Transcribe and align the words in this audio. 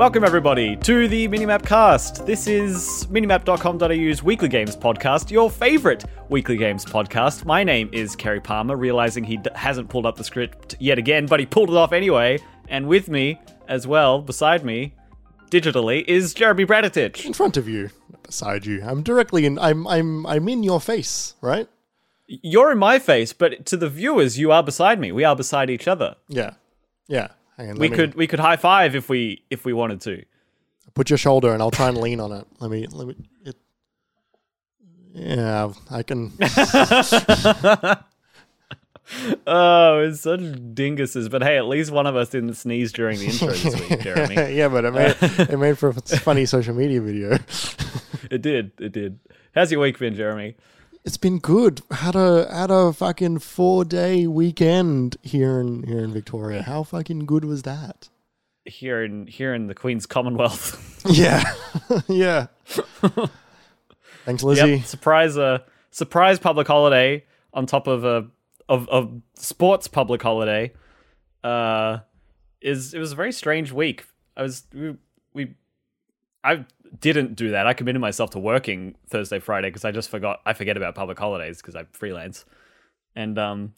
Welcome, 0.00 0.24
everybody, 0.24 0.76
to 0.76 1.08
the 1.08 1.28
Minimap 1.28 1.62
Cast. 1.66 2.24
This 2.24 2.46
is 2.46 3.06
minimap.com.au's 3.10 4.22
weekly 4.22 4.48
games 4.48 4.74
podcast, 4.74 5.30
your 5.30 5.50
favorite 5.50 6.06
weekly 6.30 6.56
games 6.56 6.86
podcast. 6.86 7.44
My 7.44 7.62
name 7.62 7.90
is 7.92 8.16
Kerry 8.16 8.40
Palmer, 8.40 8.76
realizing 8.76 9.24
he 9.24 9.36
d- 9.36 9.50
hasn't 9.54 9.90
pulled 9.90 10.06
up 10.06 10.16
the 10.16 10.24
script 10.24 10.74
yet 10.80 10.96
again, 10.96 11.26
but 11.26 11.38
he 11.38 11.44
pulled 11.44 11.68
it 11.68 11.76
off 11.76 11.92
anyway. 11.92 12.38
And 12.68 12.88
with 12.88 13.10
me, 13.10 13.42
as 13.68 13.86
well, 13.86 14.22
beside 14.22 14.64
me, 14.64 14.94
digitally, 15.50 16.02
is 16.08 16.32
Jeremy 16.32 16.64
Braditich. 16.64 17.26
in 17.26 17.34
front 17.34 17.58
of 17.58 17.68
you, 17.68 17.90
beside 18.22 18.64
you. 18.64 18.82
I'm 18.82 19.02
directly 19.02 19.44
in. 19.44 19.58
I'm 19.58 19.86
I'm 19.86 20.24
I'm 20.24 20.48
in 20.48 20.62
your 20.62 20.80
face, 20.80 21.34
right? 21.42 21.68
You're 22.26 22.72
in 22.72 22.78
my 22.78 22.98
face, 22.98 23.34
but 23.34 23.66
to 23.66 23.76
the 23.76 23.90
viewers, 23.90 24.38
you 24.38 24.50
are 24.50 24.62
beside 24.62 24.98
me. 24.98 25.12
We 25.12 25.24
are 25.24 25.36
beside 25.36 25.68
each 25.68 25.86
other. 25.86 26.16
Yeah, 26.26 26.54
yeah. 27.06 27.32
Hang 27.60 27.70
on, 27.72 27.76
We 27.76 27.90
me 27.90 27.96
could 27.96 28.14
we 28.14 28.26
could 28.26 28.40
high 28.40 28.56
five 28.56 28.96
if 28.96 29.08
we 29.10 29.44
if 29.50 29.66
we 29.66 29.72
wanted 29.74 30.00
to. 30.02 30.24
put 30.94 31.10
your 31.10 31.18
shoulder, 31.18 31.52
and 31.52 31.60
I'll 31.62 31.70
try 31.70 31.88
and 31.88 31.98
lean 31.98 32.18
on 32.20 32.32
it. 32.32 32.46
Let 32.58 32.70
me 32.70 32.86
let 32.86 33.08
me. 33.08 33.16
It, 33.44 33.56
yeah, 35.12 35.72
I 35.90 36.02
can. 36.02 36.32
Oh, 39.44 39.98
it's 39.98 40.20
such 40.20 40.38
dinguses. 40.40 41.28
But 41.28 41.42
hey, 41.42 41.56
at 41.58 41.66
least 41.66 41.90
one 41.90 42.06
of 42.06 42.14
us 42.14 42.28
didn't 42.28 42.54
sneeze 42.54 42.92
during 42.92 43.18
the 43.18 43.26
intro 43.26 43.48
this 43.48 43.90
week, 43.90 44.00
Jeremy. 44.02 44.54
yeah, 44.54 44.68
but 44.68 44.84
it 44.84 44.92
made 44.92 45.16
it 45.20 45.58
made 45.58 45.78
for 45.78 45.88
a 45.88 45.94
funny 45.94 46.46
social 46.46 46.74
media 46.74 47.00
video. 47.00 47.36
It 48.30 48.40
did. 48.40 48.70
It 48.78 48.92
did. 48.92 49.18
How's 49.52 49.72
your 49.72 49.80
week 49.80 49.98
been, 49.98 50.14
Jeremy? 50.14 50.54
It's 51.04 51.16
been 51.16 51.38
good. 51.38 51.80
Had 51.90 52.14
a 52.14 52.52
had 52.52 52.70
a 52.70 52.92
fucking 52.92 53.38
four 53.38 53.84
day 53.84 54.26
weekend 54.26 55.16
here 55.22 55.58
in 55.60 55.82
here 55.84 56.00
in 56.00 56.12
Victoria. 56.12 56.62
How 56.62 56.82
fucking 56.82 57.20
good 57.26 57.44
was 57.44 57.62
that? 57.62 58.08
Here 58.66 59.02
in 59.02 59.26
here 59.26 59.54
in 59.54 59.66
the 59.66 59.74
Queen's 59.74 60.06
Commonwealth. 60.06 60.86
Yeah, 61.08 61.42
yeah. 62.08 62.48
Thanks, 64.26 64.42
Lizzie. 64.42 64.76
yep. 64.76 64.84
Surprise 64.84 65.38
uh 65.38 65.60
surprise 65.90 66.38
public 66.38 66.66
holiday 66.66 67.24
on 67.54 67.64
top 67.64 67.86
of 67.86 68.04
a 68.04 68.28
of 68.68 68.86
of 68.90 69.10
sports 69.34 69.88
public 69.88 70.20
holiday. 70.22 70.72
Uh 71.42 72.00
is 72.60 72.92
it 72.92 72.98
was 72.98 73.12
a 73.12 73.16
very 73.16 73.32
strange 73.32 73.72
week. 73.72 74.04
I 74.36 74.42
was 74.42 74.64
we, 74.74 74.96
we 75.32 75.54
I 76.44 76.66
didn't 76.98 77.36
do 77.36 77.50
that. 77.50 77.66
I 77.66 77.72
committed 77.74 78.00
myself 78.00 78.30
to 78.30 78.38
working 78.38 78.96
Thursday, 79.08 79.38
Friday 79.38 79.68
because 79.68 79.84
I 79.84 79.90
just 79.92 80.08
forgot. 80.10 80.40
I 80.44 80.52
forget 80.54 80.76
about 80.76 80.94
public 80.94 81.18
holidays 81.18 81.58
because 81.58 81.76
I 81.76 81.84
freelance. 81.92 82.44
And 83.14 83.38
um, 83.38 83.74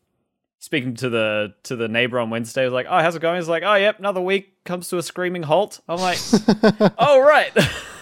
speaking 0.59 0.95
to 0.97 1.09
the 1.11 1.55
to 1.65 1.77
the 1.77 1.89
neighbor 1.89 2.19
on 2.19 2.31
Wednesday, 2.31 2.63
I 2.63 2.65
was 2.65 2.73
like, 2.75 2.87
"Oh, 2.89 2.99
how's 3.01 3.15
it 3.17 3.23
going?" 3.23 3.37
He's 3.37 3.49
like, 3.49 3.63
"Oh, 3.65 3.75
yep, 3.75 3.99
another 3.99 4.21
week 4.21 4.65
comes 4.65 4.89
to 4.89 4.99
a 4.99 5.03
screaming 5.03 5.43
halt." 5.43 5.81
I'm 5.89 5.99
like, 6.01 6.19
"Oh, 6.99 7.21
right." 7.21 7.53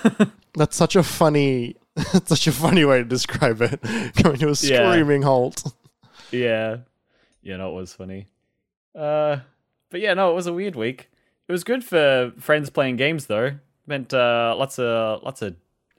That's 0.55 0.75
such 0.77 0.97
a 0.97 1.03
funny, 1.05 1.77
that's 1.95 2.29
such 2.31 2.49
a 2.49 2.53
funny 2.53 2.85
way 2.85 2.99
to 2.99 3.05
describe 3.05 3.63
it. 3.63 3.81
Coming 4.17 4.39
to 4.41 4.47
a 4.49 4.55
Yeah. 4.61 4.91
screaming 4.93 5.23
halt. 5.23 5.63
yeah, 6.33 6.79
yeah, 7.43 7.57
no, 7.57 7.71
it 7.71 7.75
was 7.81 7.95
funny. 7.95 8.27
Uh, 8.93 9.39
but 9.91 10.01
yeah, 10.01 10.15
no, 10.15 10.33
it 10.33 10.35
was 10.35 10.49
a 10.49 10.53
weird 10.53 10.75
week. 10.75 11.09
It 11.47 11.53
was 11.53 11.63
good 11.63 11.85
for 11.85 12.33
friends 12.39 12.69
playing 12.69 12.97
games 12.97 13.27
though. 13.27 13.53
Meant 13.91 14.15
uh, 14.15 14.55
lots 14.57 14.79
of 14.79 15.21
lots 15.25 15.43
of 15.43 15.57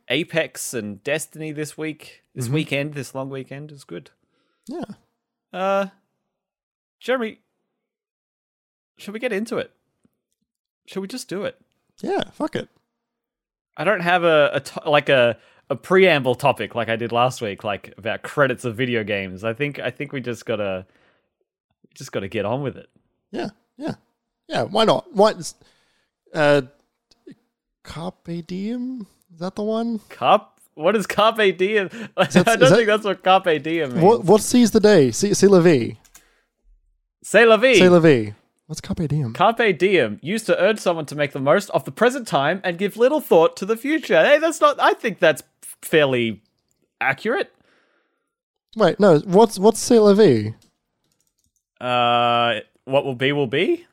Apex 0.07 0.73
and 0.73 1.03
Destiny 1.03 1.51
this 1.51 1.77
week, 1.77 2.23
this 2.33 2.47
weekend, 2.47 2.93
this 2.93 3.13
long 3.13 3.29
weekend 3.29 3.69
is 3.69 3.83
good. 3.83 4.11
Yeah. 4.65 4.85
Uh, 5.51 5.87
Jeremy, 7.01 7.39
should 8.97 9.13
we 9.13 9.19
get 9.19 9.33
into 9.33 9.57
it? 9.57 9.71
Should 10.85 11.01
we 11.01 11.07
just 11.09 11.27
do 11.27 11.43
it? 11.43 11.59
Yeah, 12.01 12.23
fuck 12.31 12.55
it. 12.55 12.69
I 13.75 13.83
don't 13.83 13.99
have 13.99 14.23
a, 14.23 14.51
a 14.53 14.59
to- 14.61 14.89
like 14.89 15.09
a 15.09 15.37
a 15.69 15.75
preamble 15.75 16.35
topic 16.35 16.75
like 16.75 16.87
I 16.87 16.95
did 16.95 17.11
last 17.11 17.41
week, 17.41 17.65
like 17.65 17.93
about 17.97 18.21
credits 18.21 18.63
of 18.63 18.77
video 18.77 19.03
games. 19.03 19.43
I 19.43 19.51
think 19.53 19.79
I 19.79 19.91
think 19.91 20.13
we 20.13 20.21
just 20.21 20.45
gotta 20.45 20.85
just 21.93 22.13
gotta 22.13 22.29
get 22.29 22.45
on 22.45 22.61
with 22.61 22.77
it. 22.77 22.89
Yeah, 23.31 23.49
yeah. 23.77 23.95
Yeah, 24.47 24.63
why 24.63 24.85
not? 24.85 25.13
Why 25.13 25.33
uh 26.33 26.61
Carpe 27.83 28.45
Diem? 28.47 29.07
Is 29.33 29.39
that 29.39 29.55
the 29.55 29.63
one? 29.63 29.99
Carp. 30.09 30.47
What 30.73 30.95
is 30.95 31.05
carpe 31.05 31.57
diem? 31.57 31.89
I 32.17 32.25
don't 32.25 32.45
that- 32.45 32.59
think 32.69 32.87
that's 32.87 33.03
what 33.03 33.23
carpe 33.23 33.61
diem 33.61 33.89
means. 33.93 34.01
What 34.03 34.23
what 34.23 34.41
seize 34.41 34.71
the 34.71 34.79
day? 34.79 35.11
See 35.11 35.33
see 35.33 35.47
la 35.47 35.59
vie. 35.59 35.97
C'est 37.23 37.45
la 37.45 37.57
vie. 37.57 37.75
See 37.75 37.89
la 37.89 37.99
vie. 37.99 38.33
What's 38.67 38.79
Carpe 38.79 39.05
Diem? 39.09 39.33
Carpe 39.33 39.77
diem, 39.77 40.17
used 40.23 40.45
to 40.45 40.57
urge 40.57 40.79
someone 40.79 41.05
to 41.07 41.15
make 41.15 41.33
the 41.33 41.41
most 41.41 41.69
of 41.71 41.83
the 41.83 41.91
present 41.91 42.25
time 42.25 42.61
and 42.63 42.77
give 42.77 42.95
little 42.95 43.19
thought 43.19 43.57
to 43.57 43.65
the 43.65 43.75
future. 43.75 44.23
Hey, 44.23 44.39
that's 44.39 44.61
not. 44.61 44.79
I 44.79 44.93
think 44.93 45.19
that's 45.19 45.43
fairly 45.81 46.41
accurate. 47.01 47.53
Wait, 48.77 48.97
no, 48.97 49.19
what's 49.25 49.59
what's 49.59 49.77
see 49.81 49.99
la 49.99 50.13
vie? 50.13 50.55
Uh, 51.81 52.61
what 52.85 53.03
will 53.03 53.15
be 53.15 53.33
will 53.33 53.47
be. 53.47 53.85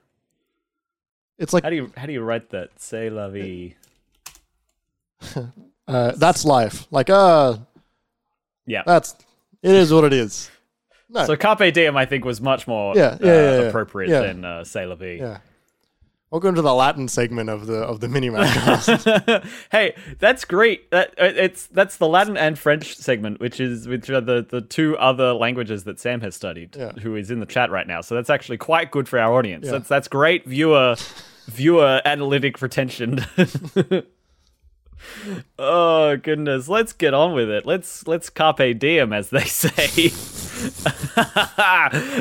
It's 1.38 1.52
like 1.52 1.62
How 1.64 1.70
do 1.70 1.76
you 1.76 1.92
how 1.96 2.06
do 2.06 2.12
you 2.12 2.20
write 2.22 2.50
that? 2.50 2.70
Say 2.80 3.10
la 3.10 3.28
vie. 3.28 3.74
uh 5.88 6.12
that's 6.16 6.44
life. 6.44 6.86
Like 6.90 7.10
uh 7.10 7.56
Yeah. 8.66 8.82
that's 8.86 9.14
it 9.62 9.74
is 9.74 9.92
what 9.92 10.04
it 10.04 10.12
is. 10.12 10.50
No. 11.10 11.24
So 11.24 11.36
carpe 11.36 11.72
diem, 11.72 11.96
I 11.96 12.04
think, 12.04 12.26
was 12.26 12.38
much 12.38 12.66
more 12.68 12.94
Yeah, 12.94 13.02
uh, 13.02 13.18
yeah, 13.22 13.26
yeah, 13.32 13.60
yeah. 13.60 13.66
appropriate 13.68 14.10
Yeah. 14.10 14.20
than 14.20 14.44
uh, 14.44 14.62
c'est 14.64 14.84
la 14.84 14.94
vie. 14.94 15.16
yeah. 15.18 15.38
Welcome 16.30 16.56
to 16.56 16.62
the 16.62 16.74
Latin 16.74 17.08
segment 17.08 17.48
of 17.48 17.66
the 17.66 17.78
of 17.78 18.00
the 18.00 18.06
Minimap 18.06 18.52
cast. 18.52 19.48
hey, 19.72 19.94
that's 20.18 20.44
great. 20.44 20.90
That 20.90 21.08
uh, 21.18 21.32
it's 21.34 21.66
that's 21.68 21.96
the 21.96 22.06
Latin 22.06 22.36
and 22.36 22.58
French 22.58 22.94
segment, 22.96 23.40
which 23.40 23.60
is 23.60 23.88
which 23.88 24.10
are 24.10 24.20
the 24.20 24.46
the 24.46 24.60
two 24.60 24.94
other 24.98 25.32
languages 25.32 25.84
that 25.84 25.98
Sam 25.98 26.20
has 26.20 26.36
studied, 26.36 26.76
Yeah. 26.76 26.92
who 26.92 27.16
is 27.16 27.30
in 27.30 27.40
the 27.40 27.46
chat 27.46 27.70
right 27.70 27.86
now. 27.86 28.02
So 28.02 28.14
that's 28.14 28.28
actually 28.28 28.58
quite 28.58 28.90
good 28.90 29.08
for 29.08 29.18
our 29.18 29.32
audience. 29.38 29.64
Yeah. 29.64 29.72
That's 29.72 29.88
that's 29.88 30.08
great 30.08 30.44
viewer 30.44 30.96
viewer 31.46 32.02
analytic 32.04 32.60
retention. 32.60 33.24
oh 35.58 36.14
goodness, 36.18 36.68
let's 36.68 36.92
get 36.92 37.14
on 37.14 37.32
with 37.32 37.48
it. 37.48 37.64
Let's 37.64 38.06
let's 38.06 38.28
carpe 38.28 38.78
diem, 38.78 39.14
as 39.14 39.30
they 39.30 39.44
say. 39.46 40.10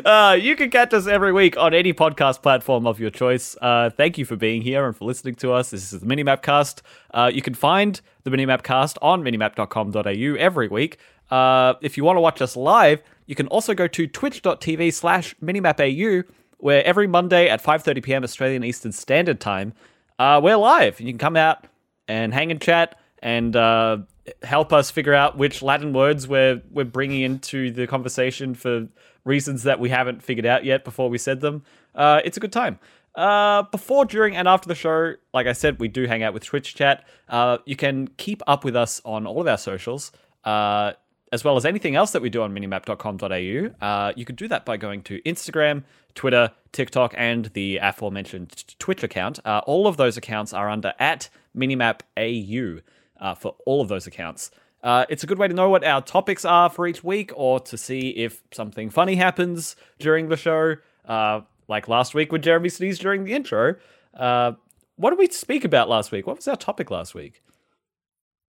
uh, 0.06 0.38
you 0.40 0.56
can 0.56 0.70
catch 0.70 0.94
us 0.94 1.08
every 1.08 1.32
week 1.32 1.58
on 1.58 1.74
any 1.74 1.94
podcast 1.94 2.42
platform 2.42 2.86
of 2.86 3.00
your 3.00 3.10
choice. 3.10 3.56
Uh, 3.62 3.90
thank 3.90 4.18
you 4.18 4.26
for 4.26 4.36
being 4.36 4.62
here 4.62 4.86
and 4.86 4.96
for 4.96 5.06
listening 5.06 5.36
to 5.36 5.52
us. 5.52 5.72
This 5.72 5.92
is 5.92 6.02
the 6.02 6.06
Minimap 6.06 6.42
Cast. 6.42 6.84
Uh, 7.14 7.32
you 7.34 7.42
can 7.42 7.54
find 7.54 8.00
the 8.24 8.30
Minimap 8.30 8.64
Cast 8.64 8.98
on 9.02 9.24
minimap.com.au 9.24 10.36
every 10.38 10.68
week. 10.68 11.00
Uh, 11.32 11.74
if 11.82 11.98
you 11.98 12.04
want 12.04 12.18
to 12.18 12.22
watch 12.22 12.42
us 12.42 12.56
live, 12.56 13.02
you 13.26 13.36
can 13.36 13.48
also 13.48 13.74
go 13.74 13.88
to 13.88 14.08
twitch.tv 14.08 14.94
slash 14.94 15.36
minimapau, 15.42 16.24
where 16.58 16.84
every 16.86 17.08
Monday 17.08 17.50
at 17.50 17.64
5.30 17.64 18.04
p.m. 18.04 18.24
Australian 18.24 18.64
Eastern 18.64 18.92
Standard 18.92 19.40
Time, 19.40 19.74
uh, 20.20 20.40
we're 20.44 20.58
live. 20.58 21.00
You 21.00 21.08
can 21.08 21.18
come 21.18 21.36
out 21.36 21.66
and 22.08 22.34
hang 22.34 22.52
and 22.52 22.62
chat 22.62 23.00
and 23.20 23.56
uh, 23.56 23.98
help 24.44 24.74
us 24.74 24.92
figure 24.92 25.14
out 25.14 25.38
which 25.38 25.62
Latin 25.62 25.94
words 25.94 26.28
we're 26.28 26.62
we're 26.72 26.86
bringing 26.86 27.22
into 27.22 27.72
the 27.72 27.88
conversation 27.88 28.54
for 28.56 28.88
reasons 29.26 29.64
that 29.64 29.80
we 29.80 29.90
haven't 29.90 30.24
figured 30.24 30.46
out 30.46 30.66
yet 30.66 30.84
before 30.84 31.10
we 31.10 31.18
said 31.18 31.42
them. 31.42 31.64
Uh, 31.96 32.22
it's 32.24 32.38
a 32.38 32.40
good 32.40 32.54
time. 32.54 32.80
Uh, 33.16 33.64
before, 33.64 34.06
during, 34.06 34.36
and 34.36 34.48
after 34.48 34.70
the 34.70 34.76
show, 34.76 35.16
like 35.34 35.48
I 35.48 35.54
said, 35.54 35.80
we 35.80 35.88
do 35.88 36.06
hang 36.06 36.22
out 36.22 36.34
with 36.34 36.44
Twitch 36.44 36.76
chat. 36.76 37.04
Uh, 37.28 37.58
you 37.66 37.76
can 37.76 38.08
keep 38.18 38.44
up 38.46 38.64
with 38.64 38.76
us 38.76 39.02
on 39.04 39.26
all 39.26 39.42
of 39.42 39.48
our 39.48 39.58
socials. 39.58 40.12
Uh, 40.44 40.94
as 41.32 41.44
well 41.44 41.58
as 41.58 41.66
anything 41.66 41.96
else 41.96 42.12
that 42.12 42.22
we 42.22 42.30
do 42.30 42.42
on 42.42 42.56
minimap.com.au. 42.56 43.86
Uh, 43.86 44.14
you 44.16 44.26
could 44.26 44.36
do 44.36 44.48
that 44.48 44.66
by 44.66 44.78
going 44.78 45.02
to 45.04 45.22
Instagram, 45.24 45.84
Twitter, 46.16 46.52
TikTok, 46.72 47.14
and 47.18 47.46
the 47.48 47.78
aforementioned 47.78 48.64
Twitch 48.80 49.04
account. 49.04 49.40
Uh, 49.44 49.62
all 49.66 49.88
of 49.88 49.98
those 49.98 50.16
accounts 50.16 50.54
are 50.54 50.70
under 50.70 50.94
at 51.00 51.30
minimapau 51.56 52.82
uh, 53.20 53.36
for 53.36 53.56
all 53.66 53.82
of 53.82 53.88
those 53.88 54.08
accounts. 54.08 54.52
Uh, 54.84 55.06
it's 55.10 55.24
a 55.24 55.28
good 55.28 55.40
way 55.40 55.48
to 55.48 55.54
know 55.54 55.70
what 55.70 55.84
our 55.84 56.02
topics 56.02 56.46
are 56.46 56.70
for 56.70 56.88
each 56.88 57.04
week 57.04 57.32
or 57.36 57.60
to 57.60 57.78
see 57.78 58.10
if 58.10 58.44
something 58.52 58.90
funny 58.90 59.16
happens 59.16 59.76
during 60.00 60.30
the 60.30 60.38
show. 60.38 60.76
Uh, 61.06 61.42
like 61.68 61.88
last 61.88 62.14
week 62.14 62.32
when 62.32 62.42
Jeremy 62.42 62.70
sneezed 62.70 63.02
during 63.02 63.24
the 63.24 63.34
intro. 63.34 63.76
Uh, 64.14 64.54
what 64.96 65.12
did 65.12 65.20
we 65.20 65.28
speak 65.28 65.66
about 65.66 65.90
last 65.90 66.12
week? 66.12 66.28
What 66.28 66.38
was 66.38 66.48
our 66.48 66.56
topic 66.56 66.92
last 66.92 67.14
week? 67.14 67.42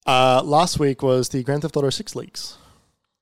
uh 0.07 0.41
last 0.43 0.79
week 0.79 1.03
was 1.03 1.29
the 1.29 1.43
Grand 1.43 1.61
Theft 1.61 1.77
Auto 1.77 1.91
6 1.91 2.15
leaks. 2.15 2.57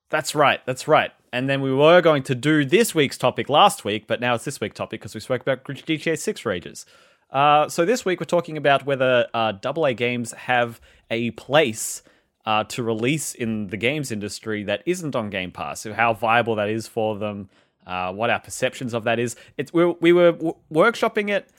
That's 0.09 0.33
right. 0.33 0.65
That's 0.65 0.87
right. 0.87 1.11
And 1.31 1.49
then 1.49 1.61
we 1.61 1.73
were 1.73 2.01
going 2.01 2.23
to 2.23 2.35
do 2.35 2.65
this 2.65 2.95
week's 2.95 3.17
topic 3.17 3.49
last 3.49 3.85
week, 3.85 4.07
but 4.07 4.19
now 4.19 4.33
it's 4.33 4.45
this 4.45 4.59
week's 4.59 4.77
topic 4.77 5.01
because 5.01 5.13
we 5.13 5.19
spoke 5.19 5.41
about 5.41 5.63
GTA 5.63 6.17
6 6.17 6.45
rages. 6.45 6.85
Uh, 7.31 7.69
so 7.69 7.85
this 7.85 8.05
week 8.05 8.19
we're 8.19 8.25
talking 8.25 8.57
about 8.57 8.85
whether 8.85 9.27
uh, 9.33 9.53
AA 9.63 9.91
games 9.93 10.31
have 10.31 10.81
a 11.11 11.31
place 11.31 12.01
uh, 12.45 12.63
to 12.63 12.81
release 12.81 13.33
in 13.35 13.67
the 13.67 13.77
games 13.77 14.11
industry 14.11 14.63
that 14.63 14.81
isn't 14.85 15.15
on 15.15 15.29
Game 15.29 15.51
Pass. 15.51 15.81
So 15.81 15.93
how 15.93 16.13
viable 16.13 16.55
that 16.55 16.69
is 16.69 16.87
for 16.87 17.17
them, 17.17 17.49
uh, 17.85 18.11
what 18.11 18.29
our 18.29 18.39
perceptions 18.39 18.93
of 18.93 19.03
that 19.03 19.19
is. 19.19 19.35
It's 19.57 19.71
we, 19.71 19.85
we 20.01 20.13
were 20.13 20.31
w- 20.31 20.55
workshopping 20.73 21.29
it 21.29 21.49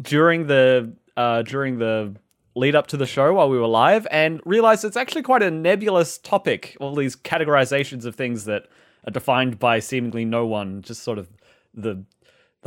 during 0.00 0.46
the 0.46 0.92
uh, 1.16 1.42
during 1.42 1.78
the 1.78 2.16
lead 2.56 2.74
up 2.74 2.88
to 2.88 2.96
the 2.96 3.06
show 3.06 3.34
while 3.34 3.48
we 3.48 3.58
were 3.58 3.68
live 3.68 4.06
and 4.10 4.40
realized 4.44 4.84
it's 4.84 4.96
actually 4.96 5.22
quite 5.22 5.42
a 5.42 5.50
nebulous 5.50 6.18
topic. 6.18 6.76
All 6.80 6.94
these 6.96 7.14
categorizations 7.14 8.04
of 8.04 8.16
things 8.16 8.46
that 8.46 8.66
are 9.06 9.12
defined 9.12 9.60
by 9.60 9.78
seemingly 9.78 10.24
no 10.24 10.46
one, 10.46 10.82
just 10.82 11.04
sort 11.04 11.18
of 11.18 11.28
the 11.72 12.04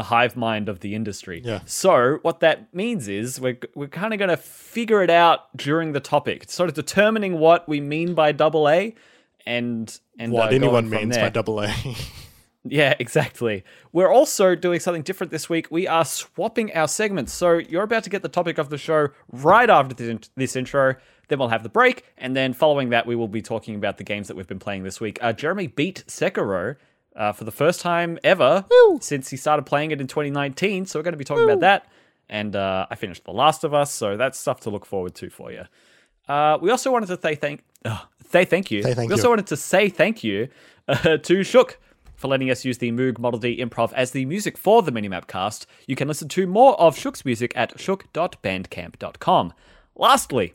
the 0.02 0.08
hive 0.16 0.36
mind 0.36 0.68
of 0.70 0.80
the 0.80 0.96
industry. 0.96 1.42
Yeah. 1.46 1.60
So 1.66 2.20
what 2.24 2.40
that 2.40 2.74
means 2.74 3.08
is 3.08 3.40
we're 3.40 3.60
we're 3.76 3.88
kind 4.02 4.14
of 4.14 4.18
going 4.20 4.30
to 4.30 4.38
figure 4.38 5.04
it 5.04 5.10
out 5.12 5.56
during 5.56 5.92
the 5.94 6.00
topic, 6.00 6.50
sort 6.50 6.70
of 6.70 6.76
determining 6.76 7.38
what 7.40 7.70
we 7.70 7.80
mean 7.80 8.14
by 8.16 8.32
double 8.32 8.68
A, 8.68 8.96
and 9.46 10.00
and 10.18 10.32
What 10.32 10.52
uh, 10.52 10.56
anyone 10.56 10.90
means 10.90 11.16
there. 11.16 11.26
by 11.26 11.30
double 11.30 11.62
A. 11.62 11.72
Yeah, 12.64 12.94
exactly. 13.00 13.64
We're 13.92 14.14
also 14.14 14.54
doing 14.54 14.80
something 14.80 15.02
different 15.02 15.32
this 15.32 15.50
week. 15.50 15.72
We 15.72 15.88
are 15.88 16.06
swapping 16.06 16.72
our 16.76 16.88
segments. 16.88 17.34
So 17.34 17.58
you're 17.58 17.82
about 17.82 18.04
to 18.04 18.12
get 18.12 18.22
the 18.22 18.30
topic 18.30 18.60
of 18.60 18.70
the 18.70 18.78
show 18.78 19.08
right 19.32 19.68
after 19.68 19.96
this, 19.96 20.08
in- 20.08 20.20
this 20.36 20.56
intro. 20.56 20.94
Then 21.28 21.40
we'll 21.40 21.48
have 21.48 21.64
the 21.64 21.70
break, 21.70 22.04
and 22.20 22.36
then 22.36 22.54
following 22.54 22.90
that, 22.90 23.08
we 23.08 23.16
will 23.16 23.28
be 23.28 23.42
talking 23.42 23.74
about 23.74 23.98
the 23.98 24.04
games 24.04 24.28
that 24.28 24.38
we've 24.38 24.48
been 24.48 24.60
playing 24.60 24.84
this 24.84 25.02
week. 25.02 25.18
Uh, 25.24 25.34
Jeremy 25.34 25.66
beat 25.66 26.04
Sekiro 26.08 26.76
uh, 27.16 27.32
for 27.32 27.44
the 27.44 27.52
first 27.52 27.82
time 27.82 28.18
ever 28.24 28.66
since 29.02 29.30
he 29.30 29.38
started 29.38 29.66
playing 29.66 29.92
it 29.92 30.00
in 30.02 30.08
2019. 30.08 30.86
So 30.86 31.00
we're 31.00 31.04
going 31.04 31.14
to 31.14 31.18
be 31.18 31.24
talking 31.26 31.44
about 31.44 31.60
that. 31.62 31.88
And 32.30 32.56
uh, 32.56 32.88
I 32.90 32.96
finished 32.96 33.26
The 33.26 33.34
Last 33.34 33.64
of 33.64 33.74
Us, 33.74 33.92
so 33.92 34.16
that's 34.16 34.40
stuff 34.40 34.62
to 34.62 34.70
look 34.70 34.86
forward 34.86 35.16
to 35.16 35.30
for 35.30 35.52
you. 35.52 35.66
Uh, 36.28 36.58
we 36.62 36.72
also 36.72 36.92
wanted 36.92 37.08
to 37.08 37.20
say 37.20 37.36
thank, 37.36 37.64
uh, 37.84 38.00
say 38.30 38.46
thank 38.46 38.72
you. 38.72 38.84
Say 38.84 38.94
thank 38.94 39.10
we 39.10 39.14
also 39.14 39.30
wanted 39.30 39.48
to 39.48 39.58
say 39.58 39.90
thank 39.90 40.24
you 40.24 40.48
uh, 40.88 41.18
to 41.18 41.44
Shook 41.44 41.78
for 42.16 42.30
letting 42.30 42.50
us 42.50 42.64
use 42.64 42.78
the 42.78 42.92
Moog 42.92 43.20
Model 43.20 43.40
D 43.40 43.58
Improv 43.58 43.92
as 43.94 44.12
the 44.12 44.26
music 44.26 44.58
for 44.58 44.82
the 44.82 44.92
Minimap 44.92 45.28
cast. 45.28 45.66
You 45.88 45.96
can 45.96 46.08
listen 46.08 46.30
to 46.30 46.48
more 46.48 46.80
of 46.80 46.98
Shook's 46.98 47.26
music 47.26 47.52
at 47.56 47.78
shook.bandcamp.com. 47.80 49.54
Lastly, 49.96 50.54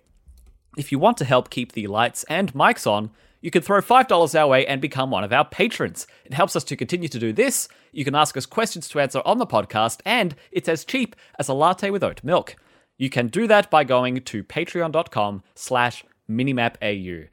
if 0.79 0.93
you 0.93 0.99
want 0.99 1.17
to 1.19 1.25
help 1.25 1.51
keep 1.51 1.73
the 1.73 1.89
lights 1.89 2.25
and 2.25 2.55
mics 2.55 2.87
on, 2.87 3.11
you 3.41 3.51
can 3.51 3.63
throw 3.63 3.81
$5 3.81 4.41
our 4.41 4.49
way 4.49 4.67
and 4.67 4.81
become 4.81 5.11
one 5.11 5.25
of 5.25 5.33
our 5.33 5.45
patrons. 5.45 6.07
It 6.25 6.35
helps 6.35 6.57
us 6.57 6.65
to 6.65 6.77
continue 6.77 7.09
to 7.09 7.19
do 7.19 7.33
this. 7.33 7.69
You 7.93 8.05
can 8.05 8.15
ask 8.15 8.37
us 8.37 8.47
questions 8.47 8.89
to 8.89 9.01
answer 9.01 9.23
on 9.25 9.39
the 9.39 9.47
podcast, 9.47 10.01
and 10.05 10.35
it's 10.51 10.69
as 10.69 10.85
cheap 10.85 11.17
as 11.39 11.49
a 11.49 11.55
latte 11.55 11.91
with 11.91 12.03
oat 12.03 12.23
milk. 12.25 12.57
You 12.99 13.11
can 13.11 13.29
do 13.29 13.47
that 13.47 13.71
by 13.71 13.85
going 13.85 14.23
to 14.23 14.45
patreon.com 14.45 15.43
slash 15.55 16.05
minimapau. 16.31 17.29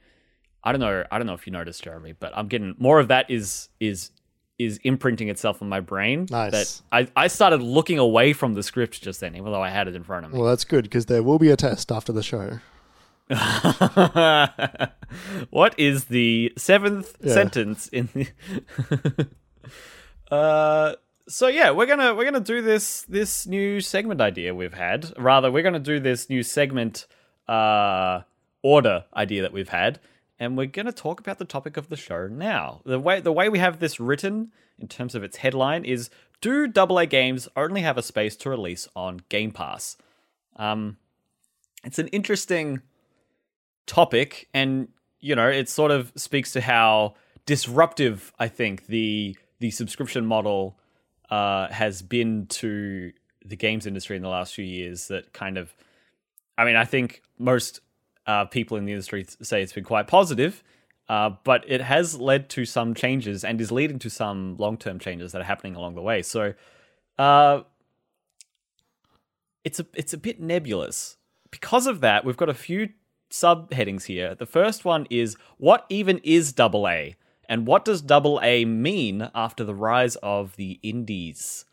I 0.65 0.71
don't 0.71 0.81
know. 0.81 1.03
I 1.11 1.17
don't 1.17 1.27
know 1.27 1.33
if 1.33 1.45
you 1.45 1.51
noticed, 1.53 1.83
Jeremy, 1.83 2.13
but 2.13 2.31
I'm 2.35 2.47
getting 2.47 2.75
more 2.77 2.99
of 2.99 3.09
that 3.09 3.29
is 3.29 3.69
is 3.79 4.11
is 4.59 4.79
imprinting 4.83 5.29
itself 5.29 5.61
on 5.61 5.67
my 5.69 5.79
brain. 5.79 6.27
Nice. 6.29 6.51
That 6.91 7.07
I, 7.17 7.23
I 7.23 7.27
started 7.27 7.61
looking 7.61 7.97
away 7.99 8.33
from 8.33 8.53
the 8.53 8.63
script 8.63 9.01
just 9.01 9.19
then, 9.19 9.35
even 9.35 9.51
though 9.51 9.61
I 9.61 9.69
had 9.69 9.87
it 9.87 9.95
in 9.95 10.03
front 10.03 10.25
of 10.25 10.31
me. 10.31 10.39
well, 10.39 10.47
that's 10.47 10.63
good 10.63 10.83
because 10.83 11.07
there 11.07 11.23
will 11.23 11.39
be 11.39 11.49
a 11.49 11.57
test 11.57 11.91
after 11.91 12.13
the 12.13 12.23
show. 12.23 12.59
what 15.49 15.77
is 15.77 16.05
the 16.05 16.53
seventh 16.57 17.15
Yeah. 17.21 17.33
sentence 17.33 17.87
in 17.87 18.09
the 18.13 19.27
uh 20.31 20.95
so 21.27 21.47
yeah 21.47 21.71
we're 21.71 21.85
gonna 21.85 22.13
we're 22.15 22.25
gonna 22.25 22.39
do 22.39 22.61
this 22.61 23.03
this 23.03 23.47
new 23.47 23.79
segment 23.81 24.21
idea 24.21 24.53
we've 24.53 24.73
had. 24.73 25.13
Rather 25.17 25.51
we're 25.51 25.63
gonna 25.63 25.79
do 25.79 25.99
this 25.99 26.29
new 26.29 26.43
segment 26.43 27.07
uh 27.47 28.21
order 28.61 29.05
idea 29.15 29.41
that 29.41 29.53
we've 29.53 29.69
had 29.69 29.99
and 30.39 30.57
we're 30.57 30.65
gonna 30.65 30.91
talk 30.91 31.19
about 31.19 31.39
the 31.39 31.45
topic 31.45 31.77
of 31.77 31.89
the 31.89 31.97
show 31.97 32.27
now. 32.27 32.81
The 32.85 32.99
way 32.99 33.19
the 33.21 33.31
way 33.31 33.49
we 33.49 33.59
have 33.59 33.79
this 33.79 33.99
written 33.99 34.51
in 34.79 34.87
terms 34.87 35.15
of 35.15 35.23
its 35.23 35.37
headline 35.37 35.85
is 35.85 36.09
do 36.41 36.69
AA 36.75 37.05
games 37.05 37.47
only 37.55 37.81
have 37.81 37.97
a 37.97 38.03
space 38.03 38.35
to 38.37 38.49
release 38.49 38.87
on 38.95 39.21
game 39.29 39.51
pass? 39.51 39.97
Um 40.57 40.97
it's 41.85 41.99
an 41.99 42.07
interesting 42.09 42.81
topic 43.85 44.47
and 44.53 44.87
you 45.19 45.35
know 45.35 45.47
it 45.47 45.69
sort 45.69 45.91
of 45.91 46.11
speaks 46.15 46.51
to 46.51 46.61
how 46.61 47.13
disruptive 47.45 48.31
i 48.39 48.47
think 48.47 48.87
the 48.87 49.35
the 49.59 49.71
subscription 49.71 50.25
model 50.25 50.77
uh, 51.29 51.67
has 51.69 52.01
been 52.01 52.45
to 52.47 53.11
the 53.45 53.55
games 53.55 53.87
industry 53.87 54.15
in 54.15 54.21
the 54.21 54.29
last 54.29 54.53
few 54.53 54.65
years 54.65 55.07
that 55.07 55.33
kind 55.33 55.57
of 55.57 55.73
i 56.57 56.63
mean 56.63 56.75
i 56.75 56.85
think 56.85 57.21
most 57.37 57.81
uh, 58.25 58.45
people 58.45 58.77
in 58.77 58.85
the 58.85 58.91
industry 58.93 59.25
say 59.41 59.61
it's 59.61 59.73
been 59.73 59.83
quite 59.83 60.07
positive 60.07 60.63
uh, 61.09 61.29
but 61.43 61.65
it 61.67 61.81
has 61.81 62.17
led 62.17 62.49
to 62.49 62.63
some 62.63 62.93
changes 62.93 63.43
and 63.43 63.59
is 63.59 63.71
leading 63.71 63.99
to 63.99 64.09
some 64.09 64.55
long-term 64.57 64.97
changes 64.99 65.33
that 65.33 65.41
are 65.41 65.45
happening 65.45 65.75
along 65.75 65.95
the 65.95 66.01
way 66.01 66.21
so 66.21 66.53
uh, 67.19 67.61
it's 69.63 69.79
a 69.79 69.85
it's 69.93 70.13
a 70.13 70.17
bit 70.17 70.39
nebulous. 70.39 71.17
Because 71.51 71.87
of 71.87 72.01
that, 72.01 72.25
we've 72.25 72.37
got 72.37 72.49
a 72.49 72.53
few 72.53 72.89
subheadings 73.33 74.05
here. 74.05 74.35
The 74.35 74.45
first 74.45 74.85
one 74.85 75.07
is 75.09 75.35
what 75.57 75.85
even 75.89 76.19
is 76.23 76.53
double 76.53 76.87
A? 76.87 77.15
And 77.49 77.65
what 77.67 77.83
does 77.83 78.01
double 78.01 78.39
A 78.43 78.63
mean 78.63 79.29
after 79.33 79.63
the 79.63 79.75
rise 79.75 80.15
of 80.17 80.55
the 80.55 80.79
indies? 80.83 81.65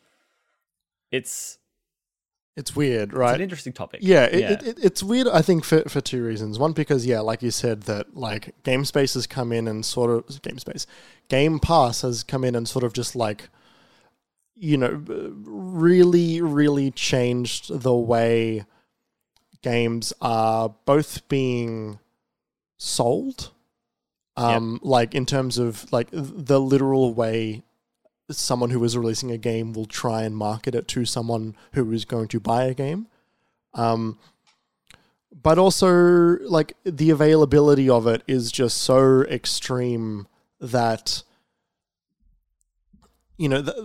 It's, 1.13 1.59
It's 2.57 2.75
weird, 2.75 3.11
it's 3.11 3.19
right? 3.19 3.35
an 3.35 3.41
interesting 3.43 3.73
topic. 3.73 4.01
Yeah, 4.03 4.25
it, 4.25 4.35
It, 4.35 4.63
it, 4.63 4.79
it's 4.83 5.03
weird. 5.03 5.29
I 5.29 5.43
think 5.43 5.65
for 5.65 5.83
for 5.83 6.01
two 6.01 6.25
reasons. 6.25 6.59
One, 6.59 6.73
because 6.73 7.05
yeah, 7.07 7.21
like 7.21 7.43
you 7.43 7.51
said, 7.51 7.83
that 7.83 8.17
like 8.17 8.55
Game 8.65 8.85
Space 8.85 9.15
has 9.15 9.27
come 9.27 9.53
in 9.53 9.69
and 9.69 9.85
sort 9.85 10.11
of 10.11 10.43
Game 10.43 10.59
Space, 10.59 10.87
Game 11.29 11.59
Pass 11.61 12.03
has 12.03 12.23
come 12.23 12.43
in 12.43 12.55
and 12.55 12.67
sort 12.69 12.85
of 12.85 12.93
just 12.93 13.15
like, 13.15 13.49
you 14.57 14.77
know, 14.77 15.03
really, 15.07 16.41
really 16.41 16.91
changed 16.91 17.83
the 17.83 17.95
way 17.95 18.65
games 19.63 20.13
are 20.21 20.75
both 20.85 21.29
being 21.29 21.99
sold. 22.77 23.51
Um, 24.37 24.81
like 24.83 25.15
in 25.15 25.27
terms 25.27 25.59
of 25.59 25.93
like 25.93 26.09
the 26.13 26.61
literal 26.61 27.13
way 27.13 27.63
someone 28.31 28.71
who 28.71 28.83
is 28.85 28.97
releasing 28.97 29.31
a 29.31 29.39
game 29.39 29.73
will 29.73 29.87
try 29.87 30.23
and 30.23 30.37
market 30.37 30.75
it 30.75 30.89
to 30.89 31.05
someone 31.05 31.57
who 31.73 31.93
is 31.93 32.05
going 32.05 32.29
to 32.29 32.41
buy 32.41 32.65
a 32.65 32.75
game. 32.75 33.07
Um, 33.75 34.19
but 35.43 35.59
also, 35.59 36.39
like, 36.41 36.77
the 36.85 37.11
availability 37.11 37.89
of 37.89 38.07
it 38.07 38.23
is 38.27 38.51
just 38.51 38.79
so 38.79 39.23
extreme 39.23 40.27
that, 40.61 41.23
you 43.37 43.49
know, 43.49 43.63
th- 43.63 43.77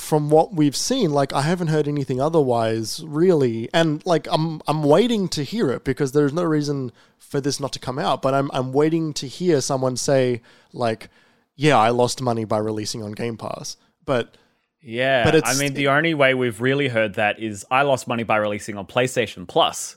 from 0.00 0.30
what 0.30 0.54
we've 0.54 0.74
seen, 0.74 1.10
like, 1.10 1.32
I 1.32 1.42
haven't 1.42 1.68
heard 1.68 1.86
anything 1.86 2.20
otherwise, 2.20 3.04
really. 3.04 3.68
And, 3.74 4.04
like, 4.06 4.26
I'm, 4.30 4.60
I'm 4.66 4.82
waiting 4.82 5.28
to 5.28 5.44
hear 5.44 5.70
it 5.70 5.84
because 5.84 6.12
there's 6.12 6.32
no 6.32 6.42
reason 6.42 6.90
for 7.18 7.40
this 7.40 7.60
not 7.60 7.72
to 7.74 7.78
come 7.78 7.98
out. 7.98 8.22
But 8.22 8.34
I'm, 8.34 8.50
I'm 8.52 8.72
waiting 8.72 9.12
to 9.14 9.28
hear 9.28 9.60
someone 9.60 9.96
say, 9.96 10.42
like, 10.72 11.08
yeah, 11.54 11.78
I 11.78 11.90
lost 11.90 12.22
money 12.22 12.44
by 12.44 12.58
releasing 12.58 13.02
on 13.02 13.12
Game 13.12 13.36
Pass. 13.36 13.76
But 14.04 14.36
Yeah, 14.80 15.24
But 15.24 15.46
I 15.46 15.54
mean, 15.54 15.74
the 15.74 15.88
only 15.88 16.14
way 16.14 16.34
we've 16.34 16.60
really 16.60 16.88
heard 16.88 17.14
that 17.14 17.38
is 17.38 17.66
I 17.70 17.82
lost 17.82 18.08
money 18.08 18.22
by 18.22 18.36
releasing 18.38 18.76
on 18.78 18.86
PlayStation 18.86 19.46
Plus. 19.46 19.96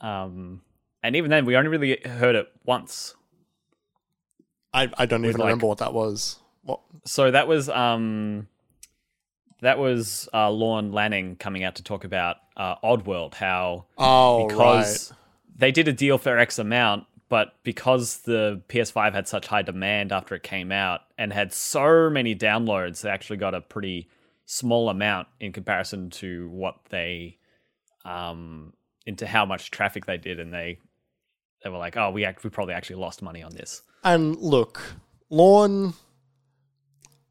Um, 0.00 0.60
and 1.02 1.16
even 1.16 1.30
then, 1.30 1.46
we 1.46 1.56
only 1.56 1.70
really 1.70 1.98
heard 2.04 2.36
it 2.36 2.48
once. 2.64 3.14
I, 4.74 4.90
I 4.98 5.06
don't 5.06 5.24
even 5.24 5.38
like- 5.38 5.46
remember 5.46 5.66
what 5.66 5.78
that 5.78 5.94
was. 5.94 6.38
What? 6.62 6.80
So 7.06 7.30
that 7.30 7.48
was 7.48 7.68
um, 7.68 8.48
that 9.60 9.78
was 9.78 10.28
uh, 10.34 10.50
Lorne 10.50 10.92
Lanning 10.92 11.36
coming 11.36 11.64
out 11.64 11.76
to 11.76 11.82
talk 11.82 12.04
about 12.04 12.36
uh, 12.56 12.76
Oddworld, 12.84 13.34
how 13.34 13.86
Oh, 13.98 14.46
because 14.48 15.10
right. 15.10 15.18
they 15.58 15.72
did 15.72 15.88
a 15.88 15.92
deal 15.92 16.18
for 16.18 16.38
X 16.38 16.58
amount, 16.58 17.06
but 17.28 17.54
because 17.62 18.18
the 18.18 18.62
PS5 18.68 19.12
had 19.14 19.26
such 19.28 19.46
high 19.46 19.62
demand 19.62 20.12
after 20.12 20.34
it 20.34 20.42
came 20.42 20.70
out 20.72 21.00
and 21.18 21.32
had 21.32 21.52
so 21.52 22.08
many 22.10 22.34
downloads, 22.34 23.00
they 23.00 23.10
actually 23.10 23.36
got 23.38 23.54
a 23.54 23.60
pretty 23.60 24.08
small 24.44 24.88
amount 24.88 25.26
in 25.40 25.52
comparison 25.52 26.08
to 26.10 26.48
what 26.50 26.76
they 26.90 27.36
um 28.04 28.72
into 29.06 29.26
how 29.26 29.44
much 29.44 29.70
traffic 29.72 30.06
they 30.06 30.16
did 30.16 30.38
and 30.38 30.52
they 30.52 30.78
they 31.64 31.70
were 31.70 31.78
like, 31.78 31.96
"Oh, 31.96 32.10
we 32.10 32.24
act- 32.24 32.44
we 32.44 32.50
probably 32.50 32.74
actually 32.74 32.96
lost 32.96 33.22
money 33.22 33.42
on 33.42 33.52
this." 33.54 33.82
And 34.04 34.36
look, 34.36 34.80
Lorne, 35.30 35.94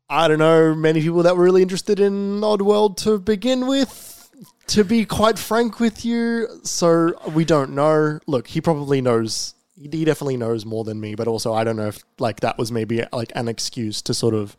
I 0.10 0.28
don't 0.28 0.40
know 0.40 0.76
many 0.76 1.02
people 1.02 1.24
that 1.24 1.36
were 1.36 1.44
really 1.44 1.62
interested 1.62 2.00
in 2.00 2.42
Oddworld 2.42 2.98
to 2.98 3.18
begin 3.18 3.68
with. 3.68 4.12
To 4.68 4.84
be 4.84 5.06
quite 5.06 5.38
frank 5.38 5.80
with 5.80 6.04
you, 6.04 6.48
so 6.64 7.14
we 7.34 7.46
don't 7.46 7.72
know. 7.76 8.20
Look, 8.26 8.48
he 8.48 8.62
probably 8.62 9.00
knows. 9.00 9.54
He 9.80 10.04
definitely 10.04 10.38
knows 10.38 10.66
more 10.66 10.84
than 10.84 11.00
me, 11.00 11.14
but 11.14 11.28
also 11.28 11.54
I 11.54 11.64
don't 11.64 11.76
know 11.76 11.88
if 11.88 12.04
like 12.18 12.40
that 12.40 12.58
was 12.58 12.72
maybe 12.72 13.04
like 13.14 13.32
an 13.36 13.48
excuse 13.48 14.02
to 14.04 14.14
sort 14.16 14.34
of 14.34 14.58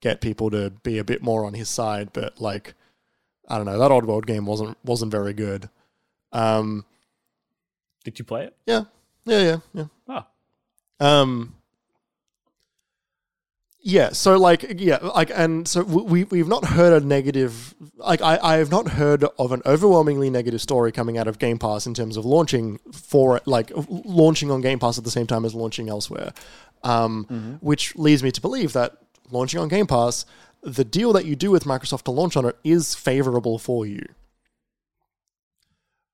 get 0.00 0.20
people 0.20 0.50
to 0.50 0.70
be 0.82 0.98
a 0.98 1.04
bit 1.04 1.22
more 1.22 1.46
on 1.46 1.54
his 1.54 1.70
side. 1.70 2.10
But 2.12 2.40
like, 2.42 2.74
I 3.48 3.56
don't 3.56 3.64
know. 3.64 3.78
That 3.78 3.90
Oddworld 3.90 4.26
game 4.26 4.44
wasn't 4.44 4.76
wasn't 4.84 5.10
very 5.10 5.32
good. 5.32 5.70
Um, 6.32 6.84
Did 8.04 8.18
you 8.18 8.26
play 8.26 8.44
it? 8.44 8.56
yeah, 8.66 8.84
yeah, 9.24 9.38
yeah, 9.74 9.86
yeah. 10.08 10.24
Oh, 11.00 11.06
Um, 11.06 11.54
Yeah, 13.84 14.10
so 14.12 14.38
like 14.38 14.80
yeah, 14.80 14.98
like 14.98 15.30
and 15.34 15.66
so 15.66 15.82
we 15.82 16.22
we've 16.24 16.46
not 16.46 16.64
heard 16.64 17.02
a 17.02 17.04
negative 17.04 17.74
like 17.96 18.22
I 18.22 18.38
I 18.40 18.56
have 18.58 18.70
not 18.70 18.86
heard 18.90 19.24
of 19.40 19.50
an 19.50 19.60
overwhelmingly 19.66 20.30
negative 20.30 20.60
story 20.62 20.92
coming 20.92 21.18
out 21.18 21.26
of 21.26 21.40
Game 21.40 21.58
Pass 21.58 21.84
in 21.86 21.92
terms 21.92 22.16
of 22.16 22.24
launching 22.24 22.78
for 22.92 23.40
like 23.44 23.72
launching 23.88 24.52
on 24.52 24.60
Game 24.60 24.78
Pass 24.78 24.98
at 24.98 25.04
the 25.04 25.10
same 25.10 25.26
time 25.26 25.44
as 25.44 25.52
launching 25.54 25.88
elsewhere. 25.88 26.32
Um, 26.84 27.26
Mm-hmm. 27.30 27.52
which 27.54 27.94
leads 27.96 28.22
me 28.22 28.30
to 28.32 28.40
believe 28.40 28.72
that 28.72 28.98
launching 29.30 29.58
on 29.60 29.68
Game 29.68 29.86
Pass, 29.86 30.26
the 30.62 30.84
deal 30.84 31.12
that 31.12 31.24
you 31.24 31.34
do 31.36 31.50
with 31.50 31.64
Microsoft 31.64 32.02
to 32.04 32.10
launch 32.12 32.36
on 32.36 32.44
it 32.44 32.56
is 32.64 32.94
favorable 32.94 33.58
for 33.58 33.84
you. 33.86 34.04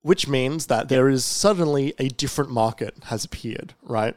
Which 0.02 0.28
means 0.28 0.66
that 0.66 0.88
there 0.88 1.08
is 1.08 1.24
suddenly 1.24 1.92
a 1.98 2.08
different 2.08 2.50
market 2.50 2.94
has 3.04 3.24
appeared, 3.24 3.74
right? 3.82 4.16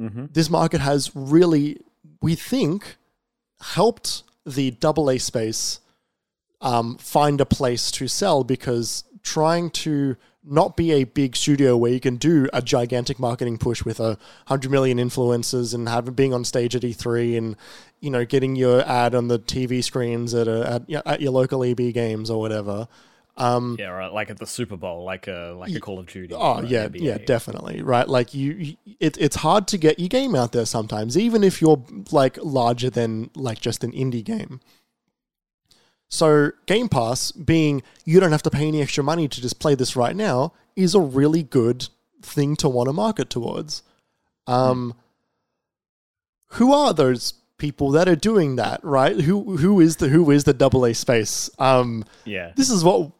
Mm-hmm. 0.00 0.26
this 0.32 0.50
market 0.50 0.80
has 0.82 1.10
really, 1.14 1.78
we 2.20 2.34
think, 2.34 2.96
helped 3.60 4.22
the 4.44 4.76
AA 4.82 5.18
space 5.18 5.80
um, 6.60 6.96
find 6.96 7.40
a 7.40 7.46
place 7.46 7.90
to 7.92 8.08
sell 8.08 8.44
because 8.44 9.04
trying 9.22 9.70
to 9.70 10.16
not 10.48 10.76
be 10.76 10.92
a 10.92 11.04
big 11.04 11.34
studio 11.34 11.76
where 11.76 11.92
you 11.92 11.98
can 11.98 12.16
do 12.16 12.48
a 12.52 12.62
gigantic 12.62 13.18
marketing 13.18 13.58
push 13.58 13.84
with 13.84 13.98
a 13.98 14.16
hundred 14.46 14.70
million 14.70 14.98
influencers 14.98 15.74
and 15.74 15.88
having 15.88 16.14
being 16.14 16.32
on 16.32 16.44
stage 16.44 16.76
at 16.76 16.82
E3 16.82 17.36
and 17.36 17.56
you 18.00 18.10
know 18.10 18.24
getting 18.24 18.54
your 18.54 18.88
ad 18.88 19.14
on 19.14 19.26
the 19.26 19.40
TV 19.40 19.82
screens 19.82 20.32
at 20.34 20.46
a, 20.46 20.84
at, 20.88 21.06
at 21.06 21.20
your 21.20 21.32
local 21.32 21.64
EB 21.64 21.92
games 21.92 22.30
or 22.30 22.38
whatever. 22.38 22.86
Um, 23.38 23.76
Yeah, 23.78 23.88
right. 23.88 24.12
Like 24.12 24.30
at 24.30 24.38
the 24.38 24.46
Super 24.46 24.76
Bowl, 24.76 25.04
like 25.04 25.26
a 25.26 25.54
like 25.58 25.74
a 25.74 25.80
Call 25.80 25.98
of 25.98 26.06
Duty. 26.06 26.34
Oh 26.34 26.62
yeah, 26.62 26.88
NBA. 26.88 27.00
yeah, 27.00 27.18
definitely. 27.18 27.82
Right, 27.82 28.08
like 28.08 28.32
you, 28.32 28.52
you 28.52 28.76
it, 28.98 29.18
it's 29.18 29.36
hard 29.36 29.68
to 29.68 29.78
get 29.78 29.98
your 29.98 30.08
game 30.08 30.34
out 30.34 30.52
there 30.52 30.64
sometimes, 30.66 31.18
even 31.18 31.44
if 31.44 31.60
you're 31.60 31.84
like 32.10 32.38
larger 32.42 32.88
than 32.88 33.30
like 33.34 33.60
just 33.60 33.84
an 33.84 33.92
indie 33.92 34.24
game. 34.24 34.60
So 36.08 36.52
Game 36.66 36.88
Pass, 36.88 37.32
being 37.32 37.82
you 38.04 38.20
don't 38.20 38.32
have 38.32 38.42
to 38.44 38.50
pay 38.50 38.68
any 38.68 38.80
extra 38.80 39.02
money 39.04 39.28
to 39.28 39.40
just 39.40 39.58
play 39.58 39.74
this 39.74 39.96
right 39.96 40.14
now, 40.16 40.52
is 40.76 40.94
a 40.94 41.00
really 41.00 41.42
good 41.42 41.88
thing 42.22 42.56
to 42.56 42.68
want 42.68 42.88
to 42.88 42.92
market 42.92 43.28
towards. 43.28 43.82
Um, 44.46 44.94
who 46.52 46.72
are 46.72 46.94
those 46.94 47.34
people 47.58 47.90
that 47.90 48.08
are 48.08 48.16
doing 48.16 48.56
that? 48.56 48.82
Right? 48.84 49.20
Who 49.20 49.56
who 49.56 49.80
is 49.80 49.96
the 49.96 50.08
who 50.08 50.30
is 50.30 50.44
the 50.44 50.54
double 50.54 50.84
A 50.84 50.94
space? 50.94 51.50
Um, 51.58 52.04
Yeah, 52.24 52.52
this 52.56 52.70
is 52.70 52.84
what 52.84 53.10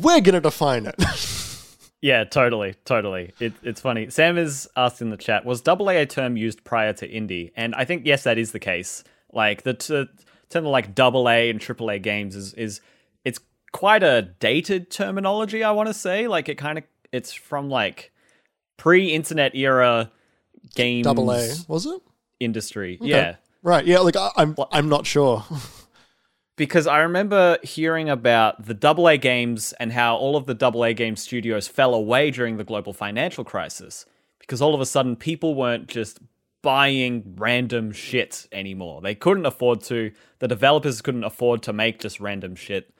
we're 0.00 0.20
gonna 0.20 0.40
define 0.40 0.86
it. 0.86 0.94
yeah, 2.00 2.24
totally, 2.24 2.74
totally. 2.84 3.32
It, 3.40 3.52
it's 3.62 3.80
funny. 3.80 4.10
Sam 4.10 4.38
is 4.38 4.68
asked 4.76 5.02
in 5.02 5.10
the 5.10 5.16
chat: 5.16 5.44
Was 5.44 5.60
double 5.60 5.90
A 5.90 6.02
a 6.02 6.06
term 6.06 6.36
used 6.36 6.64
prior 6.64 6.92
to 6.94 7.08
indie? 7.08 7.52
And 7.56 7.74
I 7.74 7.84
think 7.84 8.06
yes, 8.06 8.24
that 8.24 8.38
is 8.38 8.52
the 8.52 8.60
case. 8.60 9.04
Like 9.32 9.62
the 9.62 9.74
t- 9.74 10.06
term 10.50 10.66
of 10.66 10.70
like 10.70 10.94
double 10.94 11.28
A 11.28 11.50
and 11.50 11.60
triple 11.60 11.90
A 11.90 11.98
games 11.98 12.34
is 12.36 12.54
is 12.54 12.80
it's 13.24 13.40
quite 13.72 14.02
a 14.02 14.22
dated 14.22 14.90
terminology. 14.90 15.62
I 15.62 15.72
want 15.72 15.88
to 15.88 15.94
say 15.94 16.28
like 16.28 16.48
it 16.48 16.56
kind 16.56 16.78
of 16.78 16.84
it's 17.12 17.32
from 17.32 17.68
like 17.68 18.12
pre-internet 18.76 19.54
era 19.54 20.10
games 20.74 21.04
double 21.04 21.30
A 21.32 21.54
was 21.68 21.86
it? 21.86 22.00
industry. 22.40 22.98
Yeah. 23.00 23.36
Right. 23.62 23.84
Yeah. 23.84 23.98
Like 24.00 24.16
I, 24.16 24.30
I'm. 24.36 24.56
I'm 24.70 24.88
not 24.88 25.06
sure. 25.06 25.44
because 26.58 26.86
I 26.86 26.98
remember 26.98 27.56
hearing 27.62 28.10
about 28.10 28.66
the 28.66 28.76
AA 28.86 29.16
games 29.16 29.72
and 29.74 29.92
how 29.92 30.16
all 30.16 30.36
of 30.36 30.44
the 30.44 30.66
AA 30.66 30.92
game 30.92 31.16
studios 31.16 31.68
fell 31.68 31.94
away 31.94 32.30
during 32.30 32.58
the 32.58 32.64
global 32.64 32.92
financial 32.92 33.44
crisis 33.44 34.04
because 34.40 34.60
all 34.60 34.74
of 34.74 34.80
a 34.80 34.86
sudden 34.86 35.16
people 35.16 35.54
weren't 35.54 35.86
just 35.86 36.18
buying 36.60 37.34
random 37.36 37.92
shit 37.92 38.48
anymore. 38.52 39.00
They 39.00 39.14
couldn't 39.14 39.46
afford 39.46 39.82
to. 39.84 40.10
The 40.40 40.48
developers 40.48 41.00
couldn't 41.00 41.24
afford 41.24 41.62
to 41.62 41.72
make 41.72 42.00
just 42.00 42.18
random 42.20 42.56
shit. 42.56 42.92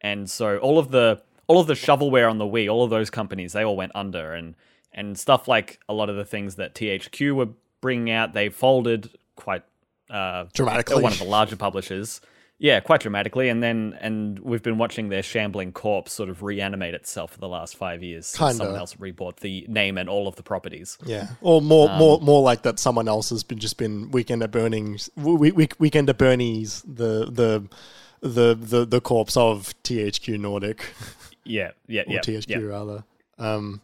And 0.00 0.28
so 0.28 0.58
all 0.58 0.78
of 0.78 0.90
the 0.90 1.22
all 1.46 1.60
of 1.60 1.66
the 1.66 1.74
shovelware 1.74 2.28
on 2.28 2.38
the 2.38 2.44
Wii, 2.44 2.70
all 2.70 2.82
of 2.82 2.90
those 2.90 3.10
companies, 3.10 3.52
they 3.52 3.64
all 3.64 3.76
went 3.76 3.92
under 3.94 4.34
and 4.34 4.56
and 4.92 5.16
stuff 5.16 5.46
like 5.46 5.78
a 5.88 5.94
lot 5.94 6.10
of 6.10 6.16
the 6.16 6.24
things 6.24 6.56
that 6.56 6.74
THQ 6.74 7.34
were 7.34 7.48
bringing 7.80 8.10
out, 8.10 8.32
they 8.32 8.48
folded 8.48 9.10
quite 9.36 9.62
uh, 10.10 10.46
Dramatically. 10.52 11.02
one 11.02 11.12
of 11.12 11.18
the 11.18 11.24
larger 11.24 11.56
publishers. 11.56 12.20
Yeah, 12.64 12.80
quite 12.80 13.02
dramatically, 13.02 13.50
and 13.50 13.62
then 13.62 13.94
and 14.00 14.38
we've 14.38 14.62
been 14.62 14.78
watching 14.78 15.10
their 15.10 15.22
shambling 15.22 15.70
corpse 15.70 16.14
sort 16.14 16.30
of 16.30 16.42
reanimate 16.42 16.94
itself 16.94 17.32
for 17.32 17.38
the 17.38 17.46
last 17.46 17.76
five 17.76 18.02
years. 18.02 18.34
Kinda. 18.34 18.54
Someone 18.54 18.76
else 18.76 18.94
rebought 18.94 19.40
the 19.40 19.66
name 19.68 19.98
and 19.98 20.08
all 20.08 20.26
of 20.26 20.36
the 20.36 20.42
properties. 20.42 20.96
Yeah. 21.04 21.26
Or 21.42 21.60
more, 21.60 21.90
Um, 21.90 21.98
more, 21.98 22.20
more 22.22 22.40
like 22.40 22.62
that. 22.62 22.78
Someone 22.78 23.06
else 23.06 23.28
has 23.28 23.42
been 23.44 23.58
just 23.58 23.76
been 23.76 24.10
weekend 24.12 24.42
at 24.42 24.50
Burnings. 24.50 25.10
We, 25.14 25.52
we, 25.52 25.68
weekend 25.78 26.08
at 26.08 26.16
Bernie's. 26.16 26.80
The 26.86 27.26
the 27.30 27.68
the 28.22 28.54
the 28.54 28.86
the 28.86 29.00
corpse 29.02 29.36
of 29.36 29.74
THQ 29.82 30.40
Nordic 30.40 30.86
Yeah, 31.44 31.72
yeah, 31.86 32.04
or 32.06 32.14
yeah, 32.14 32.20
THQ 32.20 32.48
yeah. 32.48 32.58
rather. 32.60 33.04
Um. 33.38 33.82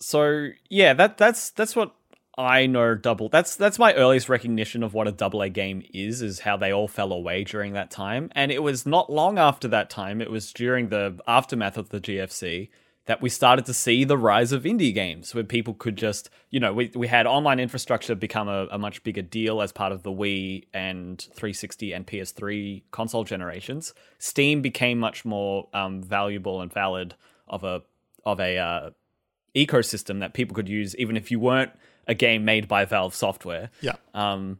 So 0.00 0.48
yeah, 0.68 0.92
that 0.94 1.18
that's 1.18 1.50
that's 1.50 1.76
what 1.76 1.94
I 2.38 2.66
know. 2.66 2.94
Double. 2.94 3.28
That's 3.28 3.56
that's 3.56 3.78
my 3.78 3.94
earliest 3.94 4.28
recognition 4.28 4.82
of 4.82 4.92
what 4.92 5.08
a 5.08 5.12
double 5.12 5.40
A 5.40 5.48
game 5.48 5.82
is. 5.94 6.20
Is 6.20 6.40
how 6.40 6.56
they 6.56 6.70
all 6.70 6.88
fell 6.88 7.12
away 7.12 7.44
during 7.44 7.72
that 7.72 7.90
time, 7.90 8.30
and 8.34 8.52
it 8.52 8.62
was 8.62 8.84
not 8.84 9.10
long 9.10 9.38
after 9.38 9.68
that 9.68 9.88
time. 9.88 10.20
It 10.20 10.30
was 10.30 10.52
during 10.52 10.88
the 10.88 11.18
aftermath 11.26 11.78
of 11.78 11.88
the 11.88 12.00
GFC 12.00 12.68
that 13.06 13.22
we 13.22 13.28
started 13.28 13.64
to 13.64 13.72
see 13.72 14.04
the 14.04 14.18
rise 14.18 14.52
of 14.52 14.64
indie 14.64 14.92
games, 14.92 15.32
where 15.34 15.44
people 15.44 15.72
could 15.72 15.96
just, 15.96 16.28
you 16.50 16.60
know, 16.60 16.74
we 16.74 16.90
we 16.94 17.06
had 17.06 17.26
online 17.26 17.58
infrastructure 17.58 18.14
become 18.14 18.48
a, 18.48 18.66
a 18.70 18.78
much 18.78 19.02
bigger 19.02 19.22
deal 19.22 19.62
as 19.62 19.72
part 19.72 19.92
of 19.92 20.02
the 20.02 20.12
Wii 20.12 20.66
and 20.74 21.18
360 21.18 21.92
and 21.94 22.06
PS3 22.06 22.82
console 22.90 23.24
generations. 23.24 23.94
Steam 24.18 24.60
became 24.60 24.98
much 24.98 25.24
more 25.24 25.68
um, 25.72 26.02
valuable 26.02 26.60
and 26.60 26.70
valid 26.70 27.14
of 27.48 27.64
a 27.64 27.82
of 28.26 28.40
a 28.40 28.58
uh, 28.58 28.90
ecosystem 29.54 30.20
that 30.20 30.34
people 30.34 30.54
could 30.54 30.68
use 30.68 30.94
even 30.96 31.16
if 31.16 31.30
you 31.30 31.40
weren't 31.40 31.70
a 32.06 32.14
game 32.14 32.44
made 32.44 32.68
by 32.68 32.84
Valve 32.84 33.14
software. 33.14 33.70
Yeah. 33.80 33.96
Um, 34.14 34.58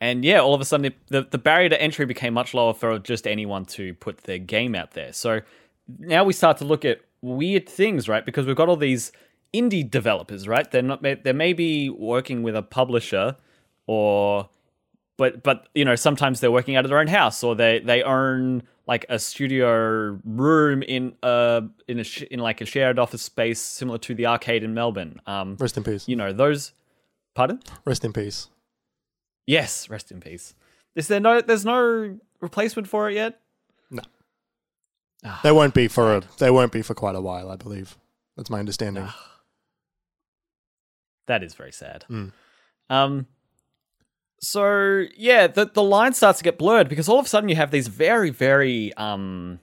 and 0.00 0.24
yeah, 0.24 0.40
all 0.40 0.54
of 0.54 0.60
a 0.60 0.64
sudden 0.64 0.92
the 1.08 1.22
the 1.22 1.38
barrier 1.38 1.68
to 1.68 1.80
entry 1.80 2.06
became 2.06 2.34
much 2.34 2.54
lower 2.54 2.74
for 2.74 2.98
just 2.98 3.26
anyone 3.26 3.64
to 3.66 3.94
put 3.94 4.18
their 4.24 4.38
game 4.38 4.74
out 4.74 4.92
there. 4.92 5.12
So 5.12 5.42
now 5.98 6.24
we 6.24 6.32
start 6.32 6.56
to 6.58 6.64
look 6.64 6.84
at 6.84 7.00
weird 7.20 7.68
things, 7.68 8.08
right? 8.08 8.26
Because 8.26 8.46
we've 8.46 8.56
got 8.56 8.68
all 8.68 8.76
these 8.76 9.12
indie 9.54 9.88
developers, 9.88 10.48
right? 10.48 10.68
They're 10.70 10.82
not 10.82 11.02
they 11.02 11.32
may 11.32 11.52
be 11.52 11.88
working 11.88 12.42
with 12.42 12.56
a 12.56 12.62
publisher 12.62 13.36
or 13.86 14.48
but 15.16 15.42
but 15.42 15.68
you 15.74 15.84
know 15.84 15.94
sometimes 15.94 16.40
they're 16.40 16.50
working 16.50 16.74
out 16.74 16.84
of 16.84 16.88
their 16.88 16.98
own 16.98 17.06
house 17.06 17.44
or 17.44 17.54
they 17.54 17.78
they 17.78 18.02
own 18.02 18.62
like 18.86 19.06
a 19.08 19.18
studio 19.18 20.18
room 20.24 20.82
in 20.82 21.14
uh 21.22 21.60
in 21.88 22.00
a 22.00 22.04
sh- 22.04 22.22
in 22.30 22.40
like 22.40 22.60
a 22.60 22.64
shared 22.66 22.98
office 22.98 23.22
space 23.22 23.60
similar 23.60 23.98
to 23.98 24.14
the 24.14 24.26
arcade 24.26 24.62
in 24.64 24.74
Melbourne. 24.74 25.20
Um, 25.26 25.56
Rest 25.58 25.76
in 25.76 25.84
peace. 25.84 26.08
you 26.08 26.16
know 26.16 26.32
those. 26.32 26.72
Pardon? 27.34 27.60
Rest 27.84 28.04
in 28.04 28.12
peace. 28.12 28.48
Yes, 29.46 29.88
rest 29.88 30.10
in 30.10 30.20
peace. 30.20 30.54
Is 30.94 31.08
there 31.08 31.20
no? 31.20 31.40
There's 31.40 31.64
no 31.64 32.18
replacement 32.40 32.86
for 32.88 33.08
it 33.08 33.14
yet. 33.14 33.40
No. 33.90 34.02
They 35.42 35.52
won't 35.52 35.72
be 35.74 35.88
for 35.88 36.16
a. 36.16 36.22
They 36.38 36.50
won't 36.50 36.72
be 36.72 36.82
for 36.82 36.94
quite 36.94 37.14
a 37.14 37.20
while. 37.20 37.50
I 37.50 37.56
believe. 37.56 37.96
That's 38.36 38.50
my 38.50 38.58
understanding. 38.58 39.08
That 41.28 41.42
is 41.42 41.54
very 41.54 41.72
sad. 41.72 42.04
Mm. 42.10 42.32
Um. 42.90 43.26
So 44.42 45.04
yeah, 45.16 45.46
the 45.46 45.66
the 45.66 45.82
line 45.82 46.12
starts 46.12 46.38
to 46.38 46.44
get 46.44 46.58
blurred 46.58 46.88
because 46.88 47.08
all 47.08 47.20
of 47.20 47.26
a 47.26 47.28
sudden 47.28 47.48
you 47.48 47.56
have 47.56 47.70
these 47.70 47.88
very 47.88 48.30
very 48.30 48.92
um. 48.94 49.60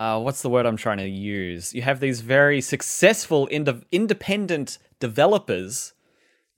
Uh, 0.00 0.20
what's 0.20 0.42
the 0.42 0.48
word 0.48 0.64
I'm 0.64 0.76
trying 0.76 0.98
to 0.98 1.08
use? 1.08 1.74
You 1.74 1.82
have 1.82 1.98
these 1.98 2.20
very 2.20 2.60
successful 2.60 3.48
ind- 3.48 3.84
independent 3.90 4.78
developers 5.00 5.92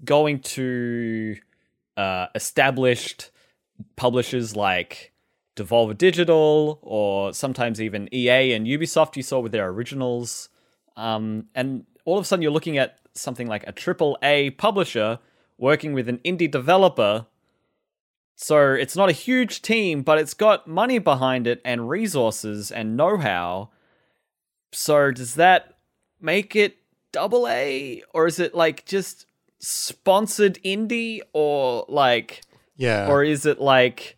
going 0.04 0.40
to 0.40 1.36
uh, 1.96 2.26
established 2.34 3.30
publishers 3.96 4.56
like 4.56 5.12
Devolver 5.56 5.96
Digital 5.96 6.78
or 6.82 7.32
sometimes 7.32 7.80
even 7.80 8.14
EA 8.14 8.52
and 8.52 8.66
Ubisoft 8.66 9.16
you 9.16 9.22
saw 9.22 9.40
with 9.40 9.52
their 9.52 9.68
originals. 9.68 10.50
Um, 10.98 11.46
and 11.54 11.86
all 12.04 12.18
of 12.18 12.24
a 12.24 12.26
sudden 12.26 12.42
you're 12.42 12.52
looking 12.52 12.76
at 12.76 12.98
something 13.14 13.46
like 13.46 13.64
a 13.66 13.72
triple 13.72 14.18
A 14.22 14.50
publisher 14.50 15.18
working 15.60 15.92
with 15.92 16.08
an 16.08 16.18
indie 16.24 16.50
developer. 16.50 17.26
So 18.34 18.72
it's 18.72 18.96
not 18.96 19.10
a 19.10 19.12
huge 19.12 19.60
team, 19.60 20.02
but 20.02 20.18
it's 20.18 20.32
got 20.34 20.66
money 20.66 20.98
behind 20.98 21.46
it 21.46 21.60
and 21.64 21.88
resources 21.88 22.72
and 22.72 22.96
know-how. 22.96 23.68
So 24.72 25.10
does 25.10 25.34
that 25.34 25.74
make 26.20 26.56
it 26.56 26.78
double 27.12 27.46
A 27.46 28.02
or 28.14 28.26
is 28.26 28.38
it 28.38 28.54
like 28.54 28.86
just 28.86 29.26
sponsored 29.58 30.58
indie 30.64 31.20
or 31.34 31.84
like 31.88 32.40
Yeah. 32.76 33.08
or 33.08 33.22
is 33.22 33.44
it 33.46 33.60
like 33.60 34.16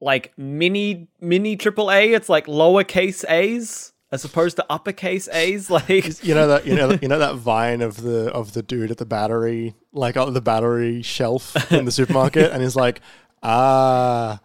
like 0.00 0.32
mini 0.38 1.08
mini 1.20 1.56
triple 1.56 1.90
A? 1.90 2.12
It's 2.14 2.28
like 2.30 2.46
lowercase 2.46 3.28
A's 3.28 3.92
as 4.10 4.24
opposed 4.24 4.56
to 4.56 4.64
uppercase 4.70 5.28
A's. 5.32 5.68
Like 5.78 6.24
you 6.24 6.34
know 6.34 6.46
that 6.48 6.66
you 6.66 6.74
know 6.74 6.96
you 7.02 7.08
know 7.08 7.18
that 7.18 7.34
vine 7.34 7.82
of 7.82 8.02
the 8.02 8.32
of 8.32 8.54
the 8.54 8.62
dude 8.62 8.90
at 8.90 8.96
the 8.98 9.04
battery 9.04 9.74
like 9.98 10.16
on 10.16 10.32
the 10.34 10.40
battery 10.40 11.02
shelf 11.02 11.70
in 11.72 11.84
the 11.84 11.92
supermarket, 11.92 12.52
and 12.52 12.62
he's 12.62 12.76
like, 12.76 13.00
ah. 13.42 14.40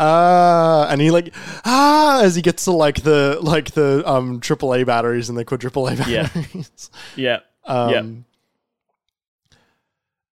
Ah, 0.00 0.86
and 0.90 1.00
he 1.00 1.10
like 1.10 1.34
ah 1.64 2.22
as 2.22 2.36
he 2.36 2.42
gets 2.42 2.66
to 2.66 2.70
like 2.70 3.02
the 3.02 3.36
like 3.42 3.72
the 3.72 4.04
um 4.08 4.40
AAA 4.40 4.86
batteries 4.86 5.28
and 5.28 5.36
the 5.36 5.44
quadruple 5.44 5.88
A 5.88 5.94
Yeah. 5.94 6.28
batteries. 6.32 6.90
Yeah. 7.16 7.40
Um, 7.64 8.24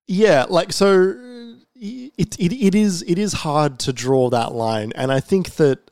yeah, 0.06 0.44
like 0.48 0.72
so 0.72 1.56
it, 1.74 2.36
it 2.38 2.52
it 2.52 2.74
is 2.76 3.02
it 3.08 3.18
is 3.18 3.32
hard 3.32 3.80
to 3.80 3.92
draw 3.92 4.30
that 4.30 4.52
line 4.52 4.92
and 4.94 5.10
I 5.12 5.18
think 5.20 5.56
that 5.56 5.90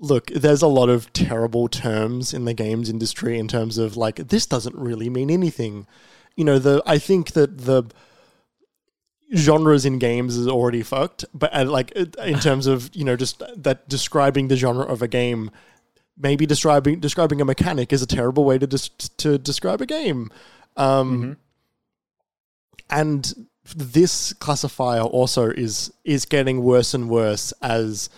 look, 0.00 0.28
there's 0.28 0.62
a 0.62 0.66
lot 0.66 0.88
of 0.88 1.12
terrible 1.12 1.68
terms 1.68 2.32
in 2.32 2.46
the 2.46 2.54
games 2.54 2.88
industry 2.88 3.38
in 3.38 3.48
terms 3.48 3.76
of 3.76 3.98
like 3.98 4.16
this 4.16 4.46
doesn't 4.46 4.76
really 4.76 5.10
mean 5.10 5.30
anything. 5.30 5.86
You 6.36 6.44
know, 6.44 6.58
the 6.58 6.82
I 6.86 6.98
think 6.98 7.32
that 7.32 7.58
the 7.58 7.84
genres 9.36 9.84
in 9.84 9.98
games 9.98 10.36
is 10.36 10.48
already 10.48 10.82
fucked, 10.82 11.24
but 11.32 11.54
uh, 11.54 11.64
like 11.64 11.92
in 11.92 12.40
terms 12.40 12.66
of, 12.66 12.90
you 12.94 13.04
know, 13.04 13.16
just 13.16 13.42
that 13.56 13.88
describing 13.88 14.48
the 14.48 14.56
genre 14.56 14.84
of 14.84 15.02
a 15.02 15.08
game 15.08 15.50
maybe 16.16 16.46
describing 16.46 17.00
describing 17.00 17.40
a 17.40 17.44
mechanic 17.44 17.92
is 17.92 18.02
a 18.02 18.06
terrible 18.06 18.44
way 18.44 18.58
to 18.58 18.66
des- 18.66 19.08
to 19.16 19.38
describe 19.38 19.80
a 19.80 19.86
game. 19.86 20.30
Um, 20.76 21.36
And 22.90 23.46
this 23.76 24.32
classifier 24.34 25.02
also 25.02 25.50
is 25.50 25.92
is 26.04 26.24
getting 26.24 26.62
worse 26.62 26.92
and 26.92 27.08
worse 27.08 27.52
as 27.62 28.10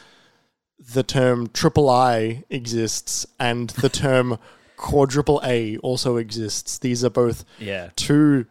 the 0.78 1.02
term 1.02 1.49
triple 1.49 1.88
I 1.90 2.45
exists 2.50 3.26
and 3.38 3.71
the 3.71 3.88
term 3.88 4.38
quadruple 4.83 5.41
A 5.45 5.77
also 5.79 6.17
exists. 6.17 6.79
These 6.79 7.05
are 7.05 7.11
both 7.11 7.45
Yeah. 7.59 7.91
two 7.97 8.47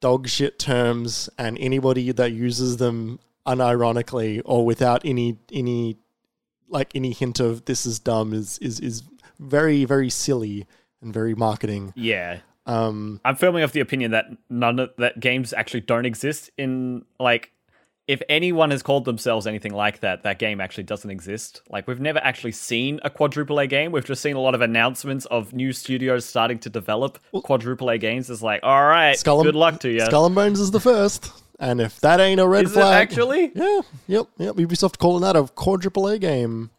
dog 0.00 0.26
shit 0.28 0.58
terms, 0.58 1.28
and 1.38 1.58
anybody 1.58 2.10
that 2.12 2.32
uses 2.32 2.78
them 2.78 3.20
unironically 3.46 4.40
or 4.44 4.64
without 4.64 5.02
any 5.04 5.38
any 5.52 5.96
like 6.68 6.90
any 6.94 7.12
hint 7.12 7.38
of 7.40 7.66
this 7.66 7.84
is 7.86 7.98
dumb 7.98 8.32
is 8.32 8.58
is 8.58 8.80
is 8.80 9.02
very 9.38 9.84
very 9.84 10.10
silly 10.10 10.66
and 11.02 11.12
very 11.12 11.34
marketing. 11.34 11.92
Yeah. 11.94 12.38
Um, 12.66 13.20
I'm 13.26 13.36
firmly 13.36 13.62
of 13.62 13.72
the 13.72 13.80
opinion 13.80 14.12
that 14.12 14.24
none 14.48 14.78
of 14.78 14.90
that 14.96 15.20
games 15.20 15.52
actually 15.52 15.82
don't 15.82 16.06
exist 16.06 16.50
in 16.56 17.04
like 17.20 17.50
if 18.06 18.20
anyone 18.28 18.70
has 18.70 18.82
called 18.82 19.06
themselves 19.06 19.46
anything 19.46 19.72
like 19.72 20.00
that, 20.00 20.22
that 20.24 20.38
game 20.38 20.60
actually 20.60 20.84
doesn't 20.84 21.10
exist. 21.10 21.62
Like 21.70 21.88
we've 21.88 22.00
never 22.00 22.18
actually 22.18 22.52
seen 22.52 23.00
a 23.02 23.08
quadruple 23.10 23.58
A 23.58 23.66
game. 23.66 23.92
We've 23.92 24.04
just 24.04 24.20
seen 24.20 24.36
a 24.36 24.40
lot 24.40 24.54
of 24.54 24.60
announcements 24.60 25.24
of 25.26 25.52
new 25.54 25.72
studios 25.72 26.24
starting 26.26 26.58
to 26.60 26.70
develop 26.70 27.18
quadruple 27.32 27.88
A 27.90 27.98
games. 27.98 28.28
It's 28.28 28.42
like, 28.42 28.60
all 28.62 28.84
right, 28.84 29.18
Skull 29.18 29.42
good 29.42 29.54
luck 29.54 29.80
to 29.80 29.90
you. 29.90 30.00
Skull 30.00 30.26
and 30.26 30.34
Bones 30.34 30.60
is 30.60 30.70
the 30.70 30.80
first, 30.80 31.32
and 31.58 31.80
if 31.80 31.98
that 32.00 32.20
ain't 32.20 32.40
a 32.40 32.46
red 32.46 32.66
Is 32.66 32.72
it 32.72 32.74
flag, 32.74 33.08
actually? 33.08 33.52
yeah, 33.54 33.80
yep, 34.06 34.26
yep. 34.36 34.54
Ubisoft 34.56 34.98
calling 34.98 35.22
that 35.22 35.36
a 35.36 35.44
quadruple 35.44 36.06
A 36.08 36.18
game. 36.18 36.70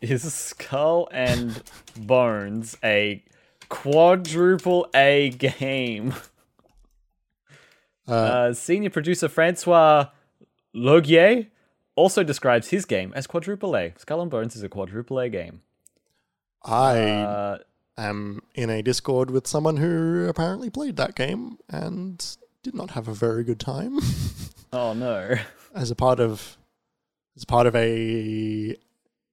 Is 0.00 0.32
Skull 0.32 1.08
and 1.12 1.62
Bones 1.96 2.76
a 2.82 3.22
quadruple 3.68 4.88
A 4.94 5.30
game? 5.30 6.14
Uh, 8.08 8.52
senior 8.52 8.90
producer 8.90 9.28
Francois 9.28 10.06
Logier 10.72 11.46
also 11.96 12.22
describes 12.22 12.68
his 12.68 12.84
game 12.84 13.12
as 13.14 13.26
quadruple 13.26 13.76
A. 13.76 13.92
Skull 13.98 14.20
and 14.22 14.30
Bones 14.30 14.56
is 14.56 14.62
a 14.62 14.68
quadruple 14.68 15.18
A 15.18 15.28
game. 15.28 15.62
I 16.64 16.98
Uh, 17.10 17.58
am 17.98 18.42
in 18.54 18.70
a 18.70 18.82
Discord 18.82 19.30
with 19.30 19.46
someone 19.46 19.76
who 19.78 20.26
apparently 20.28 20.70
played 20.70 20.96
that 20.96 21.14
game 21.14 21.58
and 21.68 22.36
did 22.62 22.74
not 22.74 22.90
have 22.90 23.08
a 23.08 23.14
very 23.14 23.44
good 23.44 23.58
time. 23.60 23.98
oh 24.72 24.92
no. 24.92 25.36
as 25.74 25.90
a 25.90 25.94
part 25.96 26.20
of 26.20 26.56
as 27.36 27.44
part 27.44 27.66
of 27.66 27.74
a 27.74 28.76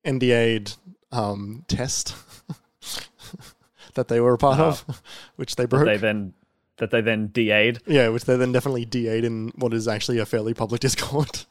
NDA'd 0.05 0.75
um, 1.11 1.65
test 1.67 2.15
that 3.95 4.07
they 4.07 4.19
were 4.21 4.33
a 4.33 4.37
part 4.37 4.59
Oh. 4.59 4.65
of, 4.67 5.01
which 5.35 5.55
they 5.57 5.65
broke. 5.65 5.85
They 5.85 5.97
then 5.97 6.33
that 6.77 6.91
they 6.91 7.01
then 7.01 7.27
DA'd. 7.27 7.81
yeah, 7.87 8.09
which 8.09 8.25
they 8.25 8.35
then 8.35 8.51
definitely 8.51 8.85
DA'd 8.85 9.23
in 9.23 9.51
what 9.55 9.73
is 9.73 9.87
actually 9.87 10.19
a 10.19 10.25
fairly 10.25 10.53
public 10.53 10.81
Discord. 10.87 11.45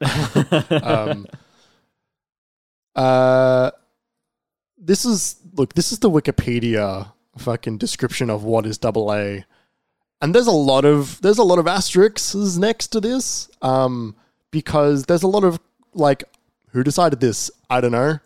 um, 0.82 1.26
uh, 2.94 3.70
this 4.78 5.04
is 5.04 5.36
look. 5.54 5.74
This 5.74 5.92
is 5.92 5.98
the 5.98 6.10
Wikipedia 6.10 7.12
fucking 7.36 7.78
description 7.78 8.30
of 8.30 8.44
what 8.44 8.66
is 8.66 8.78
double 8.78 9.12
A, 9.12 9.44
and 10.20 10.34
there's 10.34 10.46
a 10.46 10.52
lot 10.52 10.84
of 10.84 11.20
there's 11.20 11.38
a 11.38 11.44
lot 11.44 11.58
of 11.58 11.66
asterisks 11.66 12.34
next 12.56 12.88
to 12.88 13.00
this, 13.00 13.50
um, 13.62 14.16
because 14.50 15.04
there's 15.04 15.22
a 15.22 15.28
lot 15.28 15.44
of 15.44 15.60
like, 15.94 16.24
who 16.70 16.82
decided 16.82 17.20
this? 17.20 17.50
I 17.68 17.80
don't 17.80 17.92
know. 17.92 18.18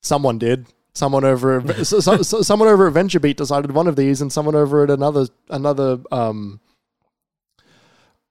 Someone 0.00 0.38
did. 0.38 0.66
Someone 0.96 1.24
over 1.24 1.60
so, 1.84 2.00
so, 2.00 2.22
so- 2.22 2.40
someone 2.40 2.68
over 2.68 2.88
at 2.88 2.94
VentureBeat 2.94 3.36
decided 3.36 3.72
one 3.72 3.86
of 3.86 3.96
these, 3.96 4.22
and 4.22 4.32
someone 4.32 4.54
over 4.54 4.82
at 4.82 4.90
another 4.90 5.26
another 5.50 5.98
um. 6.10 6.58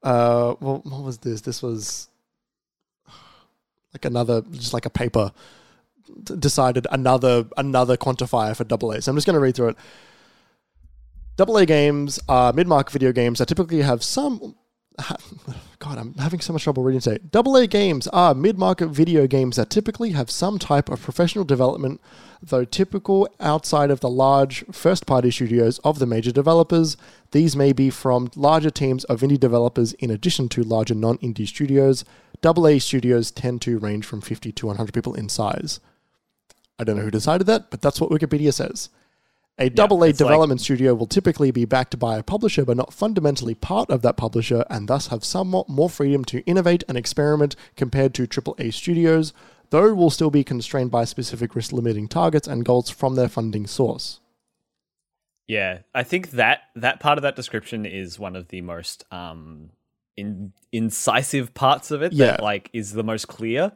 Uh, 0.01 0.55
well, 0.59 0.81
what 0.83 1.03
was 1.03 1.19
this? 1.19 1.41
This 1.41 1.61
was 1.61 2.09
like 3.93 4.05
another, 4.05 4.41
just 4.51 4.73
like 4.73 4.87
a 4.87 4.89
paper 4.89 5.31
decided 6.23 6.87
another 6.91 7.45
another 7.55 7.97
quantifier 7.97 8.55
for 8.55 8.63
double 8.63 8.91
A. 8.93 9.01
So 9.01 9.11
I'm 9.11 9.15
just 9.15 9.27
going 9.27 9.35
to 9.35 9.39
read 9.39 9.55
through 9.55 9.69
it. 9.69 9.77
Double 11.37 11.57
A 11.57 11.67
games 11.67 12.19
are 12.27 12.51
mid-market 12.51 12.91
video 12.91 13.11
games 13.11 13.37
that 13.37 13.47
typically 13.47 13.83
have 13.83 14.03
some. 14.03 14.55
God, 15.79 15.97
I'm 15.97 16.13
having 16.15 16.39
so 16.39 16.53
much 16.53 16.63
trouble 16.63 16.83
reading 16.83 17.01
today. 17.01 17.23
Double 17.31 17.55
A 17.57 17.67
games 17.67 18.07
are 18.07 18.33
mid-market 18.33 18.87
video 18.87 19.27
games 19.27 19.57
that 19.57 19.69
typically 19.69 20.11
have 20.11 20.31
some 20.31 20.57
type 20.57 20.89
of 20.89 21.01
professional 21.01 21.43
development, 21.43 21.99
though 22.41 22.63
typical 22.65 23.27
outside 23.39 23.91
of 23.91 23.99
the 23.99 24.09
large 24.09 24.65
first-party 24.71 25.31
studios 25.31 25.79
of 25.79 25.99
the 25.99 26.05
major 26.05 26.31
developers. 26.31 26.95
These 27.31 27.55
may 27.55 27.73
be 27.73 27.89
from 27.89 28.31
larger 28.35 28.69
teams 28.69 29.03
of 29.05 29.21
indie 29.21 29.39
developers 29.39 29.93
in 29.93 30.11
addition 30.11 30.47
to 30.49 30.63
larger 30.63 30.95
non-indie 30.95 31.47
studios. 31.47 32.05
Double 32.41 32.67
A 32.67 32.79
studios 32.79 33.31
tend 33.31 33.61
to 33.63 33.79
range 33.79 34.05
from 34.05 34.21
50 34.21 34.51
to 34.53 34.67
100 34.67 34.93
people 34.93 35.13
in 35.13 35.29
size. 35.29 35.79
I 36.79 36.83
don't 36.83 36.97
know 36.97 37.03
who 37.03 37.11
decided 37.11 37.47
that, 37.47 37.69
but 37.69 37.81
that's 37.81 37.99
what 37.99 38.11
Wikipedia 38.11 38.53
says. 38.53 38.89
A 39.57 39.69
double 39.69 40.03
A 40.03 40.09
it's 40.09 40.19
like- 40.19 40.27
development 40.27 40.59
studio 40.61 40.93
will 40.93 41.07
typically 41.07 41.49
be 41.51 41.65
backed 41.65 41.97
by 41.97 42.17
a 42.17 42.23
publisher, 42.23 42.65
but 42.65 42.75
not 42.75 42.93
fundamentally 42.93 43.55
part 43.55 43.89
of 43.89 44.01
that 44.01 44.17
publisher, 44.17 44.65
and 44.69 44.87
thus 44.87 45.07
have 45.07 45.23
somewhat 45.23 45.69
more 45.69 45.89
freedom 45.89 46.25
to 46.25 46.41
innovate 46.45 46.83
and 46.89 46.97
experiment 46.97 47.55
compared 47.77 48.13
to 48.15 48.27
triple 48.27 48.55
A 48.59 48.71
studios, 48.71 49.31
though 49.69 49.93
will 49.93 50.09
still 50.09 50.29
be 50.29 50.43
constrained 50.43 50.91
by 50.91 51.05
specific 51.05 51.55
risk 51.55 51.71
limiting 51.71 52.07
targets 52.09 52.47
and 52.47 52.65
goals 52.65 52.89
from 52.89 53.15
their 53.15 53.29
funding 53.29 53.65
source. 53.65 54.19
Yeah, 55.47 55.79
I 55.93 56.03
think 56.03 56.31
that 56.31 56.61
that 56.75 56.99
part 56.99 57.17
of 57.17 57.21
that 57.21 57.35
description 57.35 57.85
is 57.85 58.19
one 58.19 58.35
of 58.35 58.47
the 58.49 58.61
most 58.61 59.05
um 59.11 59.69
in, 60.17 60.53
incisive 60.71 61.53
parts 61.53 61.91
of 61.91 62.01
it 62.01 62.13
Yeah. 62.13 62.31
that 62.31 62.43
like 62.43 62.69
is 62.73 62.93
the 62.93 63.03
most 63.03 63.27
clear. 63.27 63.71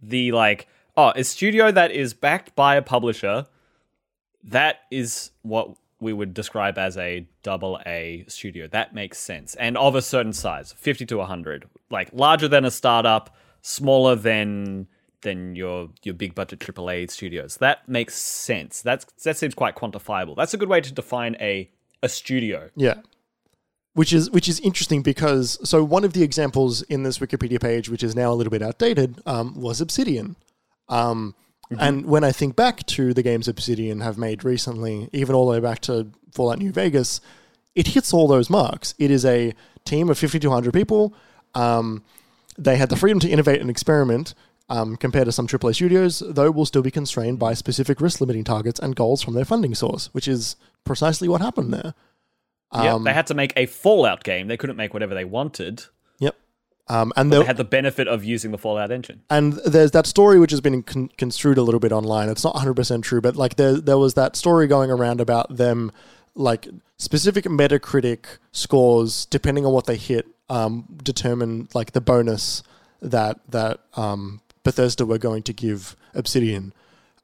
The 0.00 0.32
like 0.32 0.68
oh, 0.96 1.12
a 1.14 1.24
studio 1.24 1.70
that 1.72 1.90
is 1.90 2.14
backed 2.14 2.54
by 2.56 2.76
a 2.76 2.82
publisher 2.82 3.46
that 4.44 4.80
is 4.90 5.30
what 5.42 5.76
we 6.00 6.12
would 6.12 6.32
describe 6.32 6.78
as 6.78 6.96
a 6.96 7.26
double 7.42 7.80
A 7.86 8.24
studio. 8.28 8.68
That 8.68 8.94
makes 8.94 9.18
sense. 9.18 9.54
And 9.56 9.76
of 9.76 9.94
a 9.94 10.02
certain 10.02 10.32
size, 10.32 10.72
50 10.72 11.06
to 11.06 11.16
100. 11.18 11.68
Like 11.90 12.10
larger 12.12 12.48
than 12.48 12.64
a 12.64 12.70
startup, 12.70 13.34
smaller 13.62 14.14
than 14.14 14.86
than 15.22 15.56
your 15.56 15.88
your 16.04 16.14
big 16.14 16.34
budget 16.34 16.60
AAA 16.60 17.10
studios. 17.10 17.56
That 17.56 17.88
makes 17.88 18.14
sense. 18.14 18.82
That's 18.82 19.04
that 19.24 19.36
seems 19.36 19.54
quite 19.54 19.74
quantifiable. 19.74 20.36
That's 20.36 20.54
a 20.54 20.58
good 20.58 20.68
way 20.68 20.80
to 20.80 20.92
define 20.92 21.36
a 21.40 21.70
a 22.02 22.08
studio. 22.08 22.70
Yeah. 22.76 23.00
Which 23.94 24.12
is 24.12 24.30
which 24.30 24.48
is 24.48 24.60
interesting 24.60 25.02
because 25.02 25.58
so 25.68 25.82
one 25.82 26.04
of 26.04 26.12
the 26.12 26.22
examples 26.22 26.82
in 26.82 27.02
this 27.02 27.18
Wikipedia 27.18 27.60
page, 27.60 27.88
which 27.88 28.04
is 28.04 28.14
now 28.14 28.32
a 28.32 28.34
little 28.34 28.50
bit 28.50 28.62
outdated, 28.62 29.20
um, 29.26 29.60
was 29.60 29.80
Obsidian. 29.80 30.36
Um, 30.88 31.34
And 31.78 32.06
when 32.06 32.24
I 32.24 32.32
think 32.32 32.56
back 32.56 32.86
to 32.86 33.12
the 33.12 33.22
games 33.22 33.46
Obsidian 33.48 34.00
have 34.00 34.16
made 34.16 34.44
recently, 34.44 35.08
even 35.12 35.34
all 35.34 35.46
the 35.46 35.52
way 35.52 35.60
back 35.60 35.80
to 35.80 36.10
Fallout 36.32 36.58
New 36.58 36.72
Vegas, 36.72 37.20
it 37.74 37.88
hits 37.88 38.14
all 38.14 38.26
those 38.26 38.48
marks. 38.48 38.94
It 38.98 39.10
is 39.10 39.24
a 39.24 39.52
team 39.84 40.08
of 40.08 40.18
5,200 40.18 40.72
people. 40.72 41.14
Um, 41.54 42.02
they 42.56 42.76
had 42.76 42.88
the 42.88 42.96
freedom 42.96 43.20
to 43.20 43.28
innovate 43.28 43.60
and 43.60 43.70
experiment 43.70 44.34
um, 44.68 44.96
compared 44.96 45.26
to 45.26 45.32
some 45.32 45.46
AAA 45.46 45.74
studios, 45.74 46.22
though 46.26 46.50
will 46.50 46.66
still 46.66 46.82
be 46.82 46.90
constrained 46.90 47.38
by 47.38 47.54
specific 47.54 48.00
risk 48.00 48.20
limiting 48.20 48.44
targets 48.44 48.80
and 48.80 48.96
goals 48.96 49.22
from 49.22 49.34
their 49.34 49.44
funding 49.44 49.74
source, 49.74 50.12
which 50.12 50.28
is 50.28 50.56
precisely 50.84 51.28
what 51.28 51.40
happened 51.40 51.72
there. 51.72 51.94
Yeah, 52.74 52.94
Um, 52.94 53.04
they 53.04 53.14
had 53.14 53.26
to 53.28 53.34
make 53.34 53.52
a 53.56 53.66
Fallout 53.66 54.24
game. 54.24 54.48
They 54.48 54.56
couldn't 54.56 54.76
make 54.76 54.92
whatever 54.92 55.14
they 55.14 55.24
wanted. 55.24 55.84
Um, 56.90 57.12
and 57.16 57.30
They 57.32 57.44
had 57.44 57.56
the 57.58 57.64
benefit 57.64 58.08
of 58.08 58.24
using 58.24 58.50
the 58.50 58.58
Fallout 58.58 58.90
engine. 58.90 59.20
and 59.28 59.52
there's 59.66 59.90
that 59.90 60.06
story 60.06 60.38
which 60.38 60.50
has 60.50 60.60
been 60.60 60.82
con- 60.82 61.10
construed 61.18 61.58
a 61.58 61.62
little 61.62 61.80
bit 61.80 61.92
online. 61.92 62.28
It's 62.30 62.44
not 62.44 62.54
100% 62.54 63.02
true, 63.02 63.20
but 63.20 63.36
like 63.36 63.56
there 63.56 63.74
there 63.80 63.98
was 63.98 64.14
that 64.14 64.36
story 64.36 64.66
going 64.66 64.90
around 64.90 65.20
about 65.20 65.54
them 65.56 65.92
like 66.34 66.66
specific 66.96 67.44
Metacritic 67.44 68.38
scores, 68.52 69.26
depending 69.26 69.66
on 69.66 69.72
what 69.72 69.86
they 69.86 69.96
hit, 69.96 70.26
um, 70.48 70.86
determine 71.02 71.68
like 71.74 71.92
the 71.92 72.00
bonus 72.00 72.62
that 73.02 73.38
that 73.50 73.80
um, 73.94 74.40
Bethesda 74.64 75.04
were 75.04 75.18
going 75.18 75.42
to 75.44 75.52
give 75.52 75.94
Obsidian. 76.14 76.72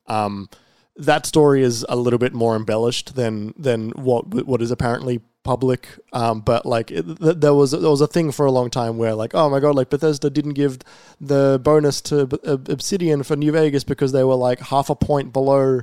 Um, 0.06 0.48
that 0.96 1.26
story 1.26 1.62
is 1.62 1.84
a 1.88 1.96
little 1.96 2.18
bit 2.18 2.32
more 2.34 2.54
embellished 2.54 3.16
than 3.16 3.54
than 3.56 3.90
what 3.90 4.28
what 4.46 4.60
is 4.60 4.70
apparently 4.70 5.20
public. 5.44 5.86
Um, 6.12 6.40
but 6.40 6.66
like 6.66 6.90
it, 6.90 7.04
th- 7.18 7.36
there 7.36 7.54
was 7.54 7.70
there 7.70 7.90
was 7.90 8.00
a 8.00 8.06
thing 8.08 8.32
for 8.32 8.44
a 8.46 8.50
long 8.50 8.70
time 8.70 8.98
where 8.98 9.14
like 9.14 9.34
oh 9.34 9.48
my 9.48 9.60
god 9.60 9.76
like 9.76 9.90
Bethesda 9.90 10.28
didn't 10.30 10.54
give 10.54 10.78
the 11.20 11.60
bonus 11.62 12.00
to 12.02 12.26
B- 12.26 12.38
Obsidian 12.44 13.22
for 13.22 13.36
New 13.36 13.52
Vegas 13.52 13.84
because 13.84 14.10
they 14.12 14.24
were 14.24 14.34
like 14.34 14.58
half 14.60 14.90
a 14.90 14.96
point 14.96 15.32
below 15.32 15.82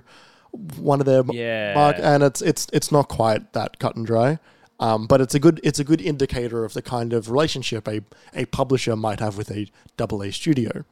one 0.78 1.00
of 1.00 1.06
their 1.06 1.24
Yeah. 1.32 1.74
mark, 1.76 1.96
and 2.00 2.24
it's 2.24 2.42
it's 2.42 2.68
it's 2.74 2.92
not 2.92 3.08
quite 3.08 3.54
that 3.54 3.80
cut 3.80 3.96
and 3.96 4.06
dry. 4.06 4.40
Um, 4.80 5.06
but 5.06 5.22
it's 5.22 5.36
a 5.36 5.40
good 5.40 5.62
it's 5.64 5.78
a 5.80 5.84
good 5.84 6.02
indicator 6.02 6.66
of 6.66 6.74
the 6.74 6.82
kind 6.82 7.14
of 7.14 7.30
relationship 7.30 7.88
a, 7.88 8.02
a 8.34 8.46
publisher 8.46 8.96
might 8.96 9.20
have 9.20 9.38
with 9.38 9.52
a 9.52 9.68
double 9.96 10.24
A 10.24 10.32
studio. 10.32 10.84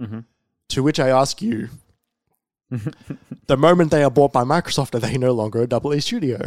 Mhm. 0.00 0.24
To 0.68 0.82
which 0.84 1.00
I 1.00 1.08
ask 1.08 1.42
you, 1.42 1.68
the 3.48 3.56
moment 3.56 3.90
they 3.90 4.04
are 4.04 4.10
bought 4.10 4.32
by 4.32 4.44
Microsoft, 4.44 4.94
are 4.94 5.00
they 5.00 5.18
no 5.18 5.32
longer 5.32 5.60
a 5.62 5.66
double 5.66 5.90
A 5.92 6.00
studio? 6.00 6.38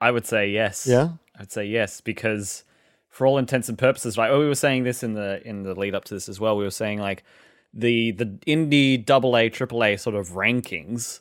I 0.00 0.10
would 0.10 0.26
say 0.26 0.50
yes. 0.50 0.86
Yeah. 0.86 1.10
I'd 1.38 1.52
say 1.52 1.64
yes 1.64 2.00
because 2.00 2.64
for 3.08 3.26
all 3.26 3.38
intents 3.38 3.68
and 3.68 3.78
purposes, 3.78 4.18
right? 4.18 4.30
oh, 4.30 4.38
we 4.38 4.46
were 4.46 4.54
saying 4.54 4.84
this 4.84 5.02
in 5.02 5.14
the 5.14 5.46
in 5.46 5.62
the 5.62 5.74
lead 5.74 5.94
up 5.94 6.04
to 6.04 6.14
this 6.14 6.28
as 6.28 6.38
well. 6.38 6.56
We 6.56 6.64
were 6.64 6.70
saying 6.70 6.98
like 6.98 7.24
the 7.72 8.12
the 8.12 8.26
indie 8.46 9.04
double 9.04 9.36
A, 9.36 9.48
triple 9.48 9.84
A 9.84 9.96
sort 9.96 10.16
of 10.16 10.30
rankings 10.30 11.20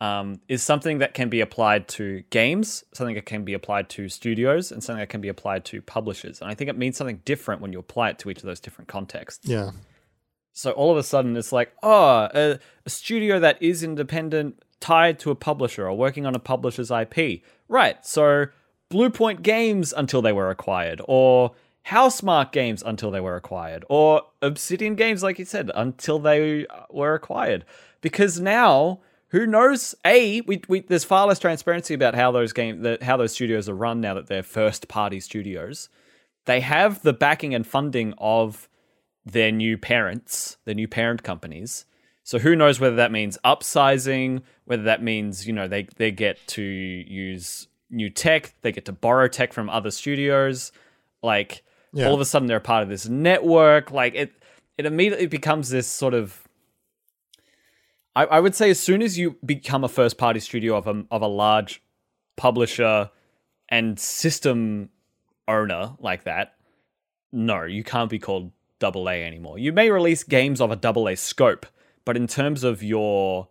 um, 0.00 0.40
is 0.48 0.62
something 0.62 0.98
that 0.98 1.14
can 1.14 1.28
be 1.28 1.40
applied 1.40 1.88
to 1.88 2.22
games, 2.30 2.84
something 2.92 3.14
that 3.14 3.26
can 3.26 3.44
be 3.44 3.54
applied 3.54 3.88
to 3.90 4.08
studios, 4.08 4.72
and 4.72 4.84
something 4.84 5.00
that 5.00 5.08
can 5.08 5.20
be 5.20 5.28
applied 5.28 5.64
to 5.66 5.80
publishers. 5.82 6.40
And 6.40 6.50
I 6.50 6.54
think 6.54 6.68
it 6.68 6.76
means 6.76 6.96
something 6.96 7.22
different 7.24 7.62
when 7.62 7.72
you 7.72 7.78
apply 7.78 8.10
it 8.10 8.18
to 8.20 8.30
each 8.30 8.38
of 8.38 8.44
those 8.44 8.60
different 8.60 8.88
contexts. 8.88 9.48
Yeah. 9.48 9.70
So 10.52 10.70
all 10.70 10.90
of 10.90 10.96
a 10.96 11.02
sudden, 11.02 11.36
it's 11.36 11.52
like, 11.52 11.72
oh, 11.82 12.28
a, 12.32 12.58
a 12.86 12.90
studio 12.90 13.38
that 13.40 13.62
is 13.62 13.82
independent, 13.82 14.62
tied 14.80 15.18
to 15.20 15.30
a 15.30 15.34
publisher, 15.34 15.86
or 15.88 15.96
working 15.96 16.26
on 16.26 16.34
a 16.34 16.38
publisher's 16.40 16.90
IP. 16.90 17.42
Right. 17.68 18.04
So 18.04 18.46
Bluepoint 18.90 19.42
Games 19.42 19.92
until 19.96 20.22
they 20.22 20.32
were 20.32 20.50
acquired, 20.50 21.00
or 21.06 21.52
Housemarque 21.88 22.52
Games 22.52 22.82
until 22.84 23.10
they 23.10 23.20
were 23.20 23.36
acquired, 23.36 23.84
or 23.88 24.22
Obsidian 24.42 24.94
Games, 24.94 25.22
like 25.22 25.38
you 25.38 25.44
said, 25.44 25.70
until 25.74 26.18
they 26.18 26.66
uh, 26.66 26.84
were 26.90 27.14
acquired. 27.14 27.64
Because 28.00 28.40
now, 28.40 29.00
who 29.28 29.46
knows? 29.46 29.94
A, 30.04 30.40
we, 30.42 30.62
we 30.68 30.80
there's 30.80 31.04
far 31.04 31.26
less 31.26 31.38
transparency 31.38 31.94
about 31.94 32.14
how 32.14 32.30
those 32.32 32.52
game, 32.52 32.82
that 32.82 33.02
how 33.02 33.16
those 33.16 33.32
studios 33.32 33.68
are 33.68 33.74
run 33.74 34.00
now 34.00 34.14
that 34.14 34.26
they're 34.26 34.42
first 34.42 34.88
party 34.88 35.20
studios. 35.20 35.88
They 36.44 36.60
have 36.60 37.02
the 37.02 37.12
backing 37.12 37.54
and 37.54 37.66
funding 37.66 38.14
of 38.18 38.68
their 39.24 39.50
new 39.50 39.76
parents, 39.76 40.56
their 40.64 40.74
new 40.74 40.86
parent 40.88 41.22
companies. 41.22 41.84
So 42.26 42.40
who 42.40 42.56
knows 42.56 42.80
whether 42.80 42.96
that 42.96 43.12
means 43.12 43.38
upsizing, 43.44 44.42
whether 44.64 44.82
that 44.82 45.00
means, 45.00 45.46
you 45.46 45.52
know, 45.52 45.68
they, 45.68 45.84
they 45.96 46.10
get 46.10 46.44
to 46.48 46.60
use 46.60 47.68
new 47.88 48.10
tech, 48.10 48.52
they 48.62 48.72
get 48.72 48.84
to 48.86 48.92
borrow 48.92 49.28
tech 49.28 49.52
from 49.52 49.70
other 49.70 49.92
studios. 49.92 50.72
Like 51.22 51.62
Yeah. 51.92 52.08
all 52.08 52.14
of 52.14 52.20
a 52.20 52.24
sudden 52.24 52.48
they're 52.48 52.56
a 52.56 52.60
part 52.60 52.82
of 52.82 52.88
this 52.88 53.08
network. 53.08 53.92
Like 53.92 54.16
it 54.16 54.32
it 54.76 54.86
immediately 54.86 55.28
becomes 55.28 55.70
this 55.70 55.86
sort 55.86 56.14
of 56.14 56.42
I, 58.16 58.24
I 58.24 58.40
would 58.40 58.56
say 58.56 58.70
as 58.70 58.80
soon 58.80 59.02
as 59.02 59.16
you 59.16 59.36
become 59.44 59.84
a 59.84 59.88
first 59.88 60.18
party 60.18 60.40
studio 60.40 60.76
of 60.76 60.88
a 60.88 61.04
of 61.12 61.22
a 61.22 61.28
large 61.28 61.80
publisher 62.34 63.08
and 63.68 64.00
system 64.00 64.90
owner 65.46 65.92
like 66.00 66.24
that, 66.24 66.54
no, 67.30 67.62
you 67.62 67.84
can't 67.84 68.10
be 68.10 68.18
called 68.18 68.50
double 68.80 69.08
A 69.08 69.22
anymore. 69.24 69.60
You 69.60 69.72
may 69.72 69.92
release 69.92 70.24
games 70.24 70.60
of 70.60 70.72
a 70.72 70.76
double 70.76 71.06
A 71.08 71.14
scope, 71.14 71.66
but 72.06 72.16
in 72.16 72.26
terms 72.26 72.64
of 72.64 72.82
your 72.82 73.48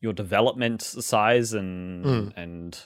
your 0.00 0.12
development 0.12 0.82
size 0.82 1.54
and 1.54 2.32
and 2.36 2.78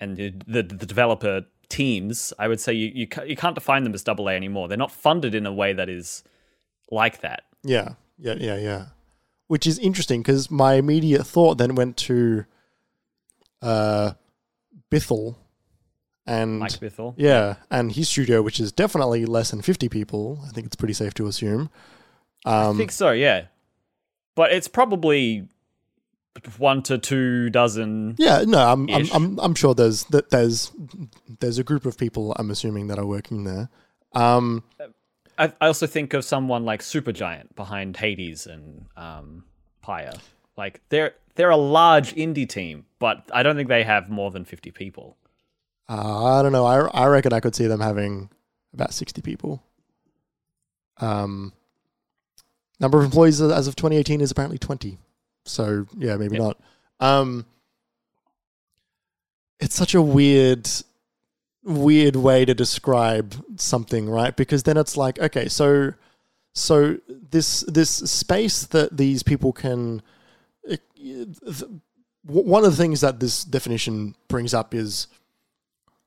and 0.00 0.16
the, 0.16 0.30
the 0.48 0.62
developer 0.64 1.42
teams, 1.68 2.32
I 2.40 2.48
would 2.48 2.60
say 2.60 2.72
you 2.72 2.88
you, 2.92 3.06
you 3.26 3.36
can't 3.36 3.54
define 3.54 3.84
them 3.84 3.94
as 3.94 4.02
double 4.02 4.28
A 4.28 4.32
anymore. 4.34 4.66
They're 4.66 4.76
not 4.76 4.90
funded 4.90 5.34
in 5.36 5.46
a 5.46 5.52
way 5.52 5.72
that 5.74 5.88
is 5.88 6.24
like 6.90 7.20
that. 7.20 7.44
Yeah, 7.62 7.90
yeah, 8.18 8.34
yeah, 8.40 8.56
yeah. 8.56 8.86
Which 9.46 9.66
is 9.66 9.78
interesting 9.78 10.22
because 10.22 10.50
my 10.50 10.74
immediate 10.74 11.24
thought 11.24 11.58
then 11.58 11.74
went 11.76 11.96
to 12.08 12.44
uh, 13.62 14.12
Bithell 14.90 15.36
and 16.26 16.58
Mike 16.60 16.72
Bithell. 16.80 17.14
yeah, 17.16 17.56
and 17.70 17.92
his 17.92 18.08
studio, 18.08 18.42
which 18.42 18.60
is 18.60 18.72
definitely 18.72 19.24
less 19.26 19.50
than 19.50 19.62
fifty 19.62 19.88
people. 19.88 20.40
I 20.46 20.50
think 20.50 20.66
it's 20.66 20.76
pretty 20.76 20.94
safe 20.94 21.14
to 21.14 21.26
assume. 21.26 21.70
I 22.44 22.64
Um, 22.66 22.76
think 22.78 22.90
so, 22.92 23.10
yeah. 23.10 23.46
But 24.40 24.52
it's 24.52 24.68
probably 24.68 25.46
one 26.56 26.82
to 26.84 26.96
two 26.96 27.50
dozen. 27.50 28.14
yeah, 28.16 28.42
no, 28.46 28.72
I'm, 28.72 28.88
I'm, 28.88 29.06
I'm, 29.12 29.38
I'm 29.38 29.54
sure 29.54 29.74
there's 29.74 30.04
that 30.04 30.30
there's 30.30 30.72
there's 31.40 31.58
a 31.58 31.62
group 31.62 31.84
of 31.84 31.98
people 31.98 32.34
I'm 32.38 32.50
assuming 32.50 32.86
that 32.86 32.98
are 32.98 33.04
working 33.04 33.44
there. 33.44 33.68
Um, 34.14 34.64
I, 35.36 35.52
I 35.60 35.66
also 35.66 35.86
think 35.86 36.14
of 36.14 36.24
someone 36.24 36.64
like 36.64 36.80
Supergiant 36.80 37.54
behind 37.54 37.98
Hades 37.98 38.46
and 38.46 38.86
um, 38.96 39.44
Pyre. 39.82 40.14
Like 40.56 40.80
they're 40.88 41.12
they're 41.34 41.50
a 41.50 41.56
large 41.58 42.14
indie 42.14 42.48
team, 42.48 42.86
but 42.98 43.28
I 43.34 43.42
don't 43.42 43.56
think 43.56 43.68
they 43.68 43.82
have 43.82 44.08
more 44.08 44.30
than 44.30 44.46
fifty 44.46 44.70
people. 44.70 45.18
Uh, 45.86 46.38
I 46.38 46.40
don't 46.40 46.52
know. 46.52 46.64
I, 46.64 46.86
I 46.94 47.08
reckon 47.08 47.34
I 47.34 47.40
could 47.40 47.54
see 47.54 47.66
them 47.66 47.80
having 47.80 48.30
about 48.72 48.94
60 48.94 49.20
people. 49.20 49.62
Um, 50.96 51.52
number 52.80 52.98
of 52.98 53.04
employees 53.04 53.40
as 53.40 53.66
of 53.68 53.76
2018 53.76 54.20
is 54.20 54.30
apparently 54.30 54.58
20. 54.58 54.98
So, 55.44 55.86
yeah, 55.96 56.16
maybe 56.16 56.36
Yep. 56.36 56.42
not. 56.42 56.60
Um, 57.00 57.46
it's 59.58 59.74
such 59.74 59.94
a 59.94 60.02
weird, 60.02 60.68
weird 61.64 62.16
way 62.16 62.44
to 62.44 62.54
describe 62.54 63.34
something, 63.56 64.08
right? 64.08 64.34
Because 64.34 64.62
then 64.62 64.76
it's 64.76 64.96
like, 64.96 65.18
okay, 65.18 65.48
so, 65.48 65.92
so 66.54 66.98
this 67.30 67.60
this 67.68 67.90
space 67.90 68.64
that 68.66 68.96
these 68.96 69.22
people 69.22 69.52
can, 69.52 70.02
it, 70.64 70.80
th- 70.96 71.64
one 72.24 72.64
of 72.64 72.70
the 72.70 72.76
things 72.76 73.00
that 73.02 73.20
this 73.20 73.44
definition 73.44 74.14
brings 74.28 74.52
up 74.54 74.74
is 74.74 75.06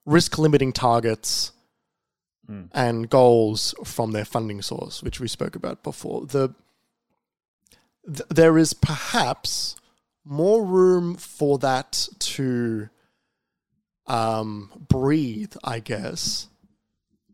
risk 0.06 0.38
limiting 0.38 0.72
targets 0.74 1.52
Mm. 2.52 2.68
and 2.74 3.10
goals 3.10 3.74
from 3.86 4.12
their 4.12 4.26
funding 4.26 4.62
source, 4.62 5.02
which 5.02 5.22
we 5.22 5.30
spoke 5.30 5.56
about 5.56 5.82
before. 5.82 6.26
The 6.26 6.54
th- 8.06 8.28
there 8.30 8.58
is 8.58 8.74
perhaps 8.74 9.76
more 10.26 10.64
room 10.64 11.16
for 11.16 11.58
that 11.60 12.08
to 12.20 12.90
um, 14.08 14.70
breathe, 14.90 15.54
I 15.64 15.80
guess, 15.80 16.48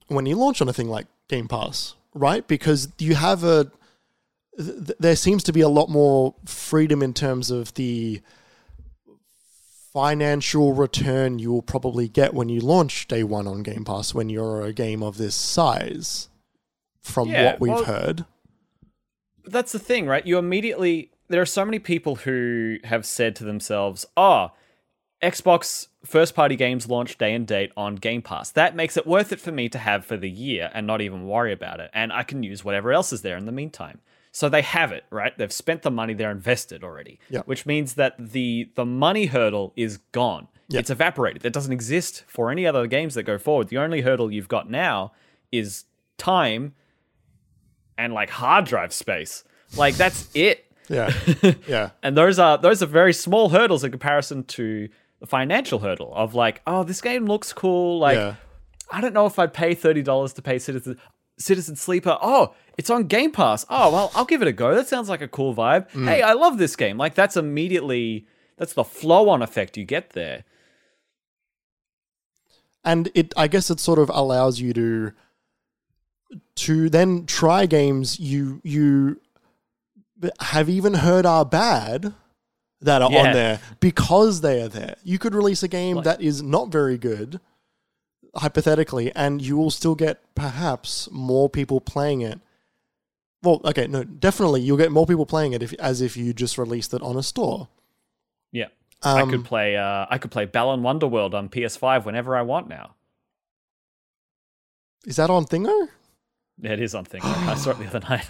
when 0.08 0.26
you 0.26 0.36
launch 0.36 0.62
on 0.62 0.70
a 0.70 0.74
thing 0.74 0.90
like 0.90 1.08
Game 1.28 1.48
Pass, 1.48 1.96
right? 2.14 2.48
Because 2.48 2.90
you 2.98 3.16
have 3.16 3.44
a 3.44 3.72
th- 4.58 4.86
th- 4.88 4.98
there 5.00 5.16
seems 5.16 5.44
to 5.44 5.54
be 5.54 5.62
a 5.62 5.70
lot 5.70 5.90
more 5.90 6.34
freedom 6.46 7.02
in 7.04 7.14
terms 7.14 7.52
of 7.52 7.74
the 7.76 8.22
financial 9.94 10.74
return 10.74 11.40
you 11.40 11.52
will 11.52 11.62
probably 11.64 12.08
get 12.08 12.34
when 12.34 12.48
you 12.50 12.60
launch 12.62 13.08
day 13.08 13.24
one 13.24 13.48
on 13.48 13.64
Game 13.64 13.84
Pass 13.84 14.14
when 14.14 14.30
you're 14.30 14.62
a 14.62 14.74
game 14.74 15.02
of 15.02 15.18
this 15.18 15.36
size, 15.36 16.30
from 17.02 17.30
Yeah, 17.30 17.46
what 17.46 17.60
we've 17.60 17.74
well- 17.74 17.84
heard. 17.86 18.26
That's 19.52 19.72
the 19.72 19.80
thing, 19.80 20.08
right? 20.08 20.26
You 20.26 20.38
immediately 20.38 21.12
there 21.28 21.42
are 21.42 21.46
so 21.46 21.64
many 21.64 21.80
people 21.80 22.16
who 22.16 22.78
have 22.84 23.06
said 23.06 23.36
to 23.38 23.44
themselves, 23.44 24.06
"Oh, 24.18 24.52
Xbox 25.22 25.88
first 26.06 26.34
party 26.34 26.56
games 26.56 26.88
launch 26.88 27.18
day 27.18 27.34
and 27.34 27.46
date 27.46 27.72
on 27.76 27.96
Game 27.96 28.22
Pass. 28.22 28.52
That 28.52 28.76
makes 28.76 28.96
it 28.96 29.06
worth 29.06 29.32
it 29.32 29.40
for 29.40 29.52
me 29.52 29.68
to 29.70 29.78
have 29.78 30.06
for 30.06 30.18
the 30.18 30.30
year 30.30 30.72
and 30.74 30.88
not 30.88 31.02
even 31.02 31.28
worry 31.28 31.52
about 31.52 31.80
it. 31.80 31.92
And 31.94 32.14
I 32.14 32.24
can 32.24 32.42
use 32.42 32.64
whatever 32.64 32.94
else 32.94 33.12
is 33.12 33.22
there 33.22 33.38
in 33.38 33.46
the 33.46 33.52
meantime. 33.52 34.00
So 34.32 34.48
they 34.48 34.62
have 34.62 34.92
it, 34.92 35.04
right? 35.10 35.38
They've 35.38 35.52
spent 35.52 35.82
the 35.82 35.92
money, 35.92 36.14
they're 36.14 36.32
invested 36.32 36.84
already. 36.84 37.20
Yeah. 37.30 37.42
Which 37.46 37.66
means 37.66 37.96
that 37.96 38.16
the 38.18 38.70
the 38.76 38.86
money 38.86 39.26
hurdle 39.26 39.74
is 39.76 39.98
gone. 40.12 40.48
Yeah. 40.70 40.80
It's 40.80 40.92
evaporated. 40.92 41.44
It 41.46 41.54
doesn't 41.54 41.74
exist 41.74 42.24
for 42.28 42.52
any 42.52 42.66
other 42.66 42.86
games 42.88 43.16
that 43.16 43.24
go 43.24 43.38
forward. 43.38 43.70
The 43.70 43.80
only 43.80 44.02
hurdle 44.02 44.32
you've 44.32 44.48
got 44.48 44.70
now 44.70 45.12
is 45.52 45.86
time 46.18 46.76
and 48.00 48.14
like 48.14 48.30
hard 48.32 48.66
drive 48.66 48.94
space. 48.94 49.44
Like 49.78 49.96
that's 49.96 50.30
it. 50.34 50.66
Yeah, 50.90 51.14
yeah, 51.68 51.92
And 52.02 52.18
those 52.18 52.40
are 52.40 52.58
those 52.58 52.82
are 52.82 52.88
very 52.88 53.14
small 53.14 53.50
hurdles 53.50 53.84
in 53.84 53.92
comparison 53.92 54.44
to 54.46 54.90
the 55.20 55.28
financial 55.28 55.78
hurdle 55.78 56.12
of 56.16 56.34
like, 56.34 56.64
oh, 56.66 56.84
this 56.84 57.00
game 57.02 57.28
looks 57.28 57.54
cool. 57.54 58.00
Like, 58.00 58.16
yeah, 58.16 58.36
I 58.90 59.00
don't 59.00 59.14
know 59.14 59.28
if 59.28 59.38
I'd 59.38 59.54
pay 59.54 59.76
thirty 59.76 60.02
dollars 60.02 60.34
to 60.34 60.42
pay 60.42 60.58
Citizen 60.58 60.98
Citizen 61.38 61.76
Sleeper. 61.76 62.18
Oh, 62.22 62.56
it's 62.76 62.90
on 62.90 63.04
Game 63.04 63.32
Pass. 63.32 63.66
Oh, 63.70 63.92
well, 63.92 64.12
I'll 64.16 64.26
give 64.26 64.42
it 64.42 64.48
a 64.48 64.52
go. 64.52 64.74
That 64.74 64.88
sounds 64.88 65.10
like 65.10 65.22
a 65.22 65.28
cool 65.28 65.54
vibe. 65.54 65.92
Mm. 65.92 66.06
Hey, 66.08 66.24
I 66.24 66.34
love 66.34 66.58
this 66.58 66.76
game. 66.76 66.98
Like 66.98 67.14
that's 67.14 67.38
immediately 67.38 68.26
that's 68.58 68.74
the 68.74 68.84
flow 68.84 69.30
on 69.30 69.44
effect 69.44 69.78
you 69.78 69.86
get 69.86 70.12
there. 70.14 70.44
and 72.84 73.12
it 73.14 73.34
I 73.38 73.48
guess 73.48 73.70
it 73.70 73.80
sort 73.80 74.00
of 74.00 74.10
allows 74.12 74.60
you 74.60 74.74
to 74.74 75.12
to 76.56 76.89
then 76.89 77.26
try 77.26 77.65
games 77.65 78.20
you 78.20 78.62
you 78.63 79.20
have 80.39 80.70
even 80.70 80.96
heard 80.96 81.26
are 81.26 81.46
bad 81.46 82.13
that 82.82 83.02
are 83.02 83.12
Yeah. 83.12 83.20
on 83.28 83.34
there 83.34 83.60
because 83.80 84.42
they 84.42 84.62
are 84.62 84.68
there. 84.68 84.96
You 85.04 85.18
could 85.20 85.34
release 85.34 85.63
a 85.63 85.68
game 85.68 85.98
Like- 85.98 86.06
that 86.06 86.22
is 86.22 86.42
not 86.42 86.70
very 86.70 86.98
good, 86.98 87.39
hypothetically, 88.36 89.12
and 89.15 89.42
you 89.42 89.58
will 89.58 89.72
still 89.72 89.96
get 89.96 90.20
perhaps 90.36 91.10
more 91.12 91.50
people 91.50 91.82
playing 91.82 92.22
it. 92.22 92.39
Well, 93.42 93.62
okay, 93.65 93.88
no, 93.88 94.04
definitely 94.04 94.62
you'll 94.62 94.78
get 94.78 94.92
more 94.92 95.06
people 95.08 95.26
playing 95.26 95.54
it 95.54 95.63
if, 95.63 95.74
as 95.76 96.02
if 96.02 96.18
you 96.18 96.34
just 96.34 96.58
released 96.58 96.94
it 96.94 97.02
on 97.02 97.15
a 97.18 97.24
store. 97.24 97.70
Yeah. 98.52 98.68
Um, 99.02 99.30
I 99.30 99.32
could 99.32 99.46
play 99.46 99.78
uh 99.78 100.06
I 100.10 100.18
could 100.18 100.32
play 100.32 100.44
Balan 100.46 100.82
Wonderworld 100.82 101.34
on 101.34 101.48
PS5 101.48 102.04
whenever 102.06 102.36
I 102.36 102.42
want 102.42 102.68
now. 102.68 102.96
is 105.06 105.15
that 105.15 105.30
on 105.30 105.46
Thingo? 105.46 105.88
Yeah, 106.62 106.74
it 106.74 106.82
is 106.82 106.93
on 106.95 107.06
thing. 107.06 107.22
I 107.24 107.56
saw 107.56 107.72
it 107.72 107.80
the 107.80 107.86
other 107.95 108.00
night. 108.02 108.28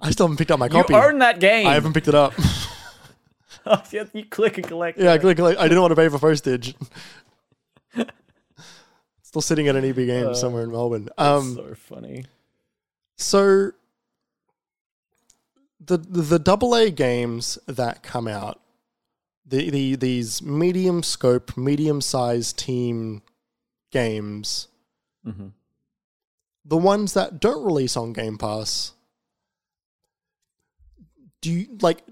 I 0.00 0.10
still 0.10 0.26
haven't 0.26 0.38
picked 0.38 0.50
up 0.50 0.58
my 0.58 0.68
copy. 0.68 0.94
You 0.94 1.00
own 1.00 1.18
that 1.20 1.38
game. 1.40 1.66
I 1.66 1.74
haven't 1.74 1.92
picked 1.92 2.08
it 2.08 2.14
up. 2.14 2.32
Oh, 3.64 3.80
yeah, 3.92 4.02
you 4.12 4.24
click 4.24 4.58
and 4.58 4.66
collect. 4.66 4.98
yeah, 4.98 5.16
click, 5.18 5.36
click. 5.36 5.56
I 5.56 5.68
didn't 5.68 5.80
want 5.82 5.92
to 5.92 5.96
pay 5.96 6.08
for 6.08 6.18
postage. 6.18 6.74
Still 9.22 9.40
sitting 9.40 9.68
at 9.68 9.76
an 9.76 9.84
EB 9.84 9.94
game 9.96 10.26
Uh, 10.28 10.34
somewhere 10.34 10.64
in 10.64 10.72
Melbourne. 10.72 11.08
Um, 11.16 11.54
so 11.54 11.74
funny. 11.76 12.24
so 13.16 13.70
the 15.84 15.96
the, 15.96 16.40
double 16.40 16.74
A 16.74 16.90
games 16.90 17.56
that 17.68 18.02
come 18.02 18.26
out, 18.26 18.60
the, 19.46 19.70
the 19.70 19.94
these 19.94 20.42
medium 20.42 21.04
scope, 21.04 21.56
medium 21.56 22.00
sized 22.00 22.58
team 22.58 23.22
games, 23.92 24.66
hmm 25.24 25.48
the 26.64 26.76
ones 26.76 27.14
that 27.14 27.40
don't 27.40 27.64
release 27.64 27.96
on 27.96 28.12
Game 28.12 28.38
Pass, 28.38 28.92
do 31.40 31.50
you 31.50 31.78
like? 31.80 32.02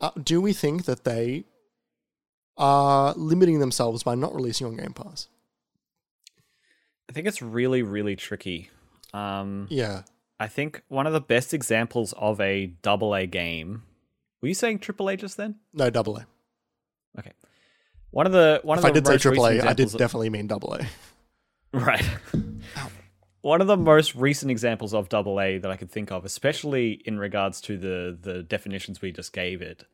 Uh, 0.00 0.10
do 0.22 0.40
we 0.40 0.52
think 0.52 0.84
that 0.86 1.04
they 1.04 1.44
are 2.56 3.14
limiting 3.16 3.60
themselves 3.60 4.02
by 4.02 4.14
not 4.14 4.34
releasing 4.34 4.66
on 4.66 4.76
Game 4.76 4.92
Pass? 4.92 5.28
I 7.08 7.12
think 7.12 7.26
it's 7.26 7.42
really, 7.42 7.82
really 7.82 8.16
tricky. 8.16 8.70
Um, 9.14 9.66
Yeah, 9.70 10.02
I 10.40 10.48
think 10.48 10.82
one 10.88 11.06
of 11.06 11.12
the 11.12 11.20
best 11.20 11.52
examples 11.54 12.12
of 12.14 12.40
a 12.40 12.66
double 12.82 13.14
A 13.14 13.26
game. 13.26 13.82
Were 14.40 14.48
you 14.48 14.54
saying 14.54 14.80
triple 14.80 15.08
A 15.08 15.16
just 15.16 15.36
then? 15.36 15.56
no 15.72 15.90
double 15.90 16.16
A. 16.16 16.26
Okay. 17.18 17.32
One 18.10 18.26
of 18.26 18.32
the 18.32 18.60
one 18.64 18.78
If 18.78 18.84
of 18.84 18.90
I 18.90 18.92
the 18.92 19.00
did 19.00 19.06
say 19.06 19.18
triple 19.18 19.46
A, 19.46 19.60
I 19.60 19.72
did 19.74 19.90
definitely 19.92 20.30
mean 20.30 20.46
double 20.46 20.74
A. 20.74 20.86
Right. 21.74 22.04
One 23.42 23.60
of 23.60 23.66
the 23.66 23.76
most 23.76 24.14
recent 24.14 24.50
examples 24.50 24.94
of 24.94 25.08
double 25.08 25.40
A 25.40 25.58
that 25.58 25.70
I 25.70 25.76
could 25.76 25.90
think 25.90 26.10
of, 26.10 26.24
especially 26.24 27.02
in 27.04 27.18
regards 27.18 27.60
to 27.62 27.76
the 27.76 28.16
the 28.20 28.42
definitions 28.42 29.02
we 29.02 29.12
just 29.12 29.32
gave 29.32 29.60
it, 29.60 29.84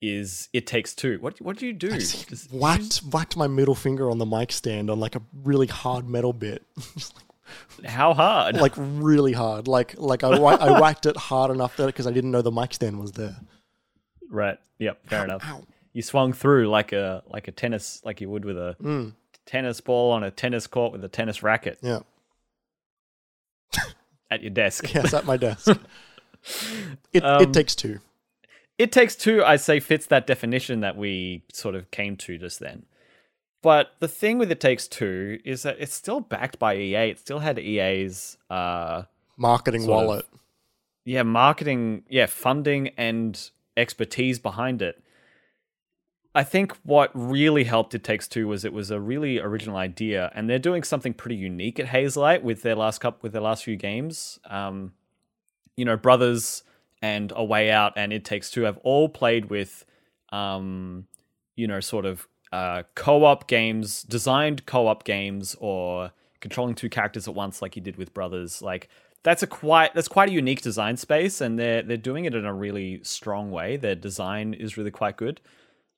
is 0.00 0.48
It 0.52 0.66
Takes 0.66 0.94
Two. 0.94 1.18
What 1.20 1.40
what 1.40 1.56
do 1.58 1.66
you 1.66 1.72
do? 1.72 1.90
Just- 1.90 2.50
whacked 2.52 2.98
whacked 2.98 3.36
my 3.36 3.46
middle 3.48 3.74
finger 3.74 4.10
on 4.10 4.18
the 4.18 4.26
mic 4.26 4.52
stand 4.52 4.88
on 4.90 5.00
like 5.00 5.16
a 5.16 5.22
really 5.44 5.66
hard 5.66 6.08
metal 6.08 6.32
bit, 6.32 6.62
how 7.84 8.14
hard? 8.14 8.56
like 8.56 8.72
really 8.76 9.32
hard. 9.32 9.66
Like 9.68 9.94
like 9.98 10.22
I 10.24 10.28
I 10.30 10.80
whacked 10.80 11.06
it 11.06 11.16
hard 11.16 11.50
enough 11.50 11.76
that 11.76 11.86
because 11.86 12.06
I 12.06 12.12
didn't 12.12 12.30
know 12.30 12.42
the 12.42 12.52
mic 12.52 12.72
stand 12.74 13.00
was 13.00 13.12
there. 13.12 13.36
right. 14.30 14.58
Yep. 14.78 15.06
Fair 15.06 15.24
enough. 15.24 15.42
Ow. 15.44 15.64
You 15.92 16.02
swung 16.02 16.34
through 16.34 16.68
like 16.68 16.92
a 16.92 17.22
like 17.26 17.48
a 17.48 17.52
tennis, 17.52 18.02
like 18.04 18.20
you 18.20 18.28
would 18.30 18.44
with 18.44 18.58
a 18.58 18.76
Mm, 18.82 19.14
tennis 19.46 19.80
ball 19.80 20.12
on 20.12 20.22
a 20.22 20.30
tennis 20.30 20.66
court 20.66 20.92
with 20.92 21.02
a 21.02 21.08
tennis 21.08 21.42
racket 21.42 21.78
yeah, 21.82 22.00
at 24.30 24.42
your 24.42 24.50
desk. 24.50 24.92
yes, 24.94 25.12
at 25.14 25.24
my 25.24 25.36
desk. 25.36 25.68
It 27.12 27.24
Um, 27.24 27.42
it 27.42 27.52
takes 27.52 27.74
two. 27.74 28.00
It 28.78 28.92
Takes 28.92 29.16
Two, 29.16 29.42
I 29.42 29.56
say, 29.56 29.80
fits 29.80 30.04
that 30.08 30.26
definition 30.26 30.80
that 30.80 30.98
we 30.98 31.44
sort 31.50 31.74
of 31.74 31.90
came 31.90 32.14
to 32.18 32.36
just 32.36 32.60
then. 32.60 32.84
But 33.62 33.92
the 34.00 34.06
thing 34.08 34.36
with 34.36 34.50
It 34.52 34.60
Takes 34.60 34.86
Two 34.86 35.38
is 35.46 35.62
that 35.62 35.76
it's 35.80 35.94
still 35.94 36.20
backed 36.20 36.58
by 36.58 36.76
EA. 36.76 37.08
It 37.10 37.18
still 37.18 37.38
had 37.38 37.58
EA's, 37.58 38.36
uh, 38.50 39.04
Marketing 39.38 39.80
sort 39.80 40.02
of- 40.02 40.06
wallet. 40.08 40.26
yeah, 41.06 41.22
marketing, 41.22 42.02
yeah, 42.10 42.26
funding 42.26 42.88
and 42.98 43.50
expertise 43.78 44.38
behind 44.38 44.82
it. 44.82 45.02
I 46.36 46.44
think 46.44 46.76
what 46.84 47.10
really 47.14 47.64
helped 47.64 47.94
It 47.94 48.04
Takes 48.04 48.28
Two 48.28 48.46
was 48.46 48.66
it 48.66 48.74
was 48.74 48.90
a 48.90 49.00
really 49.00 49.40
original 49.40 49.78
idea, 49.78 50.30
and 50.34 50.50
they're 50.50 50.58
doing 50.58 50.82
something 50.82 51.14
pretty 51.14 51.36
unique 51.36 51.80
at 51.80 51.86
Hazelight 51.86 52.42
with 52.42 52.60
their 52.60 52.74
last 52.74 52.98
cup 52.98 53.22
with 53.22 53.32
their 53.32 53.40
last 53.40 53.64
few 53.64 53.74
games. 53.74 54.38
Um, 54.44 54.92
you 55.78 55.86
know, 55.86 55.96
Brothers 55.96 56.62
and 57.00 57.32
A 57.34 57.42
Way 57.42 57.70
Out 57.70 57.94
and 57.96 58.12
It 58.12 58.26
Takes 58.26 58.50
Two 58.50 58.64
have 58.64 58.76
all 58.84 59.08
played 59.08 59.46
with, 59.46 59.86
um, 60.30 61.06
you 61.56 61.66
know, 61.66 61.80
sort 61.80 62.04
of 62.04 62.28
uh, 62.52 62.82
co-op 62.94 63.48
games, 63.48 64.02
designed 64.02 64.66
co-op 64.66 65.04
games, 65.04 65.56
or 65.58 66.12
controlling 66.40 66.74
two 66.74 66.90
characters 66.90 67.26
at 67.26 67.34
once, 67.34 67.62
like 67.62 67.76
you 67.76 67.82
did 67.82 67.96
with 67.96 68.12
Brothers. 68.12 68.60
Like 68.60 68.90
that's 69.22 69.42
a 69.42 69.46
quite 69.46 69.94
that's 69.94 70.06
quite 70.06 70.28
a 70.28 70.32
unique 70.32 70.60
design 70.60 70.98
space, 70.98 71.40
and 71.40 71.58
they're 71.58 71.80
they're 71.80 71.96
doing 71.96 72.26
it 72.26 72.34
in 72.34 72.44
a 72.44 72.52
really 72.52 73.00
strong 73.04 73.50
way. 73.50 73.78
Their 73.78 73.94
design 73.94 74.52
is 74.52 74.76
really 74.76 74.90
quite 74.90 75.16
good. 75.16 75.40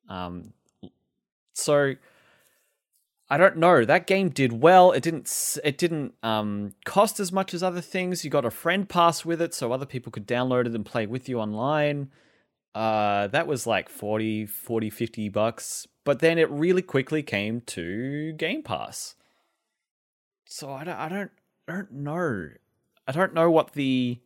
Um, 0.09 0.53
so 1.53 1.95
I 3.31 3.37
don't 3.37 3.59
know. 3.59 3.85
That 3.85 4.07
game 4.07 4.31
did 4.31 4.53
well. 4.63 4.93
It 4.93 5.03
didn't. 5.03 5.59
It 5.63 5.77
didn't 5.77 6.15
um, 6.23 6.75
cost 6.85 7.21
as 7.21 7.31
much 7.31 7.53
as 7.53 7.63
other 7.63 7.83
things. 7.83 8.25
You 8.25 8.31
got 8.31 8.47
a 8.47 8.51
friend 8.51 8.89
pass 8.89 9.25
with 9.25 9.43
it, 9.43 9.53
so 9.53 9.73
other 9.73 9.87
people 9.87 10.11
could 10.11 10.27
download 10.27 10.67
it 10.67 10.75
and 10.75 10.85
play 10.85 11.07
with 11.07 11.29
you 11.29 11.39
online. 11.39 12.11
Uh, 12.75 13.27
that 13.29 13.47
was 13.47 13.67
like 13.67 13.89
40, 13.89 14.47
40, 14.47 14.91
50 14.91 15.29
bucks. 15.29 15.87
But 16.05 16.21
then 16.21 16.39
it 16.39 16.49
really 16.51 16.81
quickly 16.81 17.23
came 17.23 17.61
to 17.63 18.33
Game 18.33 18.63
Pass. 18.63 19.15
So 20.47 20.73
I 20.73 20.85
don't, 20.85 20.97
I 20.97 21.09
don't, 21.09 21.31
I 21.67 21.73
don't 21.73 21.93
know. 21.93 22.49
I 23.07 23.13
don't 23.13 23.35
know 23.35 23.51
what 23.51 23.73
the 23.73 24.19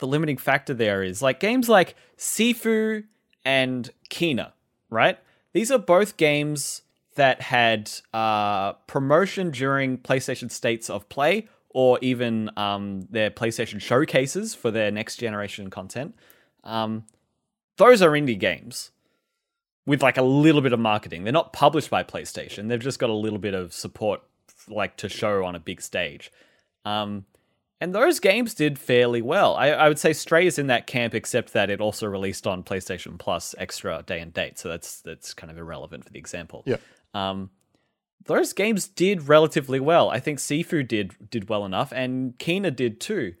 the 0.00 0.06
limiting 0.06 0.36
factor 0.36 0.74
there 0.74 1.02
is. 1.02 1.22
Like 1.22 1.40
games 1.40 1.68
like 1.68 1.94
Sifu 2.18 3.04
and 3.44 3.90
Kena, 4.10 4.52
right? 4.90 5.18
These 5.52 5.70
are 5.70 5.78
both 5.78 6.16
games 6.16 6.82
that 7.14 7.40
had 7.40 7.90
uh, 8.12 8.72
promotion 8.88 9.50
during 9.50 9.98
PlayStation 9.98 10.50
States 10.50 10.90
of 10.90 11.08
Play 11.08 11.48
or 11.70 11.98
even 12.00 12.50
um, 12.56 13.06
their 13.10 13.30
PlayStation 13.30 13.80
showcases 13.80 14.54
for 14.54 14.70
their 14.70 14.90
next 14.90 15.16
generation 15.16 15.70
content. 15.70 16.14
Um, 16.62 17.04
those 17.76 18.00
are 18.02 18.10
indie 18.10 18.38
games 18.38 18.92
with 19.86 20.02
like 20.02 20.16
a 20.16 20.22
little 20.22 20.60
bit 20.60 20.72
of 20.72 20.80
marketing. 20.80 21.24
They're 21.24 21.32
not 21.32 21.52
published 21.52 21.90
by 21.90 22.04
PlayStation. 22.04 22.68
They've 22.68 22.80
just 22.80 22.98
got 22.98 23.10
a 23.10 23.14
little 23.14 23.38
bit 23.38 23.54
of 23.54 23.72
support, 23.72 24.22
like 24.68 24.96
to 24.98 25.08
show 25.08 25.44
on 25.44 25.54
a 25.54 25.60
big 25.60 25.82
stage. 25.82 26.32
Um, 26.84 27.26
and 27.84 27.94
those 27.94 28.18
games 28.18 28.54
did 28.54 28.78
fairly 28.78 29.20
well. 29.20 29.56
I, 29.56 29.68
I 29.68 29.88
would 29.88 29.98
say 29.98 30.14
Stray 30.14 30.46
is 30.46 30.58
in 30.58 30.68
that 30.68 30.86
camp, 30.86 31.14
except 31.14 31.52
that 31.52 31.68
it 31.68 31.82
also 31.82 32.06
released 32.06 32.46
on 32.46 32.62
PlayStation 32.62 33.18
Plus 33.18 33.54
extra 33.58 34.02
day 34.06 34.20
and 34.20 34.32
date. 34.32 34.58
So 34.58 34.70
that's 34.70 35.02
that's 35.02 35.34
kind 35.34 35.50
of 35.50 35.58
irrelevant 35.58 36.02
for 36.02 36.10
the 36.10 36.18
example. 36.18 36.62
Yeah. 36.64 36.78
Um, 37.12 37.50
those 38.24 38.54
games 38.54 38.88
did 38.88 39.28
relatively 39.28 39.80
well. 39.80 40.08
I 40.08 40.18
think 40.18 40.38
Sifu 40.38 40.88
did 40.88 41.12
did 41.28 41.50
well 41.50 41.66
enough, 41.66 41.92
and 41.92 42.38
Kena 42.38 42.74
did 42.74 43.02
too. 43.02 43.34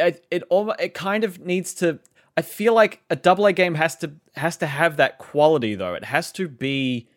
It 0.00 0.26
it 0.32 0.42
almost 0.50 0.80
it 0.80 0.94
kind 0.94 1.22
of 1.22 1.38
needs 1.38 1.74
to. 1.74 2.00
I 2.36 2.42
feel 2.42 2.74
like 2.74 3.02
a 3.08 3.14
double 3.14 3.46
A 3.46 3.52
game 3.52 3.76
has 3.76 3.94
to 3.98 4.14
has 4.34 4.56
to 4.56 4.66
have 4.66 4.96
that 4.96 5.18
quality 5.18 5.76
though. 5.76 5.94
It 5.94 6.06
has 6.06 6.32
to 6.32 6.48
be 6.48 7.08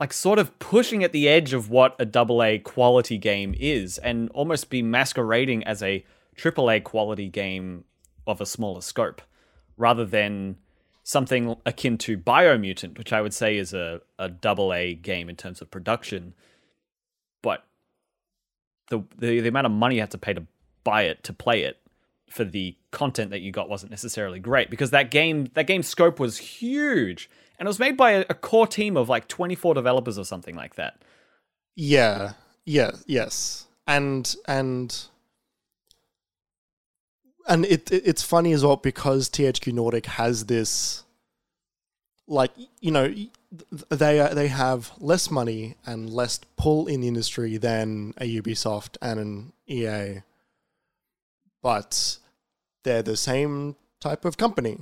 like 0.00 0.12
sort 0.12 0.38
of 0.38 0.56
pushing 0.58 1.02
at 1.02 1.12
the 1.12 1.28
edge 1.28 1.52
of 1.52 1.70
what 1.70 1.96
a 1.98 2.04
double 2.04 2.42
A 2.42 2.58
quality 2.58 3.18
game 3.18 3.54
is, 3.58 3.98
and 3.98 4.30
almost 4.30 4.70
be 4.70 4.82
masquerading 4.82 5.64
as 5.64 5.82
a 5.82 6.04
triple 6.36 6.70
A 6.70 6.80
quality 6.80 7.28
game 7.28 7.84
of 8.26 8.40
a 8.40 8.46
smaller 8.46 8.80
scope, 8.80 9.22
rather 9.76 10.04
than 10.04 10.56
something 11.02 11.56
akin 11.64 11.98
to 11.98 12.18
Biomutant, 12.18 12.98
which 12.98 13.12
I 13.12 13.20
would 13.20 13.34
say 13.34 13.56
is 13.56 13.72
a, 13.72 14.00
a 14.18 14.28
double 14.28 14.72
A 14.72 14.94
game 14.94 15.28
in 15.28 15.36
terms 15.36 15.60
of 15.60 15.70
production. 15.70 16.34
But 17.42 17.64
the, 18.90 19.02
the 19.18 19.40
the 19.40 19.48
amount 19.48 19.66
of 19.66 19.72
money 19.72 19.96
you 19.96 20.00
had 20.02 20.10
to 20.12 20.18
pay 20.18 20.34
to 20.34 20.44
buy 20.84 21.02
it 21.02 21.24
to 21.24 21.32
play 21.32 21.62
it 21.62 21.78
for 22.30 22.44
the 22.44 22.76
content 22.90 23.30
that 23.30 23.40
you 23.40 23.50
got 23.50 23.68
wasn't 23.68 23.90
necessarily 23.90 24.38
great 24.38 24.70
because 24.70 24.90
that 24.90 25.10
game 25.10 25.48
that 25.54 25.66
game's 25.66 25.88
scope 25.88 26.20
was 26.20 26.38
huge 26.38 27.30
and 27.58 27.66
it 27.66 27.70
was 27.70 27.78
made 27.78 27.96
by 27.96 28.12
a, 28.12 28.24
a 28.30 28.34
core 28.34 28.66
team 28.66 28.96
of 28.96 29.08
like 29.08 29.28
24 29.28 29.74
developers 29.74 30.18
or 30.18 30.24
something 30.24 30.54
like 30.54 30.76
that. 30.76 31.02
Yeah, 31.74 32.32
yeah, 32.64 32.92
yes, 33.06 33.66
and 33.86 34.34
and 34.46 35.06
and 37.48 37.64
it, 37.64 37.90
it 37.90 38.02
it's 38.04 38.22
funny 38.22 38.52
as 38.52 38.64
well 38.64 38.76
because 38.76 39.28
THQ 39.28 39.72
Nordic 39.72 40.06
has 40.06 40.46
this, 40.46 41.04
like 42.26 42.52
you 42.80 42.90
know, 42.90 43.14
they 43.88 44.20
are, 44.20 44.34
they 44.34 44.48
have 44.48 44.92
less 44.98 45.30
money 45.30 45.76
and 45.86 46.10
less 46.10 46.40
pull 46.56 46.86
in 46.86 47.00
the 47.00 47.08
industry 47.08 47.56
than 47.56 48.12
a 48.18 48.40
Ubisoft 48.40 48.96
and 49.00 49.20
an 49.20 49.52
EA, 49.66 50.22
but 51.62 52.18
they're 52.84 53.02
the 53.02 53.16
same 53.16 53.76
type 54.00 54.24
of 54.24 54.36
company. 54.36 54.78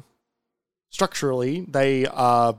Structurally, 0.90 1.66
they 1.68 2.06
are 2.06 2.58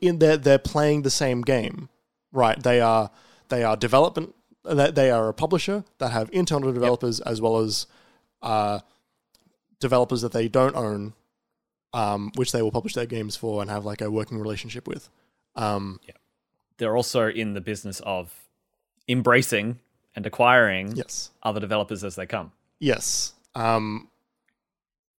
in 0.00 0.18
they're, 0.18 0.36
they're 0.36 0.58
playing 0.58 1.02
the 1.02 1.10
same 1.10 1.42
game, 1.42 1.88
right? 2.32 2.60
They 2.62 2.80
are 2.80 3.10
they 3.48 3.62
are 3.62 3.76
development 3.76 4.34
they 4.64 4.90
they 4.90 5.10
are 5.10 5.28
a 5.28 5.34
publisher 5.34 5.84
that 5.98 6.10
have 6.12 6.30
internal 6.32 6.72
developers 6.72 7.20
as 7.20 7.40
well 7.40 7.58
as 7.58 7.86
uh, 8.42 8.80
developers 9.80 10.22
that 10.22 10.32
they 10.32 10.48
don't 10.48 10.74
own, 10.74 11.14
um, 11.92 12.32
which 12.36 12.52
they 12.52 12.62
will 12.62 12.72
publish 12.72 12.94
their 12.94 13.06
games 13.06 13.36
for 13.36 13.60
and 13.60 13.70
have 13.70 13.84
like 13.84 14.00
a 14.00 14.10
working 14.10 14.38
relationship 14.38 14.86
with. 14.88 15.08
Um, 15.56 16.00
They're 16.78 16.96
also 16.96 17.28
in 17.28 17.54
the 17.54 17.60
business 17.60 18.00
of 18.04 18.32
embracing 19.08 19.78
and 20.16 20.26
acquiring 20.26 20.96
yes, 20.96 21.30
other 21.42 21.60
developers 21.60 22.04
as 22.04 22.16
they 22.16 22.26
come. 22.26 22.52
yes. 22.80 23.32
Um, 23.56 24.08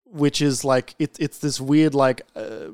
which 0.06 0.42
is 0.42 0.66
like 0.66 0.94
it, 1.00 1.16
it's 1.20 1.40
this 1.40 1.62
weird 1.62 1.94
like. 1.96 2.24
Uh, 2.36 2.72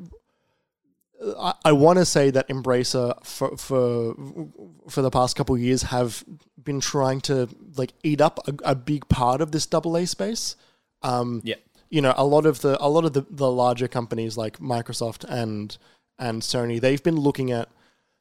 I, 1.39 1.53
I 1.65 1.71
want 1.71 1.99
to 1.99 2.05
say 2.05 2.31
that 2.31 2.47
Embracer 2.49 3.13
for 3.25 3.55
for 3.57 4.15
for 4.89 5.01
the 5.01 5.11
past 5.11 5.35
couple 5.35 5.55
of 5.55 5.61
years 5.61 5.83
have 5.83 6.23
been 6.61 6.79
trying 6.79 7.21
to 7.21 7.47
like 7.77 7.93
eat 8.03 8.21
up 8.21 8.39
a, 8.47 8.53
a 8.71 8.75
big 8.75 9.07
part 9.07 9.41
of 9.41 9.51
this 9.51 9.65
double 9.65 9.95
A 9.97 10.05
space. 10.07 10.55
Um, 11.03 11.41
Yeah. 11.43 11.55
you 11.89 12.01
know, 12.01 12.13
a 12.17 12.25
lot 12.25 12.45
of 12.45 12.61
the 12.61 12.77
a 12.83 12.89
lot 12.89 13.05
of 13.05 13.13
the, 13.13 13.25
the 13.29 13.51
larger 13.51 13.87
companies 13.87 14.37
like 14.37 14.59
Microsoft 14.59 15.23
and 15.29 15.77
and 16.17 16.41
Sony, 16.41 16.79
they've 16.79 17.01
been 17.03 17.17
looking 17.17 17.51
at 17.51 17.69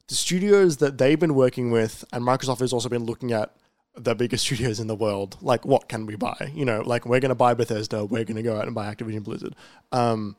the 0.08 0.14
studios 0.14 0.78
that 0.78 0.98
they've 0.98 1.20
been 1.20 1.34
working 1.34 1.70
with, 1.70 2.04
and 2.12 2.24
Microsoft 2.24 2.60
has 2.60 2.72
also 2.72 2.88
been 2.88 3.04
looking 3.04 3.32
at 3.32 3.54
the 3.94 4.14
biggest 4.14 4.44
studios 4.46 4.80
in 4.80 4.86
the 4.88 4.94
world. 4.94 5.36
Like, 5.40 5.64
what 5.64 5.88
can 5.88 6.06
we 6.06 6.16
buy? 6.16 6.50
You 6.54 6.64
know, 6.64 6.80
like 6.82 7.04
we're 7.06 7.20
going 7.20 7.30
to 7.30 7.34
buy 7.34 7.54
Bethesda, 7.54 8.04
we're 8.04 8.24
going 8.24 8.36
to 8.36 8.42
go 8.42 8.56
out 8.56 8.66
and 8.66 8.74
buy 8.74 8.92
Activision 8.92 9.22
Blizzard. 9.22 9.54
Um, 9.92 10.36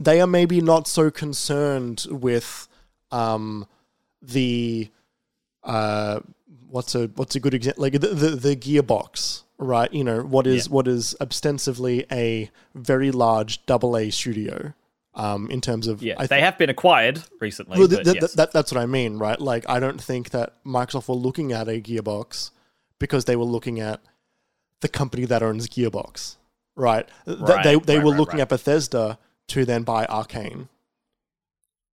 they 0.00 0.20
are 0.20 0.26
maybe 0.26 0.60
not 0.60 0.88
so 0.88 1.10
concerned 1.10 2.06
with 2.10 2.66
um, 3.12 3.66
the 4.22 4.88
uh, 5.62 6.20
what's 6.68 6.94
a 6.94 7.06
what's 7.16 7.36
a 7.36 7.40
good 7.40 7.54
example 7.54 7.82
like 7.82 7.92
the, 7.94 8.08
the 8.08 8.30
the 8.30 8.56
gearbox 8.56 9.42
right 9.58 9.92
you 9.92 10.02
know 10.04 10.20
what 10.22 10.46
is 10.46 10.66
Yeah. 10.66 10.72
what 10.72 10.88
is 10.88 11.14
ostensibly 11.20 12.06
a 12.10 12.50
very 12.74 13.10
large 13.10 13.64
double 13.66 13.96
a 13.96 14.08
studio 14.10 14.72
um 15.14 15.50
in 15.50 15.60
terms 15.60 15.86
of 15.88 16.00
Yeah, 16.02 16.14
I 16.16 16.26
they 16.28 16.40
have 16.40 16.56
been 16.56 16.70
acquired 16.70 17.22
recently. 17.40 17.78
well, 17.78 17.88
th- 17.88 18.04
th- 18.04 18.16
yes. 18.22 18.32
that, 18.34 18.52
that's 18.52 18.72
what 18.72 18.80
I 18.80 18.86
mean, 18.86 19.18
right? 19.18 19.40
Like, 19.40 19.68
I 19.68 19.80
don't 19.80 20.00
think 20.00 20.30
that 20.30 20.54
Microsoft 20.64 21.08
were 21.08 21.16
looking 21.16 21.50
at 21.52 21.66
a 21.68 21.80
Gearbox 21.80 22.52
because 23.00 23.24
they 23.24 23.34
were 23.36 23.44
looking 23.56 23.80
at 23.80 24.00
the 24.80 24.88
company 24.88 25.24
that 25.26 25.42
owns 25.42 25.68
Gearbox, 25.68 26.36
right? 26.76 27.06
Th- 27.26 27.38
Right, 27.40 27.64
they 27.64 27.74
they 27.80 27.96
right, 27.96 28.04
were 28.04 28.12
right, 28.12 28.18
looking 28.20 28.38
right. 28.38 28.42
at 28.42 28.48
Bethesda 28.50 29.18
to 29.50 29.64
then 29.64 29.82
buy 29.82 30.06
Arkane. 30.06 30.68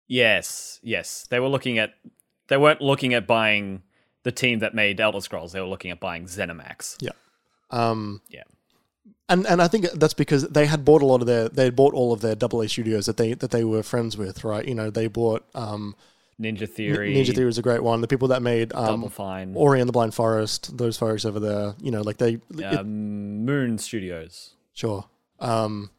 Yes, 0.08 0.80
yes. 0.84 1.26
They 1.30 1.40
were 1.40 1.48
looking 1.48 1.78
at. 1.80 1.94
They 2.48 2.58
weren't 2.58 2.82
looking 2.82 3.14
at 3.14 3.26
buying 3.26 3.84
the 4.24 4.32
team 4.32 4.60
that 4.60 4.74
made 4.76 5.00
Elder 5.00 5.22
Scrolls. 5.22 5.54
They 5.54 5.62
were 5.62 5.68
looking 5.68 5.92
at 5.92 6.00
buying 6.00 6.26
ZeniMax. 6.26 6.98
Yeah. 7.02 7.12
Um, 7.72 8.22
Yeah. 8.30 8.44
and 9.30 9.46
and 9.48 9.62
I 9.62 9.68
think 9.68 9.86
that's 9.94 10.14
because 10.14 10.48
they 10.50 10.66
had 10.66 10.84
bought 10.86 11.02
a 11.02 11.06
lot 11.06 11.22
of 11.22 11.28
their 11.28 11.50
they 11.50 11.66
had 11.66 11.76
bought 11.76 11.94
all 11.94 12.12
of 12.14 12.22
their 12.22 12.36
double 12.36 12.62
A 12.62 12.68
studios 12.68 13.06
that 13.06 13.18
they 13.18 13.34
that 13.34 13.52
they 13.52 13.64
were 13.64 13.82
friends 13.82 14.18
with, 14.18 14.44
right? 14.44 14.68
You 14.68 14.76
know, 14.76 14.90
they 14.90 15.08
bought 15.08 15.46
um, 15.56 15.96
Ninja 16.40 16.70
Theory, 16.70 17.16
Ninja 17.16 17.34
Theory 17.34 17.46
was 17.46 17.58
a 17.58 17.62
great 17.62 17.82
one. 17.82 18.02
The 18.02 18.08
people 18.08 18.28
that 18.28 18.42
made 18.42 18.70
Double 18.70 19.06
um, 19.06 19.10
Fine, 19.10 19.54
Ori 19.56 19.80
and 19.80 19.88
the 19.88 19.94
Blind 19.94 20.14
Forest, 20.14 20.78
those 20.78 20.98
folks 20.98 21.26
over 21.26 21.40
there, 21.40 21.76
you 21.82 21.92
know, 21.92 22.02
like 22.02 22.18
they 22.18 22.40
it- 22.58 22.64
um, 22.78 23.46
Moon 23.46 23.78
Studios. 23.78 24.52
Sure. 24.74 25.06
Um, 25.40 25.90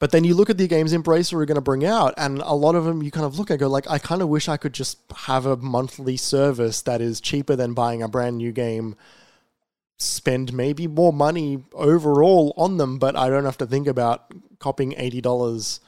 but 0.00 0.10
then 0.10 0.24
you 0.24 0.34
look 0.34 0.50
at 0.50 0.58
the 0.58 0.66
games 0.66 0.92
Embracer 0.92 1.34
are 1.34 1.46
going 1.46 1.54
to 1.54 1.60
bring 1.60 1.84
out, 1.84 2.14
and 2.16 2.38
a 2.40 2.54
lot 2.54 2.74
of 2.74 2.84
them 2.84 3.02
you 3.02 3.10
kind 3.12 3.24
of 3.26 3.38
look 3.38 3.50
and 3.50 3.60
go 3.60 3.68
like, 3.68 3.88
I 3.88 3.98
kind 3.98 4.22
of 4.22 4.28
wish 4.28 4.48
I 4.48 4.56
could 4.56 4.72
just 4.74 4.98
have 5.14 5.46
a 5.46 5.56
monthly 5.56 6.16
service 6.16 6.82
that 6.82 7.00
is 7.00 7.20
cheaper 7.20 7.54
than 7.54 7.74
buying 7.74 8.02
a 8.02 8.08
brand 8.08 8.38
new 8.38 8.50
game. 8.50 8.96
Spend 9.98 10.54
maybe 10.54 10.86
more 10.86 11.12
money 11.12 11.62
overall 11.74 12.54
on 12.56 12.78
them, 12.78 12.98
but 12.98 13.14
I 13.14 13.28
don't 13.28 13.44
have 13.44 13.58
to 13.58 13.66
think 13.66 13.86
about 13.86 14.32
copying 14.58 14.94
eighty 14.96 15.20
dollars 15.20 15.80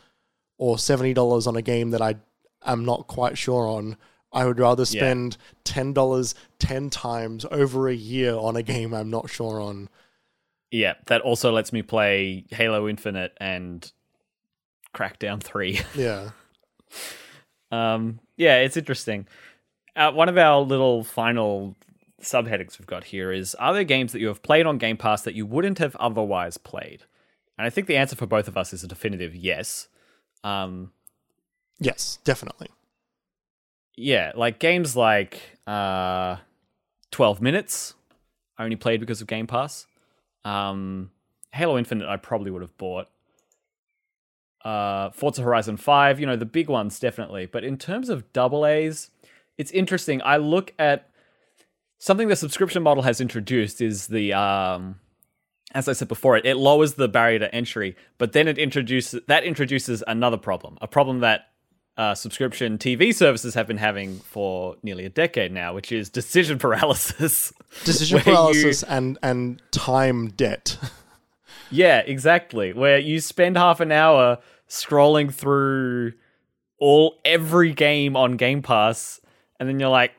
or 0.58 0.78
seventy 0.78 1.14
dollars 1.14 1.46
on 1.46 1.56
a 1.56 1.62
game 1.62 1.90
that 1.92 2.02
I 2.02 2.16
am 2.64 2.84
not 2.84 3.06
quite 3.06 3.38
sure 3.38 3.66
on. 3.66 3.96
I 4.30 4.44
would 4.44 4.58
rather 4.58 4.82
Yeah. 4.82 5.00
spend 5.00 5.38
ten 5.64 5.94
dollars 5.94 6.34
ten 6.58 6.90
times 6.90 7.46
over 7.50 7.88
a 7.88 7.94
year 7.94 8.34
on 8.34 8.54
a 8.54 8.62
game 8.62 8.92
I'm 8.92 9.08
not 9.08 9.30
sure 9.30 9.58
on. 9.62 9.88
Yeah, 10.70 10.94
that 11.06 11.22
also 11.22 11.50
lets 11.50 11.72
me 11.72 11.80
play 11.80 12.44
Halo 12.50 12.86
Infinite 12.88 13.32
and 13.38 13.90
Crackdown 14.94 15.42
Three. 15.42 15.80
Yeah. 15.94 16.30
Um, 17.70 18.20
yeah, 18.36 18.58
it's 18.58 18.76
interesting. 18.76 19.26
Uh, 19.96 20.12
one 20.12 20.28
of 20.28 20.36
our 20.36 20.60
little 20.60 21.04
final 21.04 21.74
subheadings 22.20 22.78
we've 22.78 22.86
got 22.86 23.04
here 23.04 23.32
is 23.32 23.54
Are 23.56 23.72
there 23.72 23.84
games 23.84 24.12
that 24.12 24.20
you 24.20 24.28
have 24.28 24.42
played 24.42 24.66
on 24.66 24.78
Game 24.78 24.96
Pass 24.96 25.22
that 25.22 25.34
you 25.34 25.46
wouldn't 25.46 25.78
have 25.78 25.96
otherwise 25.96 26.58
played? 26.58 27.04
And 27.58 27.66
I 27.66 27.70
think 27.70 27.86
the 27.86 27.96
answer 27.96 28.16
for 28.16 28.26
both 28.26 28.48
of 28.48 28.56
us 28.56 28.72
is 28.72 28.84
a 28.84 28.88
definitive 28.88 29.34
yes. 29.34 29.88
Um, 30.44 30.92
Yes, 31.78 32.18
definitely. 32.24 32.68
yeah, 33.96 34.32
like 34.36 34.58
games 34.58 34.96
like 34.96 35.40
uh, 35.66 36.36
12 37.10 37.40
Minutes, 37.40 37.94
I 38.58 38.64
only 38.64 38.76
played 38.76 39.00
because 39.00 39.20
of 39.20 39.26
Game 39.26 39.46
Pass. 39.46 39.86
Um, 40.44 41.10
Halo 41.52 41.76
Infinite, 41.78 42.08
I 42.08 42.16
probably 42.18 42.50
would 42.50 42.62
have 42.62 42.76
bought. 42.78 43.08
Uh, 44.64 45.10
Forza 45.10 45.42
Horizon 45.42 45.76
5, 45.76 46.20
you 46.20 46.26
know, 46.26 46.36
the 46.36 46.44
big 46.46 46.68
ones, 46.68 47.00
definitely. 47.00 47.46
But 47.46 47.64
in 47.64 47.76
terms 47.76 48.08
of 48.08 48.32
double 48.32 48.64
A's, 48.64 49.10
it's 49.58 49.70
interesting. 49.72 50.20
I 50.24 50.36
look 50.36 50.72
at 50.78 51.08
something 51.98 52.28
the 52.28 52.36
subscription 52.36 52.82
model 52.82 53.02
has 53.02 53.20
introduced 53.20 53.80
is 53.80 54.06
the. 54.06 54.32
Um, 54.32 54.96
as 55.74 55.88
I 55.88 55.94
said 55.94 56.08
before, 56.08 56.36
it, 56.36 56.44
it 56.44 56.56
lowers 56.56 56.94
the 56.94 57.08
barrier 57.08 57.38
to 57.38 57.54
entry, 57.54 57.96
but 58.18 58.32
then 58.32 58.46
it 58.46 58.58
introduces 58.58 59.20
that 59.26 59.42
introduces 59.44 60.04
another 60.06 60.36
problem, 60.36 60.76
a 60.82 60.86
problem 60.86 61.20
that 61.20 61.46
uh, 61.96 62.14
subscription 62.14 62.76
TV 62.78 63.14
services 63.14 63.54
have 63.54 63.66
been 63.66 63.78
having 63.78 64.18
for 64.18 64.76
nearly 64.82 65.04
a 65.06 65.08
decade 65.10 65.50
now, 65.50 65.74
which 65.74 65.90
is 65.90 66.10
decision 66.10 66.58
paralysis. 66.66 67.52
Decision 67.84 68.16
Where 68.24 68.24
you- 68.26 68.32
paralysis 68.32 68.82
and 68.82 69.18
and 69.22 69.62
time 69.70 70.28
debt. 70.28 70.76
yeah, 71.72 71.98
exactly. 72.00 72.72
Where 72.72 72.98
you 72.98 73.18
spend 73.20 73.56
half 73.56 73.80
an 73.80 73.90
hour 73.90 74.38
scrolling 74.68 75.32
through 75.32 76.12
all 76.78 77.18
every 77.24 77.72
game 77.72 78.16
on 78.16 78.36
Game 78.36 78.62
Pass, 78.62 79.20
and 79.58 79.68
then 79.68 79.80
you're 79.80 79.88
like, 79.88 80.12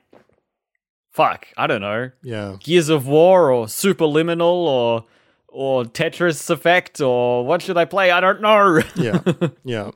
"Fuck, 1.12 1.48
I 1.58 1.68
don't 1.68 1.82
know, 1.82 2.12
yeah. 2.22 2.58
Gears 2.60 2.90
of 2.90 3.08
War 3.08 3.52
or 3.52 3.66
Superliminal 3.68 4.42
or 4.42 5.06
or 5.48 5.84
Tetris 5.86 6.50
Effect 6.50 7.00
or 7.00 7.46
what 7.46 7.62
should 7.62 7.78
I 7.78 7.86
play? 7.86 8.12
I 8.12 8.20
don't 8.20 8.42
know." 8.42 8.82
Yeah. 8.96 9.20
Yeah. 9.64 9.92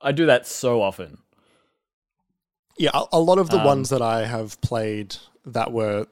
I 0.00 0.12
do 0.12 0.26
that 0.26 0.46
so 0.46 0.82
often. 0.82 1.18
Yeah, 2.78 2.90
a, 2.94 3.04
a 3.14 3.20
lot 3.20 3.38
of 3.38 3.50
the 3.50 3.58
Um, 3.58 3.64
ones 3.64 3.88
that 3.90 4.02
I 4.02 4.26
have 4.26 4.60
played 4.60 5.16
that 5.46 5.72
were 5.72 6.06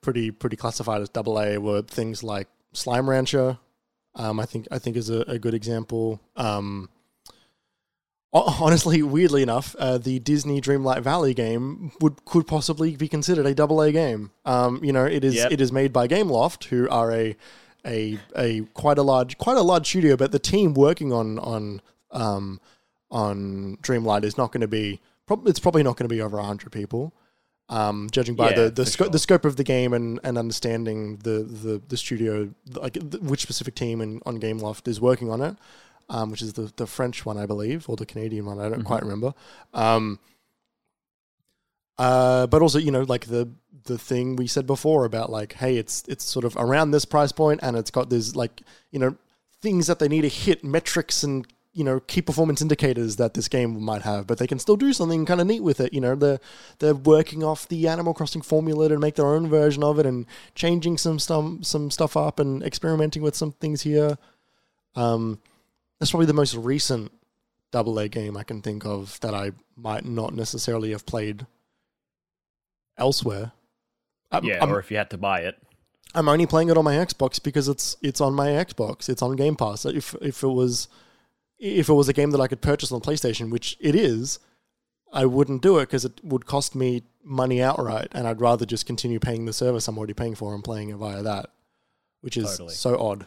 pretty 0.00 0.30
pretty 0.30 0.56
classified 0.56 1.02
as 1.02 1.08
double 1.08 1.38
A 1.38 1.58
were 1.58 1.82
things 1.82 2.22
like 2.24 2.48
Slime 2.72 3.08
Rancher. 3.08 3.58
Um, 4.14 4.40
I 4.40 4.46
think 4.46 4.66
I 4.70 4.78
think 4.78 4.96
is 4.96 5.10
a, 5.10 5.20
a 5.22 5.38
good 5.38 5.54
example. 5.54 6.20
Um, 6.36 6.88
honestly, 8.32 9.02
weirdly 9.16 9.42
enough, 9.42 9.74
uh, 9.78 9.98
the 9.98 10.18
Disney 10.18 10.60
Dreamlight 10.60 11.02
Valley 11.02 11.34
game 11.34 11.92
would 12.00 12.24
could 12.24 12.46
possibly 12.46 12.96
be 12.96 13.08
considered 13.08 13.46
a 13.46 13.54
double 13.54 13.80
A 13.82 13.92
game. 13.92 14.30
Um, 14.44 14.82
you 14.82 14.92
know, 14.92 15.04
it 15.04 15.24
is 15.24 15.34
Yep. 15.36 15.52
it 15.52 15.60
is 15.60 15.72
made 15.72 15.92
by 15.92 16.08
Gameloft, 16.08 16.64
who 16.64 16.88
are 16.88 17.12
a 17.12 17.36
a 17.86 18.18
a 18.36 18.62
quite 18.74 18.98
a 18.98 19.02
large 19.02 19.38
quite 19.38 19.56
a 19.56 19.62
large 19.62 19.86
studio, 19.86 20.16
but 20.16 20.32
the 20.32 20.38
team 20.38 20.74
working 20.74 21.12
on 21.12 21.38
on 21.38 21.80
um, 22.10 22.60
on 23.10 23.78
Dreamlight 23.82 24.24
is 24.24 24.36
not 24.36 24.52
going 24.52 24.60
to 24.62 24.68
be. 24.68 25.00
Prob- 25.26 25.46
it's 25.46 25.60
probably 25.60 25.82
not 25.82 25.96
going 25.96 26.08
to 26.08 26.14
be 26.14 26.20
over 26.22 26.38
hundred 26.40 26.72
people, 26.72 27.12
um, 27.70 28.08
judging 28.10 28.34
by 28.34 28.50
Yeah, 28.50 28.62
the 28.64 28.70
the, 28.70 28.86
sco- 28.86 29.04
sure. 29.04 29.10
the 29.10 29.18
scope 29.18 29.44
of 29.44 29.56
the 29.56 29.64
game 29.64 29.92
and, 29.92 30.18
and 30.24 30.38
understanding 30.38 31.16
the, 31.18 31.42
the 31.42 31.82
the 31.88 31.96
studio 31.96 32.50
like 32.72 32.94
th- 32.94 33.22
which 33.22 33.42
specific 33.42 33.74
team 33.74 34.00
in, 34.00 34.20
on 34.24 34.40
Gameloft 34.40 34.88
is 34.88 35.00
working 35.00 35.30
on 35.30 35.40
it, 35.42 35.56
um, 36.08 36.30
which 36.30 36.40
is 36.42 36.54
the 36.54 36.72
the 36.76 36.86
French 36.86 37.26
one 37.26 37.36
I 37.36 37.46
believe 37.46 37.88
or 37.88 37.96
the 37.96 38.06
Canadian 38.06 38.46
one 38.46 38.58
I 38.58 38.68
don't 38.68 38.84
quite 38.84 39.02
remember. 39.02 39.34
Um, 39.74 40.18
uh, 41.98 42.46
but 42.46 42.62
also 42.62 42.78
you 42.78 42.90
know 42.90 43.02
like 43.02 43.26
the 43.26 43.48
the 43.84 43.98
thing 43.98 44.36
we 44.36 44.46
said 44.46 44.66
before 44.66 45.04
about 45.04 45.30
like 45.30 45.54
hey 45.54 45.76
it's 45.76 46.04
it's 46.08 46.24
sort 46.24 46.44
of 46.44 46.56
around 46.56 46.90
this 46.90 47.04
price 47.04 47.32
point 47.32 47.60
and 47.62 47.76
it's 47.76 47.90
got 47.90 48.10
this 48.10 48.36
like 48.36 48.62
you 48.92 48.98
know 48.98 49.16
things 49.60 49.86
that 49.88 49.98
they 49.98 50.08
need 50.08 50.22
to 50.22 50.28
hit 50.28 50.62
metrics 50.62 51.22
and 51.24 51.46
you 51.78 51.84
know 51.84 52.00
key 52.00 52.20
performance 52.20 52.60
indicators 52.60 53.16
that 53.16 53.34
this 53.34 53.46
game 53.46 53.80
might 53.80 54.02
have, 54.02 54.26
but 54.26 54.38
they 54.38 54.48
can 54.48 54.58
still 54.58 54.76
do 54.76 54.92
something 54.92 55.24
kind 55.24 55.40
of 55.40 55.46
neat 55.46 55.62
with 55.62 55.78
it. 55.78 55.92
You 55.92 56.00
know, 56.00 56.16
they're 56.16 56.40
they're 56.80 56.94
working 56.94 57.44
off 57.44 57.68
the 57.68 57.86
Animal 57.86 58.14
Crossing 58.14 58.42
formula 58.42 58.88
to 58.88 58.98
make 58.98 59.14
their 59.14 59.28
own 59.28 59.48
version 59.48 59.84
of 59.84 60.00
it 60.00 60.04
and 60.04 60.26
changing 60.56 60.98
some 60.98 61.20
some 61.20 61.62
some 61.62 61.92
stuff 61.92 62.16
up 62.16 62.40
and 62.40 62.64
experimenting 62.64 63.22
with 63.22 63.36
some 63.36 63.52
things 63.52 63.82
here. 63.82 64.18
Um, 64.96 65.38
that's 66.00 66.10
probably 66.10 66.26
the 66.26 66.32
most 66.32 66.56
recent 66.56 67.12
double 67.70 67.96
A 68.00 68.08
game 68.08 68.36
I 68.36 68.42
can 68.42 68.60
think 68.60 68.84
of 68.84 69.20
that 69.20 69.32
I 69.32 69.52
might 69.76 70.04
not 70.04 70.34
necessarily 70.34 70.90
have 70.90 71.06
played 71.06 71.46
elsewhere. 72.96 73.52
I'm, 74.32 74.44
yeah, 74.44 74.58
I'm, 74.60 74.72
or 74.72 74.80
if 74.80 74.90
you 74.90 74.96
had 74.96 75.10
to 75.10 75.18
buy 75.18 75.42
it. 75.42 75.56
I'm 76.12 76.28
only 76.28 76.46
playing 76.46 76.70
it 76.70 76.76
on 76.76 76.84
my 76.84 76.96
Xbox 76.96 77.40
because 77.40 77.68
it's 77.68 77.96
it's 78.02 78.20
on 78.20 78.34
my 78.34 78.48
Xbox. 78.48 79.08
It's 79.08 79.22
on 79.22 79.36
Game 79.36 79.54
Pass. 79.54 79.84
If 79.86 80.16
if 80.20 80.42
it 80.42 80.48
was 80.48 80.88
if 81.58 81.88
it 81.88 81.92
was 81.92 82.08
a 82.08 82.12
game 82.12 82.30
that 82.30 82.40
I 82.40 82.46
could 82.46 82.60
purchase 82.60 82.92
on 82.92 83.00
PlayStation, 83.00 83.50
which 83.50 83.76
it 83.80 83.94
is, 83.94 84.38
I 85.12 85.26
wouldn't 85.26 85.62
do 85.62 85.78
it 85.78 85.86
because 85.86 86.04
it 86.04 86.20
would 86.22 86.46
cost 86.46 86.74
me 86.74 87.02
money 87.24 87.62
outright, 87.62 88.08
and 88.12 88.26
I'd 88.26 88.40
rather 88.40 88.66
just 88.66 88.86
continue 88.86 89.18
paying 89.18 89.44
the 89.44 89.52
service 89.52 89.88
I'm 89.88 89.98
already 89.98 90.14
paying 90.14 90.34
for 90.34 90.54
and 90.54 90.62
playing 90.62 90.90
it 90.90 90.96
via 90.96 91.22
that, 91.22 91.50
which 92.20 92.36
is 92.36 92.50
Totally. 92.50 92.74
so 92.74 92.98
odd. 92.98 93.26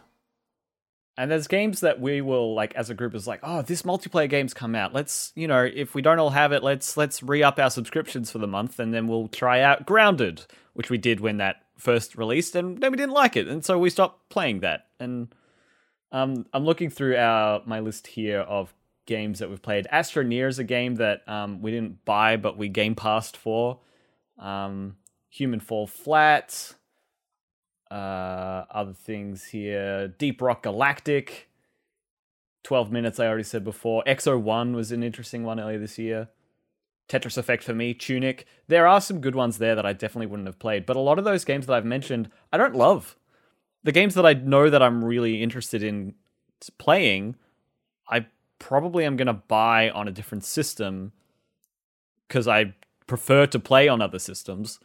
And 1.18 1.30
there's 1.30 1.48
games 1.48 1.82
that 1.82 2.00
we 2.00 2.22
will 2.22 2.56
like 2.56 2.74
as 2.76 2.90
a 2.90 2.94
group 2.94 3.14
is 3.14 3.28
like, 3.28 3.42
oh, 3.44 3.62
this 3.62 3.82
multiplayer 3.82 4.30
game's 4.30 4.54
come 4.54 4.76
out. 4.76 4.94
Let's, 4.94 5.34
you 5.36 5.48
know, 5.48 5.64
if 5.64 5.94
we 5.94 6.02
don't 6.02 6.20
all 6.20 6.30
have 6.30 6.52
it, 6.52 6.64
let's 6.64 6.96
let's 6.96 7.22
re-up 7.22 7.60
our 7.60 7.70
subscriptions 7.70 8.32
for 8.32 8.38
the 8.38 8.48
month 8.48 8.80
and 8.80 8.94
then 8.94 9.08
we'll 9.08 9.28
try 9.28 9.60
out 9.60 9.86
Grounded, 9.86 10.46
which 10.74 10.90
we 10.90 10.98
did 10.98 11.20
when 11.20 11.38
that 11.38 11.58
first 11.82 12.16
released, 12.16 12.56
and 12.56 12.80
then 12.80 12.92
we 12.92 12.98
didn't 12.98 13.14
like 13.14 13.36
it, 13.36 13.48
and 13.48 13.66
so 13.66 13.78
we 13.78 13.90
stopped 13.90 14.30
playing 14.30 14.62
that. 14.62 14.88
And 15.00 15.34
um, 16.12 16.45
I'm 16.53 16.66
looking 16.66 16.89
through 16.89 17.18
our 17.18 17.62
my 17.66 17.80
list 17.80 18.07
here 18.07 18.41
of 18.41 18.74
games 19.05 19.39
that 19.39 19.49
we've 19.49 19.62
played. 19.62 19.88
Astroneer 19.91 20.47
is 20.47 20.59
a 20.59 20.64
game 20.64 20.95
that 20.95 21.28
um, 21.28 21.62
we 21.62 21.72
didn't 21.72 22.05
buy, 22.05 22.38
but 22.38 22.57
we 22.57 22.70
game 22.70 22.95
passed 22.95 23.36
for. 23.36 23.80
Um, 24.38 24.97
Human 25.30 25.59
Fall 25.59 25.88
Flat. 25.88 26.76
Uh, 27.89 28.64
other 28.72 28.93
things 28.93 29.45
here. 29.45 30.07
Deep 30.07 30.41
Rock 30.41 30.64
Galactic. 30.64 31.49
12 32.64 32.91
minutes, 32.91 33.20
I 33.20 33.28
already 33.28 33.43
said 33.43 33.64
before. 33.64 34.03
Exo 34.05 34.39
1 34.39 34.76
was 34.76 34.91
an 34.91 35.03
interesting 35.03 35.43
one 35.43 35.59
earlier 35.59 35.80
this 35.80 35.97
year. 35.97 36.30
Tetris 37.09 37.38
Effect 37.38 37.64
for 37.64 37.74
me, 37.74 37.93
Tunic. 37.93 38.45
There 38.68 38.88
are 38.88 39.01
some 39.01 39.20
good 39.20 39.36
ones 39.36 39.57
there 39.57 39.76
that 39.76 39.86
I 39.86 39.93
definitely 39.93 40.28
wouldn't 40.28 40.47
have 40.47 40.59
played, 40.59 40.86
but 40.86 40.95
a 40.95 41.01
lot 41.01 41.20
of 41.20 41.26
those 41.26 41.43
games 41.43 41.66
that 41.66 41.74
I've 41.74 41.86
mentioned, 41.86 42.30
I 42.53 42.57
don't 42.57 42.76
love. 42.76 43.18
The 43.84 43.92
games 43.92 44.14
that 44.16 44.26
I 44.26 44.34
know 44.34 44.70
that 44.70 44.82
I'm 44.82 45.04
really 45.04 45.42
interested 45.42 45.82
in 45.82 46.14
playing, 46.78 47.36
I 48.10 48.28
probably 48.60 49.06
am 49.06 49.18
going 49.18 49.28
to 49.28 49.34
buy 49.34 49.90
on 49.90 50.08
a 50.08 50.12
different 50.12 50.44
system 50.44 51.14
because 52.28 52.48
I 52.48 52.76
prefer 53.08 53.46
to 53.48 53.60
play 53.60 53.88
on 53.88 54.02
other 54.02 54.20
systems. 54.20 54.80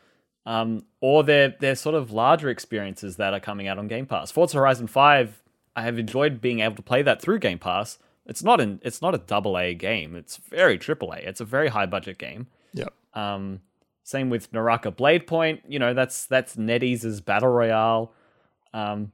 Um, 0.47 0.85
or 1.01 1.25
they're 1.25 1.55
they're 1.59 1.75
sort 1.75 1.97
of 1.97 2.13
larger 2.13 2.49
experiences 2.49 3.17
that 3.17 3.35
are 3.35 3.41
coming 3.41 3.67
out 3.67 3.79
on 3.79 3.89
Game 3.89 4.07
Pass. 4.07 4.31
Forza 4.31 4.57
Horizon 4.59 4.87
Five, 4.87 5.43
I 5.75 5.83
have 5.83 5.99
enjoyed 5.99 6.41
being 6.41 6.61
able 6.61 6.77
to 6.77 6.83
play 6.83 7.03
that 7.03 7.21
through 7.21 7.41
Game 7.41 7.59
Pass. 7.59 7.99
It's 8.27 8.45
not 8.45 8.61
an 8.61 8.81
it's 8.83 9.03
not 9.03 9.15
a 9.15 9.19
double 9.19 9.59
A 9.59 9.75
game. 9.75 10.15
It's 10.15 10.37
very 10.37 10.79
triple 10.79 11.13
A. 11.13 11.19
It's 11.19 11.41
a 11.41 11.45
very 11.45 11.69
high 11.69 11.87
budget 11.87 12.19
game. 12.19 12.47
Yep. 12.75 12.93
Um, 13.15 13.61
same 14.05 14.31
with 14.31 14.53
Naraka 14.53 14.93
Blade 14.93 15.27
Point. 15.27 15.63
You 15.67 15.81
know 15.81 15.95
that's 15.95 16.27
that's 16.27 16.55
NetEase's 16.55 17.21
battle 17.21 17.49
royale. 17.49 18.13
Um, 18.77 19.12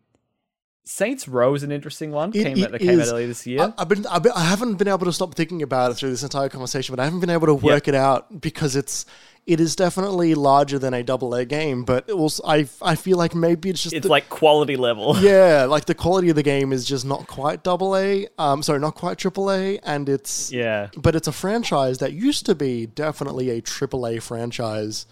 Saints 0.85 1.29
Row 1.29 1.55
is 1.55 1.63
an 1.63 1.71
interesting 1.71 2.11
one. 2.11 2.31
It- 2.31 2.43
came 2.43 2.59
it 2.59 2.65
out, 2.65 2.71
that 2.73 2.81
came 2.81 3.01
out 3.01 3.07
earlier 3.07 3.29
this 3.29 3.47
year. 3.47 3.61
I, 3.61 3.73
I've 3.79 3.89
been, 3.89 4.05
I've 4.07 4.23
been, 4.25 4.33
I 4.35 4.45
haven't 4.45 4.75
been 4.75 4.89
able 4.89 5.07
to 5.07 5.13
stop 5.13 5.35
thinking 5.37 5.63
about 5.63 5.93
it 5.93 5.95
through 5.95 6.11
this 6.11 6.25
entire 6.25 6.49
conversation, 6.49 6.93
but 6.95 7.01
I 7.01 7.05
haven't 7.05 7.21
been 7.21 7.31
able 7.31 7.47
to 7.47 7.55
work 7.55 7.87
it 7.87 7.95
out 7.95 8.41
because 8.41 8.75
it's, 8.75 9.07
it 9.47 9.61
is 9.61 9.77
definitely 9.77 10.35
larger 10.35 10.81
than 10.81 10.93
a 10.93 11.05
double 11.05 11.35
A 11.37 11.45
game, 11.45 11.85
but 11.85 12.09
it 12.09 12.13
also, 12.13 12.43
I, 12.45 12.67
I 12.81 12.97
feel 12.97 13.17
like 13.17 13.33
maybe 13.33 13.71
it's 13.71 13.81
just 13.83 13.95
it's 13.95 14.05
the- 14.05 14.11
like 14.11 14.29
quality 14.29 14.77
level. 14.77 15.17
yeah, 15.21 15.67
like 15.69 15.85
the 15.85 15.95
quality 15.95 16.31
of 16.31 16.37
the 16.37 16.43
game 16.43 16.73
is 16.73 16.85
just 16.85 17.05
not 17.05 17.29
quite 17.29 17.63
double 17.63 17.97
A. 17.97 18.27
Um, 18.39 18.63
sorry, 18.65 18.81
not 18.81 18.97
quite 18.97 19.19
triple 19.19 19.53
A, 19.53 19.79
and 19.85 20.09
it's 20.09 20.53
yeah. 20.53 20.89
but 20.97 21.15
it's 21.15 21.29
a 21.29 21.33
franchise 21.33 21.99
that 21.99 22.13
used 22.13 22.45
to 22.47 22.57
be 22.57 22.87
definitely 22.87 23.51
a 23.51 23.61
triple 23.61 24.05
A 24.07 24.19
franchise. 24.19 25.07